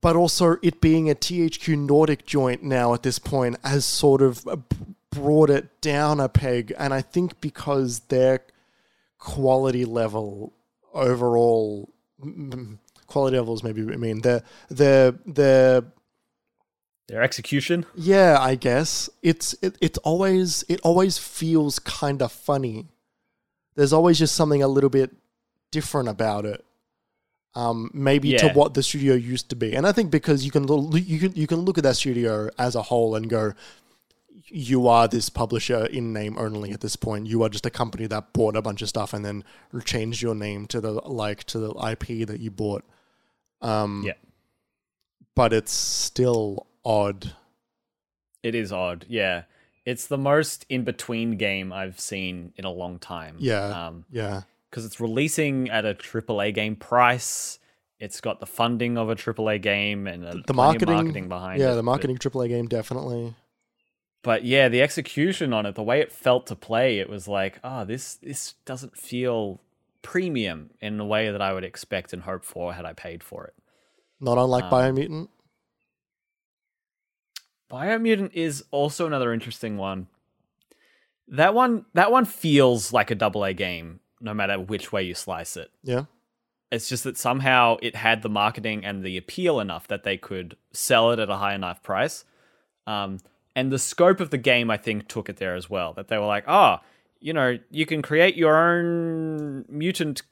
But 0.00 0.14
also, 0.14 0.56
it 0.62 0.80
being 0.80 1.10
a 1.10 1.14
THQ 1.14 1.76
Nordic 1.78 2.26
joint 2.26 2.62
now 2.62 2.94
at 2.94 3.02
this 3.02 3.18
point 3.18 3.56
has 3.64 3.84
sort 3.84 4.22
of 4.22 4.46
brought 5.10 5.50
it 5.50 5.80
down 5.80 6.20
a 6.20 6.28
peg. 6.28 6.72
And 6.78 6.92
I 6.94 7.00
think 7.00 7.40
because 7.40 8.00
their 8.00 8.40
quality 9.18 9.84
level 9.84 10.52
overall, 10.92 11.88
quality 13.06 13.36
levels 13.36 13.62
maybe 13.62 13.82
I 13.82 13.96
mean 13.96 14.20
their 14.20 14.42
their 14.68 15.12
their 15.24 15.82
Their 17.08 17.22
execution. 17.22 17.86
yeah, 17.94 18.36
I 18.40 18.54
guess 18.56 19.08
it's 19.22 19.54
it, 19.62 19.76
it's 19.80 19.98
always 19.98 20.64
it 20.68 20.80
always 20.82 21.18
feels 21.18 21.78
kind 21.78 22.20
of 22.20 22.32
funny. 22.32 22.86
There's 23.74 23.92
always 23.92 24.18
just 24.18 24.34
something 24.34 24.62
a 24.62 24.68
little 24.68 24.90
bit 24.90 25.14
different 25.70 26.08
about 26.08 26.44
it. 26.46 26.64
Um, 27.56 27.90
maybe 27.94 28.28
to 28.38 28.48
what 28.52 28.74
the 28.74 28.82
studio 28.82 29.14
used 29.14 29.48
to 29.48 29.56
be, 29.56 29.74
and 29.74 29.86
I 29.86 29.92
think 29.92 30.10
because 30.10 30.44
you 30.44 30.50
can 30.50 30.66
lo- 30.66 30.94
you 30.94 31.18
can 31.18 31.32
you 31.34 31.46
can 31.46 31.60
look 31.60 31.78
at 31.78 31.84
that 31.84 31.96
studio 31.96 32.50
as 32.58 32.74
a 32.74 32.82
whole 32.82 33.14
and 33.16 33.30
go, 33.30 33.54
you 34.48 34.86
are 34.88 35.08
this 35.08 35.30
publisher 35.30 35.86
in 35.86 36.12
name 36.12 36.36
only 36.38 36.72
at 36.72 36.80
this 36.82 36.96
point. 36.96 37.26
You 37.26 37.42
are 37.44 37.48
just 37.48 37.64
a 37.64 37.70
company 37.70 38.06
that 38.08 38.34
bought 38.34 38.56
a 38.56 38.62
bunch 38.62 38.82
of 38.82 38.88
stuff 38.90 39.14
and 39.14 39.24
then 39.24 39.42
changed 39.86 40.20
your 40.20 40.34
name 40.34 40.66
to 40.66 40.80
the 40.82 40.92
like 40.92 41.44
to 41.44 41.58
the 41.58 41.70
IP 41.90 42.26
that 42.28 42.40
you 42.40 42.50
bought. 42.50 42.84
Um, 43.62 44.02
Yeah. 44.06 44.12
but 45.34 45.52
it's 45.54 45.72
still 45.72 46.66
odd. 46.84 47.32
It 48.42 48.54
is 48.54 48.70
odd. 48.70 49.06
Yeah. 49.08 49.44
It's 49.86 50.06
the 50.06 50.18
most 50.18 50.66
in 50.68 50.84
between 50.84 51.36
game 51.38 51.72
I've 51.72 51.98
seen 51.98 52.52
in 52.56 52.64
a 52.66 52.70
long 52.70 52.98
time. 52.98 53.36
Yeah. 53.38 53.86
Um, 53.86 54.04
Yeah. 54.10 54.42
Because 54.76 54.84
it's 54.84 55.00
releasing 55.00 55.70
at 55.70 55.86
a 55.86 55.94
AAA 55.94 56.52
game 56.52 56.76
price. 56.76 57.58
It's 57.98 58.20
got 58.20 58.40
the 58.40 58.46
funding 58.46 58.98
of 58.98 59.08
a 59.08 59.16
AAA 59.16 59.62
game 59.62 60.06
and 60.06 60.22
the 60.22 60.42
of 60.46 60.54
marketing, 60.54 60.94
marketing 60.94 61.28
behind 61.30 61.62
it. 61.62 61.64
yeah, 61.64 61.70
the 61.70 61.76
but- 61.76 61.84
marketing 61.84 62.18
AAA 62.18 62.48
game 62.50 62.66
definitely. 62.66 63.34
But, 64.22 64.44
yeah, 64.44 64.68
the 64.68 64.82
execution 64.82 65.54
on 65.54 65.64
it, 65.66 65.76
the 65.76 65.82
way 65.82 66.00
it 66.00 66.12
felt 66.12 66.46
to 66.48 66.56
play, 66.56 66.98
it 66.98 67.08
was 67.08 67.26
like, 67.26 67.58
oh, 67.64 67.84
this 67.86 68.16
this 68.16 68.54
doesn't 68.66 68.98
feel 68.98 69.62
premium 70.02 70.70
in 70.80 70.98
the 70.98 71.06
way 71.06 71.30
that 71.30 71.40
I 71.40 71.54
would 71.54 71.64
expect 71.64 72.12
and 72.12 72.22
hope 72.24 72.44
for 72.44 72.74
had 72.74 72.84
I 72.84 72.92
paid 72.92 73.22
for 73.22 73.46
it. 73.46 73.54
Not 74.20 74.36
unlike 74.36 74.64
Um, 74.64 74.70
Biomutant. 74.72 75.28
Biomutant 77.70 78.30
is 78.34 78.64
also 78.70 79.06
another 79.06 79.32
interesting 79.32 79.78
one. 79.78 80.08
That 81.28 81.54
one 81.54 81.86
that 81.94 82.12
one 82.12 82.24
feels 82.26 82.92
like 82.92 83.10
a 83.10 83.14
double 83.14 83.42
A 83.44 83.54
game, 83.54 84.00
no 84.20 84.34
matter 84.34 84.58
which 84.58 84.92
way 84.92 85.02
you 85.02 85.14
slice 85.14 85.56
it. 85.56 85.70
Yeah, 85.82 86.04
It's 86.70 86.88
just 86.88 87.04
that 87.04 87.16
somehow 87.16 87.76
it 87.82 87.96
had 87.96 88.22
the 88.22 88.28
marketing 88.28 88.84
and 88.84 89.04
the 89.04 89.16
appeal 89.16 89.60
enough 89.60 89.88
that 89.88 90.02
they 90.04 90.16
could 90.16 90.56
sell 90.72 91.12
it 91.12 91.18
at 91.18 91.30
a 91.30 91.36
high 91.36 91.54
enough 91.54 91.82
price. 91.82 92.24
Um, 92.86 93.18
and 93.54 93.72
the 93.72 93.78
scope 93.78 94.20
of 94.20 94.30
the 94.30 94.38
game, 94.38 94.70
I 94.70 94.76
think, 94.76 95.08
took 95.08 95.28
it 95.28 95.36
there 95.36 95.54
as 95.54 95.70
well. 95.70 95.94
That 95.94 96.08
they 96.08 96.18
were 96.18 96.26
like, 96.26 96.44
oh, 96.46 96.78
you 97.20 97.32
know, 97.32 97.58
you 97.70 97.86
can 97.86 98.02
create 98.02 98.36
your 98.36 98.56
own 98.56 99.64
mutant 99.68 100.22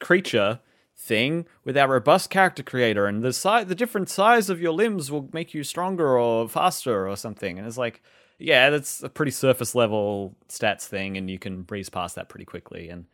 creature 0.00 0.60
thing 0.96 1.46
with 1.64 1.76
our 1.76 1.88
robust 1.88 2.30
character 2.30 2.62
creator, 2.62 3.06
and 3.06 3.22
the 3.22 3.32
size, 3.32 3.66
the 3.66 3.74
different 3.74 4.08
size 4.08 4.50
of 4.50 4.60
your 4.60 4.72
limbs 4.72 5.10
will 5.10 5.28
make 5.32 5.54
you 5.54 5.62
stronger 5.62 6.18
or 6.18 6.48
faster 6.48 7.08
or 7.08 7.16
something. 7.16 7.58
And 7.58 7.66
it's 7.66 7.78
like, 7.78 8.02
yeah, 8.38 8.70
that's 8.70 9.02
a 9.02 9.08
pretty 9.08 9.32
surface 9.32 9.74
level 9.74 10.34
stats 10.48 10.86
thing, 10.86 11.16
and 11.16 11.30
you 11.30 11.38
can 11.38 11.62
breeze 11.62 11.88
past 11.88 12.16
that 12.16 12.28
pretty 12.28 12.44
quickly. 12.44 12.88
And 12.88 13.06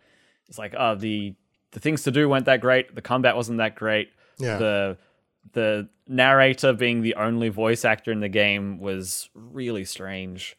it's 0.51 0.59
like, 0.59 0.75
oh, 0.77 0.97
the 0.97 1.35
the 1.71 1.81
things 1.81 2.03
to 2.03 2.11
do 2.11 2.29
weren't 2.29 2.47
that 2.47 2.61
great. 2.61 2.95
The 2.95 3.01
combat 3.01 3.37
wasn't 3.37 3.59
that 3.59 3.77
great. 3.77 4.11
Yeah. 4.39 4.59
The 4.59 4.99
the 5.53 5.89
narrator 6.07 6.73
being 6.73 7.03
the 7.03 7.15
only 7.15 7.49
voice 7.49 7.85
actor 7.85 8.13
in 8.13 8.21
the 8.21 8.29
game 8.29 8.79
was 8.79 9.31
really 9.35 9.85
strange. 9.85 10.57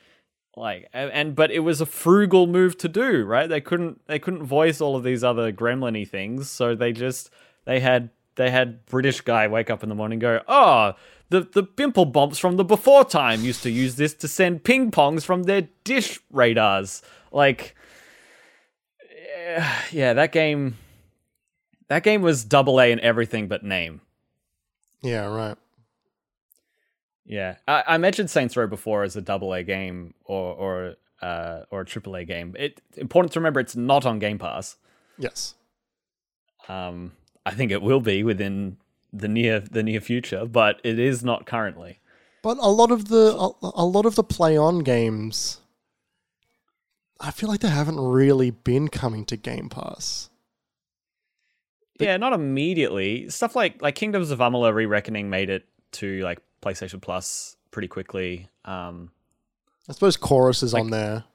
Like 0.56 0.90
and, 0.94 1.12
and 1.12 1.36
but 1.36 1.52
it 1.52 1.60
was 1.60 1.82
a 1.82 1.86
frugal 1.86 2.48
move 2.48 2.78
to 2.80 2.88
do, 2.88 3.24
right? 3.24 3.48
They 3.48 3.62
couldn't 3.62 4.02
they 4.08 4.18
couldn't 4.18 4.44
voice 4.46 4.82
all 4.82 4.96
of 4.96 5.04
these 5.04 5.24
other 5.24 5.52
gremlin-y 5.52 6.06
things, 6.06 6.50
so 6.50 6.74
they 6.74 6.94
just 6.94 7.30
they 7.66 7.80
had 7.80 8.10
they 8.36 8.50
had 8.50 8.86
British 8.86 9.22
guy 9.22 9.48
wake 9.48 9.70
up 9.70 9.84
in 9.84 9.90
the 9.90 9.96
morning 9.96 10.16
and 10.16 10.22
go, 10.22 10.42
"Oh, 10.48 10.94
the 11.30 11.42
the 11.42 11.64
pimple 11.64 12.06
bombs 12.06 12.40
from 12.40 12.58
the 12.58 12.64
before 12.64 13.06
time 13.06 13.44
used 13.44 13.64
to 13.64 13.70
use 13.70 13.96
this 13.96 14.14
to 14.16 14.28
send 14.28 14.64
ping 14.64 14.92
pongs 14.92 15.24
from 15.24 15.44
their 15.44 15.68
dish 15.84 16.20
radars." 16.32 17.02
Like 17.32 17.76
yeah, 19.42 19.82
yeah, 19.92 20.14
that 20.14 20.32
game 20.32 20.78
that 21.88 22.04
game 22.04 22.22
was 22.22 22.44
double 22.44 22.80
A 22.80 22.92
in 22.92 23.00
everything 23.00 23.48
but 23.48 23.64
name. 23.64 24.02
yeah, 25.02 25.26
right. 25.26 25.58
Yeah, 27.26 27.56
I, 27.68 27.84
I 27.88 27.98
mentioned 27.98 28.30
Saints 28.30 28.58
Row 28.58 28.68
before 28.68 29.04
as 29.04 29.16
a 29.16 29.22
double 29.22 29.54
A 29.54 29.64
game 29.64 30.14
or 30.26 30.54
or 30.54 30.96
uh, 31.22 31.62
or 31.70 31.82
a 31.82 31.86
AAA 31.86 32.28
game. 32.28 32.56
It 32.58 32.82
important 32.98 33.34
to 33.34 33.40
remember 33.40 33.60
it's 33.60 33.76
not 33.76 34.06
on 34.06 34.20
Game 34.20 34.40
Pass. 34.40 34.78
Yes. 35.18 35.56
Um, 36.68 37.14
I 37.46 37.52
think 37.52 37.72
it 37.72 37.82
will 37.82 38.02
be 38.02 38.24
within 38.24 38.78
the 39.14 39.28
near 39.28 39.60
the 39.60 39.84
near 39.84 40.02
future, 40.02 40.46
but 40.46 40.82
it 40.84 41.00
is 41.00 41.24
not 41.24 41.46
currently. 41.46 42.00
But 42.42 42.58
a 42.58 42.70
lot 42.70 42.92
of 42.92 43.08
the 43.08 43.36
a, 43.36 43.52
a 43.76 43.86
lot 43.86 44.06
of 44.06 44.16
the 44.16 44.24
play 44.24 44.58
on 44.58 44.80
games 44.80 45.61
I 47.22 47.32
feel 47.32 47.48
like 47.50 47.60
they 47.62 47.70
haven't 47.70 48.00
really 48.00 48.50
been 48.52 48.88
coming 48.88 49.26
to 49.26 49.38
Game 49.38 49.70
Pass. 49.70 50.30
Yeah, 52.00 52.18
not 52.18 52.34
immediately. 52.34 53.30
Stuff 53.30 53.56
like 53.56 53.82
like 53.82 53.96
Kingdoms 53.96 54.32
of 54.32 54.40
Amalur 54.40 54.74
Re-Reckoning 54.74 55.30
made 55.30 55.50
it 55.50 55.66
to 55.94 56.22
like 56.24 56.40
PlayStation 56.64 57.00
Plus 57.02 57.56
pretty 57.70 57.88
quickly. 57.88 58.50
Um, 58.66 59.12
I 59.88 59.94
suppose 59.94 60.18
Chorus 60.18 60.64
is 60.64 60.74
Like- 60.74 60.82
on 60.84 60.90
there. 60.90 61.26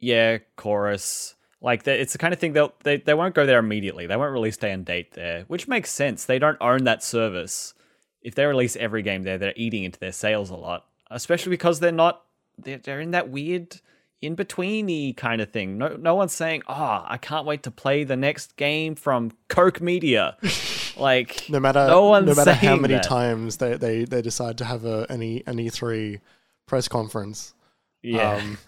yeah, 0.00 0.38
Chorus. 0.56 1.34
Like 1.60 1.84
the, 1.84 1.98
it's 1.98 2.12
the 2.12 2.18
kind 2.18 2.34
of 2.34 2.40
thing 2.40 2.52
they'll 2.52 2.74
they 2.82 2.98
they 2.98 3.14
won't 3.14 3.34
go 3.34 3.46
there 3.46 3.58
immediately. 3.58 4.06
They 4.06 4.16
won't 4.16 4.32
release 4.32 4.56
day 4.56 4.72
and 4.72 4.84
date 4.84 5.12
there, 5.12 5.44
which 5.48 5.66
makes 5.68 5.90
sense. 5.90 6.24
They 6.26 6.38
don't 6.38 6.58
own 6.60 6.84
that 6.84 7.02
service. 7.02 7.72
If 8.20 8.34
they 8.34 8.44
release 8.46 8.74
every 8.76 9.02
game 9.02 9.22
there, 9.22 9.38
they're 9.38 9.54
eating 9.56 9.84
into 9.84 9.98
their 9.98 10.12
sales 10.12 10.50
a 10.50 10.56
lot. 10.56 10.84
Especially 11.10 11.50
because 11.50 11.80
they're 11.80 11.92
not 11.92 12.22
they're, 12.58 12.78
they're 12.78 13.00
in 13.00 13.12
that 13.12 13.30
weird 13.30 13.80
in 14.24 14.34
betweeny 14.36 15.16
kind 15.16 15.40
of 15.40 15.50
thing. 15.50 15.78
No 15.78 15.96
no 15.96 16.14
one's 16.14 16.32
saying, 16.32 16.62
"Oh, 16.68 17.04
I 17.06 17.18
can't 17.20 17.46
wait 17.46 17.62
to 17.64 17.70
play 17.70 18.04
the 18.04 18.16
next 18.16 18.56
game 18.56 18.94
from 18.94 19.32
Koch 19.48 19.80
Media." 19.80 20.36
like 20.96 21.48
No 21.48 21.60
matter 21.60 21.86
no 21.86 22.06
one's 22.08 22.26
no 22.26 22.34
matter 22.34 22.54
how 22.54 22.76
many 22.76 22.94
that. 22.94 23.02
times 23.04 23.56
they, 23.58 23.76
they, 23.76 24.04
they 24.04 24.22
decide 24.22 24.58
to 24.58 24.64
have 24.64 24.84
a 24.84 25.06
an, 25.10 25.22
e, 25.22 25.42
an 25.46 25.56
E3 25.56 26.20
press 26.66 26.88
conference. 26.88 27.54
yeah. 28.02 28.36
Um, 28.36 28.58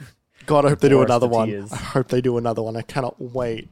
God, 0.46 0.64
I 0.64 0.68
hope 0.70 0.80
they 0.80 0.88
do 0.96 1.02
another 1.02 1.26
to 1.26 1.32
one. 1.32 1.68
I 1.72 1.76
hope 1.76 2.08
they 2.08 2.20
do 2.20 2.36
another 2.36 2.62
one. 2.62 2.76
I 2.76 2.82
cannot 2.82 3.20
wait. 3.20 3.68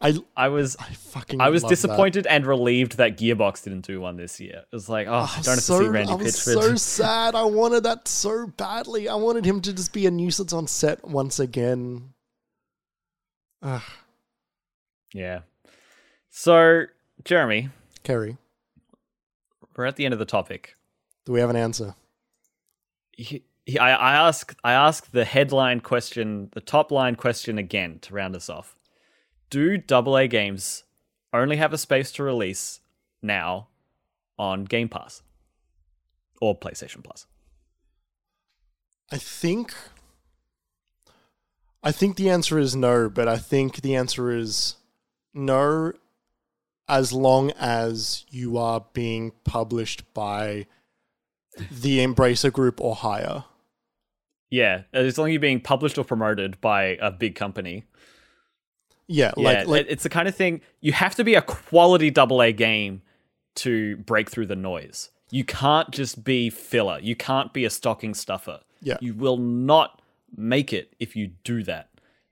I 0.00 0.16
I 0.36 0.48
was 0.48 0.76
I 0.78 0.84
fucking 0.92 1.40
I 1.40 1.48
was 1.48 1.62
love 1.64 1.70
that. 1.70 1.74
disappointed 1.76 2.26
and 2.28 2.46
relieved 2.46 2.98
that 2.98 3.18
Gearbox 3.18 3.64
didn't 3.64 3.80
do 3.86 4.00
one 4.00 4.16
this 4.16 4.38
year. 4.38 4.58
It 4.70 4.74
was 4.74 4.88
like, 4.88 5.08
oh, 5.08 5.12
I 5.12 5.16
I 5.16 5.26
don't 5.26 5.26
have 5.26 5.46
was 5.46 5.56
to 5.56 5.60
see 5.60 5.66
so- 5.84 5.88
Randy 5.88 6.12
I 6.12 6.14
was 6.14 6.36
Pitchford. 6.36 6.62
so 6.62 6.74
sad. 6.76 7.34
I 7.34 7.42
wanted 7.42 7.82
that 7.82 8.06
so 8.06 8.46
badly. 8.46 9.08
I 9.08 9.16
wanted 9.16 9.44
him 9.44 9.60
to 9.62 9.72
just 9.72 9.92
be 9.92 10.06
a 10.06 10.10
nuisance 10.10 10.52
on 10.52 10.66
set 10.68 11.04
once 11.06 11.40
again. 11.40 12.14
Ugh, 13.62 13.82
Yeah. 15.12 15.40
So, 16.30 16.84
Jeremy, 17.24 17.70
Kerry, 18.04 18.36
we're 19.76 19.86
at 19.86 19.96
the 19.96 20.04
end 20.04 20.12
of 20.14 20.20
the 20.20 20.24
topic. 20.24 20.76
do 21.24 21.32
we 21.32 21.40
have 21.40 21.50
an 21.50 21.56
answer? 21.56 21.96
He, 23.10 23.42
he, 23.66 23.78
I, 23.80 23.94
I 23.94 24.28
ask 24.28 24.54
I 24.62 24.72
ask 24.74 25.10
the 25.10 25.24
headline 25.24 25.80
question, 25.80 26.50
the 26.52 26.60
top 26.60 26.92
line 26.92 27.16
question 27.16 27.58
again 27.58 27.98
to 28.02 28.14
round 28.14 28.36
us 28.36 28.48
off. 28.48 28.76
Do 29.50 29.82
AA 29.90 30.26
games 30.26 30.84
only 31.32 31.56
have 31.56 31.72
a 31.72 31.78
space 31.78 32.12
to 32.12 32.22
release 32.22 32.80
now 33.22 33.68
on 34.38 34.64
Game 34.64 34.88
Pass 34.88 35.22
or 36.40 36.58
PlayStation 36.58 37.02
Plus? 37.02 37.26
I 39.10 39.16
think 39.16 39.74
I 41.82 41.92
think 41.92 42.16
the 42.16 42.28
answer 42.28 42.58
is 42.58 42.76
no, 42.76 43.08
but 43.08 43.28
I 43.28 43.38
think 43.38 43.80
the 43.80 43.94
answer 43.94 44.30
is 44.30 44.76
no 45.32 45.92
as 46.88 47.12
long 47.12 47.50
as 47.52 48.24
you 48.30 48.58
are 48.58 48.84
being 48.92 49.32
published 49.44 50.12
by 50.14 50.66
the 51.70 51.98
Embracer 51.98 52.52
group 52.52 52.80
or 52.80 52.94
higher. 52.94 53.44
Yeah, 54.50 54.82
as 54.92 55.18
long 55.18 55.28
as 55.28 55.32
you're 55.32 55.40
being 55.40 55.60
published 55.60 55.98
or 55.98 56.04
promoted 56.04 56.60
by 56.60 56.98
a 57.00 57.10
big 57.10 57.34
company. 57.34 57.84
Yeah, 59.08 59.32
Yeah, 59.36 59.42
like 59.42 59.66
like 59.66 59.86
it's 59.88 60.02
the 60.02 60.08
kind 60.08 60.28
of 60.28 60.34
thing 60.34 60.60
you 60.80 60.92
have 60.92 61.14
to 61.16 61.24
be 61.24 61.34
a 61.34 61.42
quality 61.42 62.10
double 62.10 62.42
A 62.42 62.52
game 62.52 63.02
to 63.56 63.96
break 63.96 64.30
through 64.30 64.46
the 64.46 64.56
noise. 64.56 65.10
You 65.30 65.44
can't 65.44 65.90
just 65.90 66.24
be 66.24 66.48
filler. 66.50 66.98
You 67.00 67.16
can't 67.16 67.52
be 67.52 67.64
a 67.64 67.70
stocking 67.70 68.14
stuffer. 68.14 68.60
Yeah. 68.80 68.98
You 69.00 69.14
will 69.14 69.36
not 69.36 70.00
make 70.36 70.72
it 70.72 70.94
if 71.00 71.16
you 71.16 71.32
do 71.44 71.62
that. 71.64 71.90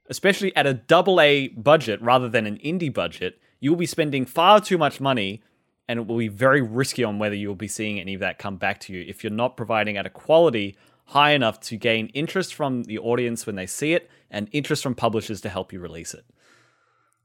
Especially 0.09 0.55
at 0.55 0.65
a 0.65 0.73
double 0.73 1.19
A 1.19 1.49
budget 1.49 2.01
rather 2.01 2.29
than 2.29 2.45
an 2.45 2.57
indie 2.59 2.93
budget, 2.93 3.39
you 3.59 3.71
will 3.71 3.77
be 3.77 3.85
spending 3.85 4.25
far 4.25 4.61
too 4.61 4.77
much 4.77 5.01
money 5.01 5.41
and 5.87 5.99
it 5.99 6.07
will 6.07 6.17
be 6.17 6.27
very 6.27 6.61
risky 6.61 7.03
on 7.03 7.19
whether 7.19 7.35
you 7.35 7.47
will 7.47 7.55
be 7.55 7.67
seeing 7.67 7.99
any 7.99 8.13
of 8.13 8.19
that 8.19 8.39
come 8.39 8.57
back 8.57 8.79
to 8.81 8.93
you 8.93 9.05
if 9.07 9.23
you're 9.23 9.31
not 9.31 9.57
providing 9.57 9.97
at 9.97 10.05
a 10.05 10.09
quality 10.09 10.77
high 11.07 11.31
enough 11.31 11.59
to 11.61 11.77
gain 11.77 12.07
interest 12.07 12.53
from 12.53 12.83
the 12.83 12.99
audience 12.99 13.45
when 13.45 13.55
they 13.55 13.65
see 13.65 13.93
it 13.93 14.09
and 14.29 14.49
interest 14.51 14.83
from 14.83 14.93
publishers 14.93 15.39
to 15.41 15.49
help 15.49 15.71
you 15.71 15.79
release 15.79 16.13
it. 16.13 16.25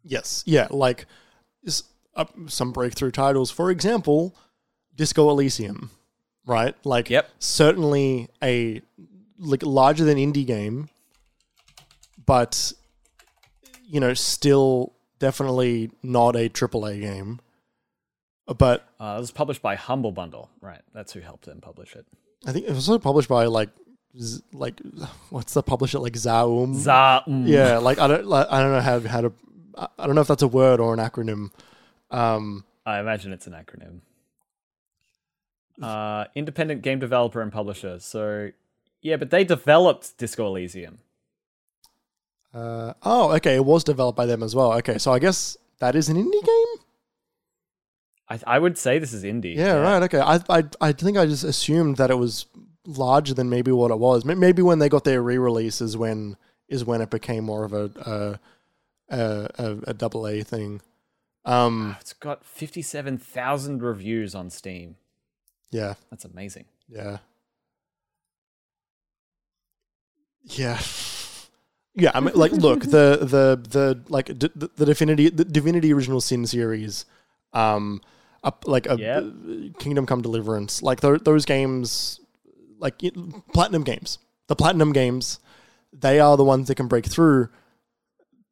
Yes, 0.05 0.43
yeah, 0.47 0.67
like 0.71 1.07
uh, 2.17 2.25
some 2.47 2.73
breakthrough 2.73 3.11
titles. 3.11 3.51
For 3.51 3.71
example, 3.71 4.35
Disco 4.97 5.31
Elysium, 5.31 5.91
right? 6.47 6.75
Like, 6.85 7.09
Yep. 7.11 7.29
certainly 7.39 8.29
a 8.43 8.83
like 9.39 9.63
larger 9.63 10.05
than 10.05 10.19
indie 10.19 10.47
game, 10.47 10.89
but 12.27 12.73
you 13.85 14.01
know, 14.01 14.15
still 14.15 14.93
definitely 15.19 15.91
not 16.03 16.35
a 16.37 16.49
AAA 16.49 17.01
game. 17.01 17.41
But 18.59 18.87
Uh, 19.01 19.15
it 19.17 19.21
was 19.21 19.31
published 19.31 19.63
by 19.63 19.75
Humble 19.77 20.13
Bundle, 20.13 20.51
right? 20.61 20.83
That's 20.93 21.13
who 21.13 21.21
helped 21.21 21.45
them 21.47 21.61
publish 21.61 21.95
it. 21.95 22.07
I 22.47 22.53
think 22.53 22.67
it 22.67 22.71
was 22.75 22.89
also 22.89 22.99
published 22.99 23.29
by 23.29 23.47
like, 23.47 23.71
Z- 24.19 24.43
like 24.53 24.81
what's 25.31 25.55
the 25.55 25.63
publisher 25.63 25.99
like 26.01 26.17
Zaum? 26.17 26.75
Za, 26.75 27.23
mm. 27.27 27.47
yeah, 27.47 27.79
like 27.79 27.99
I 27.99 28.09
don't, 28.09 28.27
like, 28.27 28.47
I 28.51 28.61
don't 28.61 28.73
know 28.73 28.81
how 28.81 29.01
how 29.01 29.21
to, 29.23 29.33
I 29.77 30.07
don't 30.07 30.15
know 30.15 30.21
if 30.21 30.29
that's 30.29 30.43
a 30.43 30.49
word 30.49 30.81
or 30.81 30.93
an 30.95 31.01
acronym. 31.01 31.51
Um, 32.11 32.65
I 32.85 32.99
imagine 32.99 33.33
it's 33.33 33.47
an 33.47 33.55
acronym. 33.55 34.01
Uh, 35.83 36.27
independent 36.35 36.83
game 36.83 36.99
developer 36.99 37.41
and 37.41 37.51
publisher. 37.51 37.99
So, 37.99 38.51
yeah, 39.01 39.17
but 39.17 39.31
they 39.31 39.45
developed 39.45 40.19
Disco 40.19 40.47
Elysium. 40.47 40.99
Uh, 42.55 42.93
oh, 43.03 43.33
okay. 43.33 43.55
It 43.55 43.65
was 43.65 43.83
developed 43.83 44.17
by 44.17 44.27
them 44.27 44.43
as 44.43 44.55
well. 44.55 44.75
Okay, 44.75 44.99
so 44.99 45.13
I 45.13 45.19
guess 45.19 45.57
that 45.79 45.97
is 45.97 46.09
an 46.09 46.17
indie 46.17 46.45
game. 46.45 46.85
I, 48.29 48.41
I 48.47 48.59
would 48.59 48.77
say 48.77 48.99
this 48.99 49.13
is 49.13 49.25
indie. 49.25 49.57
Yeah, 49.57 49.75
right. 49.75 50.03
Okay, 50.03 50.21
I, 50.21 50.41
I, 50.49 50.65
I 50.81 50.93
think 50.93 51.17
I 51.17 51.27
just 51.27 51.45
assumed 51.45 51.97
that 51.97 52.11
it 52.11 52.19
was 52.19 52.47
larger 52.87 53.35
than 53.35 53.49
maybe 53.49 53.73
what 53.73 53.91
it 53.91 53.99
was. 53.99 54.25
Maybe 54.25 54.63
when 54.63 54.79
they 54.79 54.89
got 54.89 55.05
their 55.05 55.23
re-release 55.23 55.81
is 55.81 55.97
when 55.97 56.37
is 56.69 56.85
when 56.85 57.01
it 57.01 57.11
became 57.11 57.45
more 57.45 57.65
of 57.65 57.73
a 57.73 58.41
a 59.13 59.49
a, 59.59 59.77
a, 59.89 59.95
double 59.95 60.27
A 60.27 60.43
thing. 60.43 60.81
Um, 61.45 61.97
It's 62.01 62.13
got 62.13 62.45
57,000 62.45 63.83
reviews 63.83 64.35
on 64.35 64.49
Steam. 64.51 64.97
yeah, 65.71 65.95
That's 66.11 66.25
amazing. 66.25 66.65
yeah, 66.89 67.19
yeah. 70.45 70.79
Yeah, 71.95 72.11
I 72.15 72.21
mean, 72.21 72.33
like, 72.35 72.53
look, 72.53 72.81
the 72.97 73.19
the 73.21 73.61
the 73.69 74.01
like 74.09 74.29
d- 74.39 74.49
the, 74.57 74.71
the 74.77 74.87
Divinity 74.87 75.29
the 75.29 75.45
Divinity 75.45 75.93
Original 75.93 76.23
Sin 76.23 76.47
series, 76.47 77.05
um, 77.53 78.01
up 78.43 78.65
like 78.67 78.87
a 78.89 78.97
Yep. 78.97 79.79
Kingdom 79.79 80.07
Come 80.07 80.23
Deliverance, 80.23 80.83
like 80.83 81.03
th- 81.03 81.21
those 81.25 81.45
games, 81.45 82.19
like 82.79 82.95
platinum 83.53 83.85
games, 83.85 84.19
the 84.47 84.57
platinum 84.57 84.95
games, 84.95 85.39
they 85.93 86.19
are 86.19 86.39
the 86.39 86.45
ones 86.45 86.69
that 86.69 86.77
can 86.77 86.89
break 86.89 87.05
through. 87.05 87.51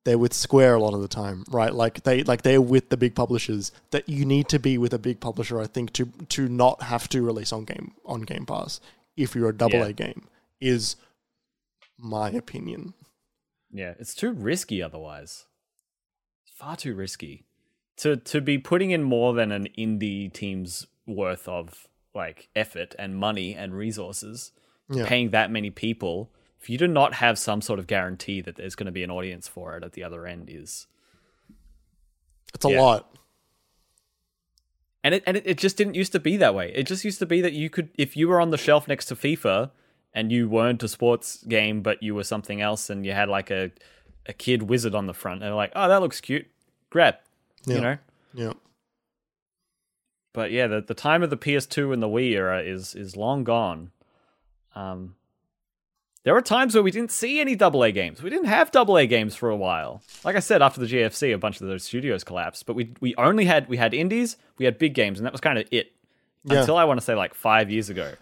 They're 0.04 0.18
with 0.18 0.32
Square 0.32 0.76
a 0.76 0.80
lot 0.80 0.94
of 0.94 1.02
the 1.02 1.08
time, 1.08 1.44
right? 1.50 1.74
Like 1.74 2.04
they 2.04 2.22
like 2.22 2.42
they're 2.42 2.60
with 2.62 2.88
the 2.88 2.96
big 2.96 3.14
publishers. 3.14 3.70
That 3.90 4.08
you 4.08 4.24
need 4.24 4.48
to 4.48 4.58
be 4.58 4.78
with 4.78 4.94
a 4.94 4.98
big 4.98 5.20
publisher, 5.20 5.60
I 5.60 5.66
think, 5.66 5.92
to 5.94 6.06
to 6.30 6.48
not 6.48 6.82
have 6.84 7.08
to 7.10 7.22
release 7.22 7.52
on 7.52 7.64
game 7.64 7.92
on 8.06 8.22
Game 8.22 8.46
Pass 8.46 8.80
if 9.16 9.34
you're 9.34 9.50
a 9.50 9.56
double 9.56 9.78
Yeah. 9.80 9.86
A 9.86 9.92
game 9.92 10.26
is 10.60 10.96
my 11.98 12.30
opinion. 12.30 12.94
Yeah, 13.70 13.94
it's 13.98 14.14
too 14.14 14.32
risky 14.32 14.82
otherwise. 14.82 15.44
It's 16.46 16.56
far 16.56 16.76
too 16.76 16.94
risky 16.94 17.44
to 17.98 18.16
to 18.16 18.40
be 18.40 18.56
putting 18.56 18.90
in 18.92 19.02
more 19.02 19.34
than 19.34 19.52
an 19.52 19.68
indie 19.78 20.32
team's 20.32 20.86
worth 21.06 21.46
of 21.46 21.86
like 22.14 22.48
effort 22.56 22.94
and 22.98 23.16
money 23.16 23.54
and 23.54 23.74
resources, 23.74 24.52
Yeah. 24.88 25.06
paying 25.06 25.30
that 25.30 25.50
many 25.50 25.70
people 25.70 26.32
for 26.60 26.70
you 26.72 26.78
to 26.78 26.86
not 26.86 27.14
have 27.14 27.38
some 27.38 27.60
sort 27.60 27.78
of 27.80 27.86
guarantee 27.88 28.40
that 28.42 28.54
there's 28.56 28.74
going 28.76 28.86
to 28.86 28.92
be 28.92 29.02
an 29.02 29.10
audience 29.10 29.48
for 29.48 29.76
it 29.76 29.82
at 29.82 29.92
the 29.94 30.04
other 30.04 30.26
end 30.26 30.48
is 30.48 30.86
It's 32.54 32.64
a 32.64 32.70
Yeah. 32.70 32.80
lot. 32.80 33.16
and 35.02 35.14
it 35.14 35.22
and 35.26 35.36
it, 35.38 35.42
it 35.46 35.58
just 35.58 35.76
didn't 35.76 35.94
used 35.94 36.12
to 36.12 36.20
be 36.20 36.36
that 36.36 36.54
way. 36.54 36.72
It 36.74 36.84
just 36.86 37.04
used 37.04 37.18
to 37.20 37.26
be 37.26 37.40
that 37.40 37.52
you 37.54 37.70
could 37.70 37.88
if 37.96 38.16
you 38.16 38.28
were 38.28 38.40
on 38.40 38.50
the 38.50 38.58
shelf 38.58 38.86
next 38.86 39.06
to 39.06 39.16
FIFA 39.16 39.70
and 40.12 40.30
you 40.30 40.48
weren't 40.48 40.82
a 40.82 40.88
sports 40.88 41.42
game 41.44 41.80
but 41.82 42.02
you 42.02 42.14
were 42.14 42.24
something 42.24 42.60
else 42.60 42.90
and 42.90 43.06
you 43.06 43.12
had 43.12 43.28
like 43.28 43.50
a 43.50 43.70
a 44.26 44.32
kid 44.34 44.64
wizard 44.64 44.94
on 44.94 45.06
the 45.06 45.14
front 45.14 45.36
and 45.42 45.48
they're 45.48 45.54
like, 45.54 45.72
"Oh, 45.74 45.88
that 45.88 46.02
looks 46.02 46.20
cute." 46.20 46.46
Grab. 46.90 47.14
Yeah. 47.66 47.74
You 47.74 47.80
know? 47.80 47.96
Yeah. 48.34 48.52
But 50.32 50.50
yeah, 50.52 50.66
the, 50.66 50.80
the 50.82 50.94
time 50.94 51.22
of 51.22 51.30
the 51.30 51.36
PS2 51.36 51.92
and 51.92 52.02
the 52.02 52.08
Wii 52.08 52.32
era 52.32 52.60
is 52.62 52.94
is 52.94 53.16
long 53.16 53.44
gone. 53.44 53.92
Um 54.74 55.14
there 56.24 56.34
were 56.34 56.42
times 56.42 56.74
where 56.74 56.82
we 56.82 56.90
didn't 56.90 57.10
see 57.10 57.40
any 57.40 57.56
double 57.56 57.82
A 57.82 57.92
games. 57.92 58.22
We 58.22 58.28
didn't 58.30 58.46
have 58.48 58.70
double 58.70 58.96
A 58.98 59.06
games 59.06 59.34
for 59.36 59.48
a 59.50 59.56
while. 59.56 60.02
Like 60.24 60.36
I 60.36 60.40
said, 60.40 60.60
after 60.62 60.80
the 60.80 60.86
GFC, 60.86 61.32
a 61.34 61.38
bunch 61.38 61.60
of 61.60 61.66
those 61.68 61.82
studios 61.84 62.24
collapsed. 62.24 62.66
But 62.66 62.74
we 62.76 62.92
we 63.00 63.14
only 63.16 63.44
had 63.46 63.68
we 63.68 63.76
had 63.78 63.94
indies, 63.94 64.36
we 64.58 64.64
had 64.66 64.78
big 64.78 64.94
games, 64.94 65.18
and 65.18 65.24
that 65.26 65.32
was 65.32 65.40
kind 65.40 65.58
of 65.58 65.66
it 65.70 65.92
Yeah. 66.44 66.60
until 66.60 66.76
I 66.76 66.84
want 66.84 67.00
to 67.00 67.04
say 67.04 67.14
like 67.14 67.34
five 67.34 67.70
years 67.70 67.88
ago. 67.90 68.12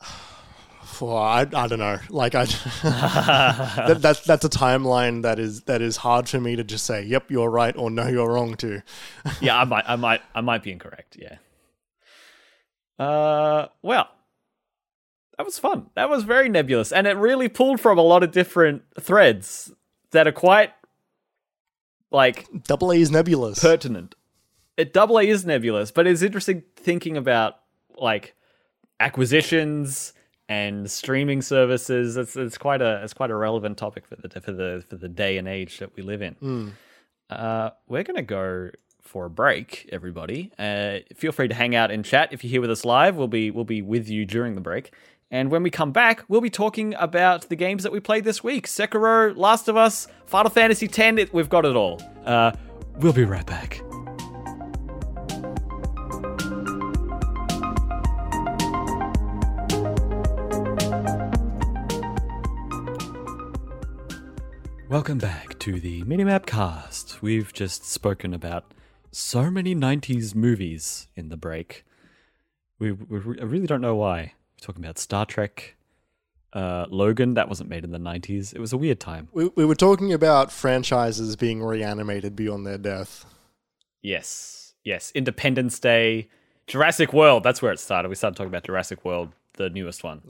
Well, 1.00 1.16
I, 1.16 1.40
I 1.40 1.66
don't 1.66 1.80
know. 1.80 1.98
Like 2.10 2.36
I, 2.36 2.44
that, 2.84 3.96
that's 4.00 4.20
that's 4.20 4.44
a 4.44 4.48
timeline 4.48 5.22
that 5.22 5.40
is 5.40 5.62
that 5.62 5.82
is 5.82 5.96
hard 5.96 6.28
for 6.28 6.38
me 6.38 6.54
to 6.54 6.62
just 6.62 6.86
say. 6.86 7.02
Yep, 7.02 7.28
you're 7.30 7.50
right, 7.50 7.74
or 7.76 7.90
no, 7.90 8.06
you're 8.06 8.30
wrong. 8.30 8.54
too. 8.54 8.82
yeah, 9.40 9.58
I 9.58 9.64
might, 9.64 9.84
I 9.88 9.96
might, 9.96 10.20
I 10.32 10.42
might 10.42 10.62
be 10.62 10.70
incorrect. 10.70 11.16
Yeah. 11.18 11.38
Uh, 13.04 13.66
well, 13.80 14.10
that 15.42 15.46
was 15.46 15.58
fun. 15.58 15.86
That 15.96 16.08
was 16.08 16.22
very 16.22 16.48
nebulous, 16.48 16.92
and 16.92 17.04
it 17.04 17.16
really 17.16 17.48
pulled 17.48 17.80
from 17.80 17.98
a 17.98 18.02
lot 18.02 18.22
of 18.22 18.30
different 18.30 18.82
threads 19.00 19.72
that 20.12 20.28
are 20.28 20.32
quite 20.32 20.70
like 22.12 22.46
double 22.62 22.92
A 22.92 22.96
is 22.96 23.10
nebulous. 23.10 23.58
pertinent. 23.58 24.14
It 24.76 24.92
double 24.92 25.18
A 25.18 25.24
is 25.24 25.44
nebulous, 25.44 25.90
but 25.90 26.06
it's 26.06 26.22
interesting 26.22 26.62
thinking 26.76 27.16
about 27.16 27.56
like 27.96 28.36
acquisitions 29.00 30.12
and 30.48 30.88
streaming 30.88 31.42
services. 31.42 32.16
It's 32.16 32.36
it's 32.36 32.56
quite 32.56 32.80
a 32.80 33.02
it's 33.02 33.12
quite 33.12 33.30
a 33.32 33.36
relevant 33.36 33.78
topic 33.78 34.06
for 34.06 34.14
the 34.14 34.40
for 34.40 34.52
the 34.52 34.84
for 34.88 34.94
the 34.94 35.08
day 35.08 35.38
and 35.38 35.48
age 35.48 35.80
that 35.80 35.96
we 35.96 36.04
live 36.04 36.22
in. 36.22 36.72
Uh, 37.28 37.70
we're 37.88 38.04
gonna 38.04 38.22
go 38.22 38.70
for 39.02 39.26
a 39.26 39.30
break, 39.30 39.88
everybody. 39.92 40.52
Uh, 40.58 40.98
feel 41.16 41.32
free 41.32 41.48
to 41.48 41.54
hang 41.54 41.74
out 41.74 41.90
and 41.90 42.04
chat 42.04 42.32
if 42.32 42.44
you're 42.44 42.50
here 42.50 42.60
with 42.60 42.70
us 42.70 42.84
live. 42.84 43.16
We'll 43.16 43.26
be 43.28 43.50
we'll 43.50 43.64
be 43.64 43.82
with 43.82 44.08
you 44.08 44.24
during 44.24 44.54
the 44.54 44.60
break. 44.60 44.92
And 45.32 45.50
when 45.50 45.62
we 45.62 45.70
come 45.70 45.92
back, 45.92 46.24
we'll 46.28 46.42
be 46.42 46.50
talking 46.50 46.94
about 46.98 47.48
the 47.48 47.56
games 47.56 47.84
that 47.84 47.90
we 47.90 48.00
played 48.00 48.24
this 48.24 48.44
week: 48.44 48.66
Sekiro, 48.66 49.34
Last 49.34 49.66
of 49.66 49.78
Us, 49.78 50.06
Final 50.26 50.50
Fantasy 50.50 50.84
X. 50.84 50.98
It, 50.98 51.32
we've 51.32 51.48
got 51.48 51.64
it 51.64 51.74
all. 51.74 52.02
Uh, 52.26 52.52
we'll 52.98 53.14
be 53.14 53.24
right 53.24 53.46
back. 53.46 53.80
Welcome 64.90 65.16
back 65.16 65.58
to 65.60 65.80
the 65.80 66.02
Minimap 66.02 66.44
Cast. 66.44 67.22
We've 67.22 67.54
just 67.54 67.90
spoken 67.90 68.34
about 68.34 68.74
so 69.10 69.50
many 69.50 69.74
90s 69.74 70.34
movies 70.34 71.08
in 71.16 71.30
the 71.30 71.38
break. 71.38 71.86
We, 72.78 72.92
we 72.92 73.38
I 73.40 73.44
really 73.44 73.66
don't 73.66 73.80
know 73.80 73.94
why. 73.94 74.34
We're 74.62 74.66
talking 74.66 74.84
about 74.84 74.98
Star 74.98 75.26
Trek, 75.26 75.74
uh, 76.52 76.86
Logan, 76.88 77.34
that 77.34 77.48
wasn't 77.48 77.68
made 77.68 77.82
in 77.82 77.90
the 77.90 77.98
90s. 77.98 78.54
It 78.54 78.60
was 78.60 78.72
a 78.72 78.76
weird 78.76 79.00
time. 79.00 79.26
We, 79.32 79.50
we 79.56 79.64
were 79.64 79.74
talking 79.74 80.12
about 80.12 80.52
franchises 80.52 81.34
being 81.34 81.60
reanimated 81.60 82.36
beyond 82.36 82.64
their 82.64 82.78
death. 82.78 83.26
Yes, 84.02 84.74
yes. 84.84 85.10
Independence 85.16 85.80
Day, 85.80 86.28
Jurassic 86.68 87.12
World, 87.12 87.42
that's 87.42 87.60
where 87.60 87.72
it 87.72 87.80
started. 87.80 88.08
We 88.08 88.14
started 88.14 88.36
talking 88.36 88.50
about 88.50 88.62
Jurassic 88.62 89.04
World, 89.04 89.30
the 89.54 89.68
newest 89.68 90.04
one. 90.04 90.22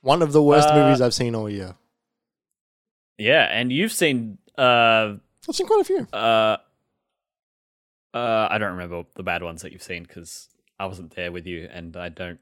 One 0.00 0.22
of 0.22 0.32
the 0.32 0.42
worst 0.42 0.70
Uh, 0.70 0.74
movies 0.82 1.02
I've 1.02 1.12
seen 1.12 1.34
all 1.34 1.50
year. 1.50 1.74
Yeah, 3.18 3.48
and 3.52 3.70
you've 3.70 3.92
seen 3.92 4.38
uh 4.56 5.16
I've 5.46 5.54
seen 5.54 5.66
quite 5.66 5.82
a 5.82 5.84
few. 5.84 6.06
uh 6.10 6.56
uh 8.14 8.48
I 8.50 8.56
don't 8.56 8.72
remember 8.72 9.04
the 9.14 9.22
bad 9.22 9.42
ones 9.42 9.60
that 9.60 9.72
you've 9.72 9.82
seen 9.82 10.04
because 10.04 10.48
I 10.80 10.86
wasn't 10.86 11.14
there 11.16 11.30
with 11.30 11.46
you 11.46 11.68
and 11.70 11.94
I 11.98 12.08
don't 12.08 12.40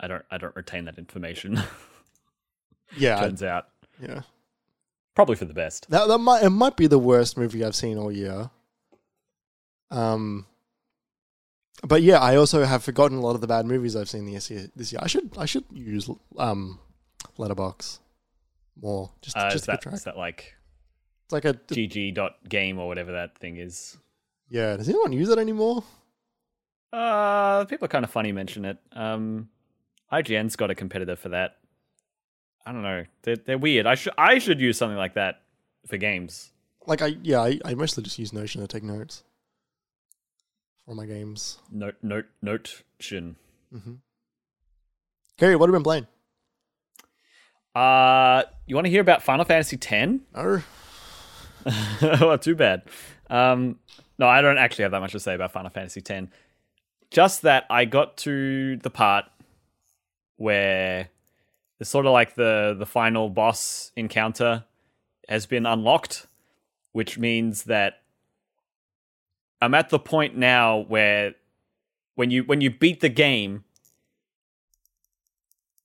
I 0.00 0.06
don't 0.08 0.24
I 0.30 0.38
don't 0.38 0.54
retain 0.56 0.84
that 0.86 0.98
information. 0.98 1.60
Yeah, 2.96 3.16
I- 3.18 3.20
turns 3.22 3.42
out. 3.42 3.68
yeah. 4.00 4.20
Probably 5.16 5.34
for 5.36 5.46
the 5.46 5.54
best. 5.54 5.88
That 5.90 6.06
that 6.06 6.18
might 6.18 6.44
it 6.44 6.50
might 6.50 6.76
be 6.76 6.86
the 6.86 6.98
worst 6.98 7.36
movie 7.36 7.64
I've 7.64 7.74
seen 7.74 7.98
all 7.98 8.12
year. 8.12 8.50
Um, 9.90 10.46
but 11.82 12.02
yeah, 12.02 12.18
I 12.18 12.36
also 12.36 12.64
have 12.64 12.84
forgotten 12.84 13.18
a 13.18 13.20
lot 13.20 13.34
of 13.34 13.40
the 13.40 13.46
bad 13.46 13.66
movies 13.66 13.96
I've 13.96 14.08
seen 14.10 14.30
this 14.32 14.50
year. 14.50 14.68
This 14.76 14.92
year, 14.92 15.00
I 15.02 15.06
should 15.08 15.30
I 15.38 15.44
should 15.46 15.64
use 15.72 16.08
um, 16.36 16.78
Letterboxd 17.38 17.98
more 18.80 19.10
just 19.22 19.36
Uh, 19.36 19.50
just 19.50 19.64
to 19.64 19.70
that, 19.72 19.82
track. 19.82 19.94
is 19.94 20.04
that 20.04 20.16
like 20.16 20.54
It's 21.24 21.32
like 21.32 21.44
a 21.46 21.54
gg 21.54 22.30
game 22.48 22.78
or 22.78 22.86
whatever 22.86 23.12
that 23.12 23.38
thing 23.38 23.56
is? 23.56 23.96
yeah. 24.50 24.76
Does 24.76 24.88
anyone 24.88 25.12
use 25.12 25.30
it 25.30 25.38
anymore? 25.38 25.82
Uh 26.92 27.64
people 27.64 27.86
are 27.86 27.88
kind 27.88 28.04
of 28.04 28.10
funny 28.10 28.30
mention 28.32 28.64
it. 28.64 28.78
Um 28.92 29.48
IGN's 30.22 30.56
got 30.56 30.70
a 30.70 30.74
competitor 30.74 31.16
for 31.16 31.30
that. 31.30 31.56
I 32.66 32.72
don't 32.72 32.82
know. 32.82 33.04
They're, 33.22 33.36
they're 33.36 33.58
weird. 33.58 33.86
I 33.86 33.94
should 33.94 34.14
I 34.16 34.38
should 34.38 34.60
use 34.60 34.78
something 34.78 34.96
like 34.96 35.14
that 35.14 35.42
for 35.86 35.96
games. 35.96 36.50
Like 36.86 37.02
I 37.02 37.16
yeah, 37.22 37.40
I, 37.40 37.60
I 37.64 37.74
mostly 37.74 38.02
just 38.02 38.18
use 38.18 38.32
Notion 38.32 38.60
to 38.60 38.66
take 38.66 38.82
notes 38.82 39.22
for 40.86 40.94
my 40.94 41.06
games. 41.06 41.58
Note 41.70 41.96
note 42.02 42.26
notion. 42.42 43.36
Gary, 45.36 45.56
what 45.56 45.68
have 45.68 45.74
you 45.74 45.78
been 45.78 45.82
playing? 45.82 46.06
Uh, 47.74 48.44
you 48.66 48.76
want 48.76 48.86
to 48.86 48.90
hear 48.90 49.00
about 49.00 49.22
Final 49.22 49.44
Fantasy 49.44 49.76
X? 49.76 50.20
Oh, 50.34 50.62
well, 52.20 52.38
too 52.38 52.54
bad. 52.54 52.82
Um, 53.28 53.80
no, 54.16 54.28
I 54.28 54.40
don't 54.42 54.58
actually 54.58 54.84
have 54.84 54.92
that 54.92 55.00
much 55.00 55.12
to 55.12 55.20
say 55.20 55.34
about 55.34 55.50
Final 55.52 55.70
Fantasy 55.70 56.00
X. 56.08 56.28
Just 57.10 57.42
that 57.42 57.64
I 57.68 57.84
got 57.84 58.16
to 58.18 58.76
the 58.76 58.90
part 58.90 59.24
where 60.36 61.08
it's 61.80 61.90
sort 61.90 62.06
of 62.06 62.12
like 62.12 62.34
the 62.34 62.74
the 62.78 62.86
final 62.86 63.28
boss 63.28 63.92
encounter 63.96 64.64
has 65.28 65.46
been 65.46 65.66
unlocked, 65.66 66.26
which 66.92 67.18
means 67.18 67.64
that 67.64 68.02
I'm 69.60 69.74
at 69.74 69.90
the 69.90 69.98
point 69.98 70.36
now 70.36 70.78
where 70.78 71.34
when 72.14 72.30
you 72.30 72.44
when 72.44 72.60
you 72.60 72.70
beat 72.70 73.00
the 73.00 73.08
game, 73.08 73.64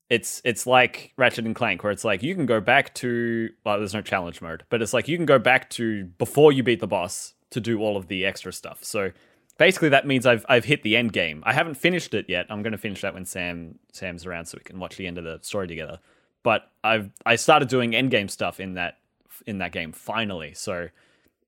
it's 0.10 0.42
it's 0.44 0.68
like 0.68 1.14
Ratchet 1.18 1.46
and 1.46 1.56
Clank, 1.56 1.84
where 1.84 1.92
it's 1.92 2.04
like 2.04 2.24
you 2.24 2.36
can 2.36 2.46
go 2.46 2.60
back 2.60 2.94
to 2.96 3.50
well, 3.66 3.78
there's 3.78 3.94
no 3.94 4.02
challenge 4.02 4.42
mode, 4.42 4.64
but 4.70 4.82
it's 4.82 4.94
like 4.94 5.08
you 5.08 5.18
can 5.18 5.26
go 5.26 5.40
back 5.40 5.70
to 5.72 6.06
before 6.18 6.52
you 6.52 6.64
beat 6.64 6.80
the 6.80 6.88
boss 6.88 7.34
to 7.52 7.60
do 7.60 7.80
all 7.80 7.98
of 7.98 8.08
the 8.08 8.26
extra 8.26 8.54
stuff. 8.54 8.84
So 8.84 9.12
basically, 9.60 9.90
that 9.90 10.08
means 10.08 10.26
I've 10.26 10.44
I've 10.50 10.66
hit 10.66 10.82
the 10.82 10.98
end 10.98 11.14
game. 11.14 11.44
I 11.46 11.54
haven't 11.54 11.76
finished 11.76 12.16
it 12.16 12.26
yet. 12.28 12.48
I'm 12.50 12.64
going 12.64 12.72
to 12.72 12.80
finish 12.80 13.02
that 13.02 13.14
when 13.14 13.26
Sam 13.26 13.78
Sam's 13.92 14.26
around, 14.26 14.46
so 14.46 14.58
we 14.58 14.64
can 14.64 14.80
watch 14.80 14.98
the 14.98 15.06
end 15.06 15.20
of 15.20 15.24
the 15.24 15.38
story 15.44 15.68
together. 15.68 16.00
But 16.42 16.72
I've 16.84 17.12
I 17.24 17.36
started 17.36 17.70
doing 17.70 17.94
end 17.94 18.10
game 18.10 18.28
stuff 18.28 18.60
in 18.60 18.74
that 18.74 18.98
in 19.46 19.60
that 19.60 19.72
game 19.72 19.92
finally. 19.92 20.54
So 20.56 20.90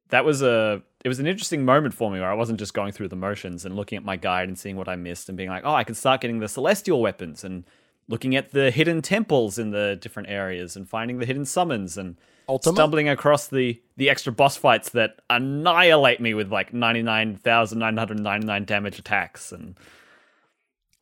that 0.09 0.23
was 0.23 0.43
a 0.43 0.83
it 1.03 1.07
was 1.07 1.19
an 1.19 1.25
interesting 1.25 1.65
moment 1.65 1.95
for 1.95 2.11
me 2.11 2.19
where 2.19 2.29
I 2.29 2.35
wasn't 2.35 2.59
just 2.59 2.75
going 2.75 2.91
through 2.91 3.07
the 3.07 3.15
motions 3.15 3.65
and 3.65 3.75
looking 3.75 3.97
at 3.97 4.03
my 4.03 4.17
guide 4.17 4.47
and 4.47 4.59
seeing 4.59 4.75
what 4.75 4.87
I 4.87 4.95
missed 4.95 5.29
and 5.29 5.37
being 5.37 5.49
like, 5.49 5.63
oh, 5.65 5.73
I 5.73 5.83
can 5.83 5.95
start 5.95 6.21
getting 6.21 6.39
the 6.39 6.47
celestial 6.47 7.01
weapons 7.01 7.43
and 7.43 7.63
looking 8.11 8.35
at 8.35 8.51
the 8.51 8.69
hidden 8.69 9.01
temples 9.01 9.57
in 9.57 9.71
the 9.71 9.97
different 9.99 10.29
areas 10.29 10.75
and 10.75 10.87
finding 10.87 11.17
the 11.19 11.25
hidden 11.25 11.45
summons 11.45 11.97
and 11.97 12.17
Ultima? 12.47 12.75
stumbling 12.75 13.09
across 13.09 13.47
the 13.47 13.81
the 13.97 14.09
extra 14.09 14.31
boss 14.31 14.57
fights 14.57 14.89
that 14.89 15.21
annihilate 15.29 16.19
me 16.19 16.33
with 16.33 16.51
like 16.51 16.73
99,999 16.73 18.65
damage 18.65 18.99
attacks 18.99 19.51
and 19.51 19.75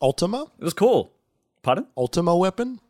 Ultima, 0.00 0.46
it 0.58 0.64
was 0.64 0.72
cool. 0.72 1.12
Pardon? 1.62 1.86
Ultima 1.96 2.34
weapon. 2.36 2.80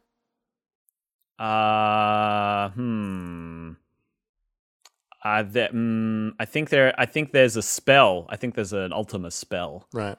Uh, 1.39 2.69
hmm. 2.71 3.73
Uh, 5.25 5.43
that, 5.43 5.73
mm, 5.73 6.33
I 6.39 6.45
think 6.45 6.69
there. 6.71 6.95
I 6.97 7.07
think 7.07 7.33
there's 7.33 7.57
a 7.57 7.63
spell. 7.63 8.27
I 8.29 8.37
think 8.37 8.55
there's 8.55 8.73
an 8.73 8.93
Ultima 8.93 9.31
spell. 9.31 9.87
Right. 9.93 10.17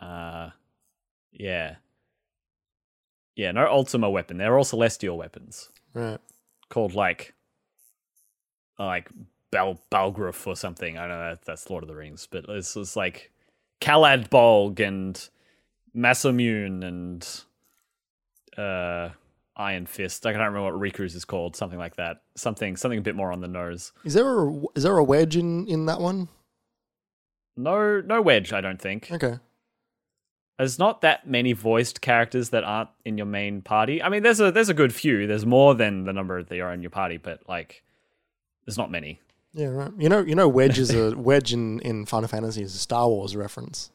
Uh, 0.00 0.50
yeah, 1.30 1.76
yeah. 3.36 3.52
No 3.52 3.66
Ultima 3.66 4.10
weapon. 4.10 4.36
They're 4.38 4.56
all 4.56 4.64
celestial 4.64 5.16
weapons 5.18 5.68
Right. 5.94 6.18
called 6.68 6.94
like, 6.94 7.34
like 8.78 9.10
Bal 9.50 9.78
Balgruuf 9.90 10.46
or 10.46 10.56
something. 10.56 10.96
I 10.98 11.02
don't 11.06 11.18
know. 11.18 11.30
That, 11.30 11.42
that's 11.44 11.68
Lord 11.70 11.84
of 11.84 11.88
the 11.88 11.94
Rings, 11.96 12.26
but 12.30 12.46
it's, 12.48 12.76
it's 12.76 12.96
like 12.96 13.30
Caladbolg 13.80 14.80
and 14.80 15.28
Masamune 15.96 16.84
and 16.84 17.40
uh 18.58 19.10
Iron 19.56 19.84
Fist. 19.84 20.24
I 20.24 20.32
can't 20.32 20.40
remember 20.42 20.72
what 20.72 20.80
Rikku's 20.80 21.14
is 21.14 21.26
called. 21.26 21.54
Something 21.56 21.78
like 21.78 21.96
that. 21.96 22.22
Something 22.36 22.76
something 22.76 22.98
a 22.98 23.02
bit 23.02 23.14
more 23.14 23.30
on 23.32 23.40
the 23.40 23.48
nose. 23.48 23.92
Is 24.04 24.14
there 24.14 24.48
a 24.48 24.62
is 24.74 24.82
there 24.84 24.96
a 24.96 25.04
wedge 25.04 25.36
in 25.36 25.66
in 25.66 25.84
that 25.86 26.00
one? 26.00 26.28
No 27.56 28.00
no 28.00 28.22
wedge. 28.22 28.52
I 28.54 28.62
don't 28.62 28.80
think. 28.80 29.10
Okay. 29.12 29.38
There's 30.58 30.78
not 30.78 31.00
that 31.00 31.26
many 31.26 31.52
voiced 31.54 32.00
characters 32.00 32.50
that 32.50 32.62
aren't 32.62 32.90
in 33.04 33.16
your 33.16 33.26
main 33.26 33.62
party. 33.62 34.02
I 34.02 34.08
mean, 34.08 34.22
there's 34.22 34.40
a 34.40 34.52
there's 34.52 34.68
a 34.68 34.74
good 34.74 34.94
few. 34.94 35.26
There's 35.26 35.46
more 35.46 35.74
than 35.74 36.04
the 36.04 36.12
number 36.12 36.42
that 36.42 36.60
are 36.60 36.72
in 36.72 36.82
your 36.82 36.90
party, 36.90 37.16
but 37.16 37.40
like, 37.48 37.82
there's 38.64 38.78
not 38.78 38.90
many. 38.90 39.20
Yeah. 39.54 39.66
Right. 39.68 39.92
You 39.98 40.08
know. 40.08 40.20
You 40.20 40.34
know. 40.34 40.48
Wedge 40.48 40.78
is 40.78 40.94
a 40.94 41.16
wedge 41.16 41.52
in 41.52 41.80
in 41.80 42.06
Final 42.06 42.28
Fantasy 42.28 42.62
is 42.62 42.74
a 42.74 42.78
Star 42.78 43.08
Wars 43.08 43.34
reference. 43.34 43.90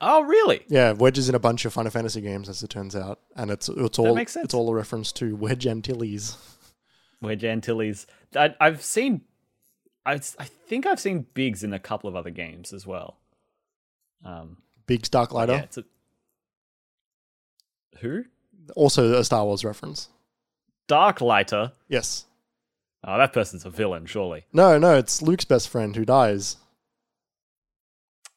Oh, 0.00 0.22
really? 0.22 0.62
Yeah, 0.68 0.92
Wedge 0.92 1.18
is 1.18 1.28
in 1.28 1.34
a 1.34 1.40
bunch 1.40 1.64
of 1.64 1.72
Final 1.72 1.90
Fantasy 1.90 2.20
games, 2.20 2.48
as 2.48 2.62
it 2.62 2.70
turns 2.70 2.94
out, 2.94 3.18
and 3.34 3.50
it's 3.50 3.68
it's 3.68 3.98
all 3.98 4.14
makes 4.14 4.32
sense. 4.32 4.44
it's 4.44 4.54
all 4.54 4.70
a 4.70 4.74
reference 4.74 5.10
to 5.12 5.34
Wedge 5.34 5.66
Antilles. 5.66 6.36
Wedge 7.20 7.44
Antilles. 7.44 8.06
I, 8.34 8.54
I've 8.60 8.82
seen. 8.82 9.22
I, 10.06 10.14
I 10.14 10.44
think 10.44 10.86
I've 10.86 11.00
seen 11.00 11.26
Biggs 11.34 11.64
in 11.64 11.72
a 11.72 11.78
couple 11.78 12.08
of 12.08 12.14
other 12.14 12.30
games 12.30 12.72
as 12.72 12.86
well. 12.86 13.18
Um, 14.24 14.58
Biggs 14.88 15.08
Darklighter, 15.10 15.48
yeah, 15.48 15.60
it's 15.60 15.78
a, 15.78 15.84
who? 18.00 18.24
also 18.74 19.14
a 19.14 19.22
Star 19.22 19.44
Wars 19.44 19.64
reference. 19.64 20.08
Darklighter. 20.88 21.72
Yes. 21.88 22.24
Oh, 23.04 23.18
that 23.18 23.32
person's 23.32 23.64
a 23.66 23.70
villain, 23.70 24.06
surely. 24.06 24.46
No, 24.52 24.78
no, 24.78 24.96
it's 24.96 25.22
Luke's 25.22 25.44
best 25.44 25.68
friend 25.68 25.94
who 25.94 26.04
dies. 26.04 26.56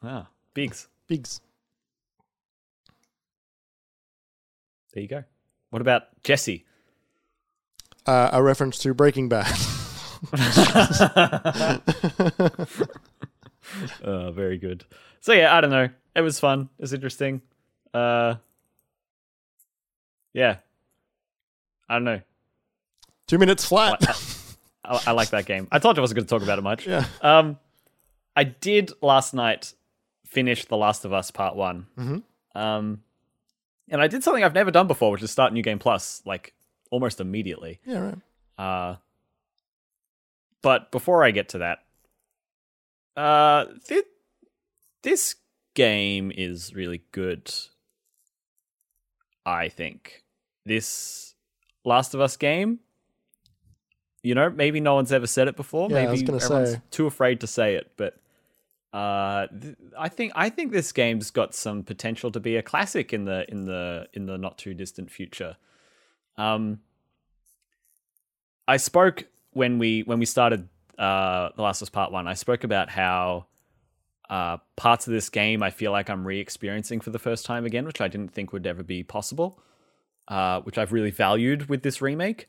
Ah, 0.03 0.27
Biggs. 0.53 0.87
Biggs. 1.07 1.39
There 4.93 5.01
you 5.01 5.09
go. 5.09 5.23
What 5.69 5.81
about 5.81 6.03
Jesse? 6.23 6.65
Uh, 8.05 8.29
a 8.33 8.43
reference 8.43 8.77
to 8.79 8.93
Breaking 8.93 9.29
Bad. 9.29 9.55
Uh, 14.03 14.31
very 14.31 14.57
good. 14.57 14.83
So 15.21 15.31
yeah, 15.31 15.55
I 15.55 15.61
don't 15.61 15.69
know. 15.69 15.89
It 16.15 16.21
was 16.21 16.39
fun. 16.39 16.69
It 16.77 16.81
was 16.81 16.93
interesting. 16.93 17.41
Uh, 17.93 18.35
yeah. 20.33 20.57
I 21.89 21.95
don't 21.95 22.03
know. 22.03 22.21
Two 23.27 23.37
minutes 23.37 23.65
flat. 23.65 24.01
I, 24.83 25.01
I 25.07 25.11
like 25.11 25.29
that 25.29 25.45
game. 25.45 25.67
I 25.71 25.79
told 25.79 25.95
you 25.95 26.01
I 26.01 26.03
wasn't 26.03 26.17
going 26.17 26.25
to 26.25 26.29
talk 26.29 26.41
about 26.43 26.59
it 26.59 26.63
much. 26.63 26.87
yeah. 26.87 27.05
Um, 27.21 27.57
I 28.35 28.43
did 28.45 28.91
last 29.01 29.33
night 29.33 29.73
finish 30.25 30.65
The 30.65 30.77
Last 30.77 31.03
of 31.05 31.13
Us 31.13 31.31
Part 31.31 31.55
One. 31.55 31.87
Mhm. 31.97 32.23
Um, 32.55 33.01
and 33.89 34.01
I 34.01 34.07
did 34.07 34.23
something 34.23 34.43
I've 34.43 34.53
never 34.53 34.71
done 34.71 34.87
before, 34.87 35.11
which 35.11 35.21
is 35.21 35.31
start 35.31 35.51
New 35.53 35.63
Game 35.63 35.79
Plus 35.79 36.21
like 36.25 36.53
almost 36.89 37.19
immediately. 37.19 37.79
Yeah, 37.85 37.99
right. 37.99 38.17
Uh, 38.57 38.95
but 40.61 40.91
before 40.91 41.23
I 41.23 41.31
get 41.31 41.49
to 41.49 41.57
that, 41.59 41.79
uh, 43.17 43.65
th- 43.85 44.05
this 45.01 45.35
game 45.73 46.31
is 46.35 46.73
really 46.73 47.03
good. 47.11 47.51
I 49.45 49.69
think 49.69 50.23
this 50.65 51.35
Last 51.83 52.13
of 52.13 52.21
Us 52.21 52.37
game. 52.37 52.79
You 54.23 54.35
know, 54.35 54.51
maybe 54.51 54.79
no 54.79 54.93
one's 54.93 55.11
ever 55.11 55.25
said 55.25 55.47
it 55.47 55.55
before. 55.55 55.89
Yeah, 55.89 55.97
I 55.97 55.99
maybe 56.01 56.11
was 56.11 56.21
gonna 56.21 56.37
everyone's 56.37 56.73
say. 56.73 56.81
too 56.91 57.07
afraid 57.07 57.39
to 57.41 57.47
say 57.47 57.73
it, 57.73 57.91
but 57.97 58.19
uh, 58.93 59.47
th- 59.47 59.75
I 59.97 60.09
think 60.09 60.33
I 60.35 60.49
think 60.49 60.71
this 60.71 60.91
game's 60.91 61.31
got 61.31 61.55
some 61.55 61.81
potential 61.81 62.31
to 62.31 62.39
be 62.39 62.55
a 62.55 62.61
classic 62.61 63.13
in 63.13 63.25
the 63.25 63.49
in 63.49 63.65
the 63.65 64.07
in 64.13 64.27
the 64.27 64.37
not 64.37 64.59
too 64.59 64.75
distant 64.75 65.09
future. 65.09 65.57
Um, 66.37 66.81
I 68.67 68.77
spoke 68.77 69.25
when 69.53 69.79
we 69.79 70.01
when 70.01 70.19
we 70.19 70.25
started 70.25 70.67
uh, 70.99 71.49
The 71.55 71.61
Last 71.63 71.81
of 71.81 71.87
Us 71.87 71.89
Part 71.89 72.11
One. 72.11 72.27
I 72.27 72.35
spoke 72.35 72.63
about 72.63 72.89
how 72.89 73.47
uh, 74.31 74.57
parts 74.77 75.05
of 75.05 75.13
this 75.13 75.29
game 75.29 75.61
I 75.61 75.69
feel 75.69 75.91
like 75.91 76.09
I'm 76.09 76.25
re-experiencing 76.25 77.01
for 77.01 77.09
the 77.09 77.19
first 77.19 77.45
time 77.45 77.65
again, 77.65 77.85
which 77.85 77.99
I 77.99 78.07
didn't 78.07 78.33
think 78.33 78.53
would 78.53 78.65
ever 78.65 78.81
be 78.81 79.03
possible. 79.03 79.59
Uh, 80.27 80.61
which 80.61 80.77
I've 80.77 80.93
really 80.93 81.11
valued 81.11 81.67
with 81.67 81.83
this 81.83 82.01
remake, 82.01 82.47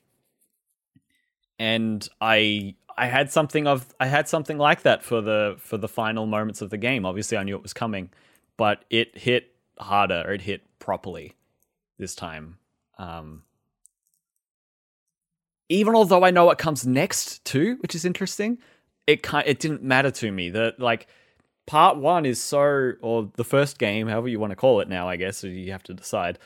and 1.58 2.06
I 2.20 2.76
I 2.96 3.06
had 3.06 3.32
something 3.32 3.66
of 3.66 3.92
I 3.98 4.06
had 4.06 4.28
something 4.28 4.58
like 4.58 4.82
that 4.82 5.02
for 5.02 5.20
the 5.20 5.56
for 5.58 5.78
the 5.78 5.88
final 5.88 6.26
moments 6.26 6.62
of 6.62 6.70
the 6.70 6.76
game. 6.76 7.04
Obviously, 7.04 7.36
I 7.36 7.42
knew 7.42 7.56
it 7.56 7.62
was 7.62 7.72
coming, 7.72 8.10
but 8.56 8.84
it 8.90 9.18
hit 9.18 9.54
harder. 9.78 10.30
It 10.30 10.42
hit 10.42 10.62
properly 10.78 11.34
this 11.98 12.14
time. 12.14 12.58
Um, 12.98 13.42
even 15.68 15.94
although 15.96 16.24
I 16.24 16.30
know 16.30 16.44
what 16.44 16.58
comes 16.58 16.86
next 16.86 17.44
too, 17.44 17.78
which 17.80 17.94
is 17.94 18.04
interesting, 18.04 18.58
it 19.06 19.22
kind 19.22 19.48
it 19.48 19.58
didn't 19.58 19.82
matter 19.82 20.10
to 20.12 20.30
me. 20.30 20.50
The 20.50 20.74
like 20.78 21.08
part 21.66 21.96
one 21.96 22.26
is 22.26 22.42
so 22.42 22.92
or 23.00 23.30
the 23.34 23.44
first 23.44 23.78
game, 23.78 24.08
however 24.08 24.28
you 24.28 24.40
want 24.40 24.50
to 24.50 24.56
call 24.56 24.80
it 24.80 24.88
now, 24.88 25.08
I 25.08 25.16
guess, 25.16 25.38
so 25.38 25.46
you 25.46 25.72
have 25.72 25.82
to 25.84 25.94
decide. 25.94 26.38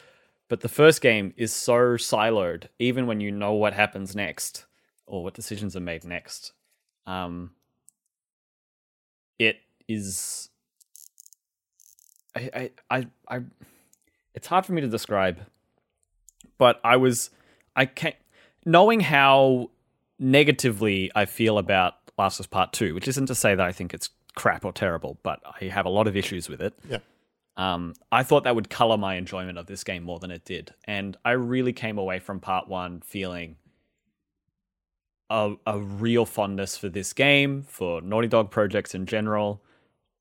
But 0.48 0.60
the 0.60 0.68
first 0.68 1.00
game 1.00 1.34
is 1.36 1.52
so 1.52 1.96
siloed, 1.96 2.68
even 2.78 3.06
when 3.06 3.20
you 3.20 3.32
know 3.32 3.52
what 3.52 3.72
happens 3.72 4.14
next 4.14 4.66
or 5.06 5.24
what 5.24 5.34
decisions 5.34 5.74
are 5.76 5.80
made 5.80 6.04
next. 6.04 6.52
Um 7.06 7.52
it 9.38 9.58
is 9.88 10.48
I 12.34 12.50
I 12.54 12.70
I, 12.90 13.06
I 13.28 13.40
it's 14.34 14.46
hard 14.46 14.66
for 14.66 14.72
me 14.72 14.82
to 14.82 14.88
describe. 14.88 15.40
But 16.58 16.80
I 16.84 16.96
was 16.96 17.30
I 17.74 17.86
can't 17.86 18.16
knowing 18.64 19.00
how 19.00 19.70
negatively 20.18 21.10
I 21.14 21.24
feel 21.24 21.58
about 21.58 21.94
Last 22.18 22.38
of 22.40 22.44
Us 22.44 22.46
Part 22.46 22.72
Two, 22.72 22.94
which 22.94 23.08
isn't 23.08 23.26
to 23.26 23.34
say 23.34 23.54
that 23.54 23.66
I 23.66 23.72
think 23.72 23.92
it's 23.92 24.10
crap 24.36 24.64
or 24.64 24.72
terrible, 24.72 25.18
but 25.24 25.40
I 25.60 25.64
have 25.64 25.86
a 25.86 25.90
lot 25.90 26.06
of 26.06 26.16
issues 26.16 26.48
with 26.48 26.60
it. 26.60 26.74
Yeah. 26.88 26.98
Um, 27.56 27.94
I 28.12 28.22
thought 28.22 28.44
that 28.44 28.54
would 28.54 28.70
color 28.70 28.98
my 28.98 29.16
enjoyment 29.16 29.58
of 29.58 29.66
this 29.66 29.82
game 29.82 30.04
more 30.04 30.20
than 30.20 30.30
it 30.30 30.44
did, 30.44 30.74
and 30.84 31.16
I 31.24 31.32
really 31.32 31.72
came 31.72 31.98
away 31.98 32.20
from 32.20 32.38
Part 32.38 32.68
One 32.68 33.00
feeling 33.00 33.56
a, 35.30 35.54
a 35.66 35.78
real 35.78 36.26
fondness 36.26 36.76
for 36.76 36.88
this 36.88 37.12
game, 37.12 37.64
for 37.66 38.00
Naughty 38.00 38.28
Dog 38.28 38.50
projects 38.50 38.94
in 38.94 39.06
general, 39.06 39.62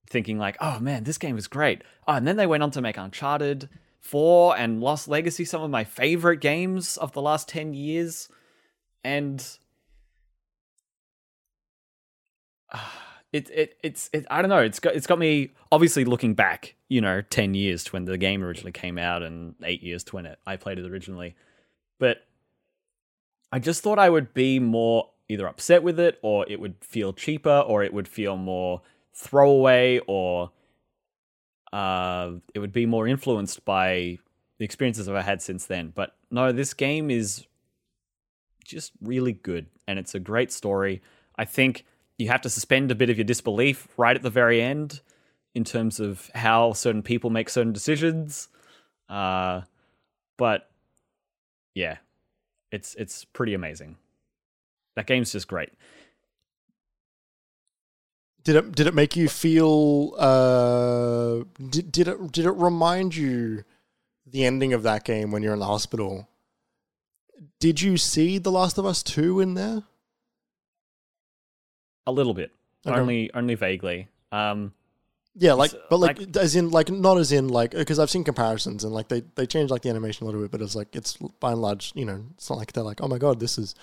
thinking 0.10 0.38
like, 0.40 0.58
oh 0.62 0.80
man, 0.80 1.04
this 1.04 1.18
game 1.18 1.38
is 1.38 1.48
great. 1.48 1.84
Oh, 2.08 2.14
and 2.14 2.28
then 2.28 2.38
they 2.38 2.48
went 2.48 2.64
on 2.64 2.72
to 2.72 2.82
make 2.82 2.98
Uncharted 2.98 3.70
4 4.00 4.58
and 4.58 4.82
Lost 4.82 5.08
Legacy, 5.08 5.46
some 5.46 5.62
of 5.62 5.70
my 5.70 5.84
favorite 5.84 6.40
games 6.40 6.98
of 6.98 7.12
the 7.12 7.22
last 7.22 7.50
10 7.50 7.74
years. 7.74 8.30
And 9.04 9.46
it, 13.36 13.50
it 13.50 13.78
it's 13.84 14.10
it, 14.14 14.26
I 14.32 14.42
don't 14.42 14.50
know, 14.50 14.62
it's 14.62 14.80
got 14.80 14.96
it's 14.96 15.08
got 15.08 15.20
me 15.20 15.52
obviously 15.70 16.06
looking 16.06 16.36
back, 16.36 16.76
you 16.88 17.02
know, 17.02 17.22
10 17.22 17.54
years 17.54 17.84
to 17.84 17.92
when 17.92 18.06
the 18.06 18.18
game 18.18 18.42
originally 18.42 18.72
came 18.72 18.98
out 18.98 19.24
and 19.24 19.56
8 19.62 19.84
years 19.84 20.06
to 20.06 20.16
when 20.16 20.26
it, 20.26 20.40
I 20.48 20.56
played 20.56 20.80
it 20.80 20.90
originally. 20.90 21.36
But 22.00 22.26
I 23.52 23.60
just 23.60 23.84
thought 23.84 24.00
I 24.00 24.10
would 24.10 24.34
be 24.34 24.60
more 24.60 25.10
either 25.28 25.48
upset 25.48 25.84
with 25.84 26.00
it 26.00 26.18
or 26.22 26.46
it 26.48 26.62
would 26.62 26.76
feel 26.82 27.12
cheaper 27.12 27.60
or 27.68 27.84
it 27.84 27.94
would 27.94 28.08
feel 28.08 28.38
more 28.38 28.82
throwaway 29.14 30.00
or 30.08 30.52
uh, 31.74 32.32
it 32.54 32.60
would 32.60 32.72
be 32.72 32.86
more 32.86 33.06
influenced 33.06 33.66
by 33.66 34.18
the 34.60 34.66
experiences 34.66 35.10
I've 35.10 35.26
had 35.26 35.42
since 35.42 35.66
then. 35.66 35.92
But 35.94 36.16
no, 36.32 36.54
this 36.54 36.74
game 36.74 37.12
is 37.12 37.46
just 38.64 38.94
really 39.02 39.34
good 39.34 39.68
and 39.90 40.00
it's 40.00 40.16
a 40.16 40.20
great 40.20 40.54
story. 40.54 41.02
I 41.38 41.44
think 41.44 41.86
you 42.18 42.28
have 42.30 42.42
to 42.42 42.50
suspend 42.50 42.92
a 42.92 42.96
bit 42.96 43.10
of 43.10 43.18
your 43.18 43.26
disbelief 43.26 43.88
right 43.98 44.16
at 44.16 44.22
the 44.22 44.30
very 44.30 44.62
end 44.62 45.02
in 45.54 45.64
terms 45.64 46.00
of 46.00 46.30
how 46.36 46.74
certain 46.74 47.04
people 47.04 47.30
make 47.30 47.50
certain 47.50 47.74
decisions. 47.74 48.50
Uh, 49.10 49.62
but 50.38 50.70
yeah, 51.74 51.98
it's 52.72 52.96
it's 52.96 53.26
pretty 53.26 53.54
amazing. 53.54 53.98
That 54.96 55.08
game's 55.08 55.32
just 55.32 55.48
great. 55.48 55.72
Did 58.44 58.56
it 58.56 58.76
did 58.76 58.88
it 58.88 58.94
make 58.94 59.16
you 59.16 59.28
feel 59.28 60.14
uh 60.18 61.44
did, 61.70 61.92
did 61.92 62.08
it 62.08 62.32
did 62.32 62.46
it 62.46 62.52
remind 62.52 63.16
you 63.16 63.64
the 64.26 64.46
ending 64.46 64.74
of 64.74 64.84
that 64.84 65.04
game 65.04 65.32
when 65.32 65.44
you're 65.44 65.54
in 65.54 65.60
the 65.60 65.66
hospital? 65.66 66.30
Did 67.60 67.82
you 67.82 67.98
see 67.98 68.38
The 68.38 68.52
Last 68.52 68.78
of 68.78 68.86
Us 68.86 69.04
2 69.04 69.40
in 69.40 69.56
there? 69.56 69.84
A 72.08 72.12
little 72.12 72.34
bit, 72.34 72.52
Okay. 72.86 73.00
only 73.00 73.34
only 73.34 73.56
vaguely. 73.56 74.08
Um, 74.32 74.74
Yeah, 75.38 75.54
like 75.54 75.74
uh, 75.74 75.78
but 75.90 75.98
like, 75.98 76.38
as 76.38 76.56
in 76.56 76.70
like 76.72 76.90
not 76.90 77.18
as 77.18 77.32
in 77.32 77.48
like 77.50 77.72
because 77.72 78.00
I've 78.00 78.10
seen 78.10 78.24
comparisons 78.24 78.84
and 78.84 78.94
like 78.94 79.08
they 79.08 79.22
they 79.36 79.46
changed 79.46 79.72
like 79.72 79.82
the 79.82 79.90
animation 79.90 80.24
a 80.24 80.26
little 80.28 80.42
bit, 80.42 80.52
but 80.52 80.62
it's 80.62 80.76
like 80.76 80.96
it's 80.96 81.18
by 81.40 81.52
and 81.52 81.62
large, 81.62 81.92
you 81.96 82.06
know, 82.06 82.24
it's 82.36 82.50
not 82.50 82.58
like 82.58 82.74
they're 82.74 82.84
like, 82.84 83.02
"Oh 83.02 83.08
my 83.08 83.18
god, 83.18 83.40
this 83.40 83.58
is 83.58 83.76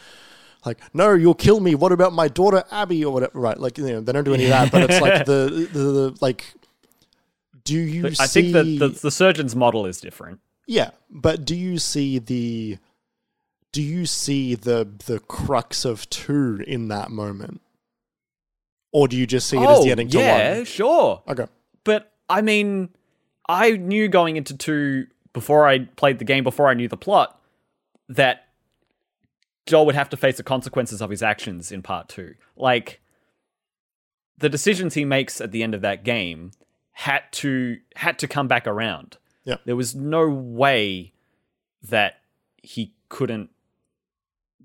like 0.64 0.79
no, 0.95 1.12
you'll 1.14 1.35
kill 1.35 1.61
me. 1.61 1.75
What 1.75 1.93
about 1.93 2.12
my 2.12 2.29
daughter 2.29 2.64
Abby 2.70 3.05
or 3.05 3.12
whatever?" 3.12 3.39
Right? 3.39 3.59
Like, 3.59 3.77
you 3.79 3.87
know, 3.87 4.01
they 4.01 4.12
don't 4.12 4.25
do 4.25 4.35
any 4.35 4.45
of 4.45 4.51
that, 4.51 4.70
but 4.70 4.89
it's 4.89 5.01
like 5.01 5.25
the 5.27 5.68
the, 5.73 5.79
the 5.81 6.16
like 6.20 6.55
do 7.64 7.79
you 7.79 8.07
I 8.07 8.27
see 8.27 8.53
think 8.53 8.81
that 8.81 8.95
the, 8.95 9.01
the 9.01 9.11
surgeon's 9.11 9.55
model 9.55 9.85
is 9.87 10.01
different. 10.01 10.41
Yeah, 10.66 10.91
but 11.11 11.45
do 11.45 11.55
you 11.57 11.79
see 11.79 12.18
the 12.18 12.79
do 13.73 13.83
you 13.83 14.07
see 14.07 14.55
the 14.55 14.89
the 15.07 15.18
crux 15.20 15.85
of 15.85 16.09
2 16.11 16.64
in 16.66 16.89
that 16.89 17.11
moment? 17.11 17.61
Or 18.93 19.09
do 19.09 19.16
you 19.16 19.26
just 19.26 19.49
see 19.49 19.57
it 19.57 19.68
as 19.68 19.82
the 19.84 19.90
ending 19.90 20.09
to 20.11 20.18
Oh, 20.18 20.20
yeah, 20.20 20.57
1? 20.59 20.64
sure. 20.66 21.22
Okay. 21.28 21.47
But 21.84 22.12
I 22.28 22.43
mean, 22.43 22.90
I 23.49 23.72
knew 23.72 24.09
going 24.09 24.36
into 24.36 24.57
two 24.57 25.07
before 25.32 25.66
I 25.66 25.80
played 25.97 26.18
the 26.18 26.24
game, 26.24 26.45
before 26.45 26.68
I 26.68 26.74
knew 26.74 26.88
the 26.88 26.97
plot, 26.97 27.40
that 28.09 28.49
Joel 29.66 29.86
would 29.86 29.95
have 29.95 30.11
to 30.11 30.16
face 30.16 30.36
the 30.36 30.43
consequences 30.43 31.01
of 31.01 31.09
his 31.11 31.22
actions 31.22 31.72
in 31.72 31.82
part 31.82 32.09
two. 32.09 32.34
Like, 32.57 33.01
the 34.38 34.49
decisions 34.49 34.95
he 34.95 35.05
makes 35.05 35.40
at 35.40 35.53
the 35.53 35.62
end 35.62 35.74
of 35.74 35.80
that 35.82 36.05
game 36.05 36.51
had 36.93 37.22
to 37.32 37.78
had 37.97 38.18
to 38.18 38.28
come 38.28 38.47
back 38.49 38.66
around. 38.66 39.16
Yeah. 39.45 39.57
There 39.64 39.76
was 39.76 39.95
no 39.95 40.28
way 40.28 41.12
that 41.82 42.20
he 42.62 42.93
couldn't 43.09 43.51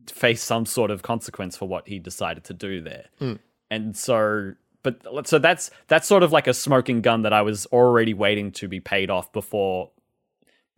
face 0.07 0.41
some 0.43 0.65
sort 0.65 0.91
of 0.91 1.01
consequence 1.01 1.55
for 1.57 1.67
what 1.67 1.87
he 1.87 1.99
decided 1.99 2.43
to 2.45 2.53
do 2.53 2.81
there. 2.81 3.05
Mm. 3.19 3.39
And 3.69 3.95
so 3.97 4.53
but 4.83 5.27
so 5.27 5.39
that's 5.39 5.69
that's 5.87 6.07
sort 6.07 6.23
of 6.23 6.31
like 6.31 6.47
a 6.47 6.53
smoking 6.53 7.01
gun 7.01 7.23
that 7.23 7.33
I 7.33 7.41
was 7.41 7.65
already 7.67 8.13
waiting 8.13 8.51
to 8.53 8.67
be 8.67 8.79
paid 8.79 9.09
off 9.09 9.31
before 9.33 9.91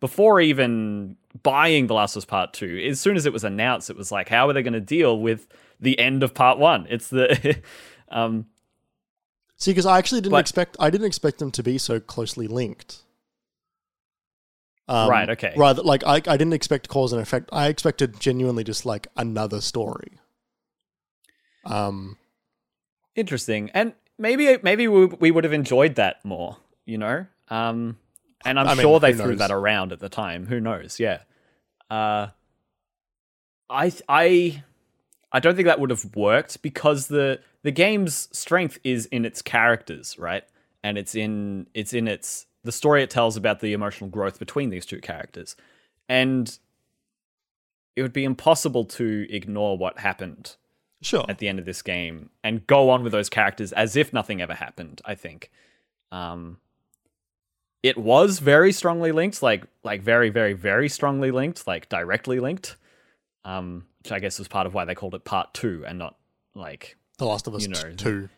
before 0.00 0.40
even 0.40 1.16
buying 1.42 1.86
The 1.86 1.94
Last 1.94 2.16
of 2.16 2.22
Us 2.22 2.24
Part 2.24 2.52
2. 2.54 2.86
As 2.90 2.98
soon 3.00 3.16
as 3.16 3.26
it 3.26 3.32
was 3.32 3.44
announced, 3.44 3.90
it 3.90 3.96
was 3.96 4.10
like 4.10 4.28
how 4.28 4.48
are 4.48 4.52
they 4.52 4.62
going 4.62 4.72
to 4.72 4.80
deal 4.80 5.20
with 5.20 5.46
the 5.78 5.98
end 5.98 6.22
of 6.22 6.34
part 6.34 6.58
1? 6.58 6.86
It's 6.90 7.08
the 7.08 7.60
um 8.10 8.46
See, 9.56 9.72
because 9.72 9.84
I 9.86 9.98
actually 9.98 10.22
didn't 10.22 10.32
But- 10.32 10.38
expect 10.40 10.76
I 10.80 10.90
didn't 10.90 11.06
expect 11.06 11.38
them 11.38 11.50
to 11.52 11.62
be 11.62 11.78
so 11.78 12.00
closely 12.00 12.48
linked. 12.48 13.02
Um, 14.88 15.08
Right, 15.08 15.30
okay. 15.30 15.52
Rather, 15.56 15.82
like 15.82 16.02
I, 16.04 16.14
I 16.14 16.18
didn't 16.36 16.54
expect 16.54 16.88
cause 16.88 17.12
and 17.12 17.22
effect. 17.22 17.48
I 17.52 17.68
expected 17.68 18.18
genuinely 18.18 18.64
just 18.64 18.84
like 18.84 19.06
another 19.16 19.60
story. 19.60 20.18
Um, 21.64 22.16
interesting. 23.14 23.70
And 23.74 23.94
maybe 24.18 24.58
maybe 24.62 24.88
we, 24.88 25.06
we 25.06 25.30
would 25.30 25.44
have 25.44 25.52
enjoyed 25.52 25.94
that 25.96 26.24
more 26.24 26.56
you 26.90 26.98
know? 26.98 27.26
Um 27.48 27.96
and 28.44 28.58
i'm 28.58 28.66
I 28.66 28.74
mean, 28.74 28.80
sure 28.82 28.98
they 29.00 29.12
threw 29.12 29.28
knows? 29.30 29.38
that 29.38 29.50
around 29.50 29.92
at 29.92 30.00
the 30.00 30.08
time. 30.08 30.46
Who 30.46 30.60
knows? 30.60 30.98
Yeah. 30.98 31.20
Uh 31.90 32.28
i 33.68 33.92
i 34.08 34.62
i 35.32 35.40
don't 35.40 35.54
think 35.54 35.66
that 35.66 35.78
would 35.78 35.90
have 35.90 36.16
worked 36.16 36.60
because 36.62 37.06
the 37.08 37.40
the 37.62 37.70
game's 37.70 38.28
strength 38.36 38.78
is 38.82 39.06
in 39.06 39.24
its 39.24 39.42
characters 39.42 40.18
right? 40.18 40.44
And 40.82 40.96
it's 40.98 41.14
in 41.14 41.66
it's 41.74 41.92
in 41.92 42.08
its 42.08 42.46
the 42.64 42.72
story 42.72 43.02
it 43.02 43.10
tells 43.10 43.36
about 43.36 43.60
the 43.60 43.72
emotional 43.72 44.10
growth 44.10 44.38
between 44.38 44.70
these 44.70 44.84
two 44.84 45.00
characters. 45.00 45.56
And 46.08 46.58
it 47.96 48.02
would 48.02 48.12
be 48.12 48.24
impossible 48.24 48.84
to 48.84 49.26
ignore 49.30 49.78
what 49.78 49.98
happened 49.98 50.56
sure. 51.02 51.24
at 51.28 51.38
the 51.38 51.48
end 51.48 51.58
of 51.58 51.64
this 51.64 51.82
game 51.82 52.30
and 52.44 52.66
go 52.66 52.90
on 52.90 53.02
with 53.02 53.12
those 53.12 53.28
characters 53.28 53.72
as 53.72 53.96
if 53.96 54.12
nothing 54.12 54.40
ever 54.40 54.54
happened 54.54 55.00
i 55.04 55.14
think 55.14 55.50
um 56.12 56.58
it 57.82 57.96
was 57.96 58.38
very 58.38 58.72
strongly 58.72 59.12
linked 59.12 59.42
like 59.42 59.64
like 59.82 60.02
very 60.02 60.28
very 60.30 60.52
very 60.52 60.88
strongly 60.88 61.30
linked 61.30 61.66
like 61.66 61.88
directly 61.88 62.40
linked 62.40 62.76
um 63.44 63.86
which 64.02 64.12
i 64.12 64.18
guess 64.18 64.38
was 64.38 64.48
part 64.48 64.66
of 64.66 64.74
why 64.74 64.84
they 64.84 64.94
called 64.94 65.14
it 65.14 65.24
part 65.24 65.52
2 65.54 65.84
and 65.86 65.98
not 65.98 66.16
like 66.54 66.96
The 67.18 67.26
Last 67.26 67.46
of 67.46 67.54
Us 67.54 67.62
you 67.62 67.68
know, 67.68 67.92
two. 67.96 68.28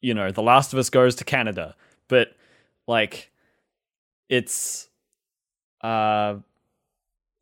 you 0.00 0.14
know 0.14 0.30
the 0.30 0.42
last 0.42 0.72
of 0.72 0.78
us 0.78 0.90
goes 0.90 1.14
to 1.16 1.24
canada 1.24 1.76
but 2.08 2.34
like 2.88 3.30
it's 4.28 4.88
uh 5.82 6.36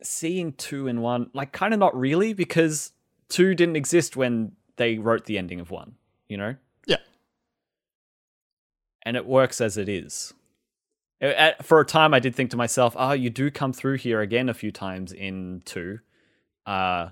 seeing 0.02 0.52
two 0.52 0.86
in 0.86 1.00
one 1.00 1.30
like 1.34 1.52
kind 1.52 1.72
of 1.72 1.80
not 1.80 1.96
really 1.98 2.32
because 2.32 2.92
two 3.30 3.54
didn't 3.54 3.76
exist 3.76 4.16
when 4.16 4.52
they 4.76 4.98
wrote 4.98 5.24
the 5.24 5.38
ending 5.38 5.60
of 5.60 5.70
one 5.70 5.94
you 6.28 6.36
know? 6.36 6.54
Yeah. 6.86 6.98
and 9.02 9.16
it 9.16 9.26
works 9.26 9.60
as 9.60 9.76
it 9.76 9.88
is. 9.88 10.32
At- 11.22 11.64
for 11.64 11.80
a 11.80 11.84
time 11.84 12.14
i 12.14 12.18
did 12.18 12.34
think 12.34 12.50
to 12.50 12.56
myself 12.56 12.94
oh 12.98 13.12
you 13.12 13.28
do 13.30 13.50
come 13.50 13.72
through 13.74 13.96
here 13.98 14.20
again 14.20 14.48
a 14.48 14.54
few 14.54 14.72
times 14.72 15.12
in 15.12 15.60
two 15.66 15.98
uh 16.66 17.08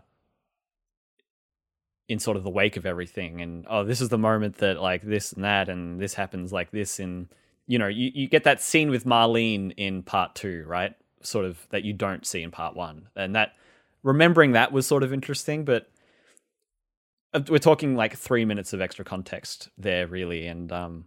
in 2.09 2.19
sort 2.19 2.39
of 2.39 2.43
the 2.43 2.49
wake 2.51 2.77
of 2.79 2.87
everything 2.87 3.41
and 3.43 3.67
oh 3.69 3.85
this 3.85 4.01
is 4.01 4.09
the 4.09 4.17
moment 4.17 4.57
that 4.59 4.81
like 4.81 5.03
this 5.03 5.33
and 5.33 5.45
that 5.45 5.69
and 5.69 6.01
this 6.01 6.15
happens 6.15 6.53
like 6.53 6.71
this 6.71 6.99
in 6.99 7.29
you 7.67 7.79
know 7.79 7.87
you, 7.87 8.11
you 8.15 8.27
get 8.29 8.45
that 8.45 8.63
scene 8.63 8.89
with 8.89 9.05
marlene 9.05 9.75
in 9.77 10.03
part 10.03 10.35
two 10.35 10.65
right? 10.67 10.95
Sort 11.21 11.45
of 11.45 11.67
that 11.69 11.83
you 11.85 11.93
don't 11.93 12.25
see 12.25 12.43
in 12.43 12.51
part 12.51 12.75
one. 12.77 13.09
And 13.15 13.35
that 13.35 13.55
remembering 14.03 14.53
that 14.53 14.73
was 14.73 14.87
sort 14.87 15.03
of 15.03 15.13
interesting 15.13 15.65
but 15.67 15.91
we're 17.49 17.59
talking 17.59 17.95
like 17.95 18.17
three 18.17 18.45
minutes 18.45 18.73
of 18.73 18.81
extra 18.81 19.05
context 19.05 19.69
there 19.77 20.07
really 20.07 20.47
and 20.47 20.73
um 20.73 21.05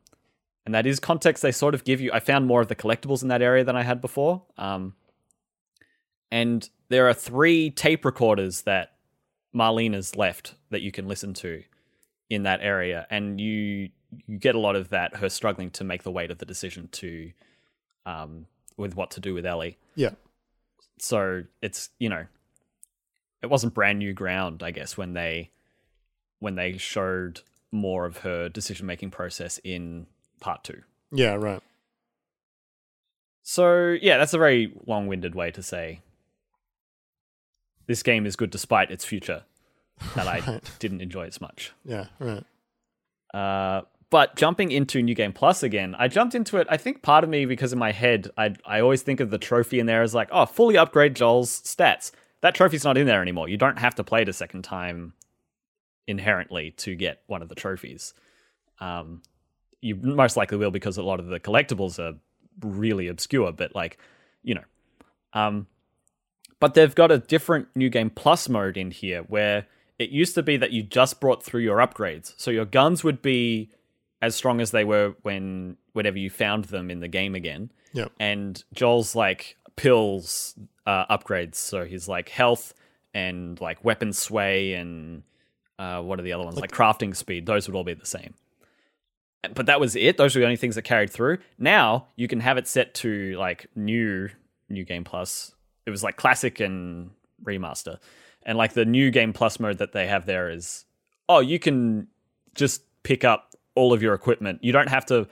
and 0.65 0.75
that 0.75 0.85
is 0.85 0.99
context 0.99 1.41
they 1.41 1.51
sort 1.51 1.73
of 1.73 1.83
give 1.83 1.99
you 1.99 2.11
i 2.13 2.19
found 2.19 2.45
more 2.45 2.61
of 2.61 2.67
the 2.67 2.75
collectibles 2.75 3.21
in 3.23 3.29
that 3.29 3.41
area 3.41 3.63
than 3.63 3.75
i 3.75 3.81
had 3.81 4.01
before 4.01 4.43
um 4.57 4.93
and 6.31 6.69
there 6.89 7.07
are 7.07 7.13
three 7.13 7.69
tape 7.69 8.05
recorders 8.05 8.61
that 8.61 8.93
Marlene 9.53 9.93
has 9.93 10.15
left 10.15 10.55
that 10.69 10.81
you 10.81 10.91
can 10.91 11.07
listen 11.07 11.33
to 11.35 11.63
in 12.29 12.43
that 12.43 12.61
area, 12.61 13.05
and 13.09 13.39
you 13.39 13.89
you 14.27 14.37
get 14.37 14.55
a 14.55 14.59
lot 14.59 14.75
of 14.75 14.89
that 14.89 15.15
her 15.17 15.29
struggling 15.29 15.69
to 15.71 15.83
make 15.83 16.03
the 16.03 16.11
weight 16.11 16.31
of 16.31 16.37
the 16.37 16.45
decision 16.45 16.87
to 16.91 17.31
um 18.05 18.45
with 18.77 18.95
what 18.95 19.11
to 19.11 19.19
do 19.19 19.33
with 19.33 19.45
Ellie. 19.45 19.77
Yeah. 19.95 20.11
So 20.99 21.43
it's 21.61 21.89
you 21.99 22.09
know 22.09 22.25
it 23.41 23.47
wasn't 23.47 23.73
brand 23.73 23.99
new 23.99 24.13
ground, 24.13 24.63
I 24.63 24.71
guess, 24.71 24.97
when 24.97 25.13
they 25.13 25.51
when 26.41 26.55
they 26.55 26.75
showed 26.75 27.39
more 27.71 28.05
of 28.05 28.17
her 28.17 28.49
decision 28.49 28.85
making 28.85 29.11
process 29.11 29.59
in 29.63 30.07
part 30.41 30.65
two. 30.65 30.81
Yeah. 31.11 31.35
Right. 31.35 31.61
So 33.43 33.97
yeah, 34.01 34.17
that's 34.17 34.33
a 34.33 34.37
very 34.37 34.73
long-winded 34.85 35.35
way 35.35 35.51
to 35.51 35.63
say 35.63 36.01
this 37.87 38.03
game 38.03 38.25
is 38.25 38.35
good 38.35 38.49
despite 38.49 38.91
its 38.91 39.05
future 39.05 39.43
that 40.15 40.27
I 40.27 40.59
didn't 40.79 41.01
enjoy 41.01 41.27
as 41.27 41.39
much. 41.39 41.71
Yeah. 41.85 42.07
Right. 42.19 42.43
Uh, 43.33 43.83
but 44.09 44.35
jumping 44.35 44.71
into 44.71 45.01
New 45.01 45.15
Game 45.15 45.31
Plus 45.31 45.63
again, 45.63 45.95
I 45.97 46.09
jumped 46.09 46.35
into 46.35 46.57
it. 46.57 46.67
I 46.69 46.75
think 46.75 47.01
part 47.01 47.23
of 47.23 47.29
me, 47.29 47.45
because 47.45 47.71
in 47.71 47.79
my 47.79 47.93
head, 47.93 48.29
I 48.37 48.55
I 48.65 48.81
always 48.81 49.03
think 49.03 49.21
of 49.21 49.29
the 49.29 49.37
trophy 49.37 49.79
in 49.79 49.85
there 49.85 50.01
as 50.01 50.13
like, 50.13 50.27
oh, 50.31 50.45
fully 50.45 50.77
upgrade 50.77 51.15
Joel's 51.15 51.61
stats. 51.61 52.11
That 52.41 52.53
trophy's 52.53 52.83
not 52.83 52.97
in 52.97 53.07
there 53.07 53.21
anymore. 53.21 53.47
You 53.47 53.55
don't 53.55 53.79
have 53.79 53.95
to 53.95 54.03
play 54.03 54.23
it 54.23 54.29
a 54.29 54.33
second 54.33 54.63
time 54.63 55.13
inherently 56.07 56.71
to 56.71 56.95
get 56.95 57.21
one 57.27 57.41
of 57.41 57.49
the 57.49 57.55
trophies. 57.55 58.13
Um, 58.79 59.21
you 59.81 59.95
most 59.95 60.37
likely 60.37 60.57
will 60.57 60.71
because 60.71 60.97
a 60.97 61.03
lot 61.03 61.19
of 61.19 61.27
the 61.27 61.39
collectibles 61.39 61.99
are 61.99 62.17
really 62.61 63.07
obscure, 63.07 63.51
but 63.51 63.75
like, 63.75 63.97
you 64.43 64.55
know, 64.55 64.63
um, 65.33 65.67
but 66.59 66.73
they've 66.73 66.93
got 66.93 67.11
a 67.11 67.17
different 67.17 67.67
new 67.75 67.89
game 67.89 68.09
plus 68.09 68.47
mode 68.47 68.77
in 68.77 68.91
here 68.91 69.23
where 69.23 69.65
it 69.97 70.09
used 70.09 70.35
to 70.35 70.43
be 70.43 70.57
that 70.57 70.71
you 70.71 70.83
just 70.83 71.19
brought 71.19 71.43
through 71.43 71.61
your 71.61 71.77
upgrades. 71.77 72.33
So 72.37 72.51
your 72.51 72.65
guns 72.65 73.03
would 73.03 73.21
be 73.21 73.71
as 74.21 74.35
strong 74.35 74.61
as 74.61 74.71
they 74.71 74.83
were 74.83 75.15
when 75.23 75.77
whenever 75.93 76.17
you 76.17 76.29
found 76.29 76.65
them 76.65 76.91
in 76.91 76.99
the 76.99 77.07
game 77.07 77.35
again. 77.35 77.71
Yeah. 77.93 78.05
And 78.19 78.63
Joel's 78.73 79.15
like 79.15 79.57
pills 79.75 80.55
uh, 80.85 81.05
upgrades. 81.07 81.55
So 81.55 81.85
he's 81.85 82.07
like 82.07 82.29
health 82.29 82.73
and 83.13 83.59
like 83.59 83.83
weapon 83.83 84.13
sway 84.13 84.73
and 84.73 85.23
uh, 85.81 85.99
what 85.99 86.19
are 86.19 86.21
the 86.21 86.33
other 86.33 86.43
ones? 86.43 86.59
Like, 86.59 86.71
crafting 86.71 87.15
speed. 87.15 87.47
Those 87.47 87.67
would 87.67 87.75
all 87.75 87.83
be 87.83 87.95
the 87.95 88.05
same. 88.05 88.35
But 89.55 89.65
that 89.65 89.79
was 89.79 89.95
it. 89.95 90.17
Those 90.17 90.35
were 90.35 90.39
the 90.39 90.45
only 90.45 90.57
things 90.57 90.75
that 90.75 90.83
carried 90.83 91.09
through. 91.09 91.39
Now 91.57 92.05
you 92.15 92.27
can 92.27 92.39
have 92.41 92.57
it 92.59 92.67
set 92.67 92.93
to 92.95 93.35
like 93.37 93.65
new 93.75 94.29
new 94.69 94.83
game 94.83 95.03
plus. 95.03 95.55
It 95.87 95.89
was 95.89 96.03
like 96.03 96.15
classic 96.15 96.59
and 96.59 97.09
remaster. 97.43 97.97
And 98.43 98.55
like 98.55 98.73
the 98.73 98.85
new 98.85 99.09
game 99.09 99.33
plus 99.33 99.59
mode 99.59 99.79
that 99.79 99.93
they 99.93 100.05
have 100.05 100.27
there 100.27 100.51
is 100.51 100.85
oh, 101.27 101.39
you 101.39 101.57
can 101.57 102.07
just 102.53 102.83
pick 103.01 103.23
up 103.23 103.55
all 103.73 103.93
of 103.93 104.03
your 104.03 104.13
equipment. 104.13 104.59
You 104.61 104.71
don't 104.71 104.89
have 104.89 105.07
to 105.07 105.27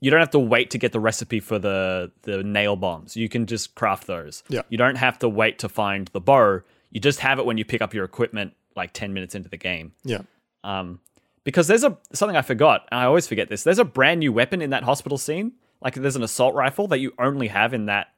you 0.00 0.10
don't 0.10 0.20
have 0.20 0.30
to 0.30 0.38
wait 0.38 0.70
to 0.70 0.78
get 0.78 0.92
the 0.92 1.00
recipe 1.00 1.40
for 1.40 1.58
the 1.58 2.10
the 2.22 2.42
nail 2.42 2.76
bombs. 2.76 3.14
You 3.14 3.28
can 3.28 3.44
just 3.44 3.74
craft 3.74 4.06
those. 4.06 4.42
Yeah. 4.48 4.62
You 4.70 4.78
don't 4.78 4.96
have 4.96 5.18
to 5.18 5.28
wait 5.28 5.58
to 5.58 5.68
find 5.68 6.08
the 6.14 6.20
bow. 6.20 6.62
You 6.90 7.00
just 7.00 7.20
have 7.20 7.38
it 7.38 7.44
when 7.44 7.58
you 7.58 7.66
pick 7.66 7.82
up 7.82 7.92
your 7.92 8.06
equipment 8.06 8.54
like 8.76 8.92
10 8.92 9.12
minutes 9.12 9.34
into 9.34 9.48
the 9.48 9.56
game. 9.56 9.92
Yeah. 10.04 10.22
Um, 10.64 11.00
because 11.44 11.66
there's 11.66 11.84
a 11.84 11.96
something 12.12 12.36
I 12.36 12.42
forgot, 12.42 12.86
and 12.90 13.00
I 13.00 13.04
always 13.04 13.26
forget 13.26 13.48
this. 13.48 13.62
There's 13.62 13.78
a 13.78 13.84
brand 13.84 14.20
new 14.20 14.32
weapon 14.32 14.60
in 14.60 14.70
that 14.70 14.84
hospital 14.84 15.18
scene. 15.18 15.52
Like 15.80 15.94
there's 15.94 16.16
an 16.16 16.22
assault 16.22 16.54
rifle 16.54 16.88
that 16.88 16.98
you 16.98 17.12
only 17.18 17.48
have 17.48 17.72
in 17.72 17.86
that 17.86 18.08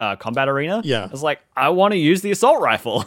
uh, 0.00 0.16
combat 0.16 0.48
arena. 0.48 0.82
Yeah. 0.84 1.04
I 1.04 1.06
was 1.06 1.22
like, 1.22 1.40
I 1.56 1.70
want 1.70 1.92
to 1.92 1.98
use 1.98 2.20
the 2.20 2.30
assault 2.30 2.60
rifle. 2.60 3.06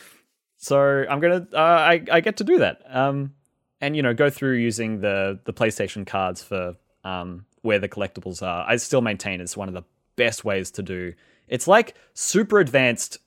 so 0.56 1.04
I'm 1.08 1.20
gonna, 1.20 1.46
uh, 1.52 1.56
I 1.56 2.04
I 2.10 2.20
get 2.20 2.36
to 2.38 2.44
do 2.44 2.58
that. 2.58 2.82
Um, 2.88 3.34
and 3.80 3.96
you 3.96 4.02
know, 4.02 4.14
go 4.14 4.30
through 4.30 4.56
using 4.56 5.00
the 5.00 5.40
the 5.44 5.52
PlayStation 5.52 6.06
cards 6.06 6.42
for 6.42 6.76
um 7.02 7.46
where 7.62 7.78
the 7.78 7.88
collectibles 7.88 8.42
are. 8.42 8.64
I 8.68 8.76
still 8.76 9.00
maintain 9.00 9.40
it's 9.40 9.56
one 9.56 9.68
of 9.68 9.74
the 9.74 9.84
best 10.16 10.44
ways 10.44 10.70
to 10.72 10.82
do. 10.82 11.14
It's 11.48 11.66
like 11.66 11.94
super 12.14 12.60
advanced 12.60 13.18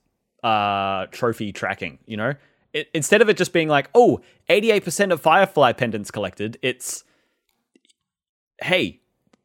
uh 0.42 1.06
trophy 1.06 1.52
tracking. 1.52 1.98
You 2.06 2.16
know, 2.16 2.34
it, 2.72 2.88
instead 2.94 3.22
of 3.22 3.28
it 3.28 3.36
just 3.36 3.52
being 3.52 3.68
like, 3.68 3.88
oh, 3.94 4.20
88% 4.48 5.12
of 5.12 5.20
Firefly 5.20 5.72
pendants 5.72 6.10
collected, 6.10 6.58
it's, 6.62 7.04
hey, 8.62 9.00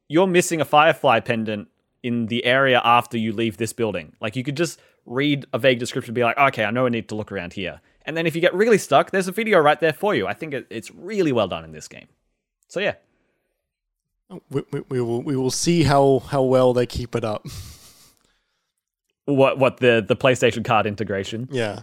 you're 0.07 0.27
missing 0.27 0.61
a 0.61 0.65
Firefly 0.65 1.21
pendant 1.21 1.69
in 2.01 2.27
the 2.27 2.45
area 2.45 2.81
after 2.83 3.17
you 3.17 3.31
leave 3.31 3.57
this 3.57 3.73
building. 3.73 4.13
Like, 4.19 4.35
you 4.35 4.43
could 4.43 4.57
just 4.57 4.79
read 5.05 5.45
a 5.53 5.59
vague 5.59 5.79
description 5.79 6.11
and 6.11 6.15
be 6.15 6.23
like, 6.23 6.37
okay, 6.37 6.65
I 6.65 6.71
know 6.71 6.85
I 6.85 6.89
need 6.89 7.09
to 7.09 7.15
look 7.15 7.31
around 7.31 7.53
here. 7.53 7.81
And 8.05 8.17
then 8.17 8.27
if 8.27 8.35
you 8.35 8.41
get 8.41 8.53
really 8.53 8.77
stuck, 8.77 9.11
there's 9.11 9.29
a 9.29 9.31
video 9.31 9.59
right 9.59 9.79
there 9.79 9.93
for 9.93 10.13
you. 10.13 10.27
I 10.27 10.33
think 10.33 10.53
it, 10.53 10.67
it's 10.69 10.91
really 10.91 11.31
well 11.31 11.47
done 11.47 11.63
in 11.63 11.71
this 11.71 11.87
game. 11.87 12.07
So, 12.67 12.81
yeah. 12.81 12.95
we, 14.49 14.63
we, 14.71 14.81
we 14.89 15.01
will 15.01 15.21
we 15.21 15.35
will 15.35 15.51
see 15.51 15.83
how 15.83 16.19
how 16.19 16.41
well 16.41 16.73
they 16.73 16.85
keep 16.85 17.15
it 17.15 17.23
up. 17.23 17.45
What 19.25 19.57
what 19.57 19.77
the 19.77 20.03
the 20.05 20.15
PlayStation 20.15 20.65
card 20.65 20.85
integration? 20.85 21.47
yeah. 21.51 21.81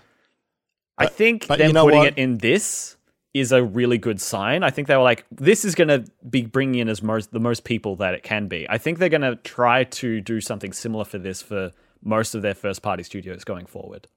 I 0.98 1.06
think 1.06 1.48
but 1.48 1.58
them 1.58 1.68
you 1.68 1.72
know 1.72 1.84
putting 1.84 2.00
what? 2.00 2.08
it 2.08 2.18
in 2.18 2.38
this 2.38 2.96
is 3.32 3.52
a 3.52 3.62
really 3.62 3.96
good 3.96 4.20
sign. 4.20 4.62
I 4.62 4.70
think 4.70 4.88
they 4.88 4.96
were 4.96 5.02
like, 5.02 5.24
this 5.30 5.64
is 5.64 5.74
going 5.74 5.88
to 5.88 6.04
be 6.28 6.42
bringing 6.42 6.80
in 6.80 6.88
as 6.88 7.02
most 7.02 7.32
the 7.32 7.40
most 7.40 7.64
people 7.64 7.96
that 7.96 8.14
it 8.14 8.22
can 8.22 8.48
be. 8.48 8.66
I 8.68 8.76
think 8.78 8.98
they're 8.98 9.08
going 9.08 9.22
to 9.22 9.36
try 9.36 9.84
to 9.84 10.20
do 10.20 10.40
something 10.40 10.72
similar 10.72 11.04
for 11.04 11.18
this 11.18 11.40
for 11.40 11.72
most 12.02 12.34
of 12.34 12.42
their 12.42 12.54
first 12.54 12.82
party 12.82 13.02
studios 13.02 13.44
going 13.44 13.66
forward. 13.66 14.08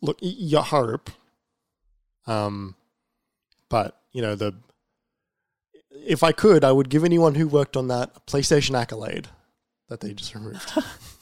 Look, 0.00 0.18
you 0.20 0.58
hope. 0.58 1.10
Um, 2.26 2.74
but 3.68 4.00
you 4.12 4.22
know 4.22 4.34
the. 4.34 4.54
If 6.06 6.22
I 6.22 6.32
could, 6.32 6.64
I 6.64 6.72
would 6.72 6.88
give 6.90 7.04
anyone 7.04 7.34
who 7.34 7.48
worked 7.48 7.76
on 7.76 7.88
that 7.88 8.10
a 8.16 8.20
PlayStation 8.20 8.78
accolade 8.78 9.28
that 9.88 10.00
they 10.00 10.12
just 10.12 10.34
removed. 10.34 10.72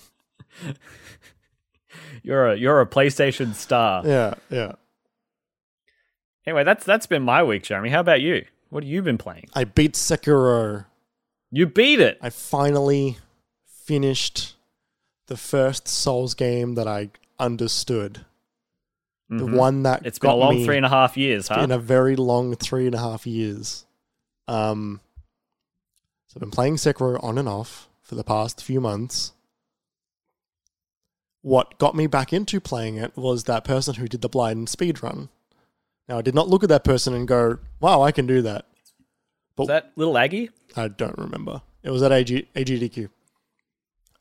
You're 2.22 2.52
a 2.52 2.56
you're 2.56 2.80
a 2.80 2.86
PlayStation 2.86 3.54
star. 3.54 4.02
yeah, 4.06 4.34
yeah. 4.50 4.72
Anyway, 6.46 6.64
that's 6.64 6.84
that's 6.84 7.06
been 7.06 7.22
my 7.22 7.42
week, 7.42 7.62
Jeremy. 7.64 7.90
How 7.90 8.00
about 8.00 8.20
you? 8.20 8.44
What 8.70 8.82
have 8.82 8.90
you 8.90 9.02
been 9.02 9.18
playing? 9.18 9.48
I 9.54 9.64
beat 9.64 9.92
Sekiro. 9.94 10.86
You 11.50 11.66
beat 11.66 12.00
it. 12.00 12.18
I 12.20 12.30
finally 12.30 13.18
finished 13.66 14.54
the 15.26 15.36
first 15.36 15.86
Souls 15.86 16.34
game 16.34 16.74
that 16.74 16.88
I 16.88 17.10
understood. 17.38 18.24
The 19.28 19.46
Mhm. 19.46 19.56
one 19.56 19.82
that 19.84 20.04
It's 20.04 20.18
been 20.18 20.30
a 20.30 20.34
long 20.34 20.64
three 20.64 20.76
and 20.76 20.84
a 20.86 20.88
half 20.90 21.16
years, 21.16 21.48
huh? 21.48 21.60
in 21.60 21.70
a 21.70 21.78
very 21.78 22.16
long 22.16 22.54
three 22.56 22.86
and 22.86 22.94
a 22.94 22.98
half 22.98 23.26
years. 23.26 23.86
Um, 24.48 25.00
so 26.26 26.34
I've 26.36 26.40
been 26.40 26.50
playing 26.50 26.76
Sekiro 26.76 27.22
on 27.22 27.38
and 27.38 27.48
off 27.48 27.88
for 28.02 28.16
the 28.16 28.24
past 28.24 28.62
few 28.62 28.80
months. 28.80 29.32
What 31.44 31.76
got 31.78 31.94
me 31.94 32.06
back 32.06 32.32
into 32.32 32.58
playing 32.58 32.96
it 32.96 33.14
was 33.18 33.44
that 33.44 33.64
person 33.64 33.96
who 33.96 34.08
did 34.08 34.22
the 34.22 34.30
blind 34.30 34.70
speed 34.70 35.02
run. 35.02 35.28
Now 36.08 36.16
I 36.16 36.22
did 36.22 36.34
not 36.34 36.48
look 36.48 36.62
at 36.62 36.70
that 36.70 36.84
person 36.84 37.12
and 37.12 37.28
go, 37.28 37.58
"Wow, 37.80 38.00
I 38.00 38.12
can 38.12 38.26
do 38.26 38.40
that." 38.40 38.64
Is 39.60 39.66
that 39.66 39.92
little 39.94 40.16
Aggie? 40.16 40.48
I 40.74 40.88
don't 40.88 41.18
remember. 41.18 41.60
It 41.82 41.90
was 41.90 42.02
at 42.02 42.12
AG, 42.12 42.48
AGDQ. 42.56 43.10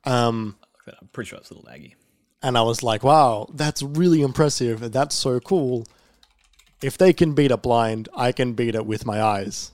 Um, 0.03 0.57
I'm 0.86 1.07
pretty 1.13 1.30
sure 1.30 1.39
it's 1.39 1.49
little 1.49 1.69
Aggie. 1.69 1.95
and 2.41 2.57
I 2.57 2.61
was 2.61 2.84
like, 2.84 3.03
"Wow, 3.05 3.47
that's 3.53 3.82
really 3.82 4.21
impressive. 4.21 4.91
That's 4.91 5.15
so 5.15 5.39
cool. 5.39 5.86
If 6.82 6.97
they 6.97 7.13
can 7.13 7.34
beat 7.34 7.51
it 7.51 7.61
blind, 7.61 8.09
I 8.13 8.34
can 8.34 8.51
beat 8.51 8.76
it 8.76 8.86
with 8.86 9.05
my 9.05 9.21
eyes." 9.24 9.71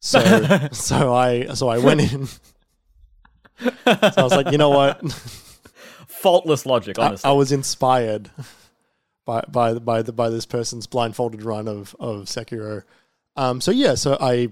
So, 0.00 0.20
so 0.72 1.14
I, 1.14 1.46
so 1.54 1.68
I 1.68 1.78
went 1.78 2.12
in. 2.12 2.28
So 3.84 4.12
I 4.18 4.22
was 4.22 4.32
like, 4.34 4.52
you 4.52 4.58
know 4.58 4.68
what? 4.68 5.00
Faultless 6.20 6.66
logic, 6.66 6.98
I, 6.98 7.06
honestly. 7.06 7.28
I 7.28 7.32
was 7.32 7.52
inspired 7.52 8.30
by 9.26 9.42
by 9.48 9.74
by 9.74 10.02
the 10.02 10.12
by 10.12 10.30
this 10.30 10.46
person's 10.46 10.86
blindfolded 10.86 11.42
run 11.42 11.68
of 11.68 11.94
of 11.98 12.24
Sekiro. 12.24 12.82
Um, 13.36 13.60
so 13.60 13.70
yeah, 13.70 13.94
so 13.94 14.16
I 14.20 14.48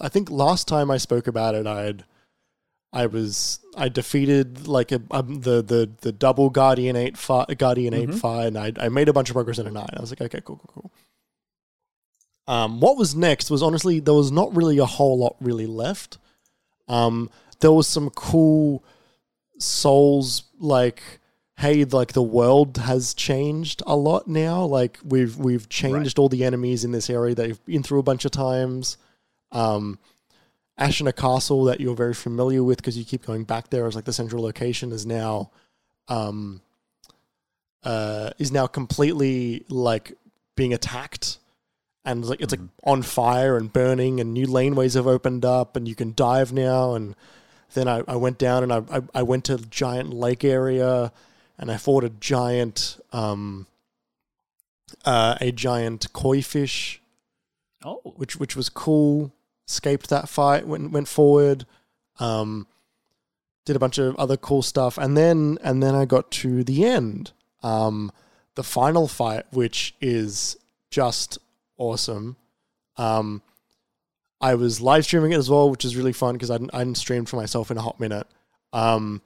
I 0.00 0.08
think 0.08 0.30
last 0.30 0.66
time 0.66 0.90
I 0.90 0.96
spoke 0.96 1.26
about 1.26 1.54
it, 1.54 1.66
I 1.66 1.82
had 1.82 2.04
I 2.92 3.06
was 3.06 3.60
I 3.76 3.88
defeated 3.88 4.66
like 4.66 4.92
a, 4.92 5.02
um, 5.10 5.40
the 5.40 5.62
the 5.62 5.90
the 6.00 6.12
double 6.12 6.48
Guardian 6.48 6.96
Ape 6.96 7.16
fight 7.16 7.58
Guardian 7.58 7.92
Ape 7.92 8.14
fight, 8.14 8.46
and 8.46 8.58
I 8.58 8.72
I 8.78 8.88
made 8.88 9.08
a 9.08 9.12
bunch 9.12 9.28
of 9.28 9.34
progress 9.34 9.58
in 9.58 9.66
a 9.66 9.70
nine. 9.70 9.88
I 9.94 10.00
was 10.00 10.10
like, 10.10 10.22
okay, 10.22 10.40
cool, 10.42 10.56
cool, 10.56 10.70
cool. 10.72 10.92
Um, 12.54 12.80
what 12.80 12.96
was 12.96 13.14
next 13.14 13.50
was 13.50 13.62
honestly 13.62 14.00
there 14.00 14.14
was 14.14 14.32
not 14.32 14.56
really 14.56 14.78
a 14.78 14.86
whole 14.86 15.18
lot 15.18 15.36
really 15.38 15.66
left. 15.66 16.16
Um, 16.88 17.28
there 17.60 17.72
was 17.72 17.86
some 17.86 18.08
cool 18.10 18.82
souls 19.58 20.44
like 20.58 21.02
hey 21.58 21.84
like 21.84 22.12
the 22.12 22.22
world 22.22 22.76
has 22.76 23.14
changed 23.14 23.82
a 23.86 23.96
lot 23.96 24.28
now. 24.28 24.64
Like 24.64 24.98
we've 25.04 25.36
we've 25.36 25.68
changed 25.68 26.18
all 26.18 26.28
the 26.28 26.44
enemies 26.44 26.84
in 26.84 26.92
this 26.92 27.10
area 27.10 27.34
that 27.34 27.48
you've 27.48 27.64
been 27.64 27.82
through 27.82 27.98
a 27.98 28.04
bunch 28.04 28.24
of 28.24 28.30
times. 28.30 28.96
Um 29.52 29.98
ashina 30.78 31.14
castle 31.14 31.64
that 31.64 31.80
you're 31.80 31.96
very 31.96 32.14
familiar 32.14 32.62
with 32.62 32.78
because 32.78 32.96
you 32.96 33.04
keep 33.04 33.26
going 33.26 33.42
back 33.42 33.70
there 33.70 33.86
as 33.86 33.96
like 33.96 34.04
the 34.04 34.12
central 34.12 34.42
location 34.42 34.92
is 34.92 35.04
now 35.04 35.50
um 36.06 36.60
uh 37.82 38.30
is 38.38 38.52
now 38.52 38.66
completely 38.66 39.64
like 39.68 40.12
being 40.54 40.72
attacked 40.72 41.38
and 42.04 42.24
like 42.24 42.40
it's 42.40 42.52
like 42.52 42.68
on 42.84 43.02
fire 43.02 43.56
and 43.56 43.72
burning 43.72 44.20
and 44.20 44.32
new 44.32 44.46
laneways 44.46 44.94
have 44.94 45.06
opened 45.06 45.44
up 45.44 45.76
and 45.76 45.88
you 45.88 45.96
can 45.96 46.14
dive 46.14 46.52
now 46.52 46.94
and 46.94 47.16
then 47.74 47.88
I, 47.88 48.02
I 48.08 48.16
went 48.16 48.38
down 48.38 48.62
and 48.62 48.72
I, 48.72 48.82
I, 48.90 49.02
I 49.14 49.22
went 49.22 49.44
to 49.46 49.56
the 49.56 49.66
giant 49.66 50.12
lake 50.12 50.44
area 50.44 51.12
and 51.58 51.70
I 51.70 51.76
fought 51.76 52.04
a 52.04 52.10
giant 52.10 52.98
um 53.12 53.66
uh, 55.04 55.36
a 55.40 55.52
giant 55.52 56.12
koi 56.12 56.40
fish 56.42 57.00
oh, 57.84 58.00
which 58.16 58.36
which 58.36 58.56
was 58.56 58.68
cool 58.68 59.32
escaped 59.66 60.08
that 60.08 60.28
fight 60.28 60.66
went 60.66 60.90
went 60.90 61.08
forward 61.08 61.66
um 62.18 62.66
did 63.68 63.76
a 63.76 63.78
bunch 63.78 63.98
of 63.98 64.16
other 64.16 64.38
cool 64.38 64.62
stuff. 64.62 64.96
And 64.96 65.14
then 65.14 65.58
and 65.62 65.82
then 65.82 65.94
I 65.94 66.06
got 66.06 66.30
to 66.32 66.64
the 66.64 66.84
end 66.86 67.32
um 67.62 68.10
the 68.54 68.64
final 68.64 69.06
fight 69.06 69.44
which 69.50 69.94
is 70.00 70.56
just 70.90 71.38
awesome. 71.76 72.36
Um 72.96 73.42
I 74.40 74.54
was 74.54 74.80
live 74.80 75.04
streaming 75.04 75.32
it 75.32 75.38
as 75.38 75.50
well, 75.50 75.70
which 75.70 75.84
is 75.84 75.96
really 75.96 76.12
fun 76.12 76.34
because 76.34 76.50
I 76.50 76.54
hadn't, 76.54 76.70
I 76.72 76.78
hadn't 76.78 76.96
streamed 76.96 77.28
for 77.28 77.36
myself 77.36 77.70
in 77.70 77.76
a 77.76 77.82
hot 77.82 77.98
minute. 77.98 78.26
Um, 78.72 79.22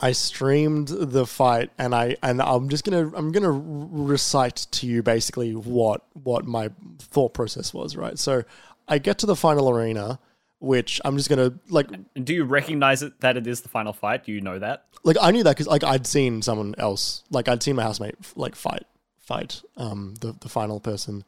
I 0.00 0.12
streamed 0.12 0.88
the 0.88 1.26
fight, 1.26 1.70
and 1.78 1.94
I 1.94 2.16
and 2.22 2.42
I'm 2.42 2.68
just 2.68 2.84
gonna 2.84 3.10
I'm 3.14 3.32
gonna 3.32 3.52
recite 3.52 4.66
to 4.72 4.86
you 4.86 5.02
basically 5.02 5.54
what 5.54 6.02
what 6.14 6.44
my 6.44 6.70
thought 6.98 7.34
process 7.34 7.72
was. 7.72 7.96
Right, 7.96 8.18
so 8.18 8.42
I 8.88 8.98
get 8.98 9.18
to 9.18 9.26
the 9.26 9.36
final 9.36 9.70
arena, 9.70 10.18
which 10.58 11.00
I'm 11.04 11.16
just 11.16 11.28
gonna 11.28 11.54
like 11.68 11.88
do 12.24 12.34
you 12.34 12.44
recognize 12.44 13.02
it 13.02 13.20
that 13.20 13.36
it 13.36 13.46
is 13.46 13.60
the 13.60 13.68
final 13.68 13.92
fight? 13.92 14.24
Do 14.24 14.32
you 14.32 14.40
know 14.40 14.58
that? 14.58 14.84
like 15.04 15.16
I 15.20 15.30
knew 15.30 15.44
that 15.44 15.56
because 15.56 15.68
like 15.68 15.84
I'd 15.84 16.06
seen 16.06 16.42
someone 16.42 16.74
else, 16.78 17.22
like 17.30 17.48
I'd 17.48 17.62
seen 17.62 17.76
my 17.76 17.82
housemate 17.84 18.16
like 18.34 18.56
fight 18.56 18.84
fight 19.18 19.62
um 19.76 20.14
the 20.20 20.34
the 20.40 20.48
final 20.48 20.80
person. 20.80 21.24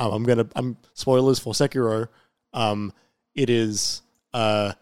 Um, 0.00 0.12
I'm 0.12 0.24
gonna 0.24 0.48
I'm 0.56 0.76
spoilers 0.94 1.38
for 1.38 1.52
Sekiro. 1.52 2.08
Um, 2.54 2.92
it 3.34 3.50
is 3.50 4.02
uh 4.32 4.72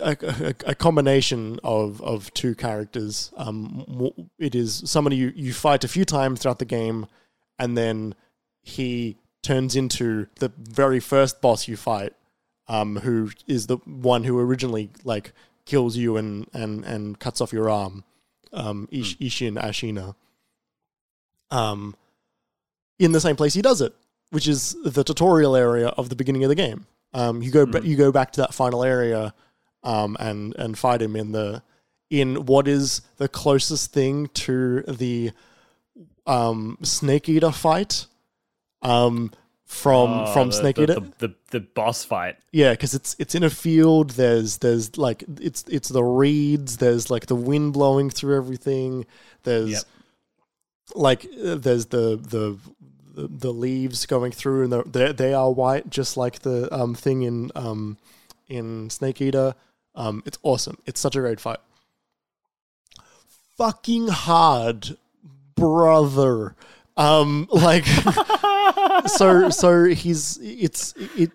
a, 0.00 0.16
a, 0.20 0.54
a 0.70 0.74
combination 0.74 1.58
of 1.64 2.02
of 2.02 2.32
two 2.34 2.54
characters. 2.54 3.32
Um, 3.38 4.12
it 4.38 4.54
is 4.54 4.82
somebody 4.84 5.16
you 5.16 5.32
you 5.34 5.54
fight 5.54 5.84
a 5.84 5.88
few 5.88 6.04
times 6.04 6.40
throughout 6.40 6.58
the 6.58 6.66
game, 6.66 7.06
and 7.58 7.78
then 7.78 8.14
he 8.62 9.16
turns 9.42 9.74
into 9.74 10.26
the 10.38 10.52
very 10.58 11.00
first 11.00 11.40
boss 11.40 11.66
you 11.66 11.76
fight, 11.76 12.12
um, 12.68 12.96
who 12.96 13.30
is 13.46 13.68
the 13.68 13.78
one 13.86 14.24
who 14.24 14.38
originally 14.38 14.90
like 15.02 15.32
kills 15.64 15.96
you 15.96 16.18
and 16.18 16.46
and 16.52 16.84
and 16.84 17.18
cuts 17.18 17.40
off 17.40 17.54
your 17.54 17.70
arm, 17.70 18.04
um, 18.52 18.86
Ish, 18.92 19.16
Ishin 19.16 19.58
Ashina. 19.58 20.14
Um, 21.50 21.96
in 22.98 23.12
the 23.12 23.20
same 23.20 23.36
place 23.36 23.54
he 23.54 23.62
does 23.62 23.80
it, 23.80 23.94
which 24.30 24.48
is 24.48 24.76
the 24.84 25.04
tutorial 25.04 25.54
area 25.56 25.88
of 25.88 26.08
the 26.08 26.16
beginning 26.16 26.42
of 26.44 26.48
the 26.48 26.54
game. 26.54 26.86
Um, 27.14 27.42
you 27.42 27.50
go 27.50 27.64
ba- 27.66 27.86
you 27.86 27.96
go 27.96 28.12
back 28.12 28.32
to 28.32 28.40
that 28.42 28.52
final 28.54 28.82
area, 28.84 29.32
um, 29.82 30.16
and 30.20 30.54
and 30.56 30.76
fight 30.78 31.00
him 31.02 31.16
in 31.16 31.32
the 31.32 31.62
in 32.10 32.46
what 32.46 32.68
is 32.68 33.00
the 33.16 33.28
closest 33.28 33.92
thing 33.92 34.28
to 34.34 34.82
the 34.82 35.30
um, 36.26 36.78
Snake 36.82 37.28
Eater 37.28 37.52
fight. 37.52 38.06
Um, 38.82 39.32
from 39.64 40.10
Oh, 40.12 40.32
from 40.32 40.50
the- 40.50 40.54
Snake 40.54 40.76
the, 40.76 40.82
Eater, 40.84 40.94
the, 40.94 41.12
the, 41.28 41.34
the 41.50 41.60
boss 41.60 42.04
fight. 42.04 42.36
yeah, 42.52 42.70
because 42.70 42.94
it's 42.94 43.16
it's 43.18 43.34
in 43.34 43.42
a 43.42 43.50
field. 43.50 44.10
There's 44.10 44.58
there's 44.58 44.96
like 44.96 45.24
it's 45.40 45.64
it's 45.68 45.88
the 45.88 46.04
reeds. 46.04 46.76
There's 46.76 47.10
like 47.10 47.26
the 47.26 47.34
wind 47.34 47.72
blowing 47.72 48.08
through 48.10 48.36
everything. 48.36 49.06
There's 49.42 49.70
Yep. 49.70 49.82
like 50.94 51.24
uh, 51.44 51.56
there's 51.56 51.86
the 51.86 52.16
the 52.16 52.56
the, 53.16 53.52
leaves 53.52 54.06
going 54.06 54.32
through, 54.32 54.64
and 54.64 54.72
the, 54.72 54.82
they 54.84 55.12
they 55.12 55.34
are 55.34 55.50
white, 55.50 55.90
just 55.90 56.16
like 56.16 56.40
the 56.40 56.72
um 56.74 56.94
thing 56.94 57.22
in 57.22 57.50
um 57.54 57.96
in 58.48 58.90
Snake 58.90 59.20
Eater. 59.20 59.54
Um, 59.94 60.22
it's 60.26 60.38
awesome. 60.42 60.78
It's 60.86 61.00
such 61.00 61.16
a 61.16 61.20
great 61.20 61.40
fight. 61.40 61.58
Fucking 63.56 64.08
hard, 64.08 64.96
brother. 65.54 66.54
Um, 66.96 67.48
like 67.52 67.86
so 69.06 69.50
so 69.50 69.84
he's 69.84 70.38
it's 70.42 70.94
it 71.16 71.32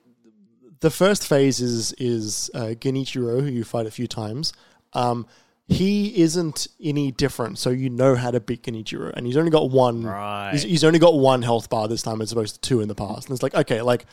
the 0.81 0.91
first 0.91 1.27
phase 1.27 1.59
is 1.61 1.93
is 1.93 2.51
uh, 2.53 2.73
Genichiro, 2.79 3.41
who 3.41 3.47
you 3.47 3.63
fight 3.63 3.85
a 3.85 3.91
few 3.91 4.07
times. 4.07 4.53
Um, 4.93 5.25
he 5.67 6.21
isn't 6.21 6.67
any 6.83 7.11
different, 7.11 7.57
so 7.57 7.69
you 7.69 7.89
know 7.89 8.15
how 8.15 8.31
to 8.31 8.39
beat 8.39 8.63
Genichiro, 8.63 9.13
and 9.15 9.25
he's 9.25 9.37
only 9.37 9.51
got 9.51 9.69
one. 9.69 10.03
Right. 10.03 10.51
He's, 10.51 10.63
he's 10.63 10.83
only 10.83 10.99
got 10.99 11.13
one 11.13 11.41
health 11.43 11.69
bar 11.69 11.87
this 11.87 12.01
time, 12.01 12.21
as 12.21 12.31
opposed 12.31 12.55
to 12.55 12.61
two 12.61 12.81
in 12.81 12.87
the 12.87 12.95
past. 12.95 13.27
And 13.29 13.33
it's 13.35 13.43
like, 13.43 13.55
okay, 13.55 13.81
like 13.81 14.05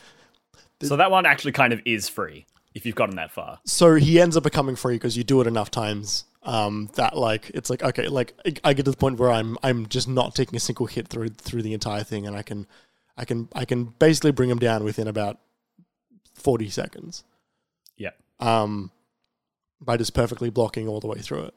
So 0.81 0.95
that 0.95 1.11
one 1.11 1.25
actually 1.25 1.51
kind 1.51 1.73
of 1.73 1.81
is 1.85 2.07
free 2.07 2.45
if 2.75 2.85
you've 2.85 2.95
gotten 2.95 3.15
that 3.17 3.31
far. 3.31 3.59
so 3.65 3.95
he 3.95 4.21
ends 4.21 4.37
up 4.37 4.43
becoming 4.43 4.75
free 4.75 4.95
because 4.95 5.17
you 5.17 5.23
do 5.23 5.41
it 5.41 5.47
enough 5.47 5.69
times 5.71 6.23
um, 6.43 6.89
that 6.93 7.17
like 7.17 7.49
it's 7.53 7.69
like 7.69 7.83
okay 7.83 8.07
like 8.07 8.33
I- 8.45 8.69
I 8.69 8.73
get 8.73 8.85
to 8.85 8.91
the 8.91 8.97
point 8.97 9.19
where 9.19 9.31
I'm 9.31 9.57
I'm 9.63 9.87
just 9.87 10.07
not 10.07 10.35
taking 10.35 10.55
a 10.55 10.59
single 10.59 10.85
hit 10.85 11.07
through 11.09 11.29
through 11.29 11.63
the 11.63 11.73
entire 11.73 12.03
thing 12.03 12.25
and 12.27 12.37
I 12.37 12.43
can 12.43 12.67
I 13.17 13.25
can 13.25 13.49
I 13.53 13.65
can 13.65 13.85
basically 13.97 14.31
bring 14.31 14.49
him 14.49 14.59
down 14.59 14.83
within 14.85 15.07
about 15.07 15.39
forty 16.35 16.69
seconds 16.69 17.23
Yeah. 17.97 18.11
um, 18.39 18.91
by 19.81 19.97
just 19.97 20.13
perfectly 20.13 20.49
blocking 20.49 20.87
all 20.87 20.99
the 20.99 21.07
way 21.07 21.19
through 21.19 21.43
it. 21.43 21.53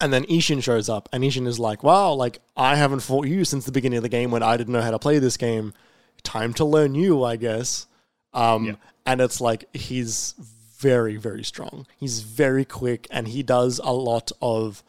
And 0.00 0.12
then 0.12 0.24
Ishin 0.24 0.62
shows 0.62 0.88
up, 0.88 1.08
and 1.12 1.22
Ishin 1.22 1.46
is 1.46 1.58
like, 1.58 1.82
"Wow, 1.82 2.14
like 2.14 2.40
I 2.56 2.76
haven't 2.76 3.00
fought 3.00 3.26
you 3.26 3.44
since 3.44 3.66
the 3.66 3.72
beginning 3.72 3.98
of 3.98 4.02
the 4.02 4.08
game 4.08 4.30
when 4.30 4.42
I 4.42 4.56
didn't 4.56 4.72
know 4.72 4.80
how 4.80 4.90
to 4.92 4.98
play 4.98 5.18
this 5.18 5.36
game. 5.36 5.74
Time 6.22 6.54
to 6.54 6.64
learn 6.64 6.94
you, 6.94 7.22
I 7.22 7.36
guess." 7.36 7.86
Um, 8.32 8.64
Yeah. 8.64 8.74
And 9.06 9.20
it's 9.20 9.40
like 9.40 9.64
he's 9.74 10.34
very, 10.78 11.16
very 11.16 11.42
strong. 11.44 11.86
He's 11.98 12.20
very 12.20 12.64
quick, 12.64 13.06
and 13.10 13.28
he 13.28 13.42
does 13.42 13.78
a 13.82 13.92
lot 13.92 14.32
of 14.40 14.82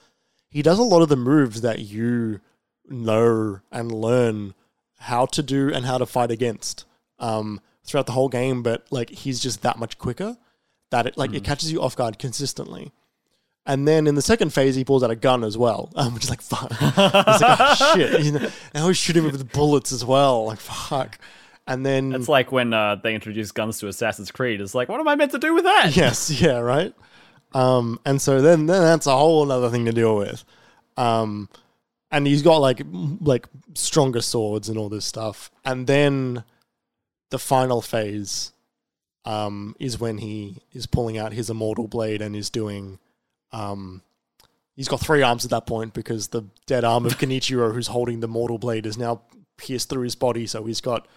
he 0.50 0.62
does 0.62 0.80
a 0.80 0.84
lot 0.84 1.02
of 1.02 1.10
the 1.10 1.18
moves 1.18 1.62
that 1.62 1.80
you 1.80 2.40
know 2.88 3.60
and 3.72 3.92
learn 3.92 4.54
how 5.00 5.26
to 5.26 5.42
do 5.44 5.74
and 5.74 5.86
how 5.86 5.98
to 5.98 6.06
fight 6.06 6.32
against 6.32 6.86
um, 7.20 7.60
throughout 7.84 8.06
the 8.06 8.12
whole 8.14 8.30
game. 8.30 8.64
But 8.64 8.86
like 8.92 9.10
he's 9.10 9.40
just 9.42 9.62
that 9.64 9.78
much 9.80 9.98
quicker 9.98 10.38
that 10.92 11.08
it 11.08 11.18
like 11.18 11.34
it 11.34 11.44
catches 11.44 11.72
you 11.72 11.82
off 11.82 11.96
guard 11.96 12.20
consistently. 12.20 12.92
And 13.66 13.88
then 13.88 14.08
in 14.08 14.16
the 14.16 14.22
second 14.22 14.52
phase, 14.54 14.76
he 14.76 14.84
pulls 14.84 15.04
out 15.04 15.12
a 15.12 15.16
gun 15.16 15.44
as 15.44 15.58
well, 15.58 15.92
um, 15.96 16.14
which 16.14 16.24
is 16.24 16.30
like 16.30 16.42
fuck. 16.42 16.72
It's 16.72 17.42
like 17.42 17.58
oh 17.60 17.94
shit. 17.96 18.22
You 18.22 18.32
know, 18.34 18.50
now 18.74 18.88
he's 18.88 18.98
shooting 18.98 19.24
me 19.24 19.32
with 19.32 19.52
bullets 19.52 19.92
as 19.92 20.06
well. 20.06 20.46
Like 20.46 20.60
fuck. 20.60 21.18
And 21.68 21.86
then 21.86 22.12
It's 22.14 22.28
like 22.28 22.52
when 22.52 22.74
uh, 22.74 22.96
they 22.96 23.14
introduced 23.14 23.54
guns 23.54 23.80
to 23.80 23.88
Assassin's 23.88 24.32
Creed. 24.32 24.62
It's 24.62 24.74
like, 24.74 24.90
what 24.90 25.00
am 25.00 25.08
I 25.08 25.16
meant 25.16 25.32
to 25.32 25.40
do 25.40 25.54
with 25.54 25.64
that? 25.64 25.96
yes, 25.96 26.30
yeah, 26.42 26.58
right. 26.58 26.94
Um, 27.54 28.00
and 28.06 28.22
so 28.22 28.42
then 28.42 28.66
then 28.66 28.82
that's 28.82 29.08
a 29.08 29.16
whole 29.16 29.52
other 29.52 29.70
thing 29.70 29.86
to 29.86 29.92
deal 29.92 30.16
with. 30.18 30.44
Um, 30.98 31.50
and 32.10 32.26
he's 32.28 32.42
got 32.42 32.58
like 32.58 32.82
like 33.22 33.48
stronger 33.76 34.22
swords 34.22 34.70
and 34.70 34.78
all 34.78 34.90
this 34.90 35.06
stuff. 35.06 35.52
And 35.64 35.86
then 35.88 36.44
the 37.30 37.40
final 37.40 37.82
phase 37.82 38.51
um, 39.26 39.76
is 39.80 40.00
when 40.00 40.18
he 40.18 40.58
is 40.74 40.86
pulling 40.88 41.18
out 41.18 41.34
his 41.34 41.50
immortal 41.50 41.88
blade 41.88 42.22
and 42.22 42.36
is 42.36 42.50
doing. 42.50 43.00
Um, 43.52 44.02
he's 44.76 44.88
got 44.88 45.00
three 45.02 45.22
arms 45.22 45.44
at 45.46 45.52
that 45.52 45.68
point 45.68 45.94
because 45.94 46.30
the 46.30 46.44
dead 46.66 46.84
arm 46.84 47.06
of 47.06 47.18
Genichiro, 47.20 47.74
who's 47.74 47.88
holding 47.88 48.20
the 48.22 48.28
mortal 48.28 48.58
blade, 48.58 48.86
is 48.86 48.98
now 48.98 49.22
pierced 49.58 49.90
through 49.90 50.04
his 50.04 50.16
body. 50.16 50.48
So 50.48 50.64
he's 50.66 50.82
got 50.82 51.08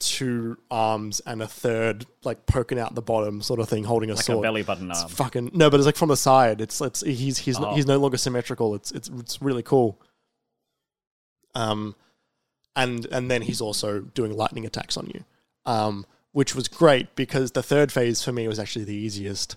two 0.00 0.56
arms 0.70 1.20
and 1.26 1.42
a 1.42 1.46
third 1.46 2.06
like 2.24 2.46
poking 2.46 2.78
out 2.78 2.94
the 2.94 3.02
bottom, 3.02 3.42
sort 3.42 3.60
of 3.60 3.68
thing, 3.68 3.84
holding 3.84 4.10
a 4.10 4.14
Like 4.14 4.24
sword. 4.24 4.38
a 4.38 4.42
belly 4.42 4.62
button 4.62 4.90
It's 4.90 5.04
fucking 5.04 5.50
no, 5.52 5.68
but 5.70 5.78
it's 5.78 5.84
like 5.86 5.96
from 5.96 6.08
the 6.08 6.16
side. 6.16 6.60
It's 6.62 6.80
it's 6.80 7.02
he's 7.02 7.36
he's 7.38 7.58
Oh. 7.60 7.74
he's 7.74 7.86
no 7.86 7.98
longer 7.98 8.16
symmetrical. 8.16 8.74
It's 8.74 8.90
it's 8.92 9.08
it's 9.18 9.42
really 9.42 9.62
cool. 9.62 10.00
Um, 11.54 11.94
and 12.76 13.06
and 13.06 13.30
then 13.30 13.42
he's 13.42 13.60
also 13.60 14.00
doing 14.00 14.34
lightning 14.36 14.64
attacks 14.64 14.96
on 14.96 15.08
you, 15.12 15.24
um, 15.66 16.06
which 16.32 16.54
was 16.54 16.68
great 16.68 17.14
because 17.16 17.52
the 17.52 17.62
third 17.62 17.90
phase 17.90 18.22
for 18.22 18.32
me 18.32 18.46
was 18.46 18.58
actually 18.58 18.84
the 18.84 18.94
easiest 18.94 19.56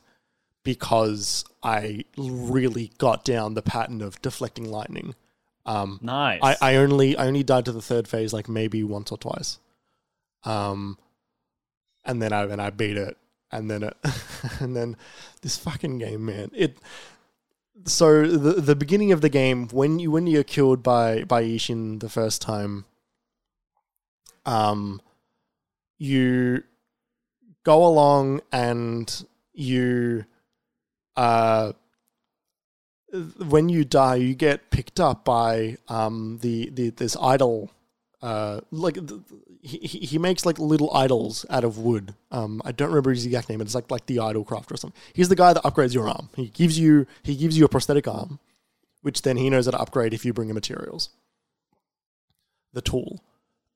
because 0.64 1.46
I 1.62 2.06
really 2.18 2.92
got 2.98 3.26
down 3.26 3.54
the 3.54 3.62
pattern 3.62 4.02
of 4.02 4.22
deflecting 4.22 4.70
lightning. 4.70 5.16
Um, 5.66 6.00
Nice. 6.02 6.40
I, 6.42 6.58
I 6.62 6.76
only 6.76 7.16
I 7.18 7.28
only 7.28 7.44
died 7.44 7.66
to 7.66 7.72
the 7.72 7.82
third 7.82 8.08
phase 8.08 8.34
like 8.34 8.50
maybe 8.50 8.84
once 8.84 9.12
or 9.12 9.18
twice. 9.18 9.60
Um 10.44 10.98
and 12.06 12.22
then 12.22 12.34
I 12.34 12.46
then 12.46 12.60
I 12.60 12.70
beat 12.70 12.98
it 12.98 13.18
and 13.52 13.70
then 13.70 13.84
it 13.84 13.96
and 14.60 14.76
then 14.76 14.98
this 15.42 15.58
fucking 15.58 16.00
game 16.00 16.26
man 16.26 16.50
it 16.54 16.78
so 17.86 18.26
the 18.28 18.54
the 18.62 18.76
beginning 18.76 19.12
of 19.12 19.22
the 19.22 19.30
game 19.30 19.68
when 19.70 20.00
you 20.00 20.12
when 20.12 20.28
you're 20.28 20.44
killed 20.44 20.84
by 20.84 21.24
by 21.24 21.44
Ishin 21.44 22.00
the 22.00 22.10
first 22.10 22.42
time 22.42 22.86
um 24.46 25.02
you 26.04 26.64
go 27.64 27.86
along 27.86 28.42
and 28.52 29.26
you 29.54 30.26
uh 31.16 31.72
when 33.48 33.70
you 33.70 33.86
die, 33.86 34.16
you 34.16 34.34
get 34.34 34.70
picked 34.70 35.00
up 35.00 35.24
by 35.24 35.78
um 35.88 36.40
the, 36.42 36.70
the 36.72 36.90
this 36.90 37.16
idol. 37.22 37.72
Uh, 38.22 38.62
like 38.72 38.96
th- 38.96 39.22
he 39.62 39.78
he 39.78 40.00
he 40.00 40.18
makes 40.18 40.46
like 40.46 40.58
little 40.60 40.94
idols 40.94 41.46
out 41.50 41.64
of 41.64 41.78
wood. 41.78 42.14
Um, 42.32 42.62
I 42.66 42.72
don't 42.72 42.90
remember 42.90 43.12
his 43.12 43.26
exact 43.26 43.50
name. 43.50 43.62
It's 43.62 43.76
like 43.76 43.90
like 43.92 44.06
the 44.08 44.20
idol 44.20 44.44
craft 44.44 44.72
or 44.72 44.78
something. 44.78 45.00
He's 45.14 45.30
the 45.30 45.36
guy 45.36 45.54
that 45.54 45.64
upgrades 45.64 45.94
your 45.94 46.10
arm. 46.10 46.30
He 46.36 46.48
gives 46.48 46.78
you 46.80 47.06
he 47.22 47.36
gives 47.36 47.58
you 47.58 47.66
a 47.66 47.70
prosthetic 47.70 48.08
arm, 48.08 48.40
which 49.02 49.22
then 49.22 49.38
he 49.38 49.50
knows 49.50 49.66
how 49.66 49.72
to 49.72 49.80
upgrade 49.80 50.14
if 50.14 50.26
you 50.26 50.34
bring 50.34 50.50
him 50.50 50.56
materials. 50.56 51.10
The 52.74 52.82
tool. 52.82 53.22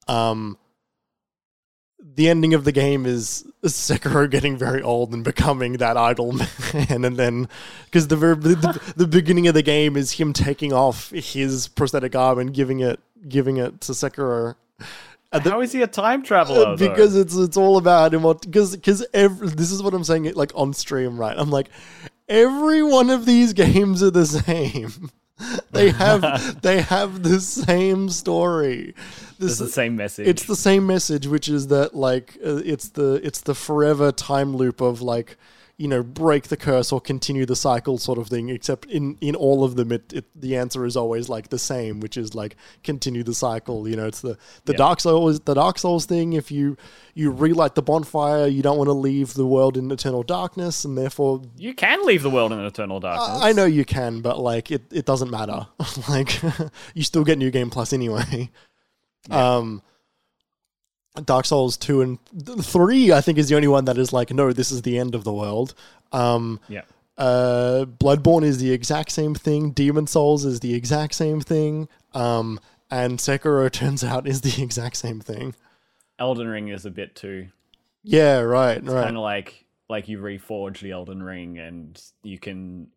Um, 0.07 0.57
the 1.99 2.29
ending 2.29 2.53
of 2.53 2.63
the 2.63 2.71
game 2.71 3.05
is 3.05 3.45
Sekiro 3.63 4.29
getting 4.29 4.57
very 4.57 4.81
old 4.81 5.13
and 5.13 5.23
becoming 5.23 5.73
that 5.73 5.97
idol 5.97 6.31
man, 6.73 7.05
and 7.05 7.17
then 7.17 7.47
because 7.85 8.07
the, 8.07 8.15
the 8.15 8.93
the 8.95 9.07
beginning 9.07 9.47
of 9.47 9.53
the 9.53 9.63
game 9.63 9.97
is 9.97 10.13
him 10.13 10.33
taking 10.33 10.73
off 10.73 11.09
his 11.11 11.67
prosthetic 11.67 12.15
arm 12.15 12.39
and 12.39 12.53
giving 12.53 12.79
it 12.79 12.99
giving 13.27 13.57
it 13.57 13.81
to 13.81 13.91
Sekiro. 13.93 14.55
And 15.31 15.43
the- 15.43 15.49
How 15.51 15.61
is 15.61 15.71
he 15.73 15.81
a 15.81 15.87
time 15.87 16.23
traveler? 16.23 16.65
Uh, 16.67 16.75
though? 16.75 16.89
because 16.89 17.15
it's 17.15 17.35
it's 17.35 17.57
all 17.57 17.77
about 17.77 18.13
him. 18.13 18.21
Because 18.23 18.75
because 18.75 19.05
every 19.13 19.49
this 19.49 19.71
is 19.71 19.83
what 19.83 19.93
I'm 19.93 20.03
saying. 20.03 20.31
Like 20.35 20.51
on 20.55 20.73
stream, 20.73 21.19
right? 21.19 21.35
I'm 21.37 21.49
like, 21.49 21.69
every 22.29 22.81
one 22.83 23.09
of 23.09 23.25
these 23.25 23.53
games 23.65 24.01
are 24.01 24.11
the 24.11 24.25
same. 24.25 25.11
they 25.71 25.89
have 25.91 26.61
they 26.61 26.81
have 26.81 27.23
the 27.23 27.39
same 27.39 28.09
story. 28.09 28.93
it's 28.97 29.37
This, 29.37 29.57
the 29.59 29.67
same 29.67 29.95
message. 29.95 30.27
it's 30.27 30.45
the 30.45 30.55
same 30.55 30.87
message, 30.87 31.27
which 31.27 31.47
is 31.47 31.67
that 31.67 31.95
like 31.95 32.37
uh, 32.45 32.61
it's 32.65 32.89
the 32.89 33.21
it's 33.23 33.41
the 33.41 33.55
forever 33.55 34.11
time 34.11 34.55
loop 34.55 34.81
of 34.81 35.01
like 35.01 35.37
you 35.77 35.87
know 35.87 36.01
break 36.01 36.47
the 36.47 36.57
curse 36.57 36.91
or 36.91 36.99
continue 36.99 37.45
the 37.45 37.55
cycle 37.55 37.99
sort 37.99 38.17
of 38.17 38.27
thing. 38.27 38.49
Except 38.49 38.85
in 38.87 39.15
in 39.21 39.35
all 39.35 39.63
of 39.63 39.75
them, 39.75 39.91
it, 39.91 40.11
it 40.11 40.25
the 40.35 40.55
answer 40.55 40.85
is 40.85 40.97
always 40.97 41.29
like 41.29 41.49
the 41.49 41.59
same, 41.59 41.99
which 41.99 42.17
is 42.17 42.33
like 42.33 42.55
continue 42.83 43.21
the 43.23 43.33
cycle. 43.35 43.87
You 43.87 43.95
know, 43.95 44.07
it's 44.07 44.21
the 44.21 44.37
the 44.65 44.73
Yeah. 44.73 44.77
Dark 44.77 44.99
Souls 44.99 45.39
the 45.41 45.53
Dark 45.53 45.77
Souls 45.77 46.05
thing. 46.07 46.33
If 46.33 46.51
you 46.51 46.77
you 47.13 47.31
relight 47.31 47.75
the 47.75 47.83
bonfire, 47.83 48.47
you 48.47 48.63
don't 48.63 48.77
want 48.77 48.87
to 48.87 48.93
leave 48.93 49.35
the 49.35 49.45
world 49.45 49.77
in 49.77 49.91
eternal 49.91 50.23
darkness, 50.23 50.83
and 50.83 50.97
therefore 50.97 51.43
you 51.57 51.75
can 51.75 52.03
leave 52.05 52.23
the 52.23 52.29
world 52.31 52.51
in 52.51 52.59
eternal 52.59 52.99
darkness. 52.99 53.39
I 53.43 53.51
know 53.51 53.65
you 53.65 53.85
can, 53.85 54.21
but 54.21 54.39
like 54.39 54.71
it, 54.71 54.83
it 54.91 55.05
doesn't 55.05 55.29
matter. 55.29 55.67
like 56.09 56.41
you 56.95 57.03
still 57.03 57.23
get 57.23 57.37
new 57.37 57.51
game 57.51 57.69
plus 57.69 57.93
anyway. 57.93 58.49
Um 59.29 59.83
Dark 61.25 61.45
Souls 61.45 61.77
2 61.77 62.01
and 62.01 62.19
3 62.63 63.11
I 63.11 63.21
think 63.21 63.37
is 63.37 63.49
the 63.49 63.55
only 63.55 63.67
one 63.67 63.85
that 63.85 63.97
is 63.97 64.11
like 64.13 64.31
no 64.31 64.51
this 64.53 64.71
is 64.71 64.81
the 64.83 64.97
end 64.99 65.15
of 65.15 65.23
the 65.23 65.33
world. 65.33 65.73
Um 66.11 66.59
Yeah. 66.69 66.81
uh 67.17 67.85
Bloodborne 67.85 68.43
is 68.43 68.57
the 68.59 68.71
exact 68.71 69.11
same 69.11 69.33
thing, 69.35 69.71
Demon 69.71 70.07
Souls 70.07 70.45
is 70.45 70.59
the 70.59 70.73
exact 70.73 71.13
same 71.15 71.41
thing. 71.41 71.87
Um 72.13 72.59
and 72.89 73.19
Sekiro 73.19 73.71
turns 73.81 74.03
out 74.03 74.27
is 74.27 74.41
the 74.41 74.61
exact 74.61 74.95
same 74.97 75.19
thing. 75.19 75.53
Elden 76.19 76.47
Ring 76.47 76.69
is 76.69 76.85
a 76.85 76.91
bit 76.91 77.15
too 77.15 77.47
Yeah, 78.03 78.39
right, 78.39 78.83
right. 78.83 79.03
kind 79.05 79.17
of 79.17 79.23
like 79.23 79.65
like 79.89 80.07
you 80.09 80.19
reforge 80.19 80.79
the 80.79 80.91
Elden 80.91 81.23
Ring 81.23 81.57
and 81.59 82.01
you 82.23 82.37
can 82.39 82.87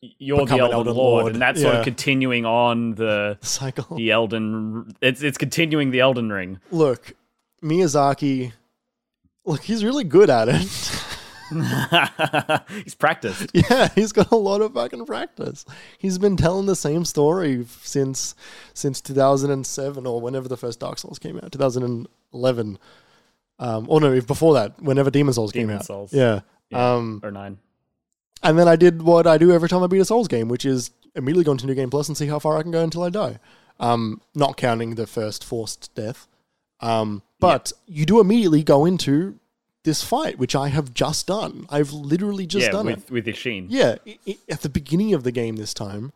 you're 0.00 0.38
Become 0.44 0.58
the 0.58 0.62
Elden, 0.62 0.74
Elden 0.76 0.94
Lord, 0.94 1.22
Lord, 1.22 1.32
and 1.32 1.42
that's 1.42 1.60
sort 1.60 1.74
of 1.74 1.82
continuing 1.84 2.46
on 2.46 2.94
the 2.94 3.36
Cycle. 3.42 3.96
the 3.96 4.12
Elden. 4.12 4.94
It's 5.00 5.22
it's 5.24 5.36
continuing 5.38 5.90
the 5.90 5.98
Elden 6.00 6.30
Ring. 6.30 6.60
Look, 6.70 7.14
Miyazaki 7.62 8.52
look, 9.44 9.62
he's 9.62 9.84
really 9.84 10.04
good 10.04 10.30
at 10.30 10.48
it. 10.48 10.68
He's 12.84 12.94
practiced. 12.94 13.50
Yeah, 13.54 13.88
he's 13.94 14.12
got 14.12 14.30
a 14.32 14.36
lot 14.36 14.60
of 14.60 14.74
fucking 14.74 15.06
practice. 15.06 15.64
He's 15.98 16.18
been 16.18 16.36
telling 16.36 16.66
the 16.66 16.76
same 16.76 17.06
story 17.06 17.64
since 17.82 18.34
since 18.74 19.00
2007 19.00 20.06
or 20.06 20.20
whenever 20.20 20.46
the 20.46 20.58
first 20.58 20.78
Dark 20.80 20.98
Souls 20.98 21.18
came 21.18 21.38
out, 21.38 21.50
2011. 21.50 22.78
Um, 23.60 23.86
or 23.88 24.00
no, 24.00 24.20
before 24.20 24.54
that, 24.54 24.80
whenever 24.82 25.10
Demon 25.10 25.32
Souls 25.32 25.50
came 25.52 25.62
Demon 25.62 25.76
out. 25.76 25.86
Souls. 25.86 26.12
Yeah. 26.12 26.40
Yeah. 26.70 26.94
Um, 26.94 27.20
Or 27.24 27.30
nine. 27.30 27.58
and 28.42 28.58
then 28.58 28.68
I 28.68 28.76
did 28.76 29.00
what 29.00 29.26
I 29.26 29.38
do 29.38 29.50
every 29.50 29.70
time 29.70 29.82
I 29.82 29.86
beat 29.86 30.00
a 30.00 30.04
Souls 30.04 30.28
game, 30.28 30.48
which 30.48 30.66
is 30.66 30.90
immediately 31.16 31.44
go 31.44 31.52
into 31.52 31.66
New 31.66 31.74
Game 31.74 31.88
Plus 31.88 32.08
and 32.08 32.16
see 32.16 32.26
how 32.26 32.38
far 32.38 32.58
I 32.58 32.62
can 32.62 32.70
go 32.72 32.84
until 32.84 33.02
I 33.04 33.08
die. 33.08 33.38
Um, 33.80 34.20
not 34.34 34.58
counting 34.58 34.96
the 34.96 35.06
first 35.06 35.42
forced 35.44 35.94
death. 35.94 36.28
Um, 36.80 37.22
but 37.40 37.72
you 37.86 38.06
do 38.06 38.20
immediately 38.20 38.62
go 38.62 38.84
into 38.84 39.38
this 39.84 40.02
fight, 40.02 40.38
which 40.38 40.54
I 40.54 40.68
have 40.68 40.92
just 40.92 41.26
done. 41.26 41.66
I've 41.70 41.92
literally 41.92 42.46
just 42.46 42.66
yeah, 42.66 42.72
done 42.72 42.88
it. 42.88 42.96
with 42.96 43.10
with 43.10 43.26
Ishin. 43.26 43.66
Yeah, 43.68 43.96
i 44.06 44.18
i 44.26 44.38
at 44.48 44.62
the 44.62 44.68
beginning 44.68 45.14
of 45.14 45.24
the 45.24 45.32
game 45.32 45.56
this 45.56 45.72
time, 45.72 46.12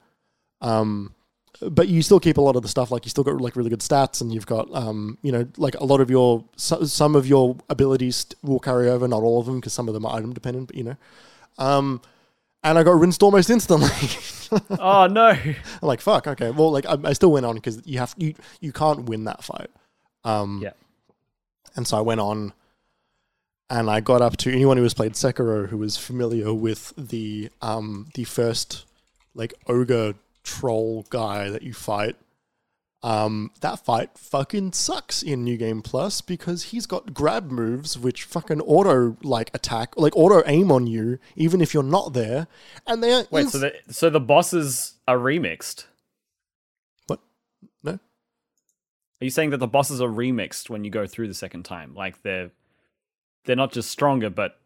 um, 0.61 1.15
but 1.61 1.89
you 1.89 2.03
still 2.03 2.21
keep 2.21 2.37
a 2.37 2.41
lot 2.41 2.57
of 2.57 2.63
the 2.63 2.69
stuff. 2.69 2.91
Like 2.91 3.05
you 3.05 3.11
still 3.11 3.25
got 3.25 3.41
like 3.41 3.57
really 3.57 3.71
good 3.71 3.81
stats, 3.81 4.21
and 4.21 4.33
you've 4.33 4.47
got 4.47 4.73
um, 4.75 5.19
you 5.23 5.33
know, 5.33 5.47
like 5.57 5.75
a 5.77 5.85
lot 5.85 6.01
of 6.01 6.11
your 6.11 6.45
so, 6.57 6.85
some 6.85 7.15
of 7.15 7.27
your 7.27 7.57
abilities 7.71 8.27
will 8.43 8.61
carry 8.61 8.89
over, 8.89 9.07
not 9.07 9.23
all 9.23 9.41
of 9.41 9.47
them, 9.47 9.61
because 9.61 9.73
some 9.73 9.89
of 9.89 9.95
them 9.95 10.05
are 10.05 10.17
item 10.17 10.33
dependent. 10.33 10.69
But 10.69 10.77
you 10.77 10.85
know, 10.85 10.97
um, 11.59 12.01
and 12.65 12.79
I 12.79 12.83
got 12.83 12.99
rinsed 12.99 13.23
almost 13.23 13.49
instantly. 13.49 13.89
oh 14.79 15.07
no! 15.07 15.29
I'm 15.37 15.57
like, 15.81 16.01
fuck. 16.01 16.27
Okay, 16.27 16.51
well, 16.51 16.71
like 16.73 16.87
I, 16.87 16.97
I 17.05 17.13
still 17.13 17.33
went 17.33 17.47
on 17.47 17.55
because 17.55 17.81
you 17.85 17.99
have 17.99 18.15
you 18.19 18.35
you 18.61 18.73
can't 18.73 19.05
win 19.05 19.25
that 19.25 19.45
fight. 19.45 19.71
Um, 20.25 20.61
Yeah. 20.63 20.73
and 21.77 21.87
so 21.87 21.97
I 21.97 22.01
went 22.01 22.21
on, 22.21 22.53
and 23.71 23.91
I 23.91 24.01
got 24.01 24.23
up 24.23 24.37
to 24.39 24.53
anyone 24.53 24.77
who 24.77 24.83
has 24.83 24.95
played 24.95 25.13
Sekiro 25.15 25.69
who 25.69 25.83
is 25.83 25.97
familiar 25.97 26.53
with 26.55 26.93
the 26.97 27.51
um 27.63 28.09
the 28.15 28.25
first 28.25 28.85
like 29.35 29.55
ogre 29.67 30.15
troll 30.45 31.07
guy 31.11 31.49
that 31.51 31.63
you 31.63 31.73
fight. 31.73 32.17
Um, 33.05 33.51
that 33.63 33.85
fight 33.85 34.17
fucking 34.17 34.75
sucks 34.75 35.25
in 35.25 35.43
New 35.43 35.57
Game 35.57 35.83
Plus 35.83 36.21
because 36.21 36.65
he's 36.65 36.87
got 36.87 37.13
grab 37.13 37.51
moves 37.51 37.99
which 37.99 38.23
fucking 38.23 38.61
auto 38.61 39.17
like 39.25 39.51
attack, 39.55 39.95
like 39.97 40.15
auto 40.17 40.41
aim 40.47 40.71
on 40.71 40.87
you 40.87 41.19
even 41.35 41.61
if 41.61 41.75
you're 41.75 41.83
not 41.83 42.13
there, 42.13 42.47
and 42.87 43.03
they 43.03 43.13
are 43.13 43.25
Wait, 43.33 43.41
ins- 43.43 43.53
so 43.53 43.59
the 43.59 43.73
so 43.91 44.09
the 44.09 44.21
bosses 44.21 44.95
are 45.09 45.19
remixed. 45.19 45.87
what? 47.09 47.19
No, 47.83 47.93
Are 47.93 47.99
you 49.23 49.31
saying 49.31 49.51
that 49.51 49.59
the 49.59 49.67
bosses 49.67 50.01
are 50.01 50.09
remixed 50.09 50.69
when 50.71 50.85
you 50.85 50.91
go 50.91 51.07
through 51.07 51.29
the 51.29 51.35
second 51.35 51.65
time? 51.65 51.95
Like 51.95 52.23
they're 52.23 52.51
they're 53.45 53.57
not 53.57 53.73
just 53.73 53.91
stronger, 53.91 54.31
but 54.31 54.59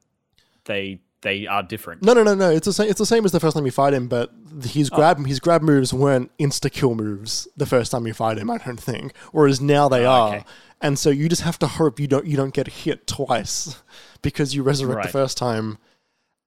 they 0.65 1.01
they 1.23 1.47
are 1.47 1.63
different. 1.63 2.03
No, 2.03 2.13
no, 2.13 2.23
no, 2.23 2.35
no. 2.35 2.51
It's 2.51 2.67
the 2.67 2.73
same. 2.73 2.89
It's 2.89 2.99
the 2.99 3.07
same 3.07 3.25
as 3.25 3.33
the 3.33 3.41
first 3.41 3.57
time 3.57 3.65
you 3.65 3.73
fight 3.73 3.95
him, 3.95 4.07
but 4.07 4.33
his 4.65 4.91
Oh. 4.93 4.97
grab 4.97 5.25
his 5.27 5.41
grab 5.41 5.63
moves 5.63 5.93
weren't 5.93 6.31
insta 6.39 6.71
kill 6.71 6.95
moves 6.95 7.49
the 7.57 7.67
first 7.67 7.91
time 7.91 8.07
you 8.07 8.15
fight 8.15 8.39
him. 8.39 8.51
I 8.51 8.59
don't 8.59 8.79
think. 8.81 9.17
Whereas 9.33 9.61
now 9.61 9.89
they 9.89 10.05
Oh, 10.07 10.11
are, 10.11 10.35
okay. 10.37 10.45
and 10.81 10.99
so 10.99 11.11
you 11.11 11.29
just 11.29 11.43
have 11.43 11.59
to 11.61 11.67
hope 11.67 11.99
you 11.99 12.07
don't 12.07 12.27
you 12.27 12.37
don't 12.37 12.55
get 12.55 12.67
hit 12.69 13.07
twice 13.07 13.83
because 14.23 14.55
you 14.55 14.63
resurrect 14.63 15.07
the 15.07 15.13
first 15.13 15.37
time, 15.39 15.79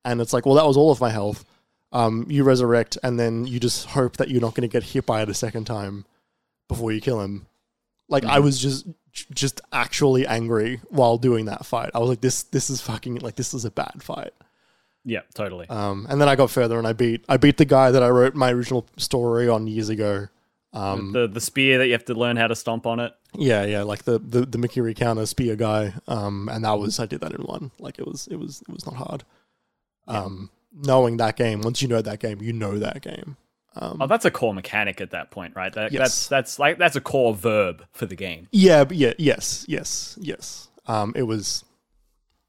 and 0.05 0.21
it's 0.21 0.33
like, 0.33 0.45
well, 0.45 0.55
that 0.55 0.65
was 0.67 0.77
all 0.77 0.91
of 0.91 1.01
my 1.01 1.09
health. 1.09 1.45
Um, 1.91 2.27
you 2.29 2.43
resurrect, 2.43 2.99
and 3.01 3.19
then 3.19 3.45
you 3.47 3.59
just 3.59 3.87
hope 3.87 4.17
that 4.17 4.29
you're 4.29 4.41
not 4.41 4.53
going 4.53 4.69
to 4.69 4.71
get 4.71 4.83
hit 4.83 5.07
by 5.07 5.23
it 5.23 5.29
a 5.29 5.33
second 5.33 5.65
time 5.65 6.05
before 6.67 6.91
you 6.91 7.01
kill 7.01 7.19
him. 7.21 7.47
Like 8.09 8.25
I 8.25 8.39
Mhm. 8.39 8.43
was 8.43 8.59
just 8.59 8.85
just 9.33 9.59
actually 9.71 10.25
angry 10.27 10.81
while 10.89 11.17
doing 11.17 11.45
that 11.45 11.65
fight. 11.65 11.91
I 11.93 11.99
was 11.99 12.09
like, 12.09 12.21
this 12.21 12.43
this 12.43 12.69
is 12.69 12.81
fucking 12.81 13.15
like 13.19 13.35
this 13.35 13.53
is 13.53 13.65
a 13.65 13.71
bad 13.71 14.01
fight. 14.03 14.33
Yeah, 15.05 15.21
totally. 15.33 15.67
Um, 15.69 16.05
and 16.09 16.19
then 16.21 16.27
I 16.29 16.35
got 16.35 16.51
further 16.51 16.77
and 16.77 16.85
I 16.87 16.93
beat 16.93 17.23
I 17.29 17.37
beat 17.37 17.57
the 17.57 17.65
guy 17.65 17.91
that 17.91 18.03
I 18.03 18.09
wrote 18.09 18.35
my 18.35 18.51
original 18.51 18.85
story 18.97 19.47
on 19.49 19.65
years 19.67 19.89
ago. 19.89 20.27
Um, 20.73 21.13
the 21.13 21.27
the 21.27 21.41
spear 21.41 21.79
that 21.79 21.87
you 21.87 21.93
have 21.93 22.05
to 22.05 22.13
learn 22.13 22.37
how 22.37 22.45
to 22.47 22.55
stomp 22.55 22.85
on 22.85 22.99
it. 22.99 23.11
yeah, 23.33 23.63
yeah, 23.65 23.81
like 23.81 24.03
the 24.03 24.19
the, 24.19 24.41
the 24.45 24.57
Mikiri 24.59 24.95
counter 24.95 25.25
spear 25.25 25.55
guy. 25.55 25.93
Um, 26.07 26.47
and 26.51 26.63
that 26.63 26.77
was 26.77 26.99
I 26.99 27.05
did 27.07 27.21
that 27.21 27.33
in 27.33 27.41
one. 27.41 27.71
Like 27.79 27.97
it 27.97 28.05
was 28.07 28.27
it 28.27 28.35
was 28.35 28.61
it 28.67 28.71
was 28.71 28.85
not 28.85 28.95
hard. 28.95 29.23
Um, 30.07 30.49
knowing 30.73 31.17
that 31.17 31.35
game, 31.37 31.61
once 31.61 31.81
you 31.81 31.87
know 31.87 32.01
that 32.01 32.19
game, 32.19 32.41
you 32.41 32.53
know 32.53 32.77
that 32.77 33.01
game. 33.01 33.37
Um, 33.75 33.97
Oh, 34.01 34.07
that's 34.07 34.25
a 34.25 34.31
core 34.31 34.53
mechanic 34.53 34.99
at 35.01 35.11
that 35.11 35.31
point, 35.31 35.55
right? 35.55 35.71
That, 35.73 35.91
Yes. 35.91 35.99
That's 36.01 36.27
that's 36.27 36.59
like 36.59 36.77
that's 36.77 36.95
a 36.95 37.01
core 37.01 37.33
verb 37.35 37.85
for 37.91 38.05
the 38.05 38.15
game. 38.15 38.47
yeah, 38.51 38.83
but 38.83 38.97
yeah, 38.97 39.13
yes, 39.17 39.65
yes, 39.67 40.17
yes. 40.19 40.67
Um, 40.87 41.13
it 41.15 41.23
was 41.23 41.63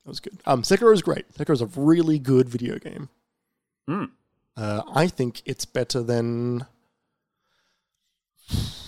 it 0.05 0.09
was 0.09 0.20
good. 0.20 0.38
Um, 0.47 0.62
Sekiro 0.62 0.92
is 0.94 1.02
great. 1.02 1.30
Sekiro 1.34 1.51
is 1.52 1.60
a 1.60 1.66
really 1.76 2.18
good 2.18 2.48
video 2.48 2.78
game. 2.78 3.09
Hmm. 3.86 4.05
Uh, 4.56 4.82
I 4.94 5.06
think 5.09 5.42
it's 5.44 5.64
better 5.64 6.02
than 6.02 6.66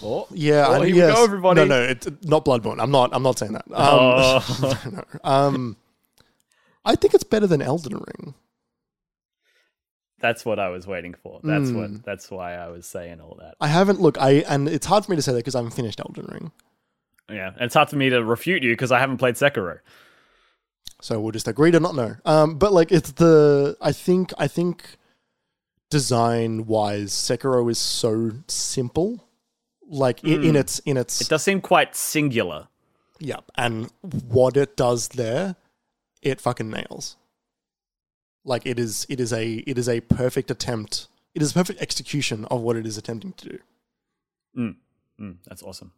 Oh, 0.03 0.27
Yeah, 0.33 0.67
Oh, 0.67 0.73
I, 0.83 0.87
here 0.87 0.95
we 0.95 1.01
go, 1.13 1.25
everybody. 1.25 1.61
No, 1.61 1.65
no, 1.67 1.83
it's 1.83 2.09
not 2.23 2.45
Bloodborne. 2.45 2.83
I'm 2.83 2.91
not. 2.91 3.11
I'm 3.15 3.23
not 3.23 3.39
saying 3.39 3.53
that. 3.53 3.65
Um, 3.69 3.75
Oh. 3.77 4.79
no, 4.93 5.05
um, 5.23 5.77
I 6.85 6.97
think 6.97 7.15
it's 7.15 7.23
better 7.25 7.47
than 7.47 7.63
Elden 7.63 7.95
Ring. 7.95 8.35
That's 10.23 10.45
what 10.47 10.59
I 10.59 10.71
was 10.71 10.87
waiting 10.87 11.13
for. 11.15 11.41
That's 11.45 11.69
Mm. 11.71 11.77
what. 11.77 12.03
That's 12.05 12.31
why 12.31 12.55
I 12.55 12.69
was 12.69 12.87
saying 12.87 13.21
all 13.21 13.37
that. 13.41 13.57
I 13.61 13.67
haven't 13.69 14.01
look. 14.01 14.17
I 14.19 14.45
and 14.49 14.69
it's 14.69 14.87
hard 14.87 15.05
for 15.05 15.11
me 15.13 15.17
to 15.17 15.23
say 15.23 15.33
that 15.33 15.39
because 15.39 15.55
I 15.55 15.59
haven't 15.59 15.73
finished 15.75 16.01
Elden 16.01 16.27
Ring. 16.33 16.53
Yeah, 17.31 17.49
and 17.55 17.63
it's 17.63 17.75
hard 17.75 17.91
for 17.91 17.97
me 17.97 18.09
to 18.11 18.25
refute 18.25 18.63
you 18.63 18.73
because 18.73 18.91
I 18.93 18.99
haven't 18.99 19.19
played 19.19 19.35
Sekiro. 19.35 19.81
So 21.01 21.21
we'll 21.21 21.33
just 21.33 21.49
agree 21.49 21.71
to 21.73 21.81
not 21.81 21.95
know. 21.95 22.17
Um, 22.25 22.57
but 22.57 22.73
like 22.73 22.91
it's 22.93 23.13
the. 23.13 23.77
I 23.81 23.93
think. 23.93 24.33
I 24.39 24.49
think. 24.49 24.97
Design 25.91 26.65
wise, 26.65 27.13
Sekiro 27.13 27.71
is 27.71 27.79
so 27.79 28.31
simple. 28.49 29.29
Like 29.87 30.25
in, 30.25 30.43
in 30.43 30.53
Mm. 30.55 30.61
its 30.61 30.79
in 30.81 30.97
its 30.97 31.21
It 31.21 31.29
does 31.29 31.43
seem 31.43 31.61
quite 31.61 31.95
singular. 31.95 32.69
yeah, 33.19 33.41
and 33.57 33.91
what 34.29 34.57
it 34.57 34.75
does 34.75 35.09
there, 35.09 35.57
it 36.23 36.41
fucking 36.41 36.71
nails. 36.71 37.19
Like 38.45 38.67
it 38.67 38.79
is, 38.79 39.07
it 39.09 39.21
is 39.21 39.33
a, 39.33 39.55
it 39.67 39.79
is 39.79 39.89
a 39.89 40.01
perfect 40.01 40.51
attempt. 40.51 41.09
It 41.35 41.43
is 41.43 41.53
a 41.53 41.55
perfect 41.55 41.81
execution 41.81 42.45
of 42.47 42.61
what 42.61 42.77
it 42.77 42.87
is 42.87 42.99
attempting 42.99 43.33
to 43.35 43.49
do. 43.49 43.59
Mm, 45.23 45.37
that's 45.47 45.63
awesome. 45.63 45.93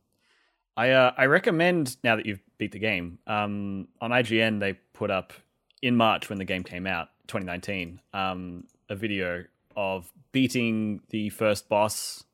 I 0.77 0.91
uh, 0.91 1.13
I 1.17 1.27
recommend 1.27 1.97
now 2.05 2.17
that 2.17 2.27
you've 2.27 2.41
beat 2.59 2.73
the 2.73 2.79
game. 2.79 3.19
Um, 3.27 3.89
on 4.01 4.11
IGN 4.11 4.61
they 4.61 4.75
put 4.93 5.11
up 5.11 5.33
in 5.83 5.97
March 5.97 6.29
when 6.29 6.39
the 6.39 6.45
game 6.45 6.65
came 6.65 6.87
out, 6.87 7.09
2019, 7.29 8.01
um, 8.13 8.65
a 8.89 8.97
video 8.97 9.45
of 9.77 10.11
beating 10.33 11.01
the 11.11 11.29
first 11.31 11.69
boss 11.69 12.25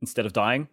instead 0.00 0.26
of 0.26 0.32
dying. 0.32 0.68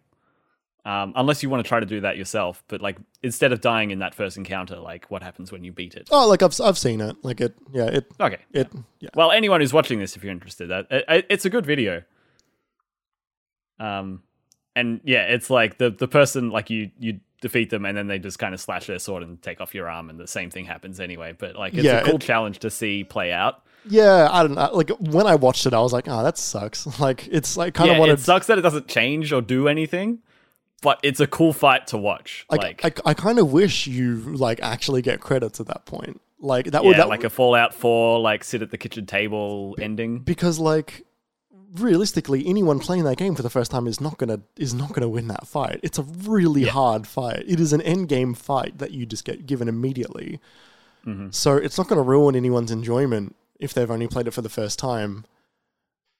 Um, 0.84 1.12
unless 1.14 1.44
you 1.44 1.48
want 1.50 1.64
to 1.64 1.68
try 1.68 1.78
to 1.78 1.86
do 1.86 2.00
that 2.00 2.16
yourself, 2.16 2.64
but 2.66 2.80
like 2.80 2.96
instead 3.22 3.52
of 3.52 3.60
dying 3.60 3.92
in 3.92 4.00
that 4.00 4.16
first 4.16 4.36
encounter, 4.36 4.76
like 4.80 5.08
what 5.12 5.22
happens 5.22 5.52
when 5.52 5.62
you 5.62 5.70
beat 5.72 5.94
it? 5.94 6.08
Oh, 6.10 6.26
like 6.28 6.42
I've, 6.42 6.60
I've 6.60 6.76
seen 6.76 7.00
it. 7.00 7.16
Like 7.22 7.40
it, 7.40 7.54
yeah, 7.72 7.84
it, 7.86 8.10
Okay, 8.18 8.38
it, 8.52 8.68
yeah. 8.98 9.10
well, 9.14 9.30
anyone 9.30 9.60
who's 9.60 9.72
watching 9.72 10.00
this, 10.00 10.16
if 10.16 10.24
you're 10.24 10.32
interested, 10.32 10.70
that 10.70 10.88
it, 10.90 11.04
it- 11.08 11.26
it's 11.30 11.44
a 11.44 11.50
good 11.50 11.64
video. 11.64 12.02
Um, 13.78 14.22
and 14.74 15.00
yeah, 15.04 15.24
it's 15.24 15.50
like 15.50 15.78
the 15.78 15.90
the 15.90 16.08
person 16.08 16.50
like 16.50 16.70
you 16.70 16.90
you 16.98 17.20
defeat 17.40 17.70
them, 17.70 17.84
and 17.84 17.96
then 17.96 18.06
they 18.06 18.18
just 18.18 18.38
kind 18.38 18.54
of 18.54 18.60
slash 18.60 18.86
their 18.86 18.98
sword 18.98 19.22
and 19.22 19.40
take 19.42 19.60
off 19.60 19.74
your 19.74 19.88
arm, 19.88 20.08
and 20.10 20.18
the 20.18 20.26
same 20.26 20.50
thing 20.50 20.64
happens 20.64 21.00
anyway. 21.00 21.34
But 21.36 21.56
like, 21.56 21.74
it's 21.74 21.84
Yeah, 21.84 22.00
a 22.00 22.04
cool 22.04 22.14
it- 22.16 22.22
challenge 22.22 22.58
to 22.60 22.70
see 22.70 23.04
play 23.04 23.32
out. 23.32 23.62
Yeah, 23.88 24.28
I 24.30 24.42
don't 24.42 24.54
know. 24.54 24.70
Like 24.72 24.90
when 25.00 25.26
I 25.26 25.34
watched 25.34 25.66
it, 25.66 25.74
I 25.74 25.80
was 25.80 25.92
like, 25.92 26.06
oh, 26.08 26.22
that 26.22 26.38
sucks. 26.38 26.86
Like 27.00 27.28
it's 27.30 27.56
like 27.56 27.74
kind 27.74 27.88
yeah, 27.88 27.94
of 27.94 28.00
wanted. 28.00 28.12
it 28.14 28.20
sucks 28.20 28.46
that 28.46 28.58
it 28.58 28.62
doesn't 28.62 28.88
change 28.88 29.32
or 29.32 29.40
do 29.42 29.66
anything, 29.68 30.20
but 30.82 31.00
it's 31.02 31.20
a 31.20 31.26
cool 31.26 31.54
fight 31.54 31.86
to 31.88 31.96
watch. 31.96 32.44
like, 32.50 32.84
Like, 32.84 33.00
I, 33.06 33.10
I 33.10 33.14
kind 33.14 33.38
of 33.38 33.50
wish 33.52 33.86
you 33.86 34.16
like 34.36 34.60
actually 34.62 35.00
get 35.00 35.20
credits 35.20 35.58
at 35.60 35.66
that 35.68 35.86
point. 35.86 36.20
Like 36.38 36.66
that 36.72 36.84
would 36.84 36.96
that 36.98 37.08
like 37.08 37.24
a 37.24 37.30
Fallout 37.30 37.72
Four, 37.72 38.20
like 38.20 38.44
sit 38.44 38.60
at 38.62 38.70
the 38.70 38.76
kitchen 38.78 39.06
table 39.06 39.74
ending. 39.80 40.18
because 40.18 40.58
like 40.58 41.06
realistically 41.74 42.46
anyone 42.46 42.78
playing 42.78 43.04
that 43.04 43.16
game 43.16 43.34
for 43.34 43.40
the 43.42 43.48
first 43.48 43.70
time 43.70 43.86
is 43.86 43.98
not 43.98 44.18
gonna 44.18 44.40
is 44.58 44.74
not 44.74 44.92
gonna 44.92 45.08
win 45.08 45.28
that 45.28 45.46
fight 45.46 45.80
it's 45.82 45.98
a 45.98 46.02
really 46.02 46.64
hard 46.64 47.06
fight 47.06 47.42
it 47.46 47.58
is 47.58 47.72
an 47.72 47.80
end 47.80 48.10
game 48.10 48.34
fight 48.34 48.76
that 48.76 48.90
you 48.90 49.06
just 49.06 49.24
get 49.24 49.46
given 49.46 49.68
immediately 49.68 50.38
Mm-hmm. 51.06 51.28
so 51.30 51.56
it's 51.56 51.78
not 51.78 51.88
gonna 51.88 52.02
ruin 52.02 52.36
anyone's 52.36 52.70
enjoyment 52.70 53.34
if 53.58 53.72
they've 53.72 53.90
only 53.90 54.06
played 54.06 54.26
it 54.28 54.32
for 54.32 54.42
the 54.42 54.48
first 54.50 54.78
time 54.78 55.24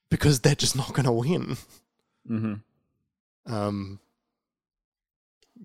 because 0.09 0.41
they're 0.41 0.55
just 0.55 0.75
not 0.75 0.95
gonna 0.95 1.13
win 1.13 1.57
hmm 2.27 2.55
um 3.47 3.99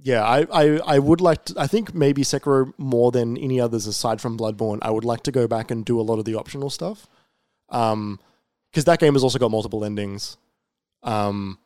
yeah, 0.03 0.23
I, 0.23 0.45
I, 0.51 0.77
I 0.95 0.99
would 0.99 1.21
like 1.21 1.45
to. 1.45 1.55
I 1.57 1.67
think 1.67 1.93
maybe 1.93 2.23
Sekiro 2.23 2.73
more 2.77 3.11
than 3.11 3.37
any 3.37 3.59
others 3.59 3.87
aside 3.87 4.21
from 4.21 4.37
Bloodborne. 4.37 4.79
I 4.81 4.91
would 4.91 5.05
like 5.05 5.23
to 5.23 5.31
go 5.31 5.47
back 5.47 5.71
and 5.71 5.83
do 5.85 5.99
a 5.99 6.03
lot 6.03 6.19
of 6.19 6.25
the 6.25 6.35
optional 6.35 6.69
stuff, 6.69 7.07
um, 7.69 8.19
because 8.71 8.85
that 8.85 8.99
game 8.99 9.13
has 9.13 9.23
also 9.23 9.39
got 9.39 9.51
multiple 9.51 9.83
endings. 9.85 10.37
Um, 11.03 11.59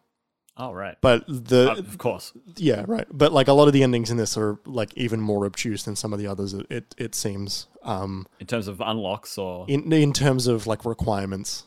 Oh 0.58 0.74
right, 0.74 0.98
but 1.02 1.24
the 1.28 1.72
Uh, 1.72 1.76
of 1.76 1.98
course. 1.98 2.34
yeah, 2.58 2.84
right. 2.86 3.08
But 3.10 3.32
like 3.32 3.48
a 3.48 3.54
lot 3.54 3.68
of 3.68 3.74
the 3.74 3.84
endings 3.84 4.12
in 4.12 4.18
this 4.18 4.38
are 4.38 4.60
like 4.66 4.96
even 4.98 5.20
more 5.22 5.46
obtuse 5.46 5.84
than 5.86 5.96
some 5.96 6.12
of 6.14 6.20
the 6.20 6.28
others. 6.28 6.54
It 6.54 6.68
it, 6.70 6.96
it 6.98 7.16
seems. 7.16 7.68
Um, 7.84 8.28
In 8.40 8.48
terms 8.48 8.68
of 8.68 8.82
unlocks 8.82 9.38
or 9.38 9.66
in 9.70 9.92
in 9.92 10.12
terms 10.14 10.48
of 10.48 10.68
like 10.68 10.84
requirements. 10.86 11.66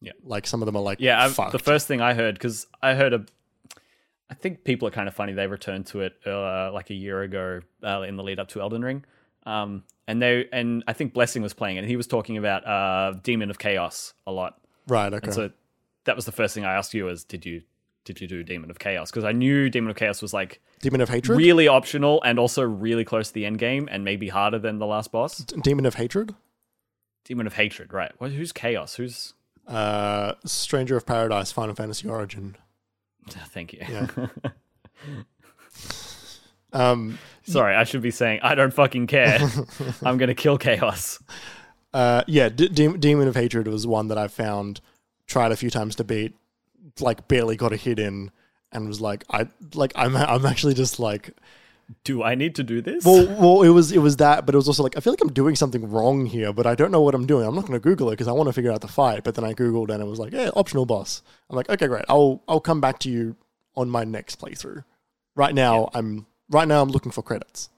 Yeah. 0.00 0.12
like 0.24 0.48
some 0.48 0.62
of 0.62 0.66
them 0.66 0.74
are 0.76 0.82
like 0.82 0.98
Yeah, 1.00 1.28
the 1.28 1.60
first 1.60 1.86
thing 1.86 2.00
I 2.00 2.14
heard 2.14 2.34
because 2.34 2.66
I 2.82 2.94
heard 2.94 3.12
a, 3.12 3.24
I 4.30 4.34
think 4.34 4.64
people 4.64 4.88
are 4.88 4.90
Kinda 4.90 5.10
Funny. 5.12 5.32
They 5.32 5.46
returned 5.46 5.86
to 5.86 6.00
it 6.00 6.14
uh, 6.26 6.72
like 6.72 6.90
a 6.90 6.94
year 6.94 7.22
ago 7.22 7.60
uh, 7.82 8.02
in 8.02 8.16
the 8.16 8.22
lead 8.22 8.38
up 8.38 8.48
to 8.48 8.60
Elden 8.60 8.82
Ring, 8.82 9.04
um, 9.44 9.84
and 10.08 10.22
they 10.22 10.48
and 10.52 10.82
I 10.88 10.92
think 10.94 11.12
Blessing 11.12 11.42
was 11.42 11.52
playing 11.54 11.76
it. 11.76 11.80
and 11.80 11.88
He 11.88 11.96
was 11.96 12.06
talking 12.06 12.38
about 12.38 12.66
uh, 12.66 13.18
Demon 13.22 13.50
of 13.50 13.58
Chaos 13.58 14.14
a 14.26 14.32
lot, 14.32 14.58
right. 14.88 15.12
Okay. 15.12 15.26
and 15.26 15.34
so 15.34 15.50
that 16.04 16.16
was 16.16 16.24
the 16.24 16.32
first 16.32 16.54
thing 16.54 16.64
I 16.64 16.74
asked 16.74 16.94
you: 16.94 17.04
was 17.04 17.24
did 17.24 17.44
you 17.44 17.62
did 18.04 18.20
you 18.20 18.26
do 18.26 18.42
Demon 18.42 18.70
of 18.70 18.78
Chaos? 18.78 19.10
Because 19.10 19.24
I 19.24 19.32
knew 19.32 19.68
Demon 19.68 19.90
of 19.90 19.96
Chaos 19.96 20.22
was 20.22 20.32
like 20.32 20.60
Demon 20.80 21.00
of 21.02 21.08
hatred. 21.10 21.36
really 21.38 21.68
optional 21.68 22.22
and 22.24 22.38
also 22.38 22.62
really 22.62 23.04
close 23.04 23.28
to 23.28 23.34
the 23.34 23.44
end 23.46 23.58
game 23.58 23.88
and 23.90 24.02
maybe 24.04 24.28
harder 24.28 24.58
than 24.58 24.78
the 24.78 24.86
last 24.86 25.12
boss. 25.12 25.38
Demon 25.38 25.86
of 25.86 25.94
hatred. 25.94 26.34
Demon 27.24 27.46
of 27.46 27.52
Hatred, 27.54 27.92
right? 27.92 28.10
Well, 28.18 28.30
who's 28.30 28.50
Chaos? 28.50 28.96
Who's 28.96 29.34
Uh, 29.68 30.32
Stranger 30.44 30.96
of 30.96 31.06
Paradise, 31.06 31.52
Final 31.52 31.72
Fantasy 31.76 32.08
Origin. 32.08 32.56
Thank 33.28 33.72
you. 33.72 33.80
Yeah. 33.88 34.06
Um, 36.74 37.18
Sorry, 37.42 37.74
I 37.74 37.84
should 37.84 38.00
be 38.00 38.10
saying 38.10 38.40
I 38.42 38.54
don't 38.54 38.72
fucking 38.72 39.06
care. 39.06 39.38
I'm 40.02 40.16
gonna 40.16 40.34
kill 40.34 40.56
chaos. 40.56 41.18
uh, 41.92 42.22
yeah, 42.26 42.48
D- 42.48 42.68
Dem- 42.68 42.98
Demon 42.98 43.28
of 43.28 43.34
Hatred 43.34 43.68
was 43.68 43.86
one 43.86 44.08
that 44.08 44.16
I 44.16 44.28
found, 44.28 44.80
tried 45.26 45.52
a 45.52 45.56
few 45.56 45.68
times 45.68 45.96
to 45.96 46.04
beat, 46.04 46.34
like 46.98 47.28
barely 47.28 47.56
got 47.56 47.74
a 47.74 47.76
hit 47.76 47.98
in, 47.98 48.30
and 48.72 48.88
was 48.88 49.02
like, 49.02 49.24
I 49.30 49.48
like 49.74 49.92
I'm 49.96 50.16
I'm 50.16 50.46
actually 50.46 50.72
just 50.74 50.98
like, 50.98 51.36
Do 52.04 52.22
I 52.22 52.34
need 52.34 52.54
to 52.56 52.62
do 52.62 52.80
this? 52.80 53.04
well, 53.04 53.26
well, 53.26 53.62
it 53.62 53.70
was 53.70 53.92
it 53.92 53.98
was 53.98 54.16
that, 54.18 54.46
but 54.46 54.54
it 54.54 54.58
was 54.58 54.68
also 54.68 54.82
like 54.82 54.96
I 54.96 55.00
feel 55.00 55.12
like 55.12 55.20
I'm 55.20 55.32
doing 55.32 55.56
something 55.56 55.90
wrong 55.90 56.26
here, 56.26 56.52
but 56.52 56.66
I 56.66 56.74
don't 56.74 56.90
know 56.90 57.00
what 57.00 57.14
I'm 57.14 57.26
doing. 57.26 57.46
I'm 57.46 57.54
not 57.54 57.66
going 57.66 57.78
to 57.78 57.80
Google 57.80 58.08
it 58.08 58.12
because 58.12 58.28
I 58.28 58.32
want 58.32 58.48
to 58.48 58.52
figure 58.52 58.70
out 58.72 58.80
the 58.80 58.88
fight. 58.88 59.24
But 59.24 59.34
then 59.34 59.44
I 59.44 59.52
googled 59.54 59.90
and 59.90 60.02
it 60.02 60.06
was 60.06 60.18
like, 60.18 60.32
yeah, 60.32 60.50
optional 60.54 60.86
boss. 60.86 61.22
I'm 61.50 61.56
like, 61.56 61.68
okay, 61.68 61.86
great. 61.86 62.04
I'll 62.08 62.42
I'll 62.48 62.60
come 62.60 62.80
back 62.80 62.98
to 63.00 63.10
you 63.10 63.36
on 63.74 63.90
my 63.90 64.04
next 64.04 64.40
playthrough. 64.40 64.84
Right 65.34 65.54
now, 65.54 65.88
I'm 65.94 66.26
right 66.50 66.68
now 66.68 66.82
I'm 66.82 66.90
looking 66.90 67.12
for 67.12 67.22
credits. 67.22 67.68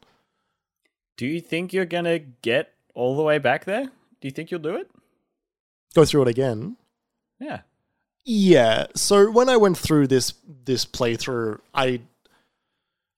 do 1.16 1.26
you 1.26 1.40
think 1.40 1.72
you're 1.72 1.84
gonna 1.84 2.18
get 2.18 2.72
all 2.94 3.16
the 3.16 3.22
way 3.22 3.38
back 3.38 3.64
there? 3.64 3.84
Do 3.84 4.28
you 4.28 4.30
think 4.30 4.50
you'll 4.50 4.60
do 4.60 4.76
it? 4.76 4.90
Go 5.94 6.04
through 6.04 6.22
it 6.22 6.28
again. 6.28 6.76
Yeah. 7.38 7.60
Yeah. 8.24 8.86
So 8.96 9.30
when 9.30 9.48
I 9.48 9.56
went 9.56 9.78
through 9.78 10.08
this 10.08 10.34
this 10.64 10.84
playthrough, 10.84 11.60
I 11.74 12.00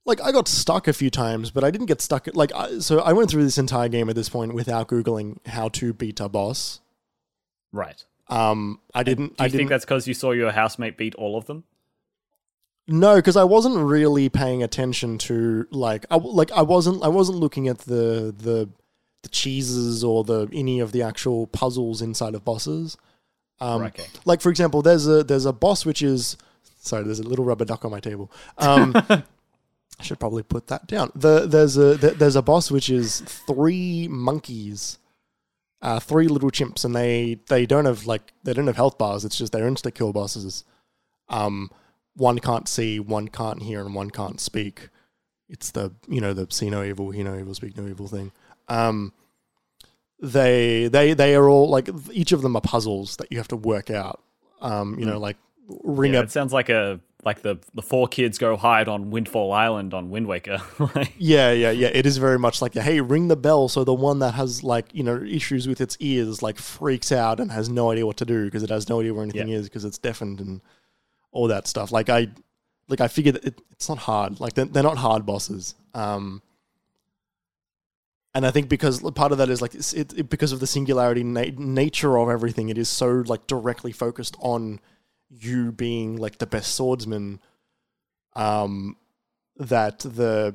like 0.07 0.21
I 0.23 0.33
got 0.33 0.49
stuck 0.49 0.89
a 0.89 0.93
few 0.93 1.11
times, 1.11 1.51
but 1.51 1.65
I 1.65 1.71
didn't 1.71 1.87
get 1.87 2.01
stuck. 2.01 2.29
Like 2.35 2.53
I, 2.55 2.79
so, 2.79 3.01
I 3.01 3.13
went 3.13 3.29
through 3.31 3.45
this 3.45 3.59
entire 3.59 3.89
game 3.89 4.09
at 4.09 4.15
this 4.15 4.29
point 4.29 4.55
without 4.55 4.89
googling 4.89 5.45
how 5.47 5.69
to 5.71 5.93
beat 5.93 6.21
a 6.21 6.29
boss. 6.29 6.81
Right. 7.73 8.03
Um, 8.29 8.81
I 8.95 9.03
didn't. 9.03 9.37
Do 9.37 9.43
I 9.43 9.45
you 9.45 9.51
didn't. 9.51 9.59
think 9.59 9.71
that's 9.71 9.85
because 9.85 10.09
you 10.09 10.15
saw 10.15 10.31
your 10.31 10.53
housemate 10.53 10.97
beat 10.97 11.15
all 11.17 11.37
of 11.37 11.47
them? 11.47 11.65
No, 12.89 13.17
because 13.17 13.37
I 13.37 13.45
wasn't 13.45 13.77
really 13.77 14.29
paying 14.29 14.63
attention 14.63 15.19
to 15.19 15.67
like 15.71 16.07
I 16.11 16.17
like 16.17 16.53
I 16.53 16.63
wasn't 16.63 17.03
I 17.03 17.09
wasn't 17.09 17.39
looking 17.39 17.67
at 17.69 17.79
the 17.81 18.35
the 18.37 18.69
the 19.23 19.29
cheeses 19.31 20.05
or 20.05 20.23
the 20.23 20.49
any 20.53 20.79
of 20.79 20.93
the 20.93 21.03
actual 21.03 21.49
puzzles 21.49 22.01
inside 22.01 22.35
of 22.35 22.45
bosses. 22.45 22.97
Um, 23.61 23.83
Right, 23.83 23.99
okay. 23.99 24.09
Like 24.25 24.41
for 24.41 24.51
example, 24.51 24.83
there's 24.83 25.07
a 25.09 25.25
there's 25.25 25.47
a 25.47 25.53
boss 25.53 25.85
which 25.85 26.01
is 26.01 26.37
sorry, 26.79 27.03
there's 27.03 27.19
a 27.19 27.25
little 27.25 27.45
rubber 27.45 27.65
duck 27.65 27.85
on 27.85 27.91
my 27.91 28.01
table. 28.01 28.31
Um, 28.59 28.95
I 29.99 30.03
should 30.03 30.21
probably 30.21 30.43
put 30.43 30.67
that 30.67 30.87
down. 30.87 31.11
The 31.15 31.47
there's 31.47 31.77
a 31.77 31.97
the, 31.97 32.11
there's 32.11 32.37
a 32.37 32.43
boss 32.43 32.71
which 32.71 32.91
is 32.91 33.21
three 33.21 34.09
monkeys, 34.09 34.99
uh, 35.81 36.01
three 36.01 36.29
little 36.29 36.51
chimps, 36.51 36.85
and 36.85 36.95
they 36.95 37.39
they 37.49 37.65
don't 37.67 37.87
have 37.87 38.07
like 38.07 38.33
they 38.45 38.53
don't 38.53 38.67
have 38.67 38.77
health 38.77 38.99
bars. 38.99 39.25
It's 39.25 39.39
just 39.39 39.53
they're 39.53 39.69
insta 39.69 39.95
kill 39.95 40.13
bosses. 40.13 40.65
Um, 41.29 41.71
one 42.15 42.39
can't 42.39 42.69
see, 42.69 43.01
one 43.01 43.29
can't 43.29 43.63
hear, 43.63 43.81
and 43.81 43.95
one 43.95 44.11
can't 44.11 44.41
speak. 44.41 44.91
It's 45.49 45.71
the 45.71 45.93
you 46.09 46.21
know 46.21 46.35
the 46.35 46.47
see 46.51 46.69
no 46.69 46.83
evil, 46.83 47.11
hear 47.11 47.25
no 47.25 47.39
evil, 47.39 47.55
speak 47.55 47.77
no 47.77 47.87
evil 47.87 48.09
thing. 48.09 48.33
Um, 48.69 49.13
they 50.21 50.89
they 50.89 51.15
they 51.15 51.35
are 51.35 51.49
all 51.49 51.69
like 51.69 51.89
each 52.13 52.33
of 52.33 52.43
them 52.43 52.57
are 52.57 52.63
puzzles 52.63 53.17
that 53.17 53.31
you 53.31 53.39
have 53.39 53.49
to 53.49 53.57
work 53.57 53.91
out. 53.91 54.23
Um, 54.61 54.99
you 54.99 55.07
know, 55.07 55.19
like 55.19 55.37
ring 55.85 56.15
Yeah, 56.15 56.21
a 56.21 56.23
it 56.25 56.31
sounds 56.31 56.53
like 56.53 56.69
a 56.69 57.01
like 57.27 57.43
the 57.43 57.59
the 57.75 57.83
four 57.83 58.07
kids 58.09 58.39
go 58.39 58.57
hide 58.57 58.89
on 58.89 59.11
Windfall 59.11 59.53
Island 59.53 59.93
on 59.93 60.09
Wind 60.11 60.27
Waker. 60.29 60.59
Like, 60.79 61.13
Yeah, 61.19 61.51
yeah, 61.53 61.73
yeah. 61.73 61.89
It 61.93 62.07
is 62.07 62.17
very 62.17 62.39
much 62.39 62.63
like, 62.63 62.73
hey, 62.75 63.01
ring 63.01 63.29
the 63.29 63.37
bell 63.37 63.69
so 63.69 63.85
the 63.85 63.93
one 63.93 64.21
that 64.21 64.33
has 64.35 64.63
like, 64.63 64.87
you 64.95 65.03
know, 65.03 65.21
issues 65.23 65.67
with 65.69 65.81
its 65.81 65.97
ears 66.01 66.41
like 66.41 66.57
freaks 66.57 67.11
out 67.13 67.41
and 67.41 67.51
has 67.53 67.69
no 67.69 67.91
idea 67.91 68.07
what 68.07 68.17
to 68.19 68.25
do 68.25 68.45
because 68.47 68.63
it 68.63 68.71
has 68.71 68.89
no 68.89 69.01
idea 69.01 69.13
where 69.13 69.25
anything 69.25 69.49
Yeah. 69.49 69.57
is 69.57 69.69
because 69.69 69.85
it's 69.85 69.99
deafened 69.99 70.41
and 70.41 70.63
all 71.33 71.49
that 71.49 71.67
stuff. 71.67 71.91
Like 71.93 72.09
I 72.09 72.29
like 72.89 73.01
I 73.01 73.09
figured 73.09 73.37
it, 73.45 73.61
it's 73.73 73.89
not 73.89 73.99
hard. 73.99 74.39
Like 74.41 74.55
they're, 74.55 74.65
they're 74.67 74.83
not 74.85 74.97
hard 74.99 75.27
bosses. 75.27 75.75
Um 75.95 76.41
and 78.35 78.47
I 78.47 78.51
think 78.51 78.69
because 78.69 79.01
part 79.13 79.33
of 79.33 79.39
that 79.39 79.49
is 79.49 79.63
like 79.63 79.75
it's, 79.75 79.93
it, 79.95 80.13
it 80.17 80.29
because 80.31 80.53
of 80.53 80.61
the 80.61 80.67
singularity 80.67 81.25
na- 81.25 81.51
nature 81.57 82.19
of 82.19 82.29
everything, 82.29 82.69
it 82.69 82.77
is 82.79 82.89
so 82.89 83.25
like 83.27 83.47
directly 83.47 83.93
focused 83.93 84.37
on 84.41 84.79
you 85.29 85.73
being 85.73 86.17
like 86.17 86.39
the 86.39 86.47
best 86.47 86.75
swordsman. 86.75 87.41
Um, 88.35 88.97
that 89.59 90.01
the 90.01 90.55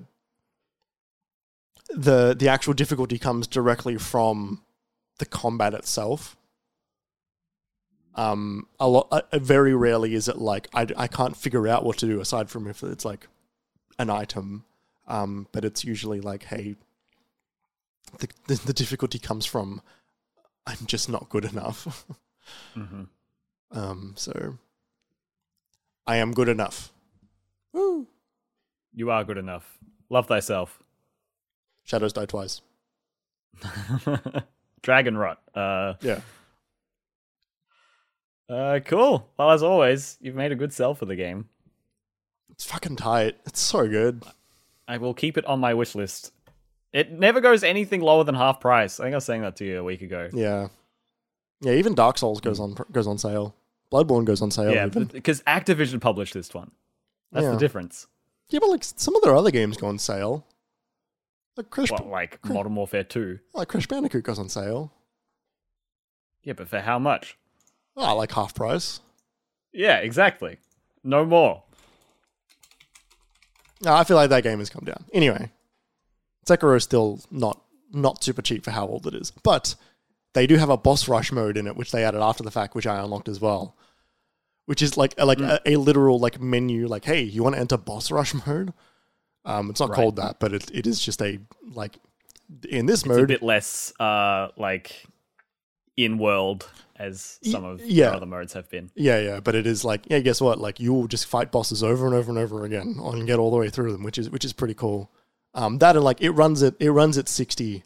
the 1.89 2.35
the 2.37 2.47
actual 2.47 2.73
difficulty 2.73 3.17
comes 3.17 3.47
directly 3.47 3.97
from 3.97 4.63
the 5.19 5.25
combat 5.25 5.73
itself. 5.73 6.37
Um, 8.15 8.67
a 8.79 8.87
lot, 8.87 9.07
uh, 9.11 9.21
very 9.39 9.73
rarely 9.73 10.13
is 10.15 10.27
it 10.27 10.37
like 10.37 10.67
I, 10.73 10.87
I 10.97 11.07
can't 11.07 11.35
figure 11.35 11.67
out 11.67 11.85
what 11.85 11.97
to 11.99 12.05
do 12.05 12.19
aside 12.19 12.49
from 12.49 12.67
if 12.67 12.83
it's 12.83 13.05
like 13.05 13.27
an 13.97 14.09
item. 14.09 14.65
Um, 15.07 15.47
but 15.51 15.65
it's 15.65 15.83
usually 15.83 16.21
like, 16.21 16.43
hey, 16.43 16.75
the 18.19 18.27
the, 18.47 18.55
the 18.67 18.73
difficulty 18.73 19.19
comes 19.19 19.45
from 19.45 19.81
I'm 20.67 20.85
just 20.85 21.09
not 21.09 21.29
good 21.29 21.45
enough. 21.45 22.05
mhm. 22.75 23.07
Um, 23.71 24.13
so 24.17 24.57
I 26.07 26.17
am 26.17 26.33
good 26.33 26.49
enough. 26.49 26.91
Woo! 27.73 28.07
You 28.93 29.11
are 29.11 29.23
good 29.23 29.37
enough. 29.37 29.77
Love 30.09 30.27
thyself. 30.27 30.81
Shadows 31.83 32.13
die 32.13 32.25
twice. 32.25 32.61
Dragon 34.81 35.17
rot. 35.17 35.39
Uh, 35.55 35.93
Yeah. 36.01 36.21
uh, 38.49 38.79
cool. 38.85 39.29
Well, 39.37 39.51
as 39.51 39.63
always, 39.63 40.17
you've 40.21 40.35
made 40.35 40.51
a 40.51 40.55
good 40.55 40.73
sell 40.73 40.93
for 40.93 41.05
the 41.05 41.15
game. 41.15 41.47
It's 42.49 42.65
fucking 42.65 42.97
tight. 42.97 43.37
It's 43.45 43.59
so 43.61 43.87
good. 43.87 44.23
I 44.87 44.97
will 44.97 45.13
keep 45.13 45.37
it 45.37 45.45
on 45.45 45.59
my 45.59 45.73
wish 45.73 45.95
list. 45.95 46.33
It 46.91 47.11
never 47.11 47.39
goes 47.39 47.63
anything 47.63 48.01
lower 48.01 48.25
than 48.25 48.35
half 48.35 48.59
price. 48.59 48.99
I 48.99 49.03
think 49.05 49.13
I 49.13 49.17
was 49.17 49.25
saying 49.25 49.41
that 49.43 49.55
to 49.57 49.65
you 49.65 49.79
a 49.79 49.83
week 49.83 50.01
ago. 50.01 50.29
Yeah. 50.33 50.67
Yeah, 51.61 51.73
even 51.73 51.93
Dark 51.95 52.17
Souls 52.17 52.41
goes 52.41 52.59
on 52.59 52.75
goes 52.91 53.07
on 53.07 53.17
sale. 53.17 53.55
Bloodborne 53.91 54.25
goes 54.25 54.41
on 54.41 54.51
sale 54.51 54.71
Yeah, 54.71 54.87
because 54.87 55.41
Activision 55.43 55.99
published 55.99 56.33
this 56.33 56.53
one. 56.53 56.71
That's 57.31 57.43
Yeah. 57.45 57.51
the 57.51 57.57
difference. 57.57 58.07
yeah, 58.49 58.59
but 58.59 58.69
like 58.69 58.83
some 58.83 59.15
of 59.15 59.21
their 59.21 59.35
other 59.35 59.51
games 59.51 59.77
go 59.77 59.87
on 59.87 59.99
sale. 59.99 60.45
Like 61.57 61.69
Crash, 61.69 61.91
like 61.91 62.43
Modern 62.45 62.75
Warfare 62.75 63.03
2. 63.03 63.39
like 63.53 63.67
Crash 63.67 63.87
Bandicoot 63.87 64.23
goes 64.23 64.39
on 64.39 64.47
sale. 64.49 64.91
Yeah, 66.43 66.53
but 66.53 66.69
for 66.69 66.79
how 66.79 66.97
much? 66.97 67.37
Oh, 67.97 68.15
like 68.15 68.31
half 68.31 68.55
price. 68.55 69.01
Yeah, 69.73 69.97
exactly. 69.97 70.57
No 71.03 71.25
more. 71.25 71.63
No, 73.83 73.93
I 73.93 74.03
feel 74.03 74.15
like 74.17 74.29
that 74.29 74.43
game 74.43 74.59
has 74.59 74.69
come 74.69 74.85
down. 74.85 75.05
Anyway, 75.13 75.51
Sekiro 76.47 76.77
is 76.77 76.83
still 76.83 77.19
not 77.31 77.61
not 77.93 78.23
super 78.23 78.41
cheap 78.41 78.63
for 78.63 78.71
how 78.71 78.87
old 78.87 79.05
it 79.07 79.13
is, 79.15 79.31
but 79.43 79.75
they 80.33 80.47
do 80.47 80.55
have 80.57 80.69
a 80.69 80.77
boss 80.77 81.07
rush 81.07 81.31
mode 81.31 81.57
in 81.57 81.67
it, 81.67 81.75
which 81.75 81.91
they 81.91 82.03
added 82.03 82.21
after 82.21 82.43
the 82.43 82.51
fact, 82.51 82.75
which 82.75 82.87
I 82.87 83.01
unlocked 83.01 83.27
as 83.29 83.39
well. 83.41 83.75
Which 84.65 84.81
is 84.81 84.95
like 84.95 85.19
like 85.19 85.39
a, 85.39 85.59
a 85.65 85.75
literal 85.75 86.19
like 86.19 86.39
menu, 86.39 86.87
like 86.87 87.05
hey, 87.05 87.21
you 87.21 87.43
want 87.43 87.55
to 87.55 87.61
enter 87.61 87.77
boss 87.77 88.11
rush 88.11 88.33
mode? 88.47 88.73
Um, 89.43 89.69
it's 89.69 89.79
not 89.79 89.89
Right. 89.89 89.95
called 89.95 90.15
that, 90.17 90.39
but 90.39 90.53
it, 90.53 90.69
it 90.73 90.85
is 90.87 90.99
just 90.99 91.21
a 91.21 91.39
like 91.73 91.97
in 92.69 92.85
this 92.85 93.05
mode. 93.05 93.23
A 93.23 93.27
bit 93.27 93.43
less 93.43 93.91
uh 93.99 94.49
like 94.57 95.03
in 95.97 96.17
world 96.17 96.69
as 96.95 97.39
some 97.43 97.65
of 97.65 97.81
yeah. 97.83 98.11
the 98.11 98.17
other 98.17 98.25
modes 98.25 98.53
have 98.53 98.69
been. 98.69 98.91
Yeah, 98.95 99.19
yeah, 99.19 99.39
but 99.39 99.55
it 99.55 99.65
is 99.65 99.83
like, 99.83 100.03
yeah, 100.09 100.19
guess 100.19 100.39
what? 100.39 100.59
Like 100.59 100.79
you 100.79 100.93
will 100.93 101.07
just 101.07 101.25
fight 101.25 101.51
bosses 101.51 101.83
over 101.83 102.05
and 102.05 102.13
over 102.15 102.29
and 102.29 102.37
over 102.39 102.63
again 102.63 102.97
and 103.03 103.27
get 103.27 103.39
all 103.39 103.49
the 103.51 103.57
way 103.57 103.69
through 103.69 103.91
them, 103.91 104.03
which 104.03 104.17
is 104.17 104.29
which 104.29 104.45
is 104.45 104.53
pretty 104.53 104.75
cool. 104.75 105.11
Um, 105.53 105.79
that 105.79 105.95
and 105.95 106.05
like 106.05 106.21
it 106.21 106.31
runs 106.31 106.63
at 106.63 106.75
it 106.79 106.91
runs 106.91 107.17
at 107.17 107.27
sixty 107.27 107.83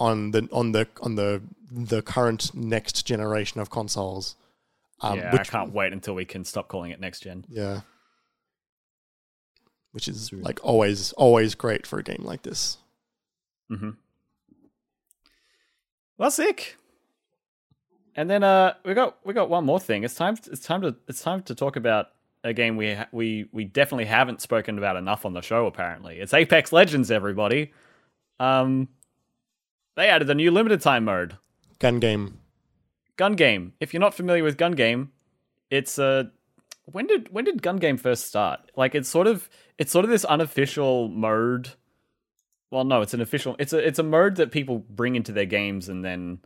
on 0.00 0.32
the 0.32 0.48
on 0.50 0.72
the 0.72 0.88
on 1.02 1.14
the 1.14 1.42
the 1.70 2.02
current 2.02 2.52
next 2.54 3.06
generation 3.06 3.60
of 3.60 3.70
consoles. 3.70 4.34
Um, 5.02 5.18
yeah, 5.18 5.32
which, 5.32 5.40
I 5.42 5.44
can't 5.44 5.72
wait 5.72 5.92
until 5.92 6.14
we 6.14 6.24
can 6.24 6.44
stop 6.44 6.66
calling 6.68 6.90
it 6.90 7.00
next 7.00 7.20
gen. 7.20 7.44
Yeah, 7.48 7.82
which 9.92 10.08
is 10.08 10.32
like 10.32 10.58
always 10.64 11.12
always 11.12 11.54
great 11.54 11.86
for 11.86 11.98
a 11.98 12.02
game 12.02 12.22
like 12.24 12.42
this. 12.42 12.78
Mm-hmm. 13.70 13.90
Well, 16.18 16.30
sick. 16.30 16.76
And 18.16 18.28
then 18.28 18.42
uh, 18.42 18.74
we 18.84 18.94
got 18.94 19.18
we 19.24 19.32
got 19.32 19.48
one 19.48 19.64
more 19.64 19.80
thing. 19.80 20.02
It's 20.02 20.14
time. 20.14 20.36
It's 20.50 20.66
time 20.66 20.82
to 20.82 20.96
it's 21.08 21.22
time 21.22 21.42
to 21.44 21.54
talk 21.54 21.76
about 21.76 22.08
a 22.42 22.52
game 22.52 22.76
we 22.76 22.94
ha- 22.94 23.08
we 23.12 23.48
we 23.52 23.64
definitely 23.64 24.06
haven't 24.06 24.40
spoken 24.40 24.78
about 24.78 24.96
enough 24.96 25.24
on 25.24 25.32
the 25.32 25.40
show. 25.40 25.66
Apparently, 25.66 26.18
it's 26.18 26.34
Apex 26.34 26.72
Legends. 26.72 27.10
Everybody, 27.10 27.72
um, 28.40 28.88
they 29.96 30.08
added 30.08 30.30
a 30.30 30.34
new 30.34 30.50
limited 30.50 30.80
time 30.80 31.04
mode, 31.04 31.36
Gun 31.78 31.98
game. 31.98 32.38
Gun 33.16 33.34
Game. 33.34 33.74
If 33.80 33.92
you're 33.92 34.00
not 34.00 34.14
familiar 34.14 34.42
with 34.42 34.56
Gun 34.56 34.72
Game, 34.72 35.12
it's 35.70 35.98
a 35.98 36.30
when 36.86 37.06
did 37.06 37.32
when 37.32 37.44
did 37.44 37.62
Gun 37.62 37.76
Game 37.76 37.98
first 37.98 38.26
start? 38.26 38.72
Like 38.76 38.94
it's 38.94 39.08
sort 39.08 39.26
of 39.26 39.48
it's 39.76 39.92
sort 39.92 40.04
of 40.04 40.10
this 40.10 40.24
unofficial 40.24 41.08
mode. 41.08 41.70
Well, 42.70 42.84
no, 42.84 43.02
it's 43.02 43.14
an 43.14 43.20
official. 43.20 43.56
It's 43.58 43.72
a 43.72 43.78
it's 43.78 43.98
a 43.98 44.02
mode 44.02 44.36
that 44.36 44.52
people 44.52 44.78
bring 44.88 45.16
into 45.16 45.32
their 45.32 45.44
games 45.44 45.88
and 45.88 46.04
then 46.04 46.40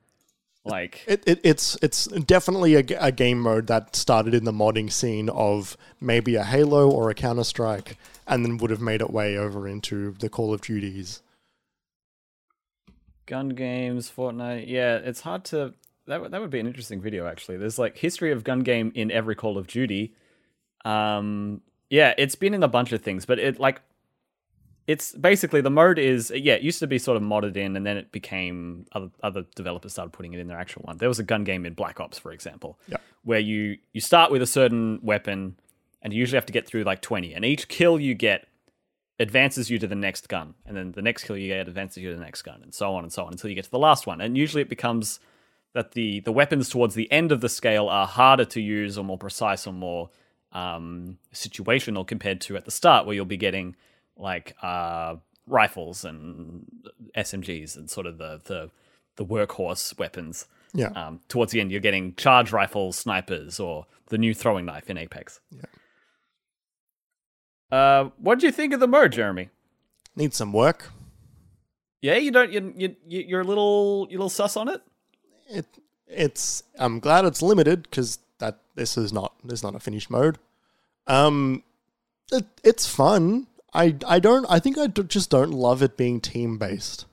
Like 0.65 1.03
It, 1.07 1.23
it, 1.27 1.41
it's 1.45 1.77
it's 1.83 2.07
definitely 2.07 2.75
a, 2.75 2.85
a, 2.99 3.13
game 3.13 3.39
mode 3.39 3.67
that 3.67 3.95
started 3.95 4.33
in 4.33 4.45
the 4.45 4.53
modding 4.53 4.91
scene 4.91 5.29
of 5.29 5.77
maybe 6.01 6.37
a 6.37 6.43
Halo 6.43 6.91
or 6.91 7.11
a 7.11 7.15
Counter 7.15 7.45
Strike, 7.45 7.99
and 8.27 8.45
then 8.45 8.57
would 8.57 8.71
have 8.71 8.81
made 8.81 9.03
it 9.03 9.11
way 9.11 9.37
over 9.37 9.69
into 9.69 10.13
the 10.13 10.31
Call 10.31 10.55
of 10.55 10.63
Duties. 10.63 11.21
Gun 13.27 13.51
games, 13.51 14.11
Fortnite. 14.15 14.67
Yeah, 14.69 14.97
it's 14.97 15.21
hard 15.21 15.45
to. 15.47 15.75
That 16.07 16.21
would- 16.21 16.31
that 16.33 16.41
would 16.41 16.51
be 16.51 16.61
an 16.61 16.67
interesting 16.67 17.01
video 17.01 17.27
actually. 17.27 17.57
There's 17.57 17.79
like 17.79 17.97
history 17.97 18.31
of 18.33 18.45
gun 18.45 18.61
game 18.61 18.93
in 18.95 19.11
every 19.11 19.35
Call 19.35 19.57
of 19.57 19.67
Duty. 19.67 20.15
Um, 20.85 21.63
yeah, 21.91 22.15
it's 22.19 22.35
been 22.35 22.53
in 22.55 22.63
a 22.63 22.69
bunch 22.69 22.93
of 22.93 23.01
things, 23.03 23.25
but 23.25 23.39
it 23.39 23.59
like 23.59 23.81
it's 24.87 25.13
basically 25.13 25.63
the 25.63 25.71
mode 25.71 25.99
is 25.99 26.31
yeah, 26.35 26.55
it 26.55 26.63
used 26.63 26.79
to 26.81 26.87
be 26.87 26.99
sort 26.99 27.17
of 27.17 27.23
modded 27.23 27.57
in, 27.57 27.75
and 27.77 27.87
then 27.87 27.97
it 27.97 28.13
became 28.13 28.85
other 28.93 29.11
other 29.23 29.45
developers 29.55 29.93
started 29.93 30.13
putting 30.13 30.35
it 30.35 30.41
in 30.41 30.47
their 30.49 30.59
actual 30.59 30.83
one. 30.83 30.99
There 30.99 31.09
was 31.09 31.19
a 31.19 31.23
gun 31.25 31.45
game 31.45 31.65
in 31.65 31.73
Black 31.73 32.01
Ops, 32.01 32.19
for 32.19 32.33
example, 32.33 32.79
Yeah. 32.89 32.99
where 33.23 33.39
you 33.41 33.79
you 33.95 34.01
start 34.03 34.31
with 34.31 34.43
a 34.43 34.47
certain 34.47 34.99
weapon, 35.03 35.57
and 36.03 36.13
you 36.13 36.19
usually 36.19 36.37
have 36.37 36.47
to 36.47 36.53
get 36.53 36.67
through 36.67 36.83
like 36.85 37.01
twenty, 37.01 37.33
and 37.33 37.47
each 37.47 37.69
kill 37.69 37.99
you 37.99 38.15
get 38.15 38.47
advances 39.25 39.71
you 39.71 39.79
to 39.81 39.89
the 39.89 39.97
next 39.97 40.29
gun, 40.29 40.55
and 40.65 40.77
then 40.77 40.93
the 40.93 41.03
next 41.03 41.25
kill 41.25 41.37
you 41.37 41.49
get 41.49 41.67
advances 41.67 42.03
you 42.03 42.11
to 42.11 42.15
the 42.15 42.23
next 42.23 42.43
gun, 42.43 42.61
and 42.63 42.73
so 42.73 42.95
on 42.95 43.03
and 43.03 43.13
so 43.13 43.25
on 43.25 43.33
until 43.33 43.51
you 43.51 43.57
get 43.57 43.65
to 43.65 43.71
the 43.71 43.79
last 43.79 44.07
one. 44.07 44.21
And 44.21 44.37
usually 44.37 44.63
it 44.63 44.69
becomes 44.69 45.19
that 45.73 45.93
the 45.93 46.21
the 46.21 46.33
weapons 46.33 46.69
towards 46.69 46.95
the 46.95 47.11
end 47.11 47.33
of 47.33 47.41
the 47.41 47.49
scale 47.49 47.89
are 47.89 48.07
harder 48.07 48.45
to 48.45 48.61
use 48.61 48.97
or 48.97 49.05
more 49.05 49.19
precise 49.19 49.67
or 49.67 49.73
more 49.73 50.11
um, 50.53 51.19
situational 51.33 52.07
compared 52.07 52.41
to 52.43 52.57
at 52.57 52.65
the 52.65 52.71
start 52.71 53.07
where 53.07 53.15
you'll 53.15 53.25
be 53.25 53.37
getting 53.37 53.75
like 54.17 54.55
uh, 54.63 55.17
rifles 55.47 56.05
and 56.05 56.65
SMGs 57.17 57.77
and 57.77 57.91
sort 57.91 58.07
of 58.07 58.19
the 58.19 58.41
the, 58.45 58.71
the 59.17 59.25
workhorse 59.25 59.99
weapons. 59.99 60.47
Yeah. 60.73 60.89
Um, 60.89 61.21
towards 61.29 61.53
the 61.53 61.61
end, 61.61 61.71
you're 61.71 61.81
getting 61.81 62.15
charge 62.17 62.53
rifles, 62.53 62.97
snipers, 62.97 63.61
or 63.61 63.87
the 64.09 64.19
new 64.19 64.35
throwing 64.35 64.65
knife 64.67 64.91
in 64.91 64.99
Apex. 64.99 65.41
Yeah. 65.51 65.63
Uh, 67.75 68.11
what 68.19 68.39
do 68.39 68.47
you 68.47 68.53
think 68.53 68.73
of 68.73 68.79
the 68.81 68.87
mode, 68.87 69.11
Jeremy? 69.13 69.51
Needs 70.15 70.37
some 70.37 70.53
work. 70.53 70.91
Yeah, 72.01 72.17
you 72.17 72.31
don't. 72.31 72.53
You, 72.53 72.73
you 72.77 72.95
you're 73.09 73.41
a 73.41 73.45
little 73.45 74.07
you're 74.11 74.19
a 74.21 74.23
little 74.23 74.29
sus 74.31 74.57
on 74.57 74.69
it. 74.69 74.81
It 75.49 75.67
it's 76.07 76.63
I'm 76.79 77.01
glad 77.01 77.25
it's 77.25 77.43
limited 77.43 77.83
because 77.85 78.19
that 78.39 78.61
this 78.77 78.97
is 78.97 79.13
not 79.13 79.33
this 79.43 79.61
is 79.61 79.63
not 79.65 79.75
a 79.75 79.81
finished 79.81 80.11
mode. 80.11 80.39
Um, 81.07 81.65
it, 82.31 82.45
it's 82.63 82.87
fun. 82.87 83.49
I 83.73 83.97
I 84.07 84.21
don't 84.21 84.47
I 84.49 84.59
think 84.61 84.79
I 84.79 84.87
d- 84.87 85.03
just 85.03 85.31
don't 85.31 85.51
love 85.51 85.83
it 85.83 85.97
being 85.97 86.21
team 86.21 86.59
based. 86.59 87.07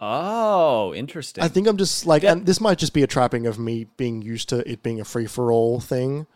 Oh, 0.00 0.94
interesting. 0.94 1.42
I 1.42 1.48
think 1.48 1.66
I'm 1.66 1.76
just 1.76 2.06
like, 2.06 2.22
Yeah. 2.22 2.32
and 2.32 2.46
this 2.46 2.60
might 2.60 2.78
just 2.78 2.92
be 2.94 3.02
a 3.02 3.06
trapping 3.08 3.46
of 3.46 3.58
me 3.58 3.86
being 3.96 4.22
used 4.22 4.48
to 4.50 4.68
it 4.70 4.82
being 4.82 5.00
a 5.00 5.04
free 5.04 5.26
for 5.26 5.50
all 5.52 5.80
thing. 5.80 6.26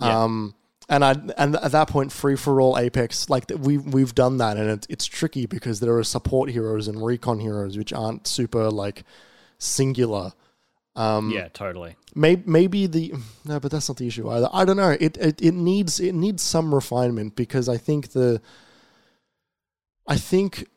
Yeah. 0.00 0.22
Um, 0.24 0.54
and 0.88 1.04
I 1.04 1.16
and 1.36 1.56
at 1.56 1.72
that 1.72 1.88
point, 1.88 2.12
free 2.12 2.36
for 2.36 2.60
all 2.60 2.78
Apex, 2.78 3.28
like 3.28 3.50
we 3.58 3.78
we've 3.78 4.14
done 4.14 4.38
that, 4.38 4.56
and 4.56 4.70
it, 4.70 4.86
it's 4.88 5.06
tricky 5.06 5.46
because 5.46 5.80
there 5.80 5.96
are 5.96 6.04
support 6.04 6.50
heroes 6.50 6.86
and 6.86 7.04
recon 7.04 7.40
heroes 7.40 7.76
which 7.76 7.92
aren't 7.92 8.26
super 8.26 8.70
like 8.70 9.02
singular. 9.58 10.32
Um, 10.94 11.30
yeah, 11.30 11.48
totally. 11.48 11.96
Maybe 12.14 12.42
maybe 12.46 12.86
the 12.86 13.14
no, 13.44 13.58
but 13.58 13.72
that's 13.72 13.88
not 13.88 13.98
the 13.98 14.06
issue 14.06 14.30
either. 14.30 14.48
I 14.52 14.64
don't 14.64 14.76
know. 14.76 14.96
It 14.98 15.16
it, 15.16 15.42
it 15.42 15.54
needs 15.54 15.98
it 15.98 16.14
needs 16.14 16.42
some 16.42 16.74
refinement 16.74 17.34
because 17.34 17.68
I 17.68 17.78
think 17.78 18.12
the 18.12 18.40
I 20.06 20.16
think 20.16 20.68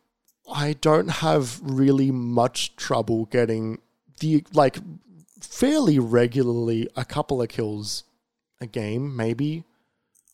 I 0.52 0.73
don't 0.73 1.10
have 1.10 1.61
really 1.64 2.10
much 2.10 2.76
trouble 2.76 3.26
getting 3.26 3.80
the 4.19 4.44
like 4.53 4.80
fairly 5.40 5.99
regularly 5.99 6.90
a 6.95 7.06
couple 7.06 7.41
of 7.41 7.48
kills 7.48 8.03
a 8.60 8.68
game 8.68 9.15
maybe 9.15 9.64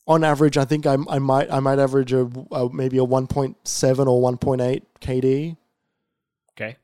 on 0.07 0.23
average 0.23 0.57
I 0.57 0.65
think 0.65 0.86
I, 0.86 0.98
I 1.10 1.19
might 1.19 1.52
I 1.52 1.60
might 1.60 1.80
average 1.80 2.14
a, 2.14 2.30
a 2.52 2.72
maybe 2.73 2.98
a 2.98 3.02
1.7 3.06 4.07
or 4.07 4.32
1.8 4.34 4.82
KD 5.02 5.57
Okay. 6.53 6.77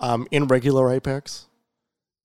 um, 0.00 0.26
in 0.30 0.46
regular 0.46 0.90
Apex. 0.90 1.46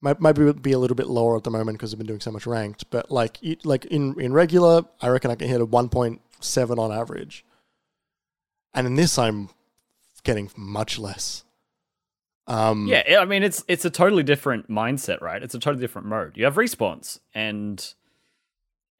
Might 0.02 0.20
might 0.20 0.34
be, 0.34 0.52
be 0.54 0.74
a 0.74 0.80
little 0.80 0.96
bit 0.96 1.08
lower 1.08 1.38
at 1.38 1.44
the 1.46 1.50
moment 1.50 1.78
because 1.78 1.94
I've 1.94 1.98
been 1.98 2.08
doing 2.08 2.20
so 2.20 2.30
much 2.32 2.46
ranked, 2.46 2.90
but 2.90 3.10
like 3.10 3.38
like 3.64 3.86
in 3.86 4.20
in 4.20 4.34
regular, 4.34 4.84
I 5.02 5.08
reckon 5.08 5.32
I 5.32 5.36
can 5.36 5.48
hit 5.48 5.62
a 5.62 5.66
one 5.66 5.88
point 5.88 6.20
seven 6.42 6.78
on 6.78 6.92
average, 6.92 7.46
and 8.74 8.86
in 8.86 8.96
this 8.96 9.18
I'm 9.18 9.48
getting 10.26 10.52
much 10.58 11.00
less. 11.00 11.46
Um, 12.48 12.88
Yeah, 12.88 13.04
I- 13.10 13.16
I 13.22 13.26
mean 13.26 13.44
it's 13.44 13.64
it's 13.70 13.86
a 13.86 13.90
totally 13.90 14.24
different 14.24 14.70
mindset, 14.70 15.22
right? 15.22 15.42
It's 15.42 15.56
a 15.56 15.60
totally 15.60 15.80
different 15.82 16.08
mode. 16.08 16.36
You 16.36 16.44
have 16.44 16.56
respawns 16.56 17.20
and 17.34 17.94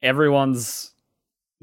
everyone's 0.04 0.92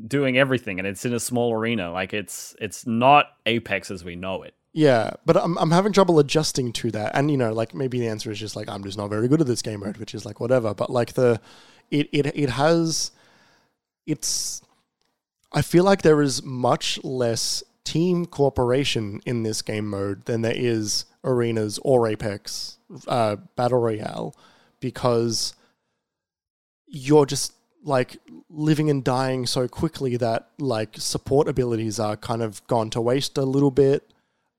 doing 0.08 0.38
everything 0.38 0.80
and 0.80 0.88
it's 0.88 1.06
in 1.06 1.14
a 1.14 1.20
small 1.20 1.54
arena. 1.54 1.92
Like 1.92 2.14
it's 2.14 2.56
it's 2.60 2.86
not 2.88 3.28
Apex 3.46 3.92
as 3.92 4.04
we 4.04 4.16
know 4.16 4.44
it. 4.44 4.56
Yeah, 4.74 5.12
but 5.26 5.36
I'm 5.36 5.58
I'm 5.58 5.72
having 5.72 5.92
trouble 5.92 6.18
adjusting 6.20 6.72
to 6.74 6.92
that, 6.92 7.12
and 7.14 7.30
you 7.30 7.36
know, 7.36 7.52
like 7.52 7.76
maybe 7.76 8.00
the 8.00 8.08
answer 8.08 8.32
is 8.32 8.40
just 8.40 8.56
like 8.56 8.70
I'm 8.70 8.84
just 8.84 8.98
not 8.98 9.10
very 9.10 9.28
good 9.28 9.42
at 9.42 9.48
this 9.48 9.62
game 9.62 9.82
mode, 9.82 9.98
which 9.98 10.16
is 10.16 10.26
like 10.26 10.40
whatever. 10.40 10.74
But 10.74 10.90
like 10.90 11.14
the, 11.14 11.42
it 11.90 12.08
it 12.14 12.26
it 12.28 12.50
has, 12.52 13.12
it's, 14.06 14.62
I 15.52 15.62
feel 15.62 15.84
like 15.84 16.04
there 16.04 16.22
is 16.22 16.42
much 16.44 17.04
less 17.04 17.64
team 17.84 18.26
cooperation 18.26 19.20
in 19.26 19.44
this 19.44 19.62
game 19.62 19.90
mode 19.90 20.24
than 20.26 20.42
there 20.42 20.56
is 20.56 21.04
arenas 21.22 21.78
or 21.84 22.08
Apex, 22.08 22.78
uh, 23.08 23.36
battle 23.58 23.82
royale, 23.82 24.38
because 24.80 25.54
you're 26.88 27.26
just 27.26 27.52
like 27.84 28.18
living 28.50 28.90
and 28.90 29.04
dying 29.04 29.46
so 29.46 29.68
quickly 29.68 30.18
that 30.18 30.50
like 30.60 30.96
support 30.98 31.48
abilities 31.48 32.00
are 32.00 32.16
kind 32.16 32.42
of 32.42 32.66
gone 32.68 32.90
to 32.92 33.02
waste 33.02 33.38
a 33.38 33.44
little 33.44 33.72
bit. 33.72 34.12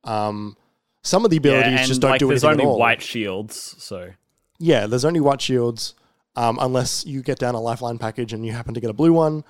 Um, 0.04 0.56
some 1.04 1.24
of 1.24 1.30
the 1.30 1.36
abilities 1.36 1.72
yeah, 1.72 1.86
just 1.86 2.00
don't 2.00 2.12
like, 2.12 2.18
do 2.20 2.28
there's 2.28 2.44
anything 2.44 2.60
only 2.60 2.70
at 2.70 2.72
all. 2.74 2.78
white 2.78 3.02
shields, 3.02 3.76
so 3.78 4.10
Yeah, 4.58 4.86
there's 4.86 5.04
only 5.04 5.20
white 5.20 5.40
shields, 5.40 5.94
um, 6.36 6.58
unless 6.60 7.04
you 7.06 7.22
get 7.22 7.38
down 7.38 7.54
a 7.54 7.60
lifeline 7.60 7.98
package 7.98 8.32
and 8.32 8.44
you 8.46 8.52
happen 8.52 8.74
to 8.74 8.80
get 8.80 8.90
a 8.90 8.94
blue 8.94 9.12
one. 9.12 9.44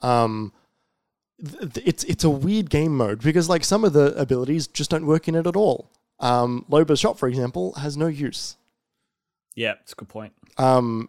Um, 0.00 0.52
th- 1.44 1.72
th- 1.74 1.86
it's 1.86 2.04
it's 2.04 2.24
a 2.24 2.30
weird 2.30 2.70
game 2.70 2.96
mode 2.96 3.20
because 3.22 3.48
like 3.48 3.64
some 3.64 3.84
of 3.84 3.92
the 3.92 4.14
abilities 4.20 4.66
just 4.66 4.90
don't 4.90 5.06
work 5.06 5.26
in 5.28 5.34
it 5.34 5.46
at 5.46 5.56
all. 5.56 5.90
Um, 6.20 6.64
Loba's 6.70 6.98
shot, 7.00 7.18
for 7.18 7.28
example, 7.28 7.72
has 7.74 7.96
no 7.96 8.06
use. 8.06 8.56
yeah, 9.54 9.74
it's 9.82 9.92
a 9.92 9.96
good 9.96 10.08
point. 10.08 10.32
Um, 10.58 11.08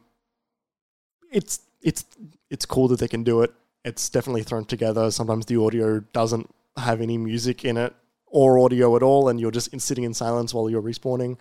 it's 1.32 1.60
it's 1.82 2.06
it's 2.50 2.66
cool 2.66 2.88
that 2.90 3.00
they 3.00 3.08
can 3.08 3.24
do 3.24 3.42
it. 3.42 3.54
It's 3.86 4.10
definitely 4.10 4.44
thrown 4.44 4.66
together. 4.66 5.12
Sometimes 5.12 5.46
the 5.46 5.60
audio 5.62 6.00
doesn't 6.14 6.50
have 6.78 7.02
any 7.02 7.18
music 7.18 7.64
in 7.66 7.78
it 7.78 7.94
or 8.26 8.60
audio 8.60 8.96
at 8.96 9.04
all, 9.04 9.30
and 9.30 9.40
you're 9.40 9.52
just 9.52 9.74
in, 9.74 9.80
sitting 9.80 10.04
in 10.04 10.14
silence 10.14 10.54
while 10.54 10.70
you're 10.70 10.82
respawning. 10.82 11.38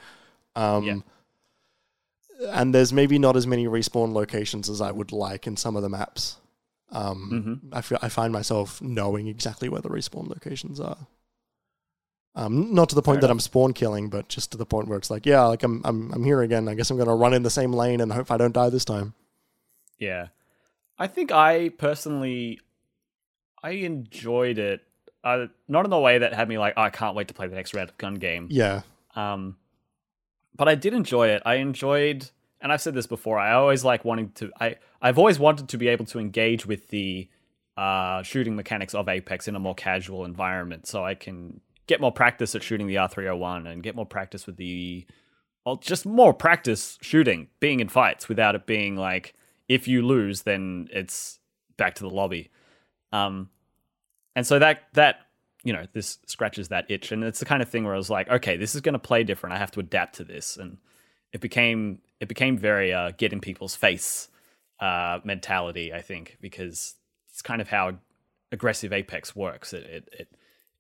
Um, 0.55 0.85
Yeah. 0.85 0.97
And 2.51 2.75
there's 2.75 2.93
maybe 2.93 3.19
not 3.19 3.35
as 3.35 3.47
many 3.47 3.67
respawn 3.67 4.13
locations 4.13 4.69
as 4.69 4.81
I 4.83 4.91
would 4.93 5.11
like 5.11 5.47
in 5.47 5.57
some 5.57 5.75
of 5.75 5.83
the 5.83 5.89
maps. 5.89 6.37
Um, 6.93 7.61
Mhm. 7.65 7.75
I 7.77 7.81
feel 7.81 7.99
I 8.03 8.09
find 8.11 8.31
myself 8.33 8.81
knowing 8.83 9.27
exactly 9.27 9.69
where 9.71 9.81
the 9.81 9.89
respawn 9.89 10.29
locations 10.29 10.79
are. 10.79 10.99
Um, 12.35 12.75
not 12.75 12.91
to 12.91 12.95
the 12.95 13.01
point 13.03 13.17
Fair 13.17 13.21
that 13.23 13.27
enough. 13.29 13.37
I'm 13.37 13.41
spawn 13.41 13.73
killing, 13.73 14.11
but 14.11 14.29
just 14.29 14.53
to 14.53 14.59
the 14.59 14.67
point 14.67 14.87
where 14.89 14.99
it's 14.99 15.11
like, 15.11 15.25
yeah, 15.25 15.45
like 15.47 15.63
I'm 15.63 15.81
I'm 15.85 16.13
I'm 16.13 16.23
here 16.25 16.43
again. 16.43 16.69
I 16.69 16.75
guess 16.75 16.91
I'm 16.91 16.99
gonna 16.99 17.17
run 17.17 17.33
in 17.33 17.43
the 17.43 17.51
same 17.51 17.73
lane 17.73 18.01
and 18.03 18.13
hope 18.13 18.31
I 18.31 18.37
don't 18.37 18.53
die 18.55 18.69
this 18.69 18.85
time. 18.85 19.15
Yeah. 19.98 20.28
I 20.98 21.06
think 21.06 21.32
I 21.32 21.70
personally 21.70 22.60
I 23.62 23.70
enjoyed 23.70 24.59
it. 24.59 24.82
Uh, 25.24 25.47
not 25.66 25.85
in 25.85 25.90
the 25.90 25.98
way 25.98 26.18
that 26.18 26.32
had 26.32 26.48
me 26.48 26.56
like, 26.56 26.74
oh, 26.77 26.82
I 26.82 26.90
can't 26.90 27.16
wait 27.16 27.28
to 27.28 27.35
play 27.35 27.48
the 27.48 27.56
next 27.56 27.74
round 27.74 27.90
of 27.90 27.98
gun 27.98 28.14
game. 28.14 28.47
Yeah, 28.51 28.82
Um, 29.16 29.56
but 30.55 30.68
I 30.68 30.77
did 30.77 30.94
enjoy 30.94 31.28
it. 31.28 31.43
I 31.44 31.56
enjoyed, 31.56 32.31
and 32.60 32.73
I've 32.73 32.81
said 32.81 32.94
this 32.94 33.09
before. 33.09 33.39
I 33.39 33.52
always 33.52 33.85
like 33.85 34.05
wanting 34.05 34.31
to. 34.36 34.52
I 34.60 34.77
I've 35.02 35.18
always 35.18 35.39
wanted 35.39 35.68
to 35.70 35.78
be 35.78 35.89
able 35.89 36.05
to 36.06 36.20
engage 36.20 36.64
with 36.64 36.89
the 36.89 37.28
uh, 37.77 38.23
shooting 38.23 38.55
mechanics 38.55 38.94
of 38.94 39.09
Apex 39.09 39.48
in 39.48 39.56
a 39.56 39.59
more 39.59 39.74
casual 39.74 40.24
environment, 40.24 40.86
so 40.86 41.05
I 41.05 41.14
can 41.14 41.60
get 41.86 42.01
more 42.01 42.12
practice 42.12 42.55
at 42.55 42.62
shooting 42.62 42.86
the 42.86 42.94
R301 42.97 43.66
and 43.70 43.82
get 43.82 43.94
more 43.94 44.06
practice 44.06 44.47
with 44.47 44.56
the, 44.56 45.06
well, 45.64 45.77
just 45.77 46.05
more 46.05 46.35
practice 46.35 46.98
shooting, 47.01 47.48
being 47.60 47.78
in 47.81 47.89
fights 47.89 48.28
without 48.28 48.55
it 48.56 48.66
being 48.66 48.97
like 48.97 49.35
if 49.68 49.88
you 49.88 50.06
lose, 50.06 50.43
then 50.43 50.88
it's 50.93 51.38
back 51.76 51.94
to 51.97 52.02
the 52.02 52.10
lobby. 52.10 52.51
Um, 53.12 53.51
and 54.34 54.47
so 54.47 54.59
that 54.59 54.84
that 54.94 55.20
you 55.64 55.72
know 55.72 55.86
this 55.93 56.18
scratches 56.26 56.68
that 56.68 56.90
itch, 56.90 57.12
and 57.12 57.24
it's 57.24 57.40
the 57.40 57.47
kind 57.47 57.62
of 57.62 57.68
thing 57.68 57.84
where 57.84 57.94
I 57.94 57.97
was 57.97 58.10
like, 58.10 58.28
okay, 58.28 58.56
this 58.56 58.74
is 58.74 58.80
going 58.80 58.93
to 58.93 58.98
play 58.98 59.24
different. 59.24 59.55
I 59.55 59.59
have 59.59 59.70
to 59.72 59.80
adapt 59.80 60.16
to 60.16 60.24
this, 60.24 60.56
and 60.56 60.78
it 61.32 61.40
became 61.40 62.01
it 62.20 62.28
became 62.28 62.56
very 62.56 62.93
uh, 62.93 63.12
get 63.16 63.32
in 63.32 63.40
people's 63.40 63.74
face 63.74 64.28
uh, 64.80 65.20
mentality. 65.24 65.93
I 65.93 66.02
think 66.02 66.38
because 66.40 66.94
it's 67.30 67.43
kind 67.43 67.60
of 67.60 67.68
how 67.68 67.98
aggressive 68.52 68.93
Apex 68.93 69.34
works. 69.34 69.72
It 69.72 69.84
it 69.84 70.09
it 70.12 70.28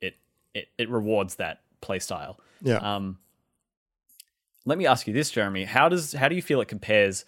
it 0.00 0.14
it, 0.54 0.68
it 0.78 0.90
rewards 0.90 1.36
that 1.36 1.60
play 1.80 1.98
style. 1.98 2.38
yeah, 2.62 2.76
Um, 2.76 3.18
let 4.64 4.78
me 4.78 4.86
ask 4.86 5.06
you 5.06 5.12
this, 5.14 5.30
Jeremy. 5.30 5.64
How 5.64 5.88
does 5.88 6.12
how 6.12 6.28
do 6.28 6.34
you 6.34 6.42
feel 6.42 6.60
it 6.60 6.68
compares 6.68 7.24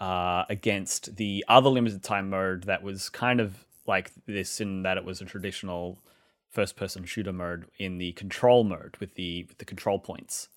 uh, 0.00 0.44
against 0.48 1.16
the 1.16 1.44
other 1.48 1.68
limited 1.68 2.02
time 2.02 2.30
mode 2.30 2.64
that 2.64 2.82
was 2.82 3.08
kind 3.08 3.40
of 3.40 3.64
like 3.86 4.10
this 4.26 4.60
in 4.60 4.82
that 4.82 4.96
it 4.96 5.04
was 5.04 5.20
a 5.20 5.24
traditional 5.24 5.98
first 6.50 6.76
person 6.76 7.04
shooter 7.04 7.32
mode 7.32 7.66
in 7.78 7.98
the 7.98 8.12
control 8.12 8.64
mode 8.64 8.96
with 9.00 9.14
the 9.14 9.44
with 9.48 9.58
the 9.58 9.64
control 9.64 9.98
points? 9.98 10.48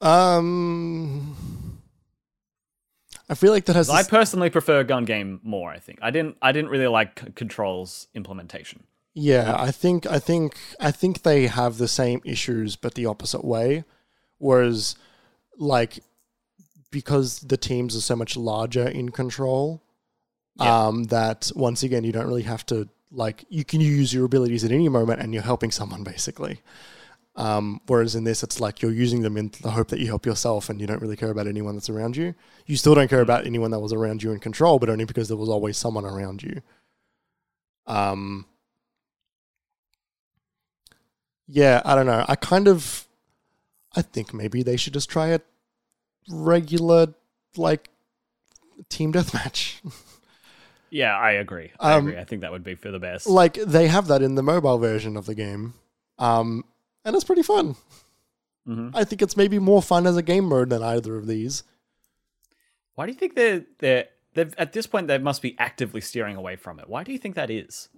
Um, 0.00 1.36
I 3.28 3.34
feel 3.34 3.52
like 3.52 3.64
that 3.66 3.76
has. 3.76 3.90
I 3.90 4.02
personally 4.02 4.50
prefer 4.50 4.84
gun 4.84 5.04
game 5.04 5.40
more. 5.42 5.70
I 5.70 5.78
think 5.78 5.98
I 6.02 6.10
didn't 6.10 6.36
I 6.40 6.52
didn't 6.52 6.70
really 6.70 6.86
like 6.86 7.18
c- 7.18 7.32
controls 7.34 8.08
implementation. 8.14 8.84
Yeah, 9.14 9.56
I 9.58 9.70
think 9.72 10.06
I 10.06 10.18
think 10.18 10.56
I 10.78 10.90
think 10.90 11.22
they 11.22 11.48
have 11.48 11.78
the 11.78 11.88
same 11.88 12.20
issues 12.24 12.76
but 12.76 12.94
the 12.94 13.06
opposite 13.06 13.44
way. 13.44 13.84
Whereas 14.38 14.94
like 15.58 15.98
because 16.90 17.40
the 17.40 17.56
teams 17.56 17.94
are 17.96 18.00
so 18.00 18.16
much 18.16 18.36
larger 18.36 18.86
in 18.86 19.10
control, 19.10 19.82
Yeah. 20.56 20.86
um, 20.86 21.04
that 21.04 21.50
once 21.54 21.82
again 21.82 22.04
you 22.04 22.12
don't 22.12 22.26
really 22.26 22.42
have 22.42 22.64
to 22.66 22.88
like 23.10 23.44
you 23.48 23.64
can 23.64 23.80
use 23.80 24.12
your 24.12 24.24
abilities 24.26 24.64
at 24.64 24.70
any 24.72 24.88
moment 24.88 25.20
and 25.20 25.32
you're 25.32 25.42
helping 25.42 25.70
someone 25.70 26.02
basically. 26.04 26.60
Um, 27.36 27.80
whereas 27.86 28.16
in 28.16 28.24
this, 28.24 28.42
it's 28.42 28.58
like 28.60 28.82
you're 28.82 28.90
using 28.90 29.22
them 29.22 29.36
in 29.36 29.52
the 29.62 29.70
hope 29.70 29.88
that 29.88 30.00
you 30.00 30.06
help 30.08 30.26
yourself, 30.26 30.68
and 30.68 30.80
you 30.80 30.88
don't 30.88 31.00
really 31.00 31.14
care 31.16 31.30
about 31.30 31.46
anyone 31.46 31.76
that's 31.76 31.88
around 31.88 32.16
you. 32.16 32.34
You 32.66 32.76
still 32.76 32.96
don't 32.96 33.06
care 33.08 33.20
about 33.20 33.46
anyone 33.46 33.70
that 33.70 33.78
was 33.78 33.92
around 33.92 34.24
you 34.24 34.32
in 34.32 34.40
control, 34.40 34.80
but 34.80 34.90
only 34.90 35.04
because 35.04 35.28
there 35.28 35.36
was 35.36 35.48
always 35.48 35.76
someone 35.76 36.04
around 36.04 36.42
you. 36.42 36.60
Um, 37.86 38.44
yeah, 41.46 41.80
I 41.84 41.94
don't 41.94 42.06
know. 42.06 42.24
I 42.28 42.34
kind 42.34 42.68
of, 42.68 43.06
I 43.94 44.02
think 44.02 44.34
maybe 44.34 44.62
they 44.64 44.76
should 44.76 44.92
just 44.94 45.08
try 45.08 45.28
a 45.28 45.40
regular 46.30 47.14
like 47.56 47.90
team 48.88 49.12
deathmatch. 49.12 49.80
Yeah, 50.90 51.16
I 51.18 51.32
agree. 51.32 51.70
I 51.78 51.92
Um, 51.94 52.08
agree. 52.08 52.18
I 52.18 52.24
think 52.24 52.40
that 52.40 52.50
would 52.52 52.64
be 52.64 52.74
for 52.74 52.90
the 52.90 52.98
best. 52.98 53.26
like 53.26 53.54
they 53.54 53.88
have 53.88 54.06
that 54.08 54.22
in 54.22 54.36
the 54.36 54.42
mobile 54.42 54.78
version 54.78 55.16
of 55.18 55.26
the 55.26 55.34
game, 55.34 55.74
um, 56.18 56.64
and 57.04 57.14
it's 57.14 57.24
pretty 57.24 57.42
fun. 57.42 57.76
Mhm. 58.66 58.92
I 58.94 59.04
think 59.04 59.20
it's 59.20 59.36
maybe 59.36 59.58
more 59.58 59.82
fun 59.82 60.06
as 60.06 60.16
a 60.16 60.22
game 60.22 60.44
mode 60.46 60.70
than 60.70 60.82
either 60.82 61.16
of 61.16 61.26
these. 61.26 61.62
Why 62.94 63.06
do 63.06 63.12
you 63.12 63.18
think 63.18 63.34
they're 63.34 63.64
they're 63.78 64.08
they've 64.34 64.54
at 64.58 64.72
this 64.72 64.86
point 64.86 65.08
they 65.08 65.18
must 65.18 65.42
be 65.42 65.54
actively 65.58 66.00
steering 66.00 66.36
away 66.36 66.56
from 66.56 66.78
it? 66.80 66.88
Why 66.88 67.04
do 67.04 67.12
you 67.12 67.18
think 67.18 67.34
that 67.34 67.50
is? 67.50 67.88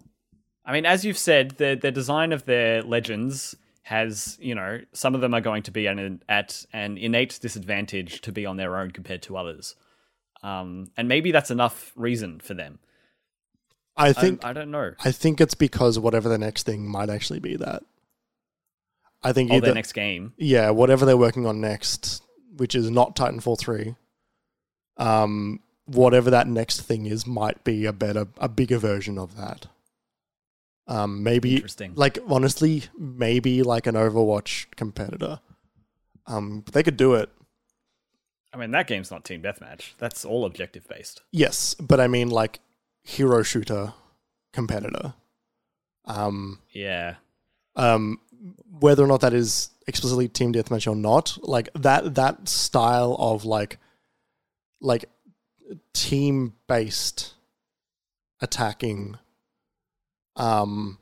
I 0.65 0.73
mean, 0.73 0.85
as 0.85 1.05
you've 1.05 1.19
said, 1.19 1.53
the 1.59 1.79
the 1.81 1.93
design 1.93 2.33
of 2.33 2.45
their 2.45 2.83
legends 2.83 3.55
has 3.83 4.39
you 4.41 4.55
know 4.55 4.81
some 4.93 5.15
of 5.15 5.21
them 5.21 5.35
are 5.35 5.41
going 5.41 5.63
to 5.65 5.71
be 5.71 5.87
an, 5.87 6.23
at 6.29 6.65
an 6.73 6.99
innate 6.99 7.39
disadvantage 7.41 8.21
to 8.23 8.33
be 8.33 8.47
on 8.47 8.57
their 8.57 8.77
own 8.77 8.91
compared 8.91 9.23
to 9.23 9.37
others, 9.37 9.75
um, 10.43 10.91
and 10.97 11.09
maybe 11.09 11.33
that's 11.33 11.51
enough 11.51 11.93
reason 11.97 12.41
for 12.41 12.55
them. 12.55 12.79
I 13.97 14.09
I, 14.09 14.13
think 14.13 14.45
I 14.45 14.53
don't 14.53 14.71
know. 14.71 14.93
I 15.05 15.13
think 15.13 15.41
it's 15.41 15.55
because 15.55 15.99
whatever 15.99 16.29
the 16.29 16.39
next 16.39 16.65
thing 16.65 16.87
might 16.89 17.11
actually 17.11 17.41
be 17.41 17.57
that. 17.57 17.83
I 19.23 19.33
think 19.33 19.51
Oh, 19.51 19.57
either 19.57 19.67
their 19.67 19.75
next 19.75 19.93
game. 19.93 20.33
yeah, 20.39 20.71
whatever 20.71 21.05
they're 21.05 21.17
working 21.17 21.45
on 21.45 21.61
next, 21.61 22.23
which 22.57 22.75
is 22.75 22.91
not 22.91 23.15
Titanfall 23.17 23.59
three, 23.59 23.97
um, 24.97 25.61
whatever 25.85 26.31
that 26.31 26.47
next 26.47 26.83
thing 26.83 27.07
is, 27.07 27.27
might 27.27 27.63
be 27.65 27.85
a 27.85 27.93
better, 27.93 28.29
a 28.39 28.49
bigger 28.49 28.79
version 28.79 29.19
of 29.19 29.37
that. 29.37 29.67
Um, 30.91 31.23
maybe 31.23 31.55
Interesting. 31.55 31.93
like 31.95 32.19
honestly, 32.29 32.85
maybe 32.99 33.63
like 33.63 33.87
an 33.87 33.95
Overwatch 33.95 34.67
competitor. 34.77 35.41
Um, 36.27 36.61
but 36.61 36.75
they 36.75 36.83
could 36.83 36.97
do 36.97 37.15
it. 37.15 37.31
I 38.53 38.57
mean, 38.57 38.73
that 38.73 38.89
game's 38.89 39.11
not 39.11 39.25
team 39.25 39.41
deathmatch. 39.43 39.93
That's 39.99 40.25
all 40.25 40.45
objective 40.45 40.87
based. 40.89 41.23
Yes, 41.31 41.75
but 41.75 42.01
I 42.01 42.09
mean 42.09 42.29
like 42.31 42.59
hero 43.03 43.43
shooter 43.43 43.93
competitor. 44.53 45.15
Um, 46.05 46.59
Yeah. 46.71 47.17
um, 47.77 48.19
whether 48.81 49.05
or 49.05 49.07
not 49.07 49.21
that 49.21 49.33
is 49.33 49.71
explicitly 49.87 50.27
team 50.29 50.53
deathmatch 50.53 50.91
or 50.91 50.97
not, 50.97 51.39
like 51.43 51.69
that 51.75 52.17
that 52.17 52.49
style 52.49 53.15
of 53.21 53.45
like 53.45 53.79
like 54.81 55.05
team 55.93 56.55
based 56.67 57.35
attacking, 58.41 59.19
um, 60.41 60.99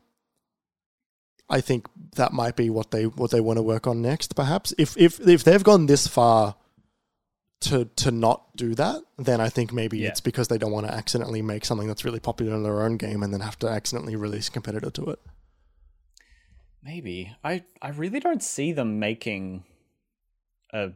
I 1.48 1.60
think 1.60 1.86
that 2.16 2.32
might 2.32 2.56
be 2.56 2.68
what 2.70 2.90
they 2.90 3.06
what 3.06 3.30
they 3.30 3.40
want 3.40 3.56
to 3.58 3.62
work 3.62 3.86
on 3.86 4.02
next. 4.02 4.34
Perhaps 4.36 4.74
if 4.76 4.96
if 4.96 5.20
if 5.26 5.44
they've 5.44 5.64
gone 5.64 5.86
this 5.86 6.06
far 6.06 6.56
to 7.60 7.86
to 7.96 8.10
not 8.10 8.54
do 8.56 8.74
that, 8.74 9.02
then 9.16 9.40
I 9.40 9.48
think 9.48 9.72
maybe 9.72 9.98
Yeah. 9.98 10.08
it's 10.08 10.20
because 10.20 10.48
they 10.48 10.58
don't 10.58 10.72
want 10.72 10.86
to 10.86 10.92
accidentally 10.92 11.42
make 11.42 11.64
something 11.64 11.88
that's 11.88 12.04
really 12.04 12.20
popular 12.20 12.54
in 12.54 12.62
their 12.62 12.82
own 12.82 12.96
game 12.96 13.22
and 13.22 13.32
then 13.32 13.40
have 13.40 13.58
to 13.60 13.68
accidentally 13.68 14.16
release 14.16 14.48
a 14.48 14.50
competitor 14.52 14.90
to 14.90 15.10
it. 15.10 15.20
Maybe. 16.82 17.34
I 17.42 17.64
I 17.82 17.90
really 17.90 18.20
don't 18.20 18.42
see 18.42 18.72
them 18.72 18.98
making 18.98 19.64
a 20.72 20.92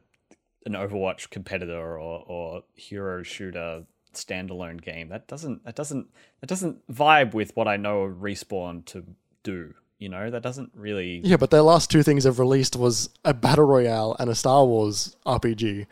an 0.65 0.75
Overwatch 0.75 1.31
competitor 1.31 1.99
or 1.99 2.25
or 2.27 2.63
hero 2.75 3.23
shooter 3.23 3.87
standalone 4.15 4.81
game. 4.81 5.09
That 5.09 5.27
doesn't 5.29 5.65
that 5.65 5.75
doesn't 5.75 6.09
that 6.41 6.47
doesn't 6.49 6.87
vibe 6.93 7.35
with 7.35 7.55
what 7.57 7.69
I 7.69 7.77
know 7.77 8.07
Respawn 8.07 8.85
to 8.87 9.05
do. 9.43 9.75
You 9.99 10.09
know, 10.09 10.31
that 10.31 10.43
doesn't 10.43 10.73
really 10.75 11.21
Yeah, 11.25 11.37
but 11.37 11.51
their 11.51 11.63
last 11.63 11.91
two 11.91 12.03
things 12.03 12.25
they've 12.25 12.39
released 12.39 12.75
was 12.77 13.09
a 13.25 13.33
battle 13.33 13.65
royale 13.65 14.17
and 14.19 14.29
a 14.29 14.35
Star 14.35 14.65
Wars 14.67 15.17
RPG. 15.25 15.87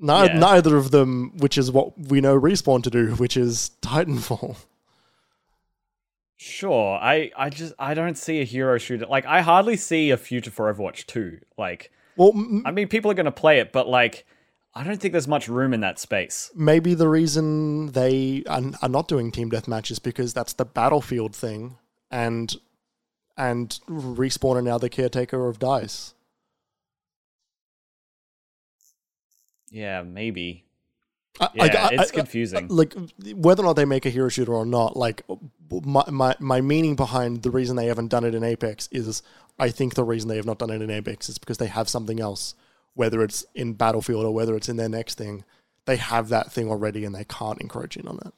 Ni- 0.00 0.12
Yeah. 0.26 0.38
Neither 0.38 0.76
of 0.76 0.92
them, 0.92 1.32
which 1.38 1.58
is 1.58 1.72
what 1.72 1.98
we 1.98 2.20
know 2.20 2.38
Respawn 2.40 2.82
to 2.84 2.90
do, 2.90 3.14
which 3.16 3.36
is 3.36 3.72
Titanfall. 3.82 4.56
Sure. 6.36 6.96
I 7.00 7.32
I 7.36 7.50
just 7.50 7.74
I 7.78 7.94
don't 7.94 8.16
see 8.16 8.40
a 8.40 8.44
hero 8.44 8.78
shooter. 8.78 9.06
Like 9.06 9.26
I 9.26 9.40
hardly 9.40 9.76
see 9.76 10.10
a 10.10 10.16
future 10.16 10.52
for 10.52 10.72
Overwatch 10.72 11.06
2. 11.06 11.40
Like 11.56 11.90
Well, 12.16 12.30
m- 12.34 12.62
I 12.64 12.70
mean 12.70 12.86
people 12.86 13.10
are 13.10 13.14
going 13.14 13.26
to 13.26 13.32
play 13.32 13.58
it, 13.58 13.72
but 13.72 13.88
like 13.88 14.24
I 14.78 14.84
don't 14.84 15.00
think 15.00 15.10
there's 15.10 15.26
much 15.26 15.48
room 15.48 15.74
in 15.74 15.80
that 15.80 15.98
space. 15.98 16.52
maybe 16.54 16.94
the 16.94 17.08
reason 17.08 17.88
they 17.92 18.44
are, 18.46 18.62
are 18.80 18.88
not 18.88 19.08
doing 19.08 19.32
team 19.32 19.50
deathmatch 19.50 19.90
is 19.90 19.98
because 19.98 20.32
that's 20.32 20.52
the 20.52 20.64
battlefield 20.64 21.34
thing, 21.34 21.76
and 22.12 22.54
and 23.36 23.80
Respawn 23.88 24.54
are 24.56 24.62
now 24.62 24.78
the 24.78 24.88
caretaker 24.88 25.48
of 25.48 25.58
Dice. 25.58 26.14
Yeah, 29.70 30.02
maybe. 30.02 30.64
I- 31.40 31.48
Yeah, 31.54 31.64
I- 31.64 31.68
I- 31.96 32.02
it's 32.02 32.10
confusing. 32.10 32.64
Uh, 32.70 32.74
like 32.74 32.94
whether 33.34 33.62
or 33.62 33.66
not 33.66 33.74
they 33.76 33.84
make 33.84 34.06
a 34.06 34.10
hero 34.10 34.28
shooter 34.28 34.54
or 34.54 34.64
not 34.66 34.96
like 34.96 35.22
my, 35.70 36.04
my 36.08 36.34
my 36.40 36.60
meaning 36.60 36.96
behind 36.96 37.42
the 37.42 37.50
reason 37.50 37.76
they 37.76 37.86
haven't 37.86 38.08
done 38.08 38.24
it 38.24 38.34
in 38.34 38.42
apex 38.42 38.88
is 38.90 39.22
i 39.58 39.68
think 39.70 39.94
the 39.94 40.02
reason 40.02 40.28
they 40.28 40.36
have 40.36 40.46
not 40.46 40.58
done 40.58 40.70
it 40.70 40.80
in 40.80 40.90
apex 40.90 41.28
is 41.28 41.36
because 41.38 41.58
they 41.58 41.66
have 41.66 41.88
something 41.88 42.18
else 42.20 42.54
whether 42.98 43.22
it's 43.22 43.44
in 43.54 43.72
battlefield 43.74 44.24
or 44.24 44.34
whether 44.34 44.56
it's 44.56 44.68
in 44.68 44.76
their 44.76 44.88
next 44.88 45.16
thing 45.16 45.44
they 45.86 45.96
have 45.96 46.28
that 46.28 46.52
thing 46.52 46.68
already 46.70 47.04
and 47.04 47.14
they 47.14 47.24
can't 47.24 47.60
encroach 47.60 47.96
in 47.96 48.06
on 48.08 48.18
it 48.26 48.34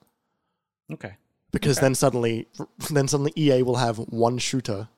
okay. 0.93 1.15
because 1.51 1.79
Okay. 1.79 1.87
then 1.87 1.95
suddenly 1.95 2.47
then 2.91 3.09
suddenly 3.09 3.33
ea 3.37 3.63
will 3.63 3.77
have 3.77 3.97
one 3.99 4.39
shooter 4.39 4.89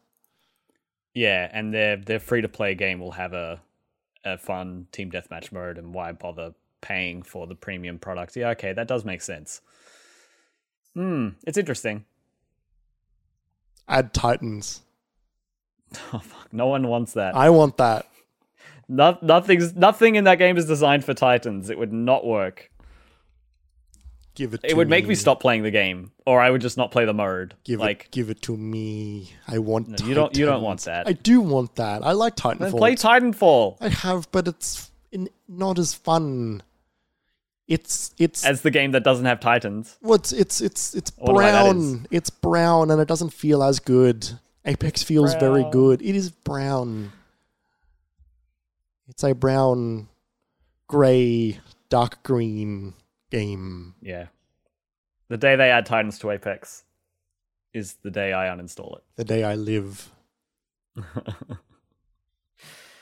Yeah, 1.14 1.48
and 1.52 1.72
their 1.74 1.97
their 1.97 2.20
free 2.20 2.40
to 2.43 2.48
play 2.48 2.74
game 2.74 2.98
will 3.01 3.12
have 3.12 3.32
a 3.34 3.60
a 4.24 4.39
fun 4.39 4.86
team 4.93 5.10
deathmatch 5.10 5.52
mode, 5.52 5.78
and 5.78 5.93
why 5.94 6.12
bother 6.12 6.55
paying 6.80 7.22
for 7.22 7.47
the 7.47 7.55
premium 7.55 7.98
product? 7.98 8.36
Yeah, 8.36 8.51
okay, 8.51 8.72
that 8.72 8.89
does 8.89 9.05
make 9.05 9.20
sense. 9.22 9.60
Hmm, 10.94 11.28
it's 11.47 11.59
interesting. 11.59 12.05
add 13.89 14.12
titans 14.14 14.82
Oh 16.12 16.18
fuck, 16.20 16.52
no 16.52 16.66
one 16.66 16.89
wants 16.89 17.12
that. 17.14 17.36
i 17.36 17.51
want 17.51 17.76
that 17.76 18.06
No, 18.94 19.16
nothing's 19.23 19.74
nothing 19.74 20.16
in 20.16 20.24
that 20.24 20.36
game 20.36 20.56
is 20.59 20.66
designed 20.66 21.05
for 21.05 21.14
Titans. 21.14 21.70
It 21.70 21.78
would 21.78 21.93
not 21.93 22.27
work. 22.27 22.70
give 24.35 24.55
it 24.55 24.60
It 24.64 24.77
would 24.77 24.89
make 24.89 25.06
me 25.06 25.14
stop 25.14 25.40
playing 25.40 25.62
the 25.62 25.70
game, 25.70 26.12
or 26.27 26.40
I 26.40 26.51
would 26.51 26.60
just 26.60 26.77
not 26.77 26.90
play 26.90 27.05
the 27.05 27.14
mode. 27.14 27.55
give 27.64 27.81
like 27.81 28.05
it 28.06 28.10
give 28.10 28.31
it 28.31 28.43
to 28.43 28.56
me 28.56 29.31
i 29.47 29.59
want 29.59 29.89
No, 29.89 30.06
you 30.06 30.14
don't- 30.14 30.36
you 30.36 30.47
don't 30.47 30.62
want 30.62 30.81
that. 30.82 31.06
i 31.06 31.12
do 31.12 31.40
want 31.40 31.77
that 31.77 32.05
i 32.05 32.12
like 32.12 32.35
titanfall 32.36 32.59
then 32.59 32.73
play 32.73 32.94
Titanfall 32.94 33.77
I 33.81 33.89
have, 33.89 34.31
but 34.32 34.48
it's 34.48 34.90
in, 35.10 35.28
not 35.48 35.78
as 35.78 35.93
fun. 35.94 36.62
It's 37.69 38.12
it's 38.19 38.44
as 38.44 38.62
the 38.62 38.70
game 38.70 38.90
that 38.93 39.05
doesn't 39.05 39.24
have 39.27 39.40
Titans. 39.40 39.97
what's 40.01 40.32
it's 40.32 40.60
it's 40.60 40.94
it's 40.94 41.12
I 41.19 41.24
wonder 41.24 41.35
why 41.43 41.51
that 41.52 41.62
brown. 41.73 42.06
It's 42.10 42.31
brown, 42.31 42.90
and 42.90 43.01
it 43.01 43.09
doesn't 43.09 43.32
feel 43.32 43.62
as 43.62 43.78
good. 43.78 44.28
Apex 44.64 45.02
feels 45.02 45.35
very 45.35 45.64
good. 45.70 46.02
It 46.02 46.14
is 46.14 46.31
brown. 46.31 47.12
It's 49.08 49.24
a 49.24 49.34
brown, 49.34 50.08
gray, 50.88 51.58
dark 51.88 52.22
green 52.22 52.94
game. 53.30 53.94
Yeah. 54.00 54.26
The 55.28 55.36
day 55.36 55.56
they 55.56 55.70
add 55.70 55.86
Titans 55.86 56.18
to 56.20 56.30
Apex 56.30 56.84
is 57.72 57.94
the 58.02 58.10
day 58.10 58.32
I 58.32 58.46
uninstall 58.46 58.98
it. 58.98 59.04
The 59.16 59.24
day 59.24 59.44
I 59.44 59.54
live. 59.54 60.10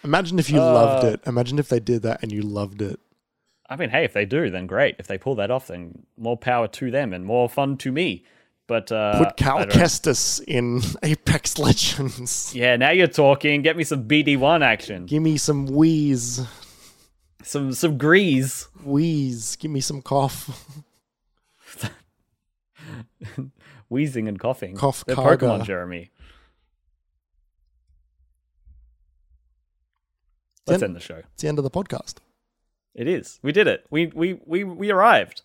Imagine 0.05 0.39
if 0.39 0.49
you 0.49 0.59
loved 0.59 1.05
uh. 1.05 1.09
it. 1.09 1.21
Imagine 1.27 1.59
if 1.59 1.69
they 1.69 1.81
did 1.81 2.03
that 2.03 2.23
and 2.23 2.33
you 2.33 2.43
loved 2.43 2.81
it. 2.81 3.01
I 3.69 3.77
mean, 3.77 3.91
hey, 3.91 4.05
if 4.05 4.13
they 4.13 4.25
do, 4.25 4.51
then 4.51 4.67
great. 4.67 4.97
If 4.99 5.07
they 5.07 5.19
pull 5.19 5.37
that 5.37 5.51
off, 5.51 5.69
then 5.69 6.07
more 6.17 6.37
power 6.37 6.67
to 6.69 6.91
them 6.91 7.13
and 7.13 7.25
more 7.25 7.49
fun 7.49 7.77
to 7.79 7.93
me. 7.93 8.25
But 8.71 8.93
uh, 8.93 9.19
Put 9.19 9.37
Cal 9.37 9.67
Kestis 9.67 10.41
in 10.47 10.81
Apex 11.03 11.59
Legends. 11.59 12.53
yeah, 12.55 12.77
now 12.77 12.93
you're 12.93 13.09
talking. 13.09 13.63
Get 13.63 13.77
me 13.77 13.83
some 13.83 14.07
BD1 14.07 14.63
action, 14.65 15.07
Give 15.07 15.21
me 15.21 15.39
some 15.39 15.67
wheeze. 15.67 16.41
some 17.43 17.73
some 17.73 17.99
grease. 17.99 18.69
Wheeze. 18.85 19.57
Give 19.57 19.73
me 19.73 19.81
some 19.81 20.01
cough. 20.03 20.85
wheezing 23.89 24.29
and 24.29 24.39
coughing. 24.39 24.77
Cough 24.77 25.03
They're 25.05 25.17
Karga. 25.17 25.39
Pokemon, 25.39 25.65
Jeremy. 25.65 26.13
Let's 30.69 30.81
Then- 30.81 30.91
end 30.91 30.97
the 30.97 31.01
show. 31.01 31.23
It's 31.33 31.43
the 31.43 31.49
end 31.49 31.59
of 31.59 31.65
the 31.65 31.71
podcast. 31.71 32.19
It 32.95 33.09
is. 33.09 33.41
We 33.43 33.51
did 33.51 33.67
it. 33.67 33.85
We 33.91 34.07
we 34.15 34.39
we 34.47 34.63
we 34.63 34.93
arrived. 34.93 35.43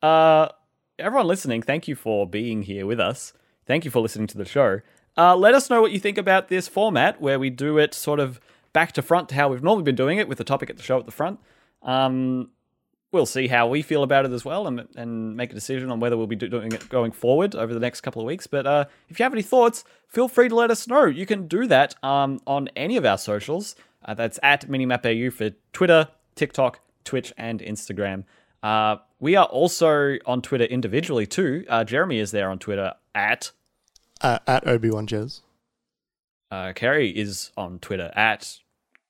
Uh, 0.00 0.48
everyone 1.02 1.26
listening, 1.26 1.62
thank 1.62 1.88
you 1.88 1.96
for 1.96 2.26
being 2.26 2.62
here 2.62 2.86
with 2.86 3.00
us. 3.00 3.32
Thank 3.66 3.84
you 3.84 3.90
for 3.90 4.00
listening 4.00 4.28
to 4.28 4.38
the 4.38 4.44
show. 4.44 4.80
Uh, 5.16 5.36
let 5.36 5.52
us 5.52 5.68
know 5.68 5.82
what 5.82 5.90
you 5.90 5.98
think 5.98 6.16
about 6.16 6.48
this 6.48 6.68
format 6.68 7.20
where 7.20 7.38
we 7.38 7.50
do 7.50 7.76
it 7.76 7.92
sort 7.92 8.20
of 8.20 8.40
back 8.72 8.92
to 8.92 9.02
front 9.02 9.28
to 9.28 9.34
how 9.34 9.48
we've 9.48 9.62
normally 9.62 9.82
been 9.82 9.96
doing 9.96 10.18
it 10.18 10.28
with 10.28 10.38
the 10.38 10.44
topic 10.44 10.70
at 10.70 10.76
the 10.76 10.82
show 10.82 10.98
at 10.98 11.04
the 11.04 11.12
front. 11.12 11.40
Um, 11.82 12.50
we'll 13.10 13.26
see 13.26 13.48
how 13.48 13.66
we 13.66 13.82
feel 13.82 14.04
about 14.04 14.24
it 14.24 14.32
as 14.32 14.44
well 14.44 14.66
and, 14.66 14.88
and 14.96 15.36
make 15.36 15.50
a 15.50 15.54
decision 15.54 15.90
on 15.90 16.00
whether 16.00 16.16
we'll 16.16 16.28
be 16.28 16.36
doing 16.36 16.72
it 16.72 16.88
going 16.88 17.12
forward 17.12 17.54
over 17.54 17.74
the 17.74 17.80
next 17.80 18.00
couple 18.00 18.22
of 18.22 18.26
weeks. 18.26 18.46
But 18.46 18.66
uh, 18.66 18.84
if 19.08 19.18
you 19.18 19.24
have 19.24 19.34
any 19.34 19.42
thoughts, 19.42 19.84
feel 20.06 20.28
free 20.28 20.48
to 20.48 20.54
let 20.54 20.70
us 20.70 20.86
know. 20.86 21.04
You 21.06 21.26
can 21.26 21.48
do 21.48 21.66
that 21.66 21.96
um, 22.04 22.40
on 22.46 22.68
any 22.76 22.96
of 22.96 23.04
our 23.04 23.18
socials. 23.18 23.74
Uh, 24.04 24.14
that's 24.14 24.38
at 24.42 24.68
MinimapAU 24.68 25.32
for 25.32 25.50
Twitter, 25.72 26.08
TikTok, 26.36 26.80
Twitch, 27.04 27.32
and 27.36 27.60
Instagram. 27.60 28.24
Uh, 28.62 28.96
we 29.22 29.36
are 29.36 29.46
also 29.46 30.18
on 30.26 30.42
Twitter 30.42 30.64
individually 30.64 31.26
too. 31.26 31.64
Uh, 31.68 31.84
Jeremy 31.84 32.18
is 32.18 32.32
there 32.32 32.50
on 32.50 32.58
Twitter 32.58 32.92
at. 33.14 33.52
Uh, 34.20 34.40
at 34.48 34.66
Obi-Wan 34.66 35.06
Jez. 35.06 35.40
Uh, 36.50 36.72
Kerry 36.74 37.08
is 37.08 37.52
on 37.56 37.78
Twitter 37.78 38.10
at 38.16 38.58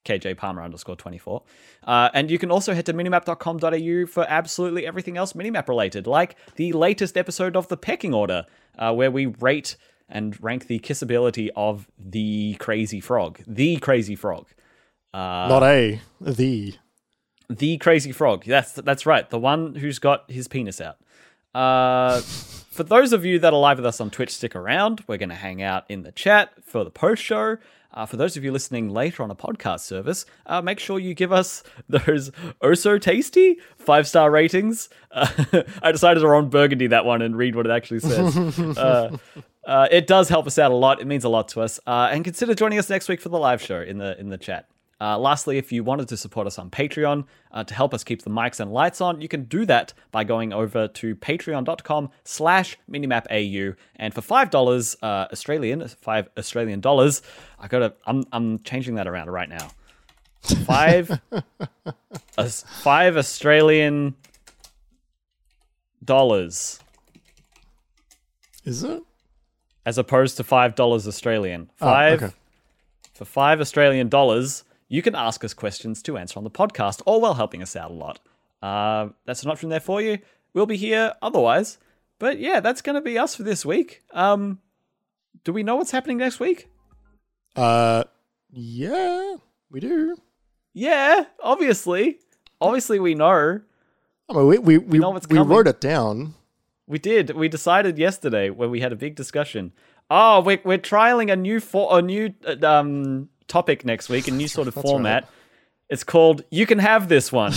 KJ 0.05 0.37
Palmer 0.37 0.63
underscore 0.63 0.97
24. 0.97 1.43
Uh, 1.85 2.11
and 2.13 2.31
you 2.31 2.39
can 2.39 2.51
also 2.51 2.75
head 2.75 2.85
to 2.87 2.93
minimap.com.au 2.93 4.07
for 4.07 4.27
absolutely 4.29 4.87
everything 4.87 5.17
else 5.17 5.33
minimap 5.33 5.67
related, 5.67 6.07
like 6.07 6.37
the 6.57 6.73
latest 6.73 7.17
episode 7.17 7.57
of 7.57 7.69
The 7.69 7.79
Pecking 7.79 8.13
Order, 8.13 8.45
uh, 8.79 8.93
where 8.93 9.11
we 9.11 9.27
rate 9.27 9.77
and 10.11 10.41
rank 10.45 10.67
the 10.67 10.79
kissability 10.79 11.49
of 11.57 11.91
the 11.99 12.57
crazy 12.61 13.01
frog. 13.01 13.41
The 13.47 13.79
crazy 13.79 14.15
frog. 14.15 14.47
Uh, 15.15 15.49
Not 15.49 15.63
a, 15.63 16.03
the. 16.21 16.75
The 17.59 17.79
crazy 17.79 18.13
frog. 18.13 18.45
That's 18.45 18.73
that's 18.73 19.07
right. 19.07 19.29
The 19.29 19.39
one 19.39 19.75
who's 19.75 19.99
got 19.99 20.31
his 20.31 20.49
penis 20.49 20.81
out. 20.81 20.99
Uh, 21.55 22.21
for 22.21 22.83
those 22.83 23.13
of 23.13 23.25
you 23.25 23.39
that 23.39 23.53
are 23.53 23.61
live 23.61 23.79
with 23.79 23.87
us 23.87 24.01
on 24.01 24.11
Twitch, 24.11 24.31
stick 24.31 24.57
around. 24.57 25.05
We're 25.07 25.19
going 25.19 25.29
to 25.29 25.35
hang 25.35 25.63
out 25.63 25.85
in 25.91 26.03
the 26.03 26.13
chat 26.13 26.53
for 26.65 26.85
the 26.85 26.91
post 26.91 27.23
show. 27.23 27.59
Uh, 27.95 28.07
for 28.07 28.17
those 28.17 28.39
of 28.39 28.45
you 28.45 28.51
listening 28.51 28.89
later 28.89 29.23
on 29.23 29.31
a 29.31 29.35
podcast 29.35 29.81
service, 29.81 30.25
uh, 30.47 30.63
make 30.63 30.79
sure 30.79 30.99
you 30.99 31.13
give 31.13 31.33
us 31.33 31.63
those 31.89 32.31
oh 32.63 32.75
so 32.75 32.99
tasty 32.99 33.59
five 33.77 34.09
star 34.09 34.31
ratings. 34.31 34.89
Uh, 35.11 35.63
I 35.83 35.93
decided 35.93 36.21
to 36.21 36.29
Ron 36.29 36.49
Burgundy 36.49 36.87
that 36.87 37.05
one 37.05 37.21
and 37.21 37.37
read 37.37 37.55
what 37.55 37.67
it 37.67 37.71
actually 37.71 38.01
says. 38.01 38.37
uh, 38.79 39.17
uh, 39.67 39.89
it 39.91 40.07
does 40.07 40.29
help 40.29 40.47
us 40.47 40.59
out 40.59 40.71
a 40.71 40.75
lot. 40.75 41.01
It 41.01 41.07
means 41.07 41.25
a 41.25 41.29
lot 41.29 41.49
to 41.49 41.61
us. 41.61 41.79
Uh, 41.87 42.09
and 42.11 42.25
consider 42.25 42.55
joining 42.55 42.79
us 42.79 42.89
next 42.89 43.09
week 43.09 43.21
for 43.21 43.29
the 43.29 43.39
live 43.39 43.61
show 43.61 43.81
in 43.81 43.99
the 43.99 44.19
in 44.19 44.31
the 44.31 44.39
chat. 44.39 44.69
Uh, 45.03 45.19
lastly, 45.19 45.59
if 45.59 45.73
you 45.73 45.83
wanted 45.83 46.07
to 46.07 46.17
support 46.17 46.47
us 46.47 46.61
on 46.61 46.71
Patreon 46.71 47.25
uh, 47.51 47.65
to 47.65 47.75
help 47.75 47.93
us 47.93 48.05
keep 48.05 48.23
the 48.23 48.31
mics 48.31 48.61
and 48.61 48.73
lights 48.73 49.01
on, 49.01 49.21
you 49.21 49.27
can 49.27 49.43
do 49.47 49.67
that 49.67 49.93
by 50.13 50.23
going 50.23 50.53
over 50.53 50.87
to 50.87 51.17
patreon.com 51.17 52.09
slash 52.23 52.79
minimapau. 52.89 53.75
And 53.97 54.15
for 54.15 54.21
$5 54.21 54.97
uh, 55.03 55.07
Australian, 55.33 55.89
5 55.89 56.29
Australian 56.39 56.81
dollars, 56.81 57.21
I 57.59 57.67
gotta, 57.67 57.95
I'm, 58.07 58.23
I'm 58.31 58.61
changing 58.61 58.95
that 58.95 59.09
around 59.09 59.29
right 59.29 59.49
now. 59.49 59.71
Five, 60.67 61.21
Aus- 62.39 62.65
five 62.83 63.17
Australian 63.17 64.15
dollars 66.05 66.79
Is 68.65 68.85
it? 68.85 69.03
as 69.85 69.99
opposed 69.99 70.37
to 70.37 70.45
five 70.45 70.75
dollars 70.77 71.09
Australian. 71.09 71.71
Five 71.77 72.23
okay. 72.23 72.35
for 73.15 73.25
five 73.25 73.61
Australian 73.61 74.09
dollars, 74.09 74.65
you 74.93 75.01
can 75.01 75.15
ask 75.15 75.43
us 75.43 75.55
questions 75.55 76.03
to 76.03 76.19
answer 76.19 76.39
on 76.39 76.45
the 76.45 76.51
podcast, 76.51 77.01
all 77.07 77.23
while 77.23 77.33
helping 77.33 77.63
us 77.63 77.75
out 77.77 77.91
a 77.91 77.95
lot. 77.95 78.21
Uh, 78.61 79.09
that's 79.25 79.43
an 79.43 79.51
option 79.51 79.71
there 79.71 79.81
for 79.81 80.03
you. 80.03 80.19
We'll 80.53 80.67
be 80.67 80.77
here 80.77 81.15
otherwise, 81.23 81.79
but 82.19 82.39
yeah, 82.39 82.61
that's 82.61 82.83
going 82.83 82.97
to 82.97 83.01
be 83.01 83.19
us 83.19 83.35
for 83.35 83.43
this 83.43 83.65
week. 83.65 84.03
Um, 84.13 84.61
do 85.45 85.53
we 85.55 85.63
know 85.63 85.77
what's 85.77 85.93
happening 85.93 86.19
next 86.19 86.39
week? 86.39 86.69
Uh, 87.57 88.05
yeah, 88.51 89.37
we 89.71 89.81
do. 89.81 90.15
Yeah, 90.75 91.25
obviously, 91.43 92.19
obviously 92.61 93.01
we 93.01 93.15
know. 93.15 93.61
I 94.29 94.35
mean, 94.35 94.47
we 94.47 94.59
we 94.59 94.77
we, 94.77 94.99
know 94.99 95.09
what's 95.09 95.27
we 95.27 95.39
wrote 95.39 95.69
it 95.69 95.81
down. 95.81 96.35
We 96.87 96.99
did. 96.99 97.31
We 97.31 97.49
decided 97.49 97.97
yesterday 97.97 98.51
when 98.51 98.71
we 98.71 98.81
had 98.81 98.93
a 98.93 98.97
big 98.97 99.17
discussion. 99.17 99.73
Oh, 100.11 100.43
we're 100.43 100.61
we're 100.65 100.77
trialing 100.77 101.33
a 101.33 101.37
new 101.37 101.61
for 101.61 101.99
a 101.99 102.03
new 102.03 102.35
uh, 102.47 102.57
um 102.67 103.31
topic 103.53 103.85
next 103.85 104.09
week, 104.09 104.29
a 104.29 104.31
new 104.31 104.49
sort 104.49 104.67
of 104.67 104.73
format. 104.75 105.29
It's 105.91 106.05
called 106.05 106.43
"You 106.51 106.65
Can 106.65 106.79
Have 106.79 107.09
This 107.09 107.31
One." 107.31 107.53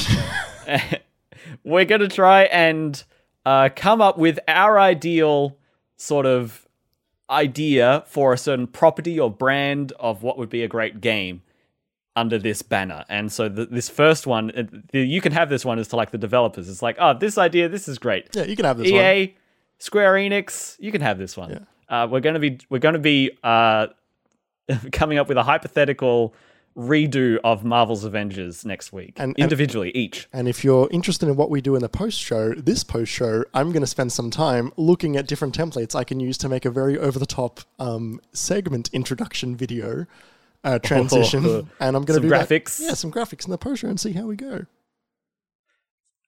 we're 1.64 1.86
gonna 1.86 2.10
try 2.10 2.44
and 2.44 3.02
uh, 3.46 3.70
come 3.74 4.02
up 4.02 4.18
with 4.18 4.38
our 4.48 4.78
ideal 4.78 5.58
sort 5.96 6.26
of 6.26 6.68
idea 7.30 8.04
for 8.08 8.34
a 8.34 8.38
certain 8.38 8.68
property 8.68 9.18
or 9.18 9.32
brand 9.32 9.94
of 9.94 10.22
what 10.22 10.38
would 10.38 10.50
be 10.50 10.64
a 10.64 10.68
great 10.68 11.00
game 11.00 11.42
under 12.18 12.38
this 12.38 12.62
banner. 12.62 13.06
And 13.08 13.32
so 13.32 13.48
the, 13.48 13.66
this 13.66 13.88
first 13.88 14.28
one, 14.28 14.52
uh, 14.52 14.64
the, 14.92 15.00
you 15.00 15.22
can 15.22 15.32
have 15.32 15.50
this 15.50 15.64
one 15.64 15.80
is 15.80 15.88
to 15.90 15.96
like 15.96 16.12
the 16.12 16.18
developers. 16.18 16.70
It's 16.70 16.82
like, 16.82 16.98
oh, 17.00 17.18
this 17.18 17.38
idea, 17.38 17.70
this 17.70 17.88
is 17.88 17.98
great. 17.98 18.28
Yeah, 18.34 18.44
you 18.44 18.58
can 18.58 18.66
have 18.66 18.78
this 18.78 18.92
one. 18.92 19.02
EA, 19.02 19.36
Square 19.80 20.14
Enix, 20.16 20.76
you 20.80 20.92
can 20.92 21.02
have 21.02 21.18
this 21.18 21.38
one. 21.38 21.66
Uh, 21.88 22.08
we're 22.10 22.20
gonna 22.20 22.40
be 22.40 22.60
we're 22.70 22.80
gonna 22.80 23.00
be 23.00 23.32
uh, 23.44 23.88
coming 24.92 25.18
up 25.18 25.28
with 25.28 25.38
a 25.38 25.44
hypothetical 25.44 26.34
redo 26.78 27.38
of 27.46 27.64
Marvel's 27.64 28.04
Avengers 28.04 28.66
next 28.66 28.92
week, 28.92 29.14
And- 29.16 29.30
and- 29.30 29.40
individually 29.40 29.92
each. 29.96 30.28
And 30.34 30.48
if 30.48 30.64
you're 30.64 30.90
interested 30.92 31.30
in 31.30 31.38
what 31.38 31.50
we 31.50 31.62
do 31.62 31.76
in 31.76 31.82
the 31.82 31.88
post 31.90 32.20
show, 32.20 32.54
this 32.54 32.84
post 32.84 33.12
show, 33.12 33.46
I'm 33.54 33.72
going 33.72 33.82
to 33.82 33.88
spend 33.88 34.12
some 34.12 34.30
time 34.30 34.74
looking 34.76 35.16
at 35.16 35.26
different 35.26 35.58
templates 35.58 35.96
I 35.96 36.04
can 36.04 36.20
use 36.20 36.38
to 36.40 36.50
make 36.50 36.66
a 36.66 36.70
very 36.70 36.98
over 36.98 37.18
the 37.18 37.26
top 37.26 37.62
um, 37.80 38.20
segment 38.34 38.90
introduction 38.92 39.56
video 39.56 40.06
uh, 40.66 40.80
transition. 40.84 41.46
and 41.80 41.96
I'm 41.96 42.04
going 42.04 42.20
to 42.22 42.28
do 42.28 42.30
that- 42.30 42.50
graphics. 42.50 42.82
yeah, 42.82 42.94
some 42.94 43.12
graphics 43.12 43.46
in 43.46 43.52
the 43.52 43.58
post 43.58 43.82
show 43.82 43.88
and 43.88 43.98
see 44.00 44.12
how 44.12 44.26
we 44.26 44.36
go. 44.36 44.66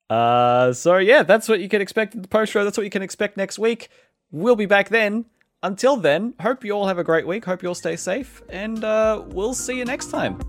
Uh, 0.10 0.72
so 0.72 0.96
yeah, 0.98 1.24
that's 1.24 1.50
what 1.50 1.60
you 1.60 1.68
can 1.68 1.82
expect 1.82 2.16
in 2.16 2.22
the 2.22 2.28
post 2.30 2.54
show. 2.54 2.64
That's 2.64 2.78
what 2.78 2.86
you 2.86 2.90
can 2.90 3.02
expect 3.02 3.36
next 3.36 3.60
week. 3.60 3.90
We'll 4.32 4.56
be 4.56 4.66
back 4.66 4.88
then. 4.90 5.26
Until 5.68 5.98
then, 5.98 6.34
hope 6.40 6.64
you 6.64 6.72
all 6.72 6.88
have 6.88 6.98
a 6.98 7.04
great 7.04 7.28
week. 7.28 7.44
Hope 7.44 7.62
you 7.62 7.68
all 7.68 7.76
stay 7.76 7.98
safe, 7.98 8.42
and 8.48 8.86
uh, 8.86 9.22
we'll 9.28 9.54
see 9.54 9.78
you 9.78 9.84
next 9.84 10.12
time. 10.12 10.40